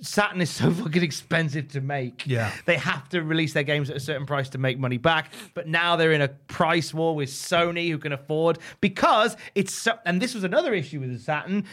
Saturn 0.00 0.40
is 0.40 0.48
so 0.48 0.70
fucking 0.74 1.02
expensive 1.02 1.66
to 1.70 1.80
make. 1.80 2.24
Yeah. 2.24 2.52
They 2.66 2.76
have 2.76 3.08
to 3.08 3.20
release 3.20 3.52
their 3.52 3.64
games 3.64 3.90
at 3.90 3.96
a 3.96 4.00
certain 4.00 4.26
price 4.26 4.48
to 4.50 4.58
make 4.58 4.78
money 4.78 4.96
back. 4.96 5.32
But 5.54 5.66
now 5.66 5.96
they're 5.96 6.12
in 6.12 6.22
a 6.22 6.28
price 6.28 6.94
war 6.94 7.16
with 7.16 7.30
Sony 7.30 7.90
who 7.90 7.98
can 7.98 8.12
afford 8.12 8.60
because 8.80 9.36
it's 9.56 9.74
so 9.74 9.98
and 10.06 10.22
this 10.22 10.34
was 10.36 10.44
another 10.44 10.72
issue 10.72 11.00
with 11.00 11.12
the 11.12 11.18
Saturn. 11.18 11.64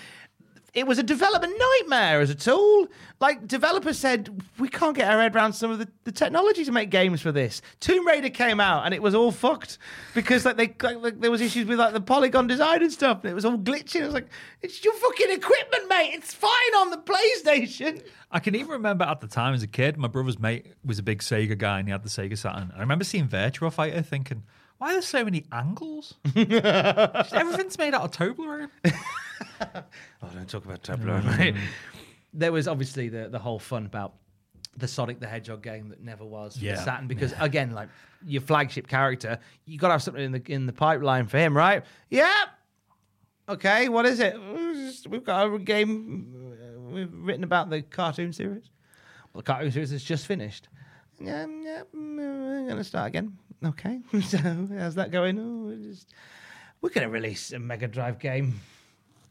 It 0.76 0.86
was 0.86 1.00
a 1.00 1.04
development 1.04 1.54
nightmare 1.58 2.20
as 2.20 2.30
a 2.30 2.36
tool. 2.36 2.88
Like 3.22 3.48
developers 3.48 3.98
said, 3.98 4.44
we 4.60 4.68
can't 4.68 4.94
get 4.94 5.10
our 5.10 5.22
head 5.22 5.34
around 5.34 5.54
some 5.54 5.72
of 5.72 5.80
the, 5.80 5.88
the 6.04 6.12
technology 6.12 6.66
to 6.66 6.72
make 6.74 6.90
games 6.90 7.22
for 7.22 7.32
this. 7.32 7.62
Tomb 7.80 8.06
Raider 8.06 8.30
came 8.30 8.60
out 8.60 8.86
and 8.86 8.94
it 8.94 9.02
was 9.02 9.16
all 9.16 9.32
fucked 9.32 9.78
because 10.14 10.44
like 10.44 10.58
they 10.58 10.76
like, 10.84 11.02
like, 11.02 11.22
there 11.22 11.32
was 11.32 11.40
issues 11.40 11.66
with 11.66 11.80
like 11.80 11.94
the 11.94 12.02
polygon 12.02 12.48
design 12.48 12.84
and 12.84 12.92
stuff, 12.92 13.24
and 13.24 13.32
it 13.32 13.34
was 13.34 13.46
all 13.46 13.58
glitching. 13.58 14.02
It 14.02 14.06
was 14.06 14.14
like, 14.14 14.28
it's 14.62 14.84
your 14.84 14.94
fucking 14.96 15.32
equipment, 15.32 15.88
mate. 15.88 16.12
It's 16.14 16.34
fine 16.34 16.52
on 16.78 16.90
the 16.90 16.98
PlayStation. 16.98 18.04
I 18.30 18.40
can 18.40 18.54
even 18.54 18.72
remember 18.72 19.06
at 19.06 19.22
the 19.22 19.28
time 19.28 19.54
as 19.54 19.64
a 19.64 19.68
kid, 19.68 19.98
my 19.98 20.10
brother's 20.10 20.40
mate 20.40 20.66
was 20.84 21.00
a 21.00 21.04
big 21.04 21.20
Sega 21.20 21.58
guy 21.58 21.80
and 21.80 21.88
he 21.88 21.94
had 21.94 22.04
the 22.04 22.10
Sega 22.10 22.38
Saturn. 22.38 22.74
I 22.76 22.82
remember 22.82 23.06
seeing 23.06 23.30
Virtua 23.30 23.72
Fighter 23.72 24.02
thinking, 24.02 24.44
why 24.78 24.90
are 24.90 24.94
there 24.94 25.02
so 25.02 25.24
many 25.24 25.46
angles? 25.54 26.16
Everything's 26.36 27.78
made 27.78 27.94
out 27.94 28.02
of 28.02 28.12
Toblerone. 28.12 28.70
Oh, 30.24 30.28
don't 30.34 30.50
talk 30.50 30.66
about 30.66 30.82
Toblerone, 30.84 31.38
mate. 31.38 31.56
There 32.34 32.52
was 32.52 32.68
obviously 32.68 33.10
the, 33.10 33.30
the 33.30 33.40
whole 33.40 33.60
fun 33.60 33.86
about 33.86 34.14
the 34.78 34.88
Sonic 34.88 35.20
the 35.20 35.28
Hedgehog 35.28 35.62
game 35.64 35.90
that 35.90 36.02
never 36.02 36.26
was 36.26 36.58
for 36.58 36.66
Yeah. 36.66 36.84
Saturn 36.84 37.08
because 37.08 37.34
again, 37.40 37.72
like 37.72 37.88
your 38.26 38.42
flagship 38.42 38.88
character, 38.88 39.40
you 39.66 39.78
got 39.78 39.88
to 39.88 39.94
have 39.94 40.04
something 40.04 40.24
in 40.24 40.32
the 40.34 40.42
in 40.48 40.66
the 40.66 40.74
pipeline 40.74 41.28
for 41.28 41.38
him, 41.38 41.56
right? 41.56 41.84
Yeah. 42.10 42.34
Okay, 43.48 43.90
what 43.90 44.06
is 44.06 44.20
it? 44.20 44.36
We've 45.08 45.24
got 45.24 45.54
a 45.54 45.60
game 45.60 46.56
uh, 46.60 46.80
we've 46.82 47.14
written 47.14 47.44
about 47.44 47.70
the 47.70 47.84
cartoon 47.84 48.34
series. 48.34 48.70
Well, 49.34 49.42
the 49.42 49.44
cartoon 49.44 49.72
series 49.72 49.92
has 49.92 50.04
just 50.04 50.26
finished. 50.26 50.68
Yeah, 51.22 51.46
yeah, 51.46 51.84
mm, 51.96 52.18
we're 52.64 52.68
gonna 52.68 52.84
start 52.84 53.08
again. 53.08 53.38
Okay, 53.64 54.02
so 54.22 54.38
how's 54.78 54.96
that 54.96 55.12
going? 55.12 55.40
Oh, 55.40 55.68
we're 55.68 55.78
just 55.92 56.12
we're 56.82 56.90
gonna 56.90 57.10
release 57.10 57.54
a 57.54 57.60
Mega 57.60 57.88
Drive 57.88 58.20
game 58.20 58.60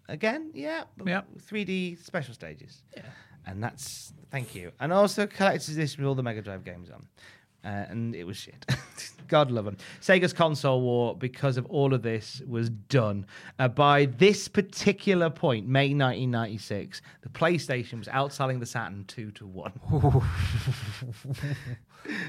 again. 0.08 0.50
Yeah, 0.54 0.84
Yeah. 1.04 1.22
3D 1.50 2.02
special 2.04 2.34
stages. 2.34 2.82
Yeah, 2.96 3.02
and 3.46 3.62
that's 3.62 4.12
thank 4.30 4.54
you. 4.54 4.72
And 4.80 4.92
also 4.92 5.26
collector's 5.26 5.68
edition 5.70 6.02
with 6.02 6.08
all 6.08 6.14
the 6.14 6.22
Mega 6.22 6.42
Drive 6.42 6.64
games 6.64 6.90
on. 6.90 7.06
Uh, 7.64 7.86
and 7.88 8.14
it 8.14 8.24
was 8.24 8.36
shit. 8.36 8.66
God 9.28 9.50
love 9.50 9.64
them. 9.64 9.78
Sega's 10.02 10.34
console 10.34 10.82
war, 10.82 11.16
because 11.16 11.56
of 11.56 11.64
all 11.66 11.94
of 11.94 12.02
this, 12.02 12.42
was 12.46 12.68
done. 12.68 13.24
Uh, 13.58 13.68
by 13.68 14.04
this 14.04 14.48
particular 14.48 15.30
point, 15.30 15.66
May 15.66 15.94
1996, 15.94 17.00
the 17.22 17.30
PlayStation 17.30 18.00
was 18.00 18.08
outselling 18.08 18.60
the 18.60 18.66
Saturn 18.66 19.06
2 19.06 19.30
to 19.30 19.46
1. 19.46 19.72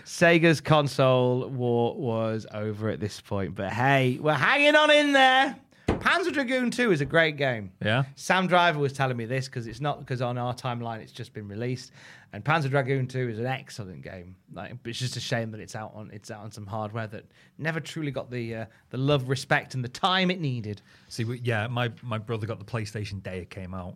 Sega's 0.06 0.62
console 0.62 1.50
war 1.50 1.96
was 1.98 2.48
over 2.54 2.90
at 2.90 3.02
this 3.02 3.20
point. 3.20 3.56
But 3.56 3.74
hey, 3.74 4.18
we're 4.22 4.34
hanging 4.34 4.76
on 4.76 4.90
in 4.90 5.12
there. 5.12 5.58
Panzer 6.06 6.32
Dragoon 6.32 6.69
2 6.69 6.91
is 6.91 7.02
a 7.02 7.06
great 7.06 7.36
game. 7.36 7.72
Yeah. 7.84 8.03
Sam 8.15 8.45
Driver 8.48 8.77
was 8.80 8.94
telling 8.94 9.18
me 9.18 9.26
this 9.26 9.48
because 9.48 9.65
it's 9.65 9.82
not 9.82 9.99
because 9.99 10.22
on 10.22 10.38
our 10.38 10.53
timeline 10.53 10.99
it's 11.02 11.11
just 11.11 11.34
been 11.34 11.48
released. 11.48 11.91
And 12.32 12.44
Panzer 12.44 12.69
Dragoon 12.69 13.07
2 13.07 13.30
is 13.30 13.40
an 13.40 13.48
excellent 13.48 14.03
game. 14.03 14.36
Like, 14.53 14.76
it's 14.86 14.99
just 14.99 15.18
a 15.18 15.19
shame 15.19 15.49
that 15.52 15.60
it's 15.60 15.76
out 15.76 15.94
on 15.95 16.11
it's 16.14 16.30
out 16.30 16.41
on 16.44 16.52
some 16.52 16.68
hardware 16.68 17.07
that 17.07 17.23
never 17.57 17.80
truly 17.80 18.11
got 18.11 18.30
the 18.30 18.56
uh, 18.56 18.65
the 18.91 18.98
love, 18.98 19.30
respect, 19.30 19.73
and 19.73 19.84
the 19.84 19.90
time 19.90 20.30
it 20.30 20.40
needed. 20.40 20.82
See, 21.10 21.23
we- 21.23 21.40
yeah, 21.44 21.65
my, 21.68 21.91
my 22.03 22.18
brother 22.19 22.45
got 22.45 22.60
the 22.60 22.65
PlayStation 22.65 23.23
day 23.23 23.40
it 23.40 23.49
came 23.49 23.73
out. 23.73 23.95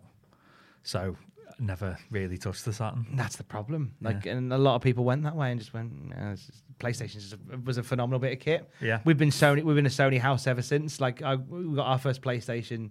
So 0.82 1.16
never 1.60 1.98
really 2.10 2.38
touched 2.38 2.64
the 2.64 2.72
Saturn. 2.72 3.06
That's 3.14 3.36
the 3.36 3.44
problem. 3.44 3.94
Like, 4.00 4.26
and 4.26 4.52
a 4.52 4.58
lot 4.58 4.74
of 4.76 4.82
people 4.82 5.04
went 5.04 5.22
that 5.24 5.36
way 5.36 5.50
and 5.50 5.60
just 5.60 5.72
went. 5.74 6.08
"Nah, 6.10 6.32
it's 6.32 6.46
just- 6.46 6.64
PlayStation 6.78 7.64
was 7.66 7.76
a 7.76 7.82
phenomenal 7.82 8.18
bit 8.18 8.32
of 8.32 8.38
kit. 8.40 8.70
Yeah. 8.80 9.00
we've 9.04 9.18
been 9.18 9.28
Sony. 9.30 9.62
We've 9.62 9.76
been 9.76 9.84
a 9.86 9.90
Sony 9.90 10.18
house 10.18 10.46
ever 10.46 10.62
since. 10.62 10.98
Like, 10.98 11.20
I, 11.20 11.34
we 11.36 11.76
got 11.76 11.86
our 11.86 11.98
first 11.98 12.22
PlayStation 12.22 12.90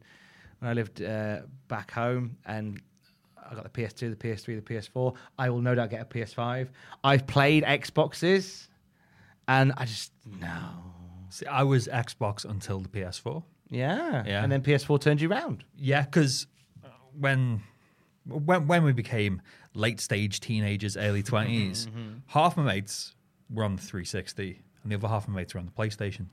when 0.59 0.69
I 0.69 0.73
lived 0.73 1.01
uh, 1.01 1.39
back 1.67 1.89
home, 1.91 2.37
and 2.45 2.79
I 3.49 3.55
got 3.55 3.63
the 3.63 3.81
PS2, 3.81 4.11
the 4.11 4.15
PS3, 4.15 4.63
the 4.63 4.73
PS4. 4.75 5.15
I 5.39 5.49
will 5.49 5.61
no 5.61 5.73
doubt 5.73 5.89
get 5.89 6.01
a 6.01 6.05
PS5. 6.05 6.67
I've 7.03 7.25
played 7.25 7.63
Xboxes, 7.63 8.67
and 9.47 9.73
I 9.75 9.85
just 9.85 10.11
no. 10.25 10.59
See, 11.29 11.47
I 11.47 11.63
was 11.63 11.87
Xbox 11.87 12.45
until 12.45 12.79
the 12.79 12.89
PS4. 12.89 13.43
Yeah, 13.71 14.23
Yeah. 14.25 14.43
And 14.43 14.51
then 14.51 14.61
PS4 14.61 14.99
turned 15.01 15.21
you 15.21 15.29
round. 15.29 15.63
Yeah, 15.75 16.03
because 16.03 16.45
when 17.17 17.61
when 18.25 18.67
when 18.67 18.83
we 18.83 18.93
became 18.93 19.41
late 19.73 19.99
stage 19.99 20.39
teenagers, 20.39 20.97
early 20.97 21.23
mm-hmm, 21.23 21.35
20s 21.35 21.87
mm-hmm. 21.87 22.09
half 22.27 22.57
my 22.57 22.63
mates 22.63 23.15
were 23.49 23.63
on 23.63 23.75
the 23.75 23.81
360, 23.81 24.61
and 24.83 24.91
the 24.91 24.95
other 24.95 25.07
half 25.07 25.23
of 25.23 25.29
my 25.29 25.37
mates 25.41 25.53
were 25.53 25.59
on 25.59 25.65
the 25.65 25.71
PlayStation. 25.71 26.27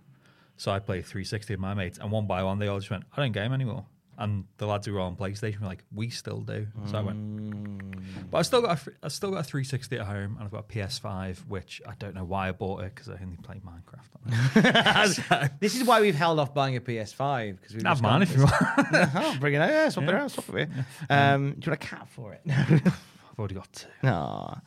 So 0.56 0.70
I 0.72 0.78
played 0.78 1.04
360 1.04 1.52
with 1.52 1.60
my 1.60 1.74
mates, 1.74 1.98
and 1.98 2.10
one 2.10 2.26
by 2.26 2.42
one 2.42 2.58
they 2.58 2.68
all 2.68 2.78
just 2.78 2.90
went, 2.90 3.04
"I 3.16 3.20
don't 3.20 3.32
game 3.32 3.52
anymore." 3.52 3.86
And 4.18 4.44
the 4.56 4.66
lads 4.66 4.86
who 4.86 4.94
were 4.94 5.00
on 5.00 5.16
PlayStation 5.16 5.60
were 5.60 5.66
like, 5.66 5.84
"We 5.94 6.08
still 6.08 6.40
do." 6.40 6.66
So 6.86 6.96
I 6.96 7.02
went, 7.02 7.18
mm. 7.18 7.95
But 8.31 8.39
I 8.39 8.43
still 8.43 8.62
got 8.62 8.87
a, 8.87 8.93
I 9.03 9.09
still 9.09 9.31
got 9.31 9.41
a 9.41 9.45
360 9.45 9.97
at 9.99 10.07
home, 10.07 10.37
and 10.37 10.45
I've 10.45 10.51
got 10.51 10.61
a 10.70 10.73
PS5, 10.73 11.39
which 11.49 11.81
I 11.87 11.93
don't 11.99 12.15
know 12.15 12.24
why 12.24 12.49
I 12.49 12.53
bought 12.53 12.83
it 12.85 12.95
because 12.95 13.09
I 13.09 13.19
only 13.23 13.37
play 13.37 13.61
Minecraft. 13.65 14.11
On 14.16 15.43
it. 15.45 15.51
This 15.61 15.74
is 15.77 15.85
why 15.85 16.01
we've 16.01 16.15
held 16.15 16.39
off 16.39 16.53
buying 16.55 16.77
a 16.77 16.81
PS5 16.81 17.57
because 17.61 17.74
we've 17.74 17.83
Have 17.85 18.03
mine 18.03 18.23
if 18.23 18.35
you 18.37 18.43
want. 18.45 18.53
oh, 19.15 19.37
bring 19.41 19.55
it 19.55 19.61
out. 19.61 19.70
Yeah, 19.70 19.89
swap 19.89 20.09
it 20.09 20.15
out. 20.15 20.31
Swap 20.31 20.57
it. 20.57 20.69
Um, 21.11 21.53
do 21.59 21.66
you 21.66 21.70
want 21.70 21.83
a 21.83 21.87
cat 21.87 22.09
for 22.09 22.33
it? 22.33 22.41
I've 22.49 23.39
already 23.39 23.55
got 23.55 23.73
two. 23.73 24.09
Aw, 24.09 24.61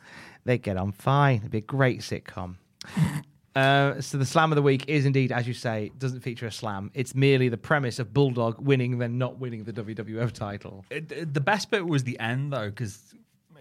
they 0.44 0.58
get 0.58 0.76
on 0.76 0.92
fine. 0.92 1.38
It'd 1.38 1.50
be 1.50 1.58
a 1.58 1.62
great 1.62 2.00
sitcom. 2.00 2.56
Uh, 3.56 4.00
so 4.00 4.16
the 4.16 4.24
slam 4.24 4.52
of 4.52 4.56
the 4.56 4.62
week 4.62 4.84
is 4.88 5.04
indeed, 5.04 5.32
as 5.32 5.46
you 5.48 5.52
say, 5.54 5.90
doesn't 5.98 6.20
feature 6.20 6.46
a 6.46 6.52
slam. 6.52 6.90
It's 6.94 7.16
merely 7.16 7.48
the 7.48 7.56
premise 7.56 7.98
of 7.98 8.14
Bulldog 8.14 8.60
winning, 8.60 8.98
then 8.98 9.18
not 9.18 9.38
winning 9.40 9.64
the 9.64 9.72
WWF 9.72 10.30
title. 10.32 10.84
It- 10.88 11.10
it- 11.10 11.34
the 11.34 11.40
best 11.40 11.68
bit 11.70 11.84
was 11.84 12.04
the 12.04 12.18
end 12.20 12.52
though, 12.52 12.70
because 12.70 13.12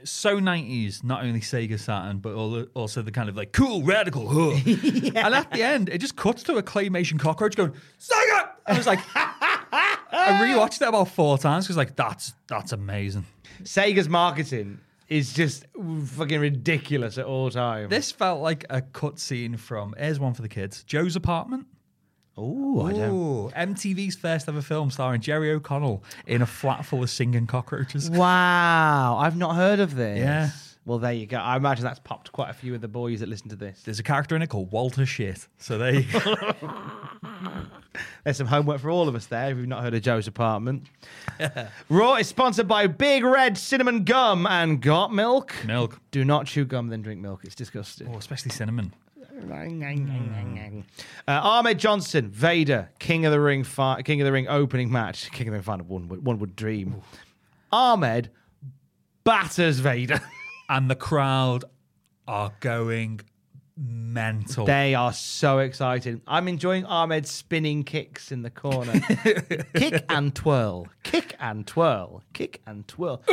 so 0.04 0.40
nineties, 0.40 1.04
not 1.04 1.24
only 1.24 1.40
Sega 1.40 1.80
Saturn, 1.80 2.20
but 2.20 2.34
also 2.74 3.02
the 3.02 3.12
kind 3.12 3.30
of 3.30 3.36
like 3.36 3.52
cool 3.52 3.84
radical. 3.84 4.28
Huh. 4.28 4.60
And 5.16 5.36
at 5.36 5.52
the 5.52 5.64
end, 5.64 5.90
it 5.90 5.98
just 6.00 6.16
cuts 6.16 6.44
to 6.44 6.58
a 6.58 6.64
claymation 6.64 7.20
cockroach 7.20 7.56
going 7.56 7.74
Sega. 8.00 8.50
I 8.66 8.78
was 8.78 8.88
like, 8.88 9.00
I 9.16 10.40
rewatched 10.42 10.82
it 10.82 10.88
about 10.88 11.10
four 11.10 11.38
times 11.38 11.66
because 11.66 11.78
like 11.78 11.96
that's 11.96 12.34
that's 12.48 12.72
amazing. 12.72 13.26
Sega's 13.64 14.10
marketing 14.10 14.80
is 15.08 15.34
just 15.34 15.66
fucking 16.06 16.40
ridiculous 16.40 17.18
at 17.18 17.26
all 17.26 17.50
times. 17.50 17.90
This 17.90 18.12
felt 18.12 18.42
like 18.42 18.66
a 18.70 18.82
cutscene 18.82 19.58
from 19.58 19.96
here's 19.98 20.20
one 20.20 20.34
for 20.34 20.42
the 20.42 20.50
kids, 20.50 20.84
Joe's 20.84 21.16
apartment. 21.16 21.68
Ooh, 22.40 22.82
I 22.82 22.94
don't. 22.94 23.12
Ooh, 23.14 23.50
MTV's 23.56 24.16
first 24.16 24.48
ever 24.48 24.62
film 24.62 24.92
starring 24.92 25.22
Jerry 25.22 25.52
O'Connell 25.52 26.04
in 26.28 26.42
a 26.42 26.46
flat 26.46 26.86
full 26.86 27.04
of 27.04 27.10
singing 27.10 27.48
cockroaches. 27.48 28.10
Wow, 28.20 29.18
I've 29.18 29.38
not 29.38 29.56
heard 29.56 29.80
of 29.80 29.96
this. 29.96 30.20
Yeah. 30.20 30.50
Well, 30.86 30.98
there 31.00 31.14
you 31.14 31.28
go. 31.28 31.38
I 31.38 31.56
imagine 31.56 31.84
that's 31.84 32.00
popped 32.00 32.32
quite 32.32 32.50
a 32.50 32.54
few 32.54 32.74
of 32.74 32.82
the 32.82 32.88
boys 32.88 33.20
that 33.20 33.30
listen 33.30 33.50
to 33.50 33.56
this. 33.56 33.84
There's 33.84 34.00
a 34.00 34.04
character 34.04 34.36
in 34.36 34.42
it 34.42 34.48
called 34.48 34.72
Walter 34.72 35.06
Shit. 35.06 35.48
So 35.58 35.78
there 35.78 35.94
you 35.94 36.06
go. 36.12 36.36
There's 38.24 38.38
some 38.38 38.48
homework 38.48 38.80
for 38.82 38.90
all 38.90 39.08
of 39.08 39.16
us 39.16 39.26
there 39.28 39.52
if 39.52 39.58
you've 39.58 39.68
not 39.68 39.84
heard 39.84 39.94
of 39.94 40.02
Joe's 40.02 40.28
apartment. 40.28 40.88
Raw 41.90 42.16
is 42.16 42.28
sponsored 42.28 42.68
by 42.68 42.88
Big 42.88 43.24
Red 43.24 43.58
Cinnamon 43.58 44.04
Gum 44.04 44.48
and 44.48 44.82
Got 44.82 45.14
Milk. 45.14 45.54
Milk. 45.66 46.00
Do 46.12 46.26
not 46.26 46.48
chew 46.48 46.66
gum, 46.66 46.88
then 46.88 47.02
drink 47.02 47.22
milk. 47.22 47.42
It's 47.44 47.56
disgusting. 47.56 48.10
Oh, 48.14 48.18
especially 48.18 48.52
cinnamon. 48.52 48.94
Uh, 51.28 51.40
Ahmed 51.44 51.80
Johnson, 51.80 52.30
Vader, 52.30 52.90
King 53.00 53.26
of 53.26 53.32
the 53.32 53.40
Ring, 53.40 53.64
fi- 53.64 54.02
King 54.02 54.22
of 54.22 54.26
the 54.26 54.32
Ring 54.32 54.48
opening 54.48 54.92
match. 54.92 55.32
King 55.32 55.48
of 55.48 55.52
the 55.52 55.58
Ring 55.58 55.64
final, 55.64 55.86
one 55.86 56.08
would, 56.10 56.26
one 56.26 56.40
would 56.40 56.56
dream. 56.56 57.02
Ahmed 57.72 58.30
batters 59.24 59.80
Vader. 59.80 60.22
and 60.70 60.90
the 60.90 60.96
crowd 60.96 61.66
are 62.28 62.52
going 62.60 63.22
mental. 63.80 64.66
They 64.66 64.94
are 64.94 65.14
so 65.14 65.60
excited. 65.60 66.22
I'm 66.28 66.48
enjoying 66.48 66.86
Ahmed 66.86 67.26
spinning 67.26 67.84
kicks 67.84 68.32
in 68.32 68.42
the 68.42 68.50
corner. 68.50 69.00
kick 69.74 70.04
and 70.10 70.36
twirl. 70.36 70.88
Kick 71.04 71.36
and 71.40 71.66
twirl. 71.66 72.24
Kick 72.34 72.62
and 72.66 72.88
twirl. 72.88 73.24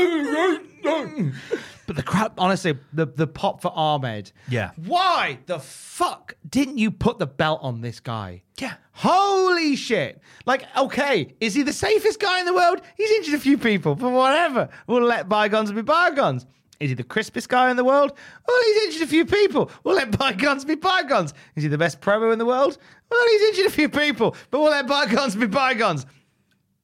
but 1.86 1.96
the 1.96 2.02
crap, 2.04 2.34
honestly, 2.38 2.78
the, 2.92 3.06
the 3.06 3.26
pop 3.26 3.60
for 3.60 3.72
Ahmed. 3.74 4.30
Yeah. 4.48 4.70
Why 4.76 5.38
the 5.46 5.58
fuck 5.58 6.36
didn't 6.48 6.78
you 6.78 6.90
put 6.90 7.18
the 7.18 7.26
belt 7.26 7.60
on 7.62 7.80
this 7.80 7.98
guy? 7.98 8.42
Yeah. 8.58 8.74
Holy 8.92 9.76
shit. 9.76 10.20
Like, 10.46 10.64
okay, 10.76 11.34
is 11.40 11.54
he 11.54 11.62
the 11.62 11.72
safest 11.72 12.20
guy 12.20 12.40
in 12.40 12.46
the 12.46 12.54
world? 12.54 12.80
He's 12.96 13.10
injured 13.10 13.34
a 13.34 13.40
few 13.40 13.58
people, 13.58 13.94
but 13.96 14.10
whatever. 14.10 14.68
We'll 14.86 15.02
let 15.02 15.28
bygones 15.28 15.72
be 15.72 15.82
bygones. 15.82 16.46
Is 16.80 16.90
he 16.90 16.94
the 16.94 17.02
crispest 17.04 17.48
guy 17.48 17.70
in 17.70 17.76
the 17.76 17.84
world? 17.84 18.12
Well, 18.46 18.58
he's 18.66 18.82
injured 18.84 19.02
a 19.02 19.10
few 19.10 19.24
people. 19.24 19.70
We'll 19.82 19.94
let 19.96 20.16
bygones 20.18 20.64
be 20.64 20.74
bygones. 20.74 21.32
Is 21.54 21.62
he 21.62 21.68
the 21.68 21.78
best 21.78 22.00
promo 22.00 22.32
in 22.32 22.38
the 22.38 22.44
world? 22.46 22.76
Well, 23.10 23.24
he's 23.30 23.42
injured 23.42 23.66
a 23.66 23.70
few 23.70 23.88
people, 23.88 24.36
but 24.50 24.60
we'll 24.60 24.70
let 24.70 24.86
bygones 24.86 25.34
be 25.36 25.46
bygones. 25.46 26.04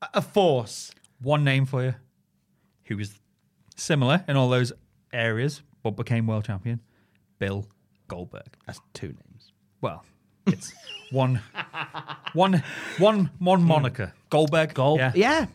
A- 0.00 0.08
A 0.14 0.22
force. 0.22 0.92
One 1.20 1.44
name 1.44 1.66
for 1.66 1.82
you, 1.84 1.94
who 2.84 2.96
was 2.96 3.18
similar 3.76 4.24
in 4.26 4.36
all 4.36 4.48
those 4.48 4.72
areas, 5.12 5.62
but 5.82 5.90
became 5.92 6.26
world 6.26 6.44
champion. 6.44 6.80
Bill 7.38 7.66
Goldberg. 8.08 8.56
That's 8.66 8.80
two 8.94 9.08
names. 9.08 9.52
Well, 9.80 10.04
it's 10.46 10.72
one, 11.12 11.40
one, 12.32 12.62
one, 12.98 13.30
one 13.38 13.62
moniker. 13.62 14.12
Goldberg. 14.30 14.74
Gold. 14.74 14.98
Yeah. 15.00 15.12
yeah. 15.14 15.46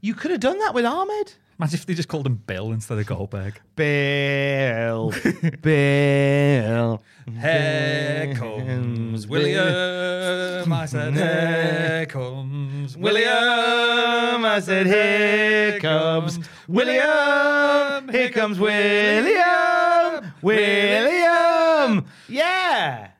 You 0.00 0.14
could 0.14 0.30
have 0.30 0.40
done 0.40 0.58
that 0.60 0.72
with 0.74 0.84
Ahmed. 0.86 1.32
Imagine 1.62 1.78
if 1.78 1.86
they 1.86 1.94
just 1.94 2.08
called 2.08 2.26
him 2.26 2.34
Bill 2.34 2.72
instead 2.72 2.98
of 2.98 3.06
Goldberg. 3.06 3.60
Bill. 3.76 5.12
Bill. 5.62 7.00
Here 7.40 8.34
comes 8.36 9.28
William. 9.28 10.72
I 10.72 10.86
said, 10.86 11.14
here 11.14 12.06
comes 12.06 12.96
William. 12.96 14.44
I 14.44 14.58
said, 14.60 14.88
here 14.88 15.78
comes 15.78 16.40
William. 16.66 18.08
Here 18.08 18.30
comes 18.30 18.58
William. 18.58 20.32
William. 20.42 22.06
Yeah. 22.28 23.10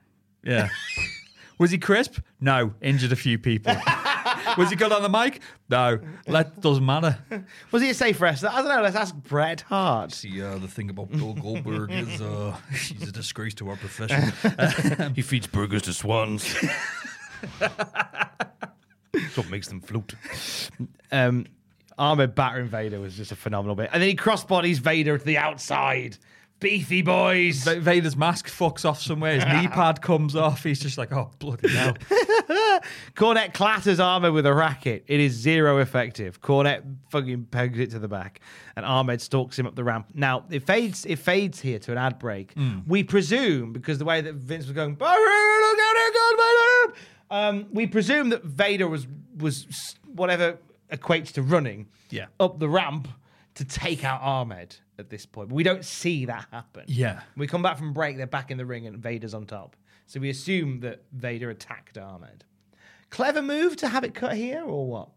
Yeah. 0.42 0.68
Was 1.60 1.70
he 1.70 1.78
crisp? 1.78 2.18
No. 2.40 2.74
Injured 2.80 3.12
a 3.12 3.16
few 3.16 3.38
people. 3.38 3.76
Was 4.58 4.70
he 4.70 4.76
good 4.76 4.92
on 4.92 5.02
the 5.02 5.08
mic? 5.08 5.40
No. 5.68 5.98
That 6.26 6.60
doesn't 6.60 6.84
matter. 6.84 7.18
Was 7.70 7.82
he 7.82 7.90
a 7.90 7.94
safe 7.94 8.20
wrestler? 8.20 8.50
I 8.52 8.62
don't 8.62 8.68
know. 8.68 8.82
Let's 8.82 8.96
ask 8.96 9.14
Bret 9.14 9.62
Hart. 9.62 10.12
See, 10.12 10.42
uh, 10.42 10.58
the 10.58 10.68
thing 10.68 10.90
about 10.90 11.10
Bill 11.10 11.34
Goldberg 11.34 11.90
is 11.92 12.20
uh, 12.20 12.56
he's 12.70 13.08
a 13.08 13.12
disgrace 13.12 13.54
to 13.54 13.68
our 13.70 13.76
profession. 13.76 14.32
He 15.14 15.22
feeds 15.22 15.46
burgers 15.46 15.82
to 15.82 15.92
swans. 15.92 16.54
That's 19.12 19.36
what 19.36 19.50
makes 19.50 19.68
them 19.68 19.80
float. 19.80 20.14
Um, 21.10 21.46
Ahmed 21.98 22.34
battering 22.34 22.68
Vader 22.68 23.00
was 23.00 23.16
just 23.16 23.32
a 23.32 23.36
phenomenal 23.36 23.74
bit. 23.74 23.90
And 23.92 24.02
then 24.02 24.08
he 24.08 24.16
crossbodies 24.16 24.78
Vader 24.78 25.18
to 25.18 25.24
the 25.24 25.38
outside. 25.38 26.16
Beefy 26.62 27.02
boys. 27.02 27.64
Va- 27.64 27.80
Vader's 27.80 28.16
mask 28.16 28.48
fucks 28.48 28.84
off 28.84 29.02
somewhere. 29.02 29.34
His 29.34 29.44
knee 29.44 29.68
pad 29.74 30.00
comes 30.00 30.34
off. 30.36 30.62
He's 30.62 30.80
just 30.80 30.96
like, 30.96 31.12
oh, 31.12 31.30
bloody 31.38 31.68
hell. 31.68 31.94
Cornette 33.14 33.52
clatters 33.52 34.00
Ahmed 34.00 34.32
with 34.32 34.46
a 34.46 34.54
racket. 34.54 35.04
It 35.06 35.20
is 35.20 35.32
zero 35.34 35.78
effective. 35.78 36.40
Cornette 36.40 36.82
fucking 37.10 37.44
pegs 37.50 37.78
it 37.78 37.90
to 37.90 37.98
the 37.98 38.08
back, 38.08 38.40
and 38.76 38.86
Ahmed 38.86 39.20
stalks 39.20 39.58
him 39.58 39.66
up 39.66 39.74
the 39.74 39.84
ramp. 39.84 40.06
Now 40.14 40.44
it 40.50 40.64
fades. 40.66 41.04
It 41.04 41.18
fades 41.18 41.60
here 41.60 41.78
to 41.80 41.92
an 41.92 41.98
ad 41.98 42.18
break. 42.18 42.54
We 42.86 43.02
presume 43.04 43.72
because 43.72 43.98
the 43.98 44.04
way 44.04 44.20
that 44.20 44.34
Vince 44.34 44.64
was 44.66 44.72
going, 44.72 44.96
um, 47.30 47.66
we 47.72 47.86
presume 47.86 48.30
that 48.30 48.44
Vader 48.44 48.88
was 48.88 49.06
was 49.38 49.96
whatever 50.06 50.58
equates 50.90 51.32
to 51.32 51.42
running. 51.42 51.88
Yeah. 52.10 52.26
up 52.38 52.58
the 52.58 52.68
ramp 52.68 53.08
to 53.54 53.64
take 53.64 54.04
out 54.04 54.20
Ahmed 54.20 54.76
at 54.98 55.10
this 55.10 55.26
point. 55.26 55.48
But 55.48 55.54
we 55.54 55.62
don't 55.62 55.84
see 55.84 56.26
that 56.26 56.46
happen. 56.50 56.84
Yeah. 56.86 57.20
We 57.36 57.46
come 57.46 57.62
back 57.62 57.78
from 57.78 57.92
break, 57.92 58.16
they're 58.16 58.26
back 58.26 58.50
in 58.50 58.58
the 58.58 58.66
ring, 58.66 58.86
and 58.86 58.98
Vader's 58.98 59.34
on 59.34 59.46
top. 59.46 59.76
So 60.06 60.20
we 60.20 60.30
assume 60.30 60.80
that 60.80 61.02
Vader 61.12 61.50
attacked 61.50 61.96
Ahmed. 61.98 62.44
Clever 63.10 63.42
move 63.42 63.76
to 63.76 63.88
have 63.88 64.04
it 64.04 64.14
cut 64.14 64.34
here, 64.36 64.62
or 64.64 64.86
what? 64.86 65.08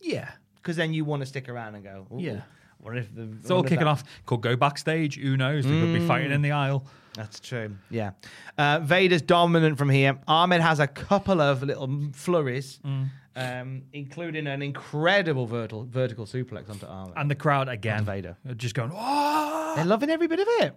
Yeah. 0.00 0.30
Because 0.56 0.76
then 0.76 0.92
you 0.94 1.04
want 1.04 1.20
to 1.20 1.26
stick 1.26 1.48
around 1.48 1.74
and 1.74 1.84
go. 1.84 2.06
"Ooh, 2.12 2.18
Yeah. 2.20 2.42
What 2.84 2.98
if 2.98 3.14
the? 3.14 3.28
It's 3.40 3.50
all 3.50 3.60
if 3.62 3.66
kicking 3.68 3.86
that- 3.86 3.90
off. 3.90 4.04
Could 4.26 4.42
go 4.42 4.56
backstage. 4.56 5.18
Who 5.18 5.36
knows? 5.38 5.64
They 5.64 5.70
could 5.80 5.94
be 5.94 6.06
fighting 6.06 6.30
in 6.32 6.42
the 6.42 6.52
aisle. 6.52 6.84
That's 7.14 7.40
true. 7.40 7.76
Yeah. 7.90 8.10
Uh, 8.58 8.80
Vader's 8.80 9.22
dominant 9.22 9.78
from 9.78 9.88
here. 9.88 10.18
Ahmed 10.28 10.60
has 10.60 10.80
a 10.80 10.86
couple 10.88 11.40
of 11.40 11.62
little 11.62 11.88
flurries, 12.12 12.80
Mm. 12.84 13.08
um, 13.36 13.82
including 13.92 14.46
an 14.48 14.60
incredible 14.62 15.46
vertical 15.46 15.86
vertical 15.90 16.26
suplex 16.26 16.68
onto 16.68 16.86
Ahmed. 16.86 17.14
And 17.16 17.30
the 17.30 17.36
crowd 17.36 17.68
again. 17.68 18.00
Onto 18.00 18.10
Vader. 18.10 18.36
Just 18.56 18.74
going, 18.74 18.90
oh, 18.92 19.72
They're 19.76 19.84
loving 19.84 20.10
every 20.10 20.26
bit 20.26 20.40
of 20.40 20.46
it. 20.60 20.74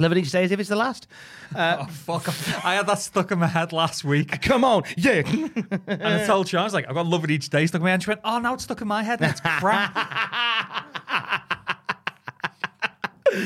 Loving 0.00 0.18
each 0.18 0.32
day 0.32 0.42
as 0.42 0.50
if 0.50 0.58
it's 0.58 0.68
the 0.70 0.76
last. 0.76 1.06
Uh, 1.54 1.84
fuck. 1.86 2.26
I 2.64 2.74
had 2.76 2.86
that 2.86 2.98
stuck 2.98 3.30
in 3.30 3.38
my 3.38 3.46
head 3.46 3.74
last 3.74 4.04
week. 4.04 4.40
Come 4.42 4.64
on, 4.64 4.82
yeah. 4.96 5.20
And 5.86 6.02
I 6.02 6.24
told 6.24 6.48
Sean, 6.48 6.62
I 6.62 6.64
was 6.64 6.72
like, 6.72 6.88
I've 6.88 6.94
got 6.94 7.06
love 7.06 7.24
it 7.24 7.30
each 7.30 7.50
day 7.50 7.66
stuck 7.66 7.80
in 7.80 7.84
my 7.84 7.90
head. 7.90 8.02
She 8.02 8.08
went, 8.08 8.20
oh, 8.24 8.38
now 8.38 8.54
it's 8.54 8.64
stuck 8.64 8.80
in 8.80 8.88
my 8.88 9.02
head. 9.02 9.18
That's 9.18 9.40
crap. 9.40 10.86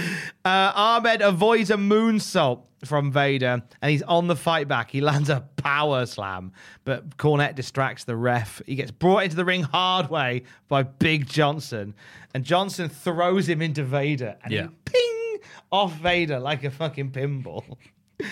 Uh, 0.45 0.73
Ahmed 0.77 1.23
avoids 1.23 1.71
a 1.71 1.77
moonsault 1.77 2.63
from 2.85 3.11
Vader, 3.11 3.61
and 3.83 3.91
he's 3.91 4.03
on 4.03 4.29
the 4.29 4.37
fight 4.37 4.69
back. 4.69 4.93
He 4.93 5.01
lands 5.01 5.29
a 5.29 5.41
power 5.57 6.07
slam, 6.07 6.53
but 6.85 7.17
Cornette 7.17 7.57
distracts 7.57 8.05
the 8.05 8.15
ref. 8.15 8.63
He 8.65 8.77
gets 8.77 8.93
brought 8.93 9.25
into 9.25 9.35
the 9.35 9.45
ring 9.45 9.65
hard 9.65 10.09
way 10.09 10.45
by 10.69 10.85
Big 10.85 11.27
Johnson, 11.29 11.97
and 12.33 12.45
Johnson 12.45 12.89
throws 12.89 13.49
him 13.49 13.61
into 13.61 13.83
Vader, 13.83 14.37
and 14.45 14.53
Yeah. 14.53 14.69
he 14.69 14.69
ping 14.85 15.39
off 15.73 15.95
Vader 15.95 16.39
like 16.39 16.63
a 16.63 16.71
fucking 16.71 17.11
pinball. 17.11 17.77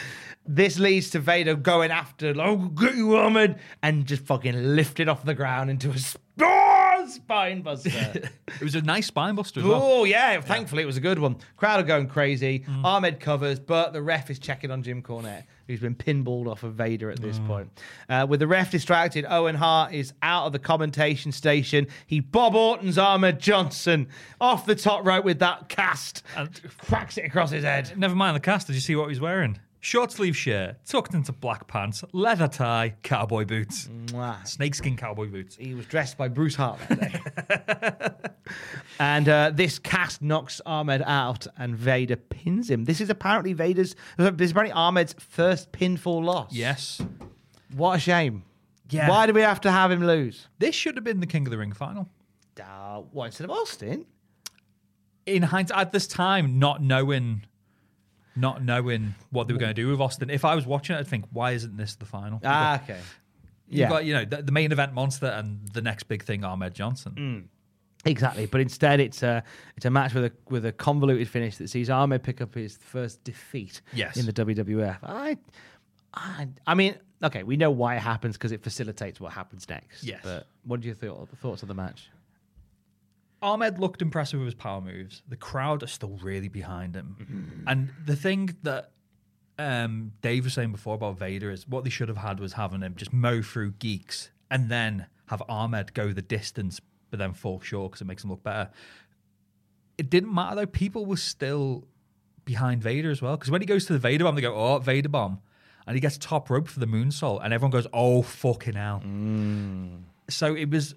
This 0.46 0.78
leads 0.78 1.08
to 1.10 1.20
Vader 1.20 1.54
going 1.56 1.90
after, 1.90 2.34
oh, 2.38 2.56
get 2.68 2.94
you, 2.96 3.16
Ahmed, 3.16 3.58
and 3.82 4.04
just 4.04 4.26
fucking 4.26 4.76
lifted 4.76 5.08
off 5.08 5.24
the 5.24 5.32
ground 5.32 5.70
into 5.70 5.88
a 5.90 5.94
oh, 6.42 6.73
spine 7.08 7.62
buster. 7.62 7.90
it 8.48 8.60
was 8.62 8.74
a 8.74 8.82
nice 8.82 9.06
spine 9.06 9.34
buster 9.34 9.60
as 9.60 9.66
well. 9.66 9.80
Oh 9.82 10.04
yeah, 10.04 10.40
thankfully 10.40 10.82
it 10.82 10.86
was 10.86 10.96
a 10.96 11.00
good 11.00 11.18
one. 11.18 11.36
Crowd 11.56 11.80
are 11.80 11.84
going 11.84 12.06
crazy. 12.08 12.60
Mm. 12.68 12.84
Ahmed 12.84 13.20
covers, 13.20 13.58
but 13.60 13.92
the 13.92 14.02
ref 14.02 14.30
is 14.30 14.38
checking 14.38 14.70
on 14.70 14.82
Jim 14.82 15.02
Cornette, 15.02 15.44
who's 15.66 15.80
been 15.80 15.94
pinballed 15.94 16.46
off 16.50 16.62
of 16.62 16.74
Vader 16.74 17.10
at 17.10 17.18
Mm. 17.18 17.22
this 17.22 17.38
point. 17.40 17.70
Uh, 18.08 18.26
with 18.28 18.40
the 18.40 18.46
ref 18.46 18.70
distracted, 18.70 19.24
Owen 19.28 19.54
Hart 19.54 19.92
is 19.92 20.12
out 20.22 20.46
of 20.46 20.52
the 20.52 20.58
commentation 20.58 21.32
station. 21.32 21.86
He 22.06 22.20
Bob 22.20 22.54
Orton's 22.54 22.98
Ahmed 22.98 23.38
Johnson 23.40 24.08
off 24.40 24.66
the 24.66 24.74
top 24.74 25.04
rope 25.06 25.24
with 25.24 25.38
that 25.40 25.68
cast, 25.68 26.22
And- 26.36 26.60
cracks 26.78 27.18
it 27.18 27.24
across 27.24 27.50
his 27.50 27.64
head. 27.64 27.92
Never 27.96 28.14
mind 28.14 28.36
the 28.36 28.40
cast. 28.40 28.66
Did 28.66 28.74
you 28.74 28.80
see 28.80 28.96
what 28.96 29.08
he's 29.08 29.20
wearing? 29.20 29.58
Short 29.84 30.10
sleeve 30.10 30.34
shirt, 30.34 30.76
tucked 30.86 31.12
into 31.12 31.30
black 31.30 31.66
pants, 31.66 32.02
leather 32.14 32.48
tie, 32.48 32.94
cowboy 33.02 33.44
boots, 33.44 33.86
Mwah. 34.06 34.46
snakeskin 34.48 34.96
cowboy 34.96 35.28
boots. 35.28 35.56
He 35.56 35.74
was 35.74 35.84
dressed 35.84 36.16
by 36.16 36.28
Bruce 36.28 36.54
Hart 36.54 36.78
that 36.88 38.18
day. 38.18 38.30
and 38.98 39.28
uh, 39.28 39.50
this 39.52 39.78
cast 39.78 40.22
knocks 40.22 40.62
Ahmed 40.64 41.02
out, 41.04 41.46
and 41.58 41.76
Vader 41.76 42.16
pins 42.16 42.70
him. 42.70 42.86
This 42.86 43.02
is 43.02 43.10
apparently 43.10 43.52
Vader's. 43.52 43.94
This 44.16 44.46
is 44.46 44.52
apparently 44.52 44.72
Ahmed's 44.72 45.16
first 45.18 45.70
pinfall 45.70 46.24
loss. 46.24 46.50
Yes. 46.50 47.02
What 47.76 47.96
a 47.96 48.00
shame. 48.00 48.44
Yeah. 48.88 49.10
Why 49.10 49.26
do 49.26 49.34
we 49.34 49.42
have 49.42 49.60
to 49.60 49.70
have 49.70 49.90
him 49.90 50.06
lose? 50.06 50.48
This 50.60 50.74
should 50.74 50.94
have 50.96 51.04
been 51.04 51.20
the 51.20 51.26
King 51.26 51.46
of 51.46 51.50
the 51.50 51.58
Ring 51.58 51.72
final. 51.72 52.08
Uh, 52.58 53.02
what 53.12 53.26
instead 53.26 53.44
of 53.44 53.50
Austin? 53.50 54.06
In 55.26 55.42
hindsight, 55.42 55.78
at 55.78 55.92
this 55.92 56.06
time, 56.06 56.58
not 56.58 56.82
knowing, 56.82 57.42
not 58.36 58.62
knowing 58.64 59.14
what 59.30 59.46
they 59.46 59.52
were 59.54 59.60
going 59.60 59.74
to 59.74 59.80
do 59.82 59.88
with 59.90 60.00
Austin, 60.00 60.30
if 60.30 60.44
I 60.44 60.54
was 60.54 60.66
watching 60.66 60.96
it, 60.96 61.00
I'd 61.00 61.06
think, 61.06 61.26
why 61.32 61.52
isn't 61.52 61.76
this 61.76 61.94
the 61.96 62.04
final? 62.06 62.40
Ah, 62.44 62.82
okay. 62.82 62.98
You've 63.68 63.78
yeah. 63.80 63.88
got, 63.88 64.04
you 64.04 64.14
know, 64.14 64.24
the, 64.24 64.42
the 64.42 64.52
main 64.52 64.72
event 64.72 64.92
monster 64.92 65.26
and 65.26 65.66
the 65.72 65.82
next 65.82 66.04
big 66.04 66.22
thing, 66.24 66.44
Ahmed 66.44 66.74
Johnson. 66.74 67.12
Mm. 67.16 67.44
Exactly, 68.06 68.44
but 68.46 68.60
instead 68.60 69.00
it's 69.00 69.22
a 69.22 69.42
it's 69.76 69.86
a 69.86 69.90
match 69.90 70.12
with 70.12 70.26
a 70.26 70.32
with 70.50 70.66
a 70.66 70.72
convoluted 70.72 71.26
finish 71.26 71.56
that 71.56 71.70
sees 71.70 71.88
Ahmed 71.88 72.22
pick 72.22 72.42
up 72.42 72.54
his 72.54 72.76
first 72.76 73.24
defeat 73.24 73.80
Yes. 73.94 74.18
in 74.18 74.26
the 74.26 74.32
WWF. 74.32 74.98
I, 75.02 75.38
I, 76.12 76.48
I 76.66 76.74
mean, 76.74 76.96
okay, 77.22 77.44
we 77.44 77.56
know 77.56 77.70
why 77.70 77.96
it 77.96 78.00
happens 78.00 78.36
because 78.36 78.52
it 78.52 78.62
facilitates 78.62 79.20
what 79.20 79.32
happens 79.32 79.66
next. 79.70 80.04
Yes. 80.04 80.20
But 80.22 80.46
what 80.64 80.82
do 80.82 80.88
you 80.88 80.94
think? 80.94 81.14
Thoughts 81.38 81.62
of 81.62 81.68
the 81.68 81.74
match? 81.74 82.10
Ahmed 83.44 83.78
looked 83.78 84.00
impressive 84.00 84.40
with 84.40 84.46
his 84.46 84.54
power 84.54 84.80
moves. 84.80 85.22
The 85.28 85.36
crowd 85.36 85.82
are 85.82 85.86
still 85.86 86.18
really 86.22 86.48
behind 86.48 86.96
him. 86.96 87.16
Mm-hmm. 87.20 87.68
And 87.68 87.90
the 88.06 88.16
thing 88.16 88.56
that 88.62 88.92
um, 89.58 90.12
Dave 90.22 90.44
was 90.44 90.54
saying 90.54 90.72
before 90.72 90.94
about 90.94 91.18
Vader 91.18 91.50
is 91.50 91.68
what 91.68 91.84
they 91.84 91.90
should 91.90 92.08
have 92.08 92.16
had 92.16 92.40
was 92.40 92.54
having 92.54 92.80
him 92.80 92.94
just 92.96 93.12
mow 93.12 93.42
through 93.42 93.72
geeks 93.72 94.30
and 94.50 94.70
then 94.70 95.06
have 95.26 95.42
Ahmed 95.46 95.92
go 95.92 96.10
the 96.10 96.22
distance, 96.22 96.80
but 97.10 97.18
then 97.18 97.34
fall 97.34 97.60
short 97.60 97.92
because 97.92 98.00
it 98.00 98.06
makes 98.06 98.24
him 98.24 98.30
look 98.30 98.42
better. 98.42 98.70
It 99.98 100.08
didn't 100.08 100.34
matter 100.34 100.56
though. 100.56 100.66
People 100.66 101.04
were 101.04 101.18
still 101.18 101.86
behind 102.46 102.82
Vader 102.82 103.10
as 103.10 103.20
well 103.20 103.36
because 103.36 103.50
when 103.50 103.60
he 103.60 103.66
goes 103.66 103.84
to 103.86 103.92
the 103.92 103.98
Vader 103.98 104.24
bomb, 104.24 104.34
they 104.36 104.40
go, 104.40 104.54
"Oh, 104.54 104.78
Vader 104.78 105.08
bomb," 105.10 105.40
and 105.86 105.94
he 105.94 106.00
gets 106.00 106.16
top 106.18 106.48
rope 106.50 106.66
for 106.66 106.80
the 106.80 106.86
moonsault, 106.86 107.40
and 107.44 107.52
everyone 107.52 107.70
goes, 107.70 107.86
"Oh, 107.92 108.22
fucking 108.22 108.74
hell!" 108.74 109.02
So 110.30 110.54
it 110.54 110.70
was 110.70 110.94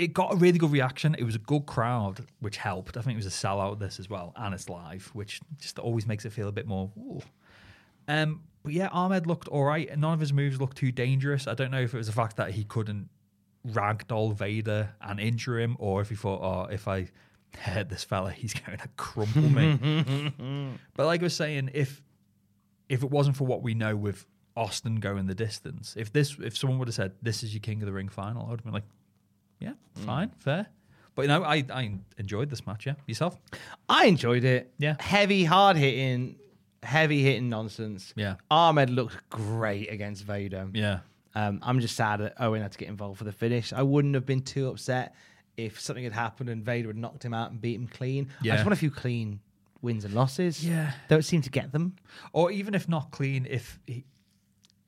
it 0.00 0.14
got 0.14 0.32
a 0.32 0.36
really 0.36 0.58
good 0.58 0.72
reaction. 0.72 1.14
It 1.18 1.24
was 1.24 1.34
a 1.34 1.40
good 1.40 1.66
crowd, 1.66 2.26
which 2.40 2.56
helped. 2.56 2.96
I 2.96 3.02
think 3.02 3.14
it 3.14 3.24
was 3.24 3.26
a 3.26 3.46
sellout 3.46 3.78
this 3.78 4.00
as 4.00 4.08
well, 4.08 4.32
and 4.34 4.54
it's 4.54 4.70
live, 4.70 5.10
which 5.12 5.42
just 5.58 5.78
always 5.78 6.06
makes 6.06 6.24
it 6.24 6.32
feel 6.32 6.48
a 6.48 6.52
bit 6.52 6.66
more. 6.66 6.90
Ooh. 6.98 7.20
Um, 8.08 8.40
but 8.62 8.72
yeah, 8.72 8.88
Ahmed 8.88 9.26
looked 9.26 9.48
all 9.48 9.64
right. 9.64 9.96
None 9.98 10.14
of 10.14 10.20
his 10.20 10.32
moves 10.32 10.58
looked 10.58 10.78
too 10.78 10.90
dangerous. 10.90 11.46
I 11.46 11.52
don't 11.52 11.70
know 11.70 11.82
if 11.82 11.92
it 11.92 11.98
was 11.98 12.06
the 12.06 12.14
fact 12.14 12.36
that 12.36 12.52
he 12.52 12.64
couldn't 12.64 13.10
ragdoll 13.68 14.32
Vader 14.32 14.94
and 15.02 15.20
injure 15.20 15.60
him, 15.60 15.76
or 15.78 16.00
if 16.00 16.08
he 16.08 16.16
thought, 16.16 16.40
oh, 16.42 16.72
if 16.72 16.88
I 16.88 17.08
hurt 17.58 17.90
this 17.90 18.02
fella, 18.02 18.30
he's 18.30 18.54
going 18.54 18.78
to 18.78 18.88
crumple 18.96 19.42
me. 19.42 20.32
but 20.96 21.04
like 21.04 21.20
I 21.20 21.24
was 21.24 21.36
saying, 21.36 21.72
if 21.74 22.02
if 22.88 23.02
it 23.02 23.10
wasn't 23.10 23.36
for 23.36 23.46
what 23.46 23.62
we 23.62 23.74
know 23.74 23.94
with 23.96 24.26
Austin 24.56 24.96
going 24.96 25.26
the 25.26 25.34
distance, 25.34 25.94
if 25.98 26.10
this 26.10 26.38
if 26.42 26.56
someone 26.56 26.78
would 26.78 26.88
have 26.88 26.94
said 26.94 27.12
this 27.20 27.42
is 27.42 27.52
your 27.52 27.60
King 27.60 27.82
of 27.82 27.86
the 27.86 27.92
Ring 27.92 28.08
final, 28.08 28.46
I 28.46 28.50
would 28.50 28.60
have 28.60 28.64
been 28.64 28.72
like, 28.72 28.84
yeah, 29.60 29.72
fine, 29.94 30.30
fair. 30.38 30.66
But 31.14 31.22
you 31.22 31.28
know, 31.28 31.42
I 31.44 31.64
I 31.72 31.94
enjoyed 32.18 32.50
this 32.50 32.66
match. 32.66 32.86
Yeah, 32.86 32.94
yourself? 33.06 33.38
I 33.88 34.06
enjoyed 34.06 34.44
it. 34.44 34.72
Yeah. 34.78 34.96
Heavy, 35.00 35.44
hard 35.44 35.76
hitting, 35.76 36.36
heavy 36.82 37.22
hitting 37.22 37.48
nonsense. 37.48 38.12
Yeah. 38.16 38.36
Ahmed 38.50 38.90
looked 38.90 39.28
great 39.28 39.90
against 39.92 40.24
Vader. 40.24 40.68
Yeah, 40.72 41.00
Um, 41.34 41.60
I'm 41.62 41.80
just 41.80 41.96
sad 41.96 42.20
that 42.20 42.34
Owen 42.40 42.62
had 42.62 42.72
to 42.72 42.78
get 42.78 42.88
involved 42.88 43.18
for 43.18 43.24
the 43.24 43.32
finish. 43.32 43.72
I 43.72 43.82
wouldn't 43.82 44.14
have 44.14 44.24
been 44.24 44.40
too 44.42 44.68
upset 44.68 45.14
if 45.56 45.78
something 45.80 46.04
had 46.04 46.12
happened 46.14 46.48
and 46.48 46.64
Vader 46.64 46.88
had 46.88 46.96
knocked 46.96 47.24
him 47.24 47.34
out 47.34 47.50
and 47.50 47.60
beat 47.60 47.74
him 47.74 47.86
clean. 47.88 48.28
Yeah. 48.42 48.52
I 48.52 48.56
just 48.56 48.64
want 48.66 48.72
a 48.72 48.76
few 48.80 48.90
clean 48.90 49.40
wins 49.82 50.04
and 50.04 50.14
losses. 50.14 50.64
Yeah. 50.66 50.92
Don't 51.08 51.24
seem 51.24 51.42
to 51.42 51.50
get 51.50 51.72
them. 51.72 51.96
or 52.32 52.50
even 52.50 52.74
if 52.74 52.88
not 52.88 53.10
clean, 53.10 53.46
if 53.50 53.78
he, 53.86 54.04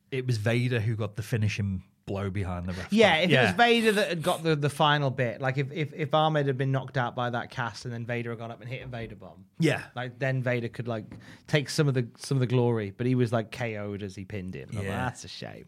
it 0.09 0.25
was 0.25 0.37
Vader 0.37 0.79
who 0.79 0.95
got 0.95 1.15
the 1.15 1.21
finishing 1.23 1.83
blow 2.05 2.29
behind 2.29 2.65
the 2.67 2.73
ref. 2.73 2.91
Yeah, 2.91 3.15
if 3.17 3.29
it 3.31 3.39
was 3.41 3.51
Vader 3.55 3.91
that 3.93 4.09
had 4.09 4.21
got 4.21 4.43
the, 4.43 4.55
the 4.55 4.69
final 4.69 5.09
bit, 5.09 5.39
like 5.41 5.57
if, 5.57 5.71
if, 5.71 5.93
if 5.93 6.13
Ahmed 6.13 6.47
had 6.47 6.57
been 6.57 6.71
knocked 6.71 6.97
out 6.97 7.15
by 7.15 7.29
that 7.29 7.49
cast 7.49 7.85
and 7.85 7.93
then 7.93 8.05
Vader 8.05 8.31
had 8.31 8.39
gone 8.39 8.51
up 8.51 8.59
and 8.61 8.69
hit 8.69 8.83
a 8.83 8.87
Vader 8.87 9.15
bomb. 9.15 9.45
Yeah. 9.59 9.83
Like 9.95 10.19
then 10.19 10.43
Vader 10.43 10.67
could 10.67 10.87
like 10.87 11.05
take 11.47 11.69
some 11.69 11.87
of 11.87 11.93
the 11.93 12.07
some 12.17 12.35
of 12.37 12.39
the 12.41 12.47
glory, 12.47 12.93
but 12.95 13.05
he 13.07 13.15
was 13.15 13.31
like 13.31 13.51
KO'd 13.51 14.03
as 14.03 14.15
he 14.15 14.25
pinned 14.25 14.53
him. 14.55 14.69
I'm 14.71 14.77
like, 14.79 14.85
Yeah. 14.87 14.97
that's 14.97 15.23
a 15.23 15.27
shame. 15.29 15.65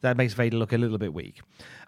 That 0.00 0.16
makes 0.16 0.34
Vader 0.34 0.56
look 0.56 0.72
a 0.72 0.78
little 0.78 0.98
bit 0.98 1.12
weak. 1.12 1.40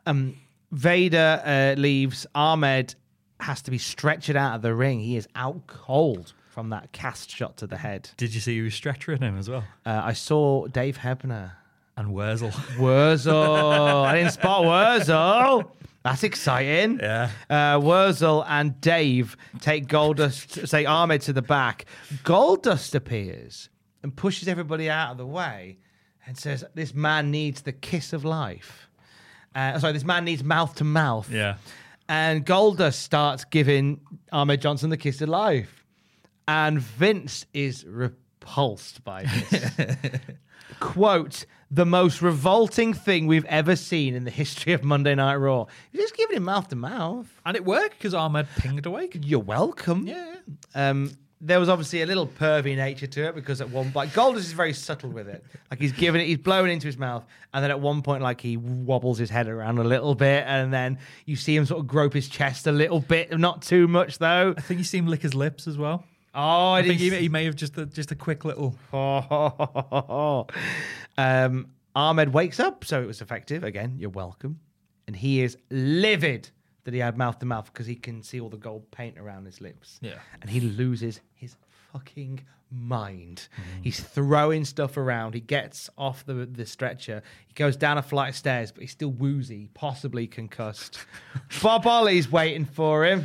Um, 0.06 0.36
Vader 0.72 1.42
uh, 1.44 1.80
leaves. 1.80 2.26
Ahmed 2.34 2.94
has 3.40 3.62
to 3.62 3.70
be 3.70 3.78
stretchered 3.78 4.36
out 4.36 4.56
of 4.56 4.62
the 4.62 4.74
ring. 4.74 5.00
He 5.00 5.16
is 5.16 5.28
out 5.34 5.66
cold 5.66 6.32
from 6.50 6.70
that 6.70 6.90
cast 6.92 7.30
shot 7.30 7.56
to 7.58 7.66
the 7.66 7.76
head. 7.76 8.10
Did 8.16 8.34
you 8.34 8.40
see 8.40 8.58
who 8.58 8.64
was 8.64 8.74
stretchering 8.74 9.20
him 9.22 9.38
as 9.38 9.48
well? 9.48 9.64
Uh, 9.86 10.00
I 10.04 10.12
saw 10.12 10.66
Dave 10.66 10.98
Hebner. 10.98 11.52
And 11.98 12.12
Wurzel. 12.12 12.52
Wurzel. 12.78 14.04
I 14.04 14.14
didn't 14.16 14.30
spot 14.32 14.64
Wurzel. 14.64 15.72
That's 16.04 16.22
exciting. 16.22 17.00
Yeah. 17.00 17.30
Uh, 17.50 17.80
Wurzel 17.82 18.44
and 18.48 18.80
Dave 18.80 19.36
take 19.60 19.88
Goldust, 19.88 20.68
say 20.68 20.86
Ahmed 20.86 21.22
to 21.22 21.32
the 21.32 21.42
back. 21.42 21.86
Goldust 22.22 22.94
appears 22.94 23.68
and 24.04 24.14
pushes 24.14 24.46
everybody 24.46 24.88
out 24.88 25.10
of 25.10 25.18
the 25.18 25.26
way 25.26 25.78
and 26.24 26.38
says, 26.38 26.64
This 26.74 26.94
man 26.94 27.32
needs 27.32 27.62
the 27.62 27.72
kiss 27.72 28.12
of 28.12 28.24
life. 28.24 28.88
Uh, 29.54 29.76
sorry, 29.80 29.92
this 29.92 30.04
man 30.04 30.24
needs 30.24 30.44
mouth 30.44 30.76
to 30.76 30.84
mouth. 30.84 31.28
yeah. 31.30 31.56
And 32.08 32.46
Goldust 32.46 32.94
starts 32.94 33.44
giving 33.44 34.00
Ahmed 34.32 34.62
Johnson 34.62 34.88
the 34.88 34.96
kiss 34.96 35.20
of 35.20 35.28
life. 35.28 35.84
And 36.46 36.80
Vince 36.80 37.44
is 37.52 37.84
repulsed 37.84 39.02
by 39.04 39.24
this. 39.24 40.20
Quote, 40.80 41.44
the 41.70 41.84
most 41.84 42.22
revolting 42.22 42.94
thing 42.94 43.26
we've 43.26 43.44
ever 43.44 43.76
seen 43.76 44.14
in 44.14 44.24
the 44.24 44.30
history 44.30 44.72
of 44.72 44.82
Monday 44.82 45.14
Night 45.14 45.36
Raw. 45.36 45.66
You're 45.92 46.02
just 46.02 46.16
giving 46.16 46.36
him 46.36 46.44
mouth 46.44 46.68
to 46.68 46.76
mouth. 46.76 47.28
And 47.44 47.56
it 47.56 47.64
worked 47.64 47.98
because 47.98 48.14
Ahmed 48.14 48.46
pinged 48.56 48.86
away. 48.86 49.10
You're 49.12 49.40
welcome. 49.40 50.06
Yeah. 50.06 50.36
Um, 50.74 51.10
there 51.40 51.60
was 51.60 51.68
obviously 51.68 52.02
a 52.02 52.06
little 52.06 52.26
pervy 52.26 52.74
nature 52.74 53.06
to 53.06 53.28
it 53.28 53.34
because 53.34 53.60
at 53.60 53.70
one 53.70 53.92
like 53.94 54.10
Goldust 54.10 54.38
is 54.38 54.52
very 54.52 54.72
subtle 54.72 55.10
with 55.10 55.28
it. 55.28 55.44
Like 55.70 55.80
he's 55.80 55.92
giving 55.92 56.20
it, 56.20 56.24
he's 56.24 56.38
blowing 56.38 56.72
into 56.72 56.86
his 56.86 56.98
mouth, 56.98 57.24
and 57.54 57.62
then 57.62 57.70
at 57.70 57.78
one 57.78 58.02
point, 58.02 58.22
like 58.22 58.40
he 58.40 58.56
wobbles 58.56 59.18
his 59.18 59.30
head 59.30 59.46
around 59.46 59.78
a 59.78 59.84
little 59.84 60.14
bit, 60.16 60.44
and 60.48 60.72
then 60.72 60.98
you 61.26 61.36
see 61.36 61.54
him 61.54 61.64
sort 61.64 61.80
of 61.80 61.86
grope 61.86 62.14
his 62.14 62.28
chest 62.28 62.66
a 62.66 62.72
little 62.72 63.00
bit, 63.00 63.38
not 63.38 63.62
too 63.62 63.86
much 63.86 64.18
though. 64.18 64.54
I 64.56 64.60
think 64.60 64.78
you 64.78 64.84
see 64.84 64.98
him 64.98 65.06
lick 65.06 65.22
his 65.22 65.34
lips 65.34 65.68
as 65.68 65.78
well. 65.78 66.04
Oh, 66.34 66.72
I 66.72 66.82
think 66.82 67.00
he, 67.00 67.10
he 67.10 67.28
may 67.28 67.44
have 67.44 67.56
just 67.56 67.76
a, 67.78 67.86
just 67.86 68.10
a 68.12 68.14
quick 68.14 68.44
little. 68.44 68.76
um, 71.18 71.68
Ahmed 71.94 72.32
wakes 72.32 72.60
up, 72.60 72.84
so 72.84 73.02
it 73.02 73.06
was 73.06 73.20
effective. 73.20 73.64
Again, 73.64 73.96
you're 73.98 74.10
welcome. 74.10 74.60
And 75.06 75.16
he 75.16 75.42
is 75.42 75.56
livid 75.70 76.50
that 76.84 76.94
he 76.94 77.00
had 77.00 77.18
mouth 77.18 77.38
to 77.38 77.46
mouth 77.46 77.66
because 77.72 77.86
he 77.86 77.96
can 77.96 78.22
see 78.22 78.40
all 78.40 78.48
the 78.48 78.56
gold 78.56 78.90
paint 78.90 79.18
around 79.18 79.46
his 79.46 79.60
lips. 79.60 79.98
Yeah. 80.02 80.14
And 80.40 80.50
he 80.50 80.60
loses 80.60 81.20
his 81.34 81.56
fucking 81.92 82.40
mind. 82.70 83.48
He's 83.82 84.00
throwing 84.00 84.64
stuff 84.64 84.96
around. 84.96 85.34
He 85.34 85.40
gets 85.40 85.88
off 85.96 86.24
the, 86.24 86.34
the 86.46 86.66
stretcher. 86.66 87.22
He 87.46 87.54
goes 87.54 87.76
down 87.76 87.98
a 87.98 88.02
flight 88.02 88.30
of 88.30 88.36
stairs, 88.36 88.72
but 88.72 88.82
he's 88.82 88.92
still 88.92 89.10
woozy, 89.10 89.70
possibly 89.74 90.26
concussed. 90.26 91.04
Bob 91.62 91.84
Holly's 91.84 92.30
waiting 92.30 92.64
for 92.64 93.04
him. 93.04 93.24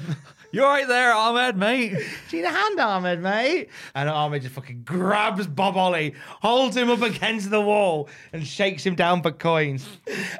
You're 0.54 0.68
right 0.68 0.88
there, 0.88 1.12
Ahmed, 1.16 1.58
mate. 1.58 1.94
Do 2.30 2.38
you 2.38 2.44
need 2.44 2.48
a 2.48 2.52
hand, 2.52 2.80
Ahmed, 2.80 3.20
mate? 3.22 3.70
And 3.96 4.08
Ahmed 4.08 4.44
just 4.44 4.54
fucking 4.54 4.84
grabs 4.84 5.48
Bob 5.48 5.74
Holly, 5.74 6.14
holds 6.44 6.78
him 6.78 6.92
up 6.92 7.02
against 7.02 7.50
the 7.50 7.60
wall, 7.60 8.08
and 8.32 8.46
shakes 8.46 8.86
him 8.86 8.94
down 8.94 9.24
for 9.24 9.32
coins. 9.32 9.88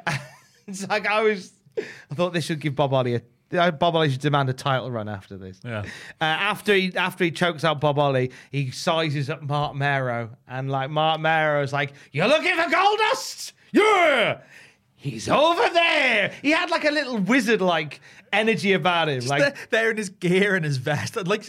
it's 0.68 0.86
like 0.88 1.08
I 1.08 1.20
was. 1.22 1.52
I 1.76 2.14
thought 2.14 2.32
this 2.32 2.44
should 2.44 2.60
give 2.60 2.76
Bob 2.76 2.90
Holly 2.90 3.16
a. 3.16 3.60
uh, 3.60 3.72
Bob 3.72 3.94
Holly 3.94 4.08
should 4.08 4.20
demand 4.20 4.48
a 4.48 4.52
title 4.52 4.88
run 4.88 5.08
after 5.08 5.36
this. 5.36 5.58
Yeah. 5.64 5.80
Uh, 6.20 6.24
after 6.24 6.72
he 6.76 6.94
after 6.96 7.24
he 7.24 7.32
chokes 7.32 7.64
out 7.64 7.80
Bob 7.80 7.96
Holly, 7.96 8.30
he 8.52 8.70
sizes 8.70 9.28
up 9.28 9.42
Marc 9.42 9.74
Mero, 9.74 10.30
and 10.46 10.70
like 10.70 10.90
Marc 10.90 11.20
Mero 11.20 11.60
is 11.60 11.72
like, 11.72 11.92
"You're 12.12 12.28
looking 12.28 12.54
for 12.54 12.70
gold 12.70 12.98
dust? 13.10 13.52
Yeah." 13.72 14.42
He's 15.04 15.28
over 15.28 15.68
there. 15.68 16.32
He 16.40 16.50
had 16.50 16.70
like 16.70 16.86
a 16.86 16.90
little 16.90 17.18
wizard-like 17.18 18.00
energy 18.32 18.72
about 18.72 19.10
him. 19.10 19.20
Just 19.20 19.28
like 19.28 19.42
there, 19.42 19.54
there 19.68 19.90
in 19.90 19.98
his 19.98 20.08
gear 20.08 20.56
and 20.56 20.64
his 20.64 20.78
vest. 20.78 21.14
Like 21.26 21.44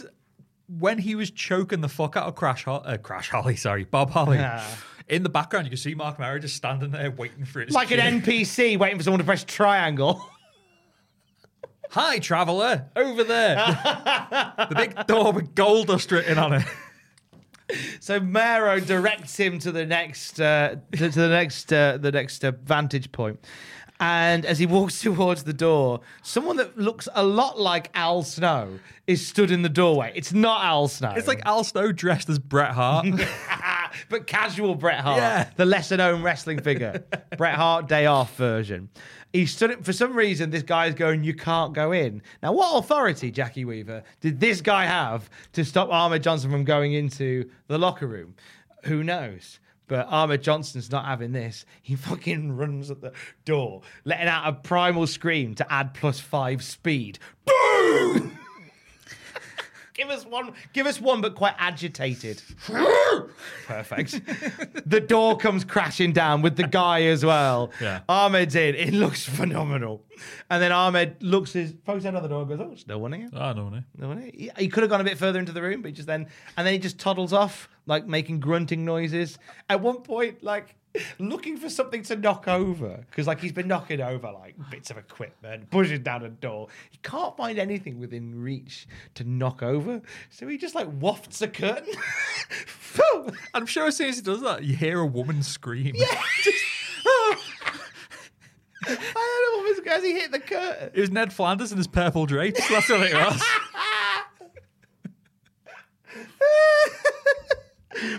when 0.68 0.98
he 0.98 1.14
was 1.14 1.30
choking 1.30 1.80
the 1.80 1.88
fuck 1.88 2.18
out 2.18 2.24
of 2.24 2.34
Crash 2.34 2.64
Ho- 2.64 2.82
uh, 2.84 2.98
Crash 2.98 3.30
Holly, 3.30 3.56
sorry, 3.56 3.84
Bob 3.84 4.10
Holly. 4.10 4.38
In 5.08 5.22
the 5.22 5.30
background, 5.30 5.64
you 5.64 5.70
can 5.70 5.78
see 5.78 5.94
Marc 5.94 6.18
Mero 6.18 6.38
just 6.38 6.54
standing 6.54 6.90
there 6.90 7.10
waiting 7.10 7.46
for 7.46 7.62
it. 7.62 7.70
like 7.70 7.90
an 7.92 8.20
NPC 8.20 8.78
waiting 8.78 8.98
for 8.98 9.04
someone 9.04 9.20
to 9.20 9.24
press 9.24 9.42
triangle. 9.42 10.22
Hi, 11.92 12.18
traveller, 12.18 12.90
over 12.94 13.24
there. 13.24 13.54
the 14.68 14.74
big 14.76 15.06
door 15.06 15.32
with 15.32 15.54
Goldust 15.54 16.10
written 16.10 16.36
on 16.36 16.52
it. 16.52 16.64
So 18.00 18.20
Mero 18.20 18.78
directs 18.80 19.36
him 19.36 19.58
to 19.60 19.72
the 19.72 19.84
next, 19.86 20.40
uh, 20.40 20.76
to, 20.92 21.10
to 21.10 21.20
the 21.20 21.28
next, 21.28 21.72
uh, 21.72 21.96
the 21.98 22.12
next 22.12 22.44
uh, 22.44 22.52
vantage 22.64 23.10
point. 23.12 23.40
And 23.98 24.44
as 24.44 24.58
he 24.58 24.66
walks 24.66 25.00
towards 25.02 25.44
the 25.44 25.52
door, 25.52 26.00
someone 26.22 26.56
that 26.58 26.76
looks 26.78 27.08
a 27.14 27.24
lot 27.24 27.58
like 27.58 27.90
Al 27.94 28.22
Snow 28.22 28.78
is 29.06 29.26
stood 29.26 29.50
in 29.50 29.62
the 29.62 29.68
doorway. 29.68 30.12
It's 30.14 30.32
not 30.32 30.64
Al 30.64 30.88
Snow. 30.88 31.14
It's 31.16 31.28
like 31.28 31.42
Al 31.46 31.64
Snow 31.64 31.92
dressed 31.92 32.28
as 32.28 32.38
Bret 32.38 32.72
Hart. 32.72 33.06
but 34.10 34.26
casual 34.26 34.74
Bret 34.74 35.00
Hart, 35.00 35.18
Yeah. 35.18 35.50
the 35.56 35.64
lesser 35.64 35.96
known 35.96 36.22
wrestling 36.22 36.60
figure, 36.60 37.04
Bret 37.38 37.54
Hart 37.54 37.88
day 37.88 38.06
off 38.06 38.36
version. 38.36 38.90
He 39.36 39.44
stood 39.44 39.84
for 39.84 39.92
some 39.92 40.14
reason. 40.14 40.48
This 40.48 40.62
guy's 40.62 40.94
going, 40.94 41.22
you 41.22 41.34
can't 41.34 41.74
go 41.74 41.92
in. 41.92 42.22
Now, 42.42 42.52
what 42.52 42.78
authority, 42.78 43.30
Jackie 43.30 43.66
Weaver, 43.66 44.02
did 44.22 44.40
this 44.40 44.62
guy 44.62 44.86
have 44.86 45.28
to 45.52 45.62
stop 45.62 45.90
Ahmed 45.90 46.22
Johnson 46.22 46.50
from 46.50 46.64
going 46.64 46.94
into 46.94 47.50
the 47.66 47.76
locker 47.76 48.06
room? 48.06 48.34
Who 48.84 49.04
knows? 49.04 49.60
But 49.88 50.06
Ahmed 50.08 50.42
Johnson's 50.42 50.90
not 50.90 51.04
having 51.04 51.32
this. 51.32 51.66
He 51.82 51.96
fucking 51.96 52.52
runs 52.56 52.90
at 52.90 53.02
the 53.02 53.12
door, 53.44 53.82
letting 54.06 54.26
out 54.26 54.48
a 54.48 54.54
primal 54.54 55.06
scream 55.06 55.54
to 55.56 55.70
add 55.70 55.92
plus 55.92 56.18
five 56.18 56.64
speed. 56.64 57.18
Boom! 57.44 58.38
Give 59.96 60.10
us 60.10 60.26
one. 60.26 60.52
Give 60.74 60.86
us 60.86 61.00
one, 61.00 61.22
but 61.22 61.34
quite 61.34 61.54
agitated. 61.58 62.42
Perfect. 63.66 64.20
the 64.88 65.00
door 65.00 65.38
comes 65.38 65.64
crashing 65.64 66.12
down 66.12 66.42
with 66.42 66.56
the 66.56 66.66
guy 66.66 67.04
as 67.04 67.24
well. 67.24 67.70
Yeah. 67.80 68.00
Ahmed's 68.06 68.54
in. 68.54 68.74
It 68.74 68.92
looks 68.92 69.24
phenomenal. 69.24 70.04
And 70.50 70.62
then 70.62 70.70
Ahmed 70.70 71.22
looks 71.22 71.54
his 71.54 71.72
pokes 71.72 72.04
out 72.04 72.14
of 72.14 72.22
the 72.22 72.28
door 72.28 72.40
and 72.42 72.48
goes, 72.50 72.60
"Oh, 72.60 72.68
there's 72.68 72.86
no 72.86 72.98
one 72.98 73.12
here. 73.12 73.30
I 73.34 73.54
don't 73.54 73.72
know. 73.72 73.82
No 73.96 74.08
one 74.08 74.20
here." 74.20 74.30
He, 74.34 74.50
he 74.58 74.68
could 74.68 74.82
have 74.82 74.90
gone 74.90 75.00
a 75.00 75.04
bit 75.04 75.16
further 75.16 75.38
into 75.38 75.52
the 75.52 75.62
room, 75.62 75.80
but 75.80 75.88
he 75.88 75.92
just 75.94 76.06
then 76.06 76.26
and 76.58 76.66
then 76.66 76.74
he 76.74 76.78
just 76.78 76.98
toddles 76.98 77.32
off, 77.32 77.68
like 77.86 78.06
making 78.06 78.40
grunting 78.40 78.84
noises. 78.84 79.38
At 79.70 79.80
one 79.80 80.02
point, 80.02 80.42
like. 80.42 80.74
Looking 81.18 81.56
for 81.56 81.68
something 81.68 82.02
to 82.04 82.16
knock 82.16 82.48
over 82.48 83.04
because, 83.10 83.26
like, 83.26 83.40
he's 83.40 83.52
been 83.52 83.68
knocking 83.68 84.00
over 84.00 84.30
like 84.32 84.54
bits 84.70 84.90
of 84.90 84.98
equipment, 84.98 85.70
pushing 85.70 86.02
down 86.02 86.24
a 86.24 86.28
door. 86.28 86.68
He 86.90 86.98
can't 87.02 87.36
find 87.36 87.58
anything 87.58 87.98
within 87.98 88.40
reach 88.40 88.86
to 89.14 89.24
knock 89.24 89.62
over, 89.62 90.02
so 90.30 90.46
he 90.48 90.58
just 90.58 90.74
like 90.74 90.88
wafts 91.00 91.42
a 91.42 91.48
curtain. 91.48 91.94
I'm 93.54 93.66
sure 93.66 93.86
as 93.88 93.96
soon 93.96 94.08
as 94.08 94.16
he 94.16 94.22
does 94.22 94.40
that, 94.42 94.64
you 94.64 94.76
hear 94.76 95.00
a 95.00 95.06
woman 95.06 95.42
scream. 95.42 95.94
I 98.88 98.94
don't 98.94 98.98
know 98.98 99.62
what 99.62 99.68
was 99.68 99.86
as 99.86 100.04
he 100.04 100.12
hit 100.12 100.30
the 100.30 100.38
curtain. 100.38 100.90
It 100.94 101.00
was 101.00 101.10
Ned 101.10 101.32
Flanders 101.32 101.72
in 101.72 101.78
his 101.78 101.86
purple 101.86 102.26
drapes. 102.26 102.68
That's 102.68 102.88
what 102.88 103.00
it 103.02 103.14
was. 103.14 103.42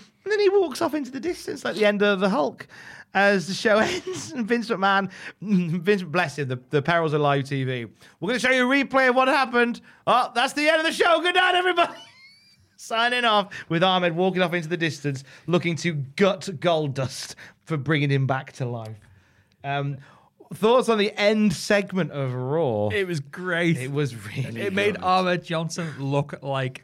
And 0.27 0.31
then 0.33 0.41
he 0.41 0.49
walks 0.49 0.81
off 0.81 0.93
into 0.93 1.09
the 1.09 1.21
distance 1.21 1.63
like 1.63 1.75
the 1.75 1.85
end 1.85 2.01
of 2.01 2.19
the 2.19 2.27
Hulk 2.27 2.67
as 3.13 3.47
the 3.47 3.53
show 3.53 3.77
ends. 3.77 4.33
And 4.33 4.45
Vince 4.45 4.69
McMahon, 4.69 5.09
Vince, 5.41 6.03
bless 6.03 6.37
him, 6.37 6.49
the, 6.49 6.59
the 6.69 6.81
perils 6.81 7.13
of 7.13 7.21
live 7.21 7.45
TV. 7.45 7.89
We're 8.19 8.27
going 8.27 8.37
to 8.37 8.45
show 8.45 8.51
you 8.51 8.69
a 8.69 8.83
replay 8.85 9.07
of 9.07 9.15
what 9.15 9.29
happened. 9.29 9.79
Oh, 10.05 10.29
that's 10.35 10.51
the 10.51 10.67
end 10.67 10.81
of 10.81 10.85
the 10.85 10.91
show. 10.91 11.21
Good 11.21 11.35
night, 11.35 11.55
everybody. 11.55 11.93
Signing 12.75 13.23
off 13.23 13.53
with 13.69 13.83
Ahmed 13.83 14.17
walking 14.17 14.41
off 14.41 14.53
into 14.53 14.67
the 14.67 14.75
distance, 14.75 15.23
looking 15.45 15.77
to 15.77 15.93
gut 15.93 16.41
Goldust 16.59 17.35
for 17.63 17.77
bringing 17.77 18.11
him 18.11 18.27
back 18.27 18.51
to 18.53 18.65
life. 18.65 18.99
Um, 19.63 19.95
thoughts 20.53 20.89
on 20.89 20.97
the 20.97 21.17
end 21.17 21.53
segment 21.53 22.11
of 22.11 22.33
Raw? 22.33 22.89
It 22.89 23.07
was 23.07 23.21
great. 23.21 23.77
It 23.77 23.93
was 23.93 24.13
really. 24.13 24.59
It 24.59 24.73
made. 24.73 24.97
Ahmed 24.97 25.45
Johnson 25.45 25.93
look 25.99 26.43
like 26.43 26.83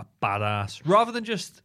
a 0.00 0.06
badass 0.20 0.82
rather 0.84 1.12
than 1.12 1.22
just 1.22 1.62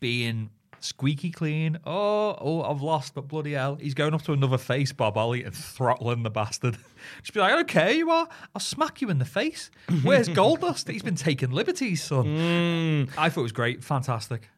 being 0.00 0.50
squeaky 0.80 1.30
clean. 1.30 1.78
Oh, 1.84 2.36
oh, 2.40 2.62
I've 2.62 2.82
lost, 2.82 3.14
but 3.14 3.28
bloody 3.28 3.52
hell, 3.52 3.76
he's 3.76 3.94
going 3.94 4.14
up 4.14 4.22
to 4.22 4.32
another 4.32 4.58
face, 4.58 4.92
Bob 4.92 5.14
Holly, 5.14 5.44
and 5.44 5.54
throttling 5.54 6.22
the 6.22 6.30
bastard. 6.30 6.76
Just 7.22 7.34
be 7.34 7.40
like, 7.40 7.54
okay, 7.62 7.96
you 7.96 8.10
are. 8.10 8.28
I'll 8.54 8.60
smack 8.60 9.00
you 9.00 9.10
in 9.10 9.18
the 9.18 9.24
face. 9.24 9.70
Where's 10.02 10.28
Goldust? 10.28 10.90
He's 10.90 11.02
been 11.02 11.16
taking 11.16 11.50
liberties, 11.50 12.02
son. 12.02 12.24
Hmm. 12.24 13.20
I 13.20 13.28
thought 13.28 13.40
it 13.40 13.44
was 13.44 13.52
great, 13.52 13.82
fantastic, 13.82 14.48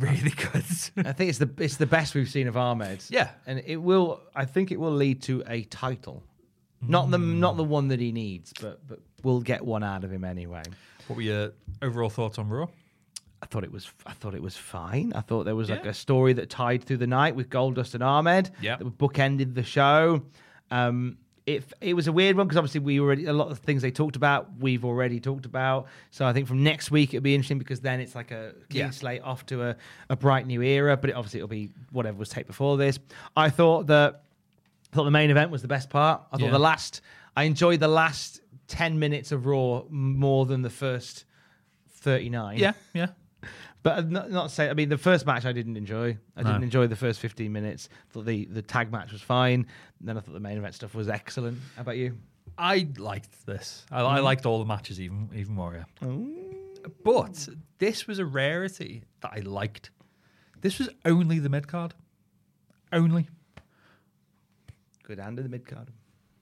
really 0.00 0.30
good. 0.30 0.64
I 0.96 1.12
think 1.12 1.30
it's 1.30 1.38
the 1.38 1.50
it's 1.58 1.76
the 1.76 1.86
best 1.86 2.14
we've 2.14 2.28
seen 2.28 2.48
of 2.48 2.56
Ahmed. 2.56 3.04
Yeah. 3.08 3.30
and 3.46 3.62
it 3.64 3.76
will. 3.76 4.20
I 4.34 4.44
think 4.44 4.70
it 4.70 4.80
will 4.80 4.92
lead 4.94 5.22
to 5.22 5.42
a 5.46 5.62
title, 5.64 6.22
not 6.80 7.10
the 7.10 7.18
hmm. 7.18 7.40
not 7.40 7.56
the 7.56 7.64
one 7.64 7.88
that 7.88 8.00
he 8.00 8.12
needs, 8.12 8.52
but 8.60 8.86
but 8.86 9.00
we'll 9.22 9.40
get 9.40 9.64
one 9.64 9.82
out 9.82 10.04
of 10.04 10.12
him 10.12 10.24
anyway. 10.24 10.62
what 11.06 11.16
were 11.16 11.22
your 11.22 11.52
overall 11.82 12.10
thoughts 12.10 12.38
on 12.38 12.48
Raw? 12.48 12.68
I 13.42 13.46
thought 13.46 13.64
it 13.64 13.72
was 13.72 13.90
I 14.06 14.12
thought 14.12 14.34
it 14.34 14.42
was 14.42 14.56
fine. 14.56 15.12
I 15.14 15.20
thought 15.20 15.44
there 15.44 15.54
was 15.56 15.68
like 15.70 15.84
Yeah. 15.84 15.90
a 15.90 15.94
story 15.94 16.32
that 16.34 16.48
tied 16.50 16.82
through 16.84 16.96
the 16.98 17.06
night 17.06 17.36
with 17.36 17.48
Goldust 17.50 17.94
and 17.94 18.02
Ahmed. 18.02 18.50
Yeah. 18.60 18.76
that 18.76 18.98
bookended 18.98 19.54
the 19.54 19.62
show. 19.62 20.22
Um, 20.70 21.18
it 21.44 21.72
it 21.80 21.94
was 21.94 22.08
a 22.08 22.12
weird 22.12 22.36
one 22.36 22.46
because 22.48 22.56
obviously 22.56 22.80
we 22.80 22.98
already 22.98 23.26
a 23.26 23.32
lot 23.32 23.48
of 23.50 23.60
the 23.60 23.64
things 23.64 23.80
they 23.82 23.90
talked 23.92 24.16
about 24.16 24.48
we've 24.58 24.84
already 24.84 25.20
talked 25.20 25.46
about. 25.46 25.86
So 26.10 26.26
I 26.26 26.32
think 26.32 26.48
from 26.48 26.64
next 26.64 26.90
week 26.90 27.14
it'll 27.14 27.22
be 27.22 27.34
interesting 27.34 27.58
because 27.58 27.80
then 27.80 28.00
it's 28.00 28.14
like 28.16 28.30
a 28.32 28.52
clean 28.70 28.84
Yeah. 28.86 28.90
slate 28.90 29.22
off 29.22 29.46
to 29.46 29.62
a, 29.62 29.76
a 30.10 30.16
bright 30.16 30.46
new 30.46 30.62
era. 30.62 30.96
But 30.96 31.10
it, 31.10 31.12
obviously 31.14 31.38
it'll 31.38 31.48
be 31.48 31.70
whatever 31.92 32.18
was 32.18 32.30
taped 32.30 32.48
before 32.48 32.76
this. 32.78 32.98
I 33.36 33.50
thought 33.50 33.86
that 33.88 34.22
I 34.92 34.96
thought 34.96 35.04
the 35.04 35.10
main 35.12 35.30
event 35.30 35.50
was 35.52 35.62
the 35.62 35.68
best 35.68 35.88
part. 35.90 36.22
I 36.32 36.38
thought 36.38 36.46
Yeah. 36.46 36.50
the 36.52 36.58
last 36.58 37.00
I 37.36 37.44
enjoyed 37.44 37.78
the 37.80 37.86
last 37.88 38.40
ten 38.66 38.98
minutes 38.98 39.30
of 39.30 39.46
Raw 39.46 39.84
more 39.90 40.46
than 40.46 40.62
the 40.62 40.70
first 40.70 41.26
thirty 41.90 42.28
nine. 42.30 42.58
Yeah, 42.58 42.72
yeah. 42.92 43.08
But 43.86 43.98
uh, 43.98 44.00
not, 44.08 44.30
not 44.32 44.50
say. 44.50 44.68
I 44.68 44.74
mean, 44.74 44.88
the 44.88 44.98
first 44.98 45.26
match 45.26 45.44
I 45.44 45.52
didn't 45.52 45.76
enjoy. 45.76 46.18
I 46.36 46.42
didn't 46.42 46.64
enjoy 46.64 46.88
the 46.88 46.96
first 46.96 47.20
fifteen 47.20 47.52
minutes. 47.52 47.88
Thought 48.10 48.26
the 48.26 48.46
the 48.46 48.60
tag 48.60 48.90
match 48.90 49.12
was 49.12 49.22
fine. 49.22 49.64
And 50.00 50.08
then 50.08 50.16
I 50.16 50.20
thought 50.22 50.34
the 50.34 50.40
main 50.40 50.58
event 50.58 50.74
stuff 50.74 50.92
was 50.92 51.08
excellent. 51.08 51.60
How 51.76 51.82
about 51.82 51.96
you? 51.96 52.18
I 52.58 52.88
liked 52.98 53.46
this. 53.46 53.86
I, 53.92 54.00
I 54.00 54.18
liked 54.18 54.44
all 54.44 54.58
the 54.58 54.64
matches 54.64 55.00
even 55.00 55.30
even 55.36 55.54
more. 55.54 55.86
Yeah. 56.02 56.16
But 57.04 57.48
this 57.78 58.08
was 58.08 58.18
a 58.18 58.24
rarity 58.24 59.04
that 59.20 59.30
I 59.32 59.38
liked. 59.42 59.90
This 60.62 60.80
was 60.80 60.88
only 61.04 61.38
the 61.38 61.48
mid 61.48 61.68
card. 61.68 61.94
Only. 62.92 63.28
Good 65.04 65.20
hand 65.20 65.38
in 65.38 65.44
the 65.44 65.48
mid 65.48 65.64
card. 65.64 65.92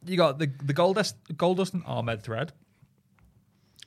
You 0.06 0.16
got 0.16 0.38
the 0.38 0.46
the 0.62 0.72
Goldust 0.72 1.12
Goldust 1.34 1.74
and 1.74 1.82
Ahmed 1.84 2.22
thread. 2.22 2.54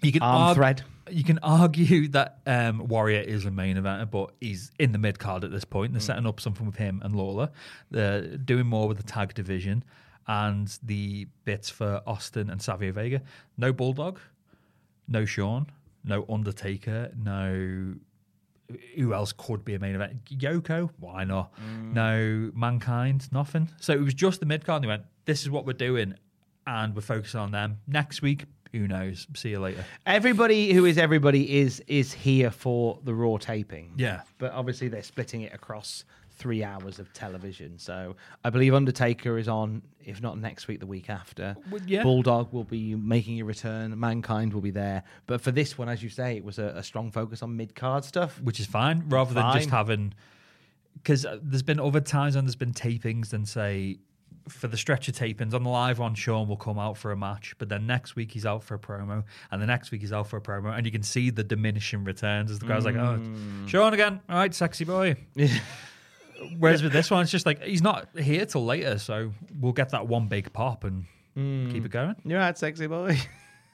You 0.04 0.12
can 0.12 0.22
Arm 0.22 0.54
thread. 0.54 0.84
You 1.10 1.24
can 1.24 1.40
argue 1.40 2.08
that 2.10 2.40
um, 2.46 2.88
Warrior 2.88 3.22
is 3.22 3.46
a 3.46 3.52
main 3.52 3.78
eventer, 3.78 4.10
but 4.10 4.32
he's 4.40 4.72
in 4.80 4.92
the 4.92 4.98
mid 4.98 5.20
card 5.20 5.44
at 5.44 5.52
this 5.52 5.66
point. 5.66 5.94
They're 5.94 6.02
setting 6.02 6.26
up 6.26 6.40
something 6.40 6.66
with 6.66 6.76
him 6.78 7.02
and 7.04 7.16
Lawler. 7.16 7.50
They're 7.92 8.38
doing 8.38 8.68
more 8.68 8.88
with 8.88 8.98
the 8.98 9.04
tag 9.04 9.34
division 9.34 9.84
and 10.28 10.78
the 10.84 11.28
bits 11.46 11.70
for 11.70 12.02
Austin 12.06 12.50
and 12.50 12.62
Savio 12.62 12.92
Vega. 12.92 13.22
No 13.58 13.72
Bulldog, 13.72 14.20
no 15.08 15.26
Shawn, 15.26 15.68
no 16.04 16.26
Undertaker, 16.30 17.12
no. 17.18 17.96
Who 18.98 19.14
else 19.14 19.32
could 19.32 19.64
be 19.64 19.76
a 19.76 19.80
main 19.80 19.96
event? 19.96 20.26
Yoko? 20.26 20.90
Why 21.00 21.24
not? 21.24 21.54
No 21.94 22.52
Mankind? 22.54 23.30
Nothing. 23.32 23.70
So 23.80 23.94
it 23.94 24.02
was 24.02 24.14
just 24.14 24.42
the 24.42 24.46
mid 24.46 24.66
card. 24.66 24.84
They 24.84 24.88
went, 24.88 25.04
this 25.24 25.44
is 25.44 25.50
what 25.50 25.66
we're 25.66 25.72
doing, 25.72 26.16
and 26.66 26.94
we're 26.94 27.02
focusing 27.02 27.40
on 27.40 27.52
them. 27.52 27.78
Next 27.88 28.22
week, 28.22 28.44
who 28.72 28.88
knows? 28.88 29.28
See 29.36 29.50
you 29.50 29.60
later. 29.60 29.84
Everybody 30.06 30.74
who 30.74 30.86
is 30.86 30.98
everybody 30.98 31.58
is 31.60 31.82
is 31.88 32.14
here 32.14 32.52
for 32.52 33.00
the 33.04 33.14
Raw 33.14 33.38
taping. 33.38 33.94
Yeah. 33.98 34.22
but 34.38 34.52
obviously 34.52 34.88
they're 34.88 35.04
splitting 35.04 35.42
it 35.42 35.54
across 35.54 36.04
three 36.38 36.64
hours 36.64 37.00
of 37.00 37.12
television. 37.14 37.78
So 37.80 38.16
I 38.44 38.50
believe 38.52 38.74
Undertaker 38.74 39.38
is 39.38 39.48
on, 39.48 39.82
if 40.06 40.22
not 40.22 40.38
next 40.38 40.68
week, 40.68 40.80
the 40.80 40.86
week 40.86 41.10
after. 41.10 41.56
Well, 41.72 41.82
yeah. 41.88 42.04
Bulldog 42.04 42.54
will 42.54 42.64
be 42.64 42.94
making 42.96 43.42
a 43.42 43.46
return. 43.46 44.00
Mankind 44.00 44.54
will 44.54 44.62
be 44.62 44.72
there. 44.72 45.04
But 45.26 45.42
for 45.42 45.52
this 45.52 45.78
one, 45.78 45.90
as 45.90 46.04
you 46.04 46.10
say, 46.10 46.38
it 46.38 46.44
was 46.46 46.60
a, 46.60 46.74
a 46.76 46.84
strong 46.84 47.12
focus 47.12 47.42
on 47.42 47.58
mid 47.58 47.76
card 47.76 48.06
stuff. 48.06 48.40
which 48.42 48.60
is 48.60 48.68
fine, 48.68 49.04
rather 49.10 49.34
than 49.34 49.52
just 49.54 49.70
having. 49.70 50.14
Because 50.94 51.26
uh, 51.26 51.40
there's 51.42 51.64
been 51.64 51.80
other 51.80 52.02
times 52.02 52.36
when 52.36 52.46
there's 52.46 52.56
been 52.56 52.74
tapings, 52.74 53.34
and 53.34 53.48
say 53.48 53.98
for 54.50 54.68
the 54.68 54.78
stretcher 54.78 55.12
tapings 55.12 55.54
on 55.54 55.64
the 55.64 55.70
live 55.70 56.00
one, 56.00 56.16
Shawn 56.16 56.48
will 56.48 56.58
come 56.58 56.80
out 56.80 56.98
for 56.98 57.12
a 57.12 57.18
match, 57.18 57.54
but 57.58 57.70
then 57.70 57.86
next 57.88 58.16
week 58.16 58.32
he's 58.32 58.46
out 58.46 58.64
for 58.64 58.76
a 58.76 58.80
promo, 58.80 59.24
and 59.52 59.62
the 59.62 59.66
next 59.66 59.92
week 59.92 60.02
he's 60.02 60.14
out 60.14 60.28
for 60.28 60.38
a 60.38 60.42
promo, 60.42 60.76
and 60.76 60.86
you 60.86 60.92
can 60.92 61.04
see 61.04 61.30
the 61.30 61.44
diminishing 61.44 62.04
returns 62.04 62.52
as 62.52 62.60
the 62.60 62.66
guy's 62.66 62.86
like, 62.86 62.96
"Oh, 62.96 63.20
Mm. 63.20 63.68
Shawn 63.68 63.94
again, 63.94 64.22
all 64.30 64.38
right, 64.38 64.54
sexy 64.54 64.86
boy." 64.86 65.16
Whereas 66.60 66.84
with 66.84 66.94
this 66.94 67.10
one, 67.10 67.24
it's 67.24 67.32
just 67.32 67.46
like 67.48 67.64
he's 67.64 67.82
not 67.82 68.10
here 68.18 68.46
till 68.46 68.64
later, 68.66 69.00
so 69.00 69.32
we'll 69.60 69.74
get 69.74 69.90
that 69.90 70.08
one 70.08 70.28
big 70.28 70.54
pop 70.54 70.84
and 70.84 71.06
Mm. 71.36 71.72
keep 71.72 71.86
it 71.86 71.92
going. 71.92 72.16
You're 72.26 72.40
right, 72.40 72.58
sexy 72.58 72.88
boy. 72.88 73.18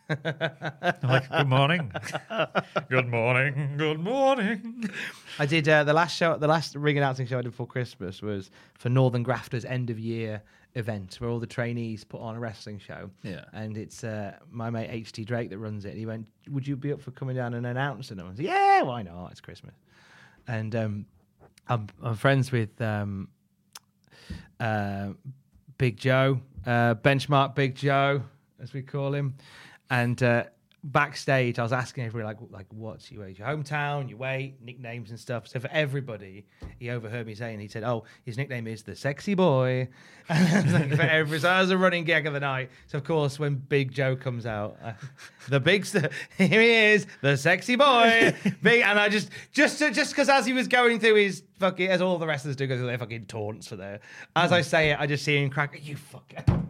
I'm 0.10 1.10
like, 1.10 1.30
good 1.32 1.48
morning, 1.48 1.92
good 2.90 3.08
morning, 3.08 3.76
good 3.78 4.00
morning. 4.02 4.90
I 5.40 5.46
did 5.46 5.68
uh, 5.70 5.86
the 5.86 5.94
last 5.94 6.16
show, 6.18 6.38
the 6.38 6.48
last 6.48 6.76
ring 6.76 6.98
announcing 6.98 7.26
show 7.26 7.40
I 7.40 7.42
did 7.42 7.52
before 7.52 7.68
Christmas 7.68 8.22
was 8.22 8.52
for 8.76 8.90
Northern 8.90 9.24
Grafters 9.24 9.64
end 9.66 9.90
of 9.90 9.98
year 9.98 10.42
event 10.76 11.16
where 11.20 11.30
all 11.30 11.40
the 11.40 11.48
trainees 11.48 12.04
put 12.04 12.20
on 12.20 12.36
a 12.36 12.40
wrestling 12.40 12.80
show. 12.80 13.10
Yeah. 13.22 13.46
And 13.54 13.78
it's 13.78 14.04
uh, 14.04 14.34
my 14.50 14.70
mate 14.70 14.90
HT 15.06 15.26
Drake 15.26 15.50
that 15.50 15.58
runs 15.58 15.86
it. 15.86 15.90
And 15.90 15.98
he 15.98 16.06
went, 16.06 16.28
"Would 16.50 16.68
you 16.68 16.76
be 16.76 16.92
up 16.94 17.02
for 17.02 17.12
coming 17.12 17.36
down 17.36 17.54
and 17.54 17.66
announcing 17.66 18.18
them?" 18.18 18.30
I 18.32 18.36
said, 18.36 18.46
"Yeah, 18.46 18.82
why 18.82 19.04
not? 19.04 19.32
It's 19.32 19.42
Christmas." 19.42 19.76
And 20.48 20.76
um, 20.76 21.06
I'm, 21.68 21.88
I'm 22.02 22.16
friends 22.16 22.52
with 22.52 22.82
um, 22.82 23.30
uh, 24.60 25.10
Big 25.78 25.98
Joe, 25.98 26.40
uh, 26.66 26.96
Benchmark 26.96 27.56
Big 27.56 27.76
Joe, 27.76 28.24
as 28.62 28.74
we 28.74 28.82
call 28.82 29.14
him. 29.14 29.36
And 29.90 30.22
uh, 30.24 30.46
backstage, 30.84 31.60
I 31.60 31.64
was 31.64 31.72
asking 31.72 32.06
everybody, 32.06 32.36
like, 32.36 32.52
like 32.52 32.66
what's 32.70 33.10
your, 33.10 33.28
your 33.30 33.48
hometown, 33.48 34.10
your 34.10 34.18
weight, 34.18 34.56
nicknames 34.62 35.12
and 35.12 35.20
stuff. 35.20 35.48
So 35.48 35.60
for 35.60 35.70
everybody, 35.72 36.46
he 36.78 36.90
overheard 36.90 37.26
me 37.26 37.36
saying, 37.36 37.60
he 37.60 37.70
said, 37.70 37.84
oh, 37.84 38.04
his 38.26 38.38
nickname 38.38 38.68
is 38.68 38.84
the 38.84 38.96
sexy 38.96 39.34
boy. 39.34 39.88
And 40.30 40.72
like 40.72 40.96
for 40.96 41.02
every, 41.02 41.40
so 41.40 41.48
that 41.48 41.60
was 41.60 41.70
a 41.70 41.78
running 41.78 42.06
gag 42.06 42.26
of 42.26 42.34
the 42.34 42.40
night. 42.40 42.70
So 42.88 42.98
of 42.98 43.04
course, 43.04 43.40
when 43.40 43.56
Big 43.56 43.92
Joe 43.92 44.16
comes 44.16 44.46
out, 44.46 44.78
uh, 44.82 44.94
the 45.50 45.60
big, 45.60 45.86
st- 45.86 46.12
here 46.38 46.62
he 46.62 46.72
is, 46.94 47.08
the 47.22 47.36
sexy 47.36 47.76
boy. 47.76 48.34
big, 48.62 48.84
and 48.84 48.98
I 48.98 49.10
just, 49.10 49.30
just, 49.52 49.80
to, 49.80 49.92
just 49.92 50.12
because 50.12 50.30
as 50.30 50.46
he 50.46 50.54
was 50.54 50.70
going 50.70 51.02
through 51.02 51.16
his 51.16 51.44
fucking, 51.60 51.90
as 51.90 52.02
all 52.02 52.18
the 52.18 52.28
wrestlers 52.28 52.56
do, 52.56 52.68
go 52.68 52.78
through 52.78 52.88
their 52.88 52.98
fucking 52.98 53.26
taunts 53.26 53.68
for 53.68 53.76
there. 53.76 54.00
As 54.36 54.54
I 54.54 54.62
say 54.62 54.92
it, 54.92 55.00
I 55.00 55.08
just 55.08 55.26
see 55.26 55.36
him 55.36 55.50
crack, 55.50 55.78
you 55.82 55.98
fucker. 55.98 56.66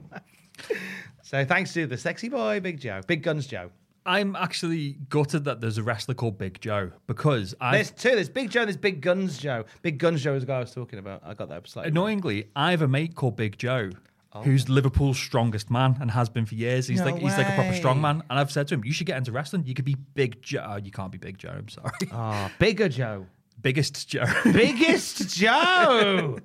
so 1.22 1.46
thanks 1.46 1.74
to 1.74 1.86
the 1.86 1.98
sexy 1.98 2.30
boy, 2.30 2.60
Big 2.60 2.80
Joe, 2.80 3.02
Big 3.06 3.22
Guns 3.22 3.46
Joe. 3.46 3.70
I'm 4.06 4.36
actually 4.36 4.98
gutted 5.10 5.46
that 5.46 5.62
there's 5.62 5.78
a 5.78 5.84
wrestler 5.84 6.14
called 6.16 6.38
Big 6.38 6.60
Joe 6.60 6.92
because 7.08 7.56
I 7.62 7.76
There's 7.78 7.92
two. 7.92 8.12
There's 8.12 8.30
Big 8.30 8.50
Joe. 8.52 8.62
and 8.62 8.68
There's 8.68 8.78
Big 8.78 9.02
Guns 9.02 9.38
Joe. 9.38 9.66
Big 9.82 9.98
Guns 9.98 10.22
Joe 10.22 10.36
is 10.36 10.44
the 10.44 10.48
guy 10.48 10.58
I 10.58 10.60
was 10.62 10.72
talking 10.74 11.00
about. 11.00 11.22
I 11.26 11.34
got 11.34 11.50
that 11.50 11.68
slightly. 11.68 11.92
Annoyingly, 11.92 12.50
I 12.56 12.72
have 12.72 12.82
a 12.82 12.88
mate 12.88 13.16
called 13.16 13.36
Big 13.36 13.58
Joe, 13.58 13.92
Oh. 14.36 14.42
who's 14.42 14.68
Liverpool's 14.68 15.20
strongest 15.20 15.70
man 15.70 15.96
and 16.02 16.10
has 16.12 16.28
been 16.28 16.46
for 16.48 16.56
years. 16.56 16.88
He's 16.88 17.00
No 17.00 17.06
like 17.06 17.20
he's 17.20 17.38
like 17.38 17.48
a 17.48 17.54
proper 17.54 17.70
way. 17.70 17.78
strong 17.78 18.02
man, 18.02 18.24
and 18.30 18.40
I've 18.40 18.52
said 18.52 18.68
to 18.70 18.74
him, 18.74 18.84
"You 18.84 18.92
should 18.92 19.06
get 19.06 19.18
into 19.18 19.32
wrestling. 19.32 19.64
You 19.68 19.76
could 19.76 19.86
be 19.86 19.96
Big 20.16 20.42
Joe. 20.42 20.66
Oh, 20.72 20.76
you 20.78 20.90
can't 20.92 21.12
be 21.12 21.20
Big 21.20 21.38
Joe. 21.38 21.54
I'm 21.56 21.70
sorry. 21.70 21.92
Ah, 22.12 22.52
bigger 22.58 22.90
Joe. 22.90 23.28
Biggest 23.62 24.10
Joe. 24.10 24.26
Biggest 24.44 25.30
Joe. 25.38 26.40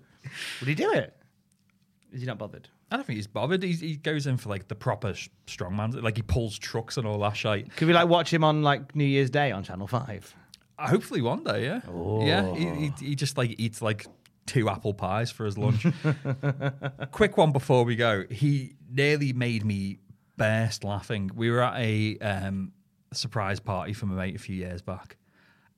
Would 0.61 0.69
he 0.69 0.75
do 0.75 0.93
it? 0.93 1.17
Is 2.13 2.21
he 2.21 2.27
not 2.27 2.39
bothered? 2.39 2.69
I 2.91 2.97
don't 2.97 3.05
think 3.05 3.17
he's 3.17 3.27
bothered. 3.27 3.63
He's, 3.63 3.81
he 3.81 3.97
goes 3.97 4.27
in 4.27 4.37
for 4.39 4.49
like 4.49 4.69
the 4.69 4.75
proper 4.75 5.15
sh- 5.15 5.29
strong 5.47 5.77
man. 5.77 5.91
Like 5.91 6.17
he 6.17 6.23
pulls 6.23 6.59
trucks 6.59 6.97
and 6.97 7.07
all 7.07 7.19
that 7.21 7.37
shit. 7.37 7.75
Could 7.77 7.89
we 7.89 7.95
like 7.95 8.09
watch 8.09 8.33
him 8.33 8.45
on 8.45 8.63
like 8.63 8.95
New 8.97 9.05
Year's 9.05 9.31
Day 9.31 9.53
on 9.53 9.63
Channel 9.63 9.87
Five? 9.87 10.35
Uh, 10.79 10.89
Hopefully 10.89 11.21
one 11.21 11.45
day, 11.45 11.65
yeah. 11.65 11.81
Yeah, 12.23 12.55
he, 12.55 12.87
he, 12.87 12.93
he 13.09 13.15
just 13.15 13.37
like 13.37 13.55
eats 13.59 13.83
like 13.83 14.07
two 14.47 14.69
apple 14.69 14.95
pies 14.95 15.31
for 15.31 15.45
his 15.45 15.59
lunch. 15.59 15.87
Quick 17.13 17.37
one 17.37 17.53
before 17.53 17.85
we 17.85 17.97
go. 17.97 18.25
He 18.31 18.75
nearly 18.91 19.33
made 19.33 19.65
me 19.65 19.99
burst 20.37 20.85
laughing. 20.85 21.31
We 21.35 21.51
were 21.51 21.63
at 21.63 21.79
a 21.79 22.17
um, 22.19 22.73
surprise 23.13 23.61
party 23.61 23.93
for 23.93 24.07
my 24.07 24.15
mate 24.15 24.37
a 24.37 24.39
few 24.39 24.57
years 24.57 24.81
back. 24.81 25.17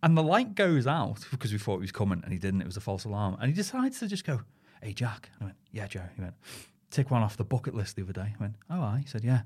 And 0.03 0.17
the 0.17 0.23
light 0.23 0.55
goes 0.55 0.87
out 0.87 1.27
because 1.31 1.53
we 1.53 1.59
thought 1.59 1.77
he 1.77 1.83
was 1.83 1.93
coming 1.93 2.21
and 2.23 2.33
he 2.33 2.39
didn't. 2.39 2.63
It 2.63 2.67
was 2.67 2.77
a 2.77 2.81
false 2.81 3.05
alarm. 3.05 3.37
And 3.41 3.49
he 3.51 3.53
decides 3.53 3.99
to 3.99 4.07
just 4.07 4.25
go, 4.25 4.41
Hey, 4.83 4.93
Jack. 4.93 5.29
And 5.35 5.43
I 5.43 5.45
went, 5.47 5.57
Yeah, 5.73 5.87
Joe. 5.89 6.03
He 6.15 6.23
went, 6.23 6.35
Tick 6.91 7.11
one 7.11 7.23
off 7.23 7.37
the 7.37 7.45
bucket 7.45 7.75
list 7.75 7.97
the 7.97 8.03
other 8.03 8.13
day. 8.13 8.35
I 8.39 8.41
went, 8.41 8.55
Oh, 8.69 8.81
I. 8.81 9.05
Said, 9.07 9.25
Yeah. 9.25 9.43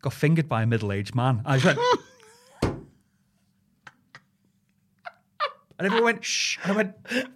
Got 0.00 0.12
fingered 0.12 0.48
by 0.48 0.62
a 0.62 0.66
middle 0.66 0.92
aged 0.92 1.14
man. 1.14 1.42
I 1.44 1.58
went, 1.58 1.78
And 5.78 5.86
everyone 5.86 6.04
went, 6.04 6.24
shh. 6.24 6.58
And 6.62 6.72
I 6.72 6.76
went, 6.76 6.94
and 7.10 7.28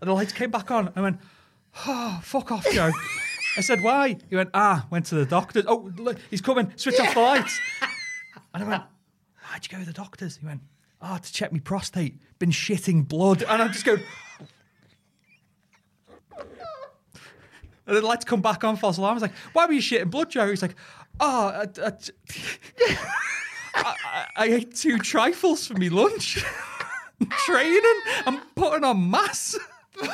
the 0.00 0.12
lights 0.12 0.32
came 0.32 0.50
back 0.50 0.70
on. 0.70 0.92
I 0.94 1.00
went, 1.00 1.18
oh, 1.86 2.20
fuck 2.22 2.52
off, 2.52 2.64
Joe. 2.72 2.92
I 3.56 3.60
said, 3.62 3.82
why? 3.82 4.16
He 4.30 4.36
went, 4.36 4.50
ah, 4.54 4.86
went 4.90 5.06
to 5.06 5.16
the 5.16 5.26
doctors. 5.26 5.64
Oh, 5.66 5.90
look, 5.96 6.18
he's 6.30 6.40
coming. 6.40 6.72
Switch 6.76 7.00
off 7.00 7.14
the 7.14 7.20
lights. 7.20 7.58
And 8.54 8.62
I 8.62 8.68
went, 8.68 8.82
why'd 9.50 9.66
you 9.66 9.76
go 9.76 9.82
to 9.82 9.86
the 9.86 9.92
doctors? 9.92 10.36
He 10.36 10.46
went, 10.46 10.60
oh, 11.02 11.18
to 11.18 11.32
check 11.32 11.52
me 11.52 11.58
prostate. 11.58 12.20
Been 12.38 12.50
shitting 12.50 13.08
blood. 13.08 13.42
And 13.42 13.60
I'm 13.60 13.72
just 13.72 13.84
going, 13.84 14.02
and 17.86 17.96
the 17.96 18.00
lights 18.02 18.24
come 18.24 18.40
back 18.42 18.64
on, 18.64 18.76
false 18.76 18.98
alarm. 18.98 19.12
I 19.12 19.14
was 19.14 19.22
like, 19.22 19.32
why 19.52 19.66
were 19.66 19.72
you 19.72 19.80
shitting 19.80 20.10
blood, 20.10 20.30
Joe? 20.30 20.48
He's 20.48 20.62
like, 20.62 20.74
oh, 21.20 21.48
I, 21.48 21.66
I, 21.84 21.92
I, 23.74 24.26
I- 24.36 24.46
ate 24.46 24.74
two 24.74 24.98
trifles 24.98 25.66
for 25.66 25.74
me 25.74 25.88
lunch. 25.88 26.44
Training. 27.46 27.82
I'm 28.26 28.40
putting 28.54 28.84
on 28.84 29.10
mass. 29.10 29.56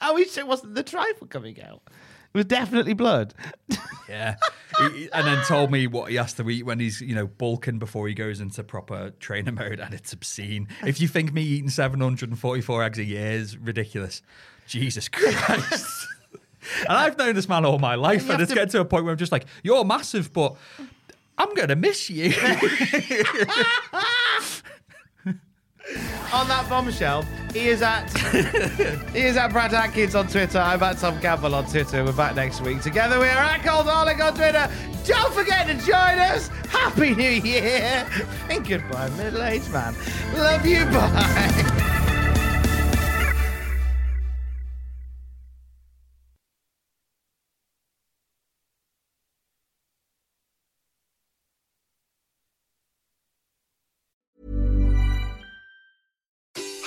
I 0.00 0.12
wish 0.12 0.36
it 0.38 0.46
wasn't 0.46 0.74
the 0.74 0.82
trifle 0.82 1.26
coming 1.26 1.60
out. 1.62 1.82
It 2.32 2.38
was 2.38 2.46
definitely 2.46 2.94
blood. 2.94 3.34
Yeah. 4.08 4.34
He- 4.92 5.08
and 5.12 5.24
then 5.24 5.40
told 5.44 5.70
me 5.70 5.86
what 5.86 6.10
he 6.10 6.16
has 6.16 6.32
to 6.34 6.50
eat 6.50 6.66
when 6.66 6.80
he's, 6.80 7.00
you 7.00 7.14
know, 7.14 7.28
bulking 7.28 7.78
before 7.78 8.08
he 8.08 8.14
goes 8.14 8.40
into 8.40 8.64
proper 8.64 9.10
trainer 9.20 9.52
mode, 9.52 9.78
and 9.78 9.94
it's 9.94 10.12
obscene. 10.12 10.66
If 10.84 11.00
you 11.00 11.06
think 11.06 11.32
me 11.32 11.42
eating 11.42 11.70
744 11.70 12.82
eggs 12.82 12.98
a 12.98 13.04
year 13.04 13.30
is 13.30 13.56
ridiculous, 13.56 14.20
Jesus 14.70 15.08
Christ. 15.08 16.06
and 16.80 16.88
I've 16.88 17.18
known 17.18 17.34
this 17.34 17.48
man 17.48 17.64
all 17.64 17.78
my 17.78 17.96
life, 17.96 18.22
and 18.22 18.30
have 18.32 18.40
it's 18.40 18.50
to- 18.50 18.54
getting 18.54 18.70
to 18.70 18.80
a 18.80 18.84
point 18.84 19.04
where 19.04 19.12
I'm 19.12 19.18
just 19.18 19.32
like, 19.32 19.46
you're 19.62 19.84
massive, 19.84 20.32
but 20.32 20.56
I'm 21.36 21.52
going 21.54 21.68
to 21.68 21.76
miss 21.76 22.08
you. 22.08 22.26
on 26.32 26.46
that 26.46 26.66
bombshell, 26.68 27.24
he 27.52 27.68
is 27.68 27.82
at 27.82 28.08
he 29.12 29.20
is 29.20 29.36
at 29.36 29.50
Brad 29.52 29.74
Atkins 29.74 30.14
on 30.14 30.28
Twitter. 30.28 30.58
I'm 30.58 30.82
at 30.82 30.98
Tom 30.98 31.20
Campbell 31.20 31.54
on 31.54 31.66
Twitter. 31.66 32.04
We're 32.04 32.12
back 32.12 32.36
next 32.36 32.60
week. 32.60 32.80
Together 32.82 33.18
we 33.18 33.26
are 33.26 33.38
at 33.38 33.60
Cultaholic 33.62 34.20
on 34.24 34.34
Twitter. 34.34 34.70
Don't 35.04 35.34
forget 35.34 35.66
to 35.66 35.74
join 35.84 36.18
us. 36.18 36.48
Happy 36.68 37.14
New 37.14 37.30
Year. 37.30 38.06
And 38.48 38.66
goodbye, 38.68 39.08
middle-aged 39.10 39.70
man. 39.72 39.94
Love 40.34 40.64
you. 40.64 40.84
Bye. 40.84 42.06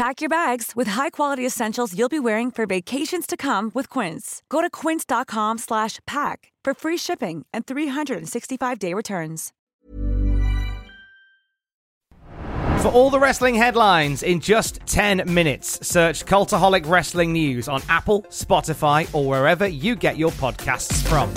Pack 0.00 0.22
your 0.22 0.30
bags 0.30 0.72
with 0.74 0.88
high-quality 0.88 1.44
essentials 1.44 1.94
you'll 1.94 2.08
be 2.08 2.18
wearing 2.18 2.50
for 2.50 2.64
vacations 2.64 3.26
to 3.26 3.36
come 3.36 3.70
with 3.74 3.90
Quince. 3.90 4.42
Go 4.48 4.62
to 4.62 4.70
quince.com 4.70 5.58
slash 5.58 5.98
pack 6.06 6.54
for 6.64 6.72
free 6.72 6.96
shipping 6.96 7.44
and 7.52 7.66
365-day 7.66 8.94
returns. 8.94 9.52
For 12.80 12.88
all 12.88 13.10
the 13.10 13.18
wrestling 13.18 13.54
headlines 13.54 14.22
in 14.22 14.40
just 14.40 14.80
10 14.86 15.34
minutes, 15.34 15.86
search 15.86 16.24
Cultaholic 16.24 16.88
Wrestling 16.88 17.34
News 17.34 17.68
on 17.68 17.82
Apple, 17.90 18.22
Spotify, 18.30 19.06
or 19.14 19.28
wherever 19.28 19.68
you 19.68 19.96
get 19.96 20.16
your 20.16 20.30
podcasts 20.30 21.06
from. 21.06 21.28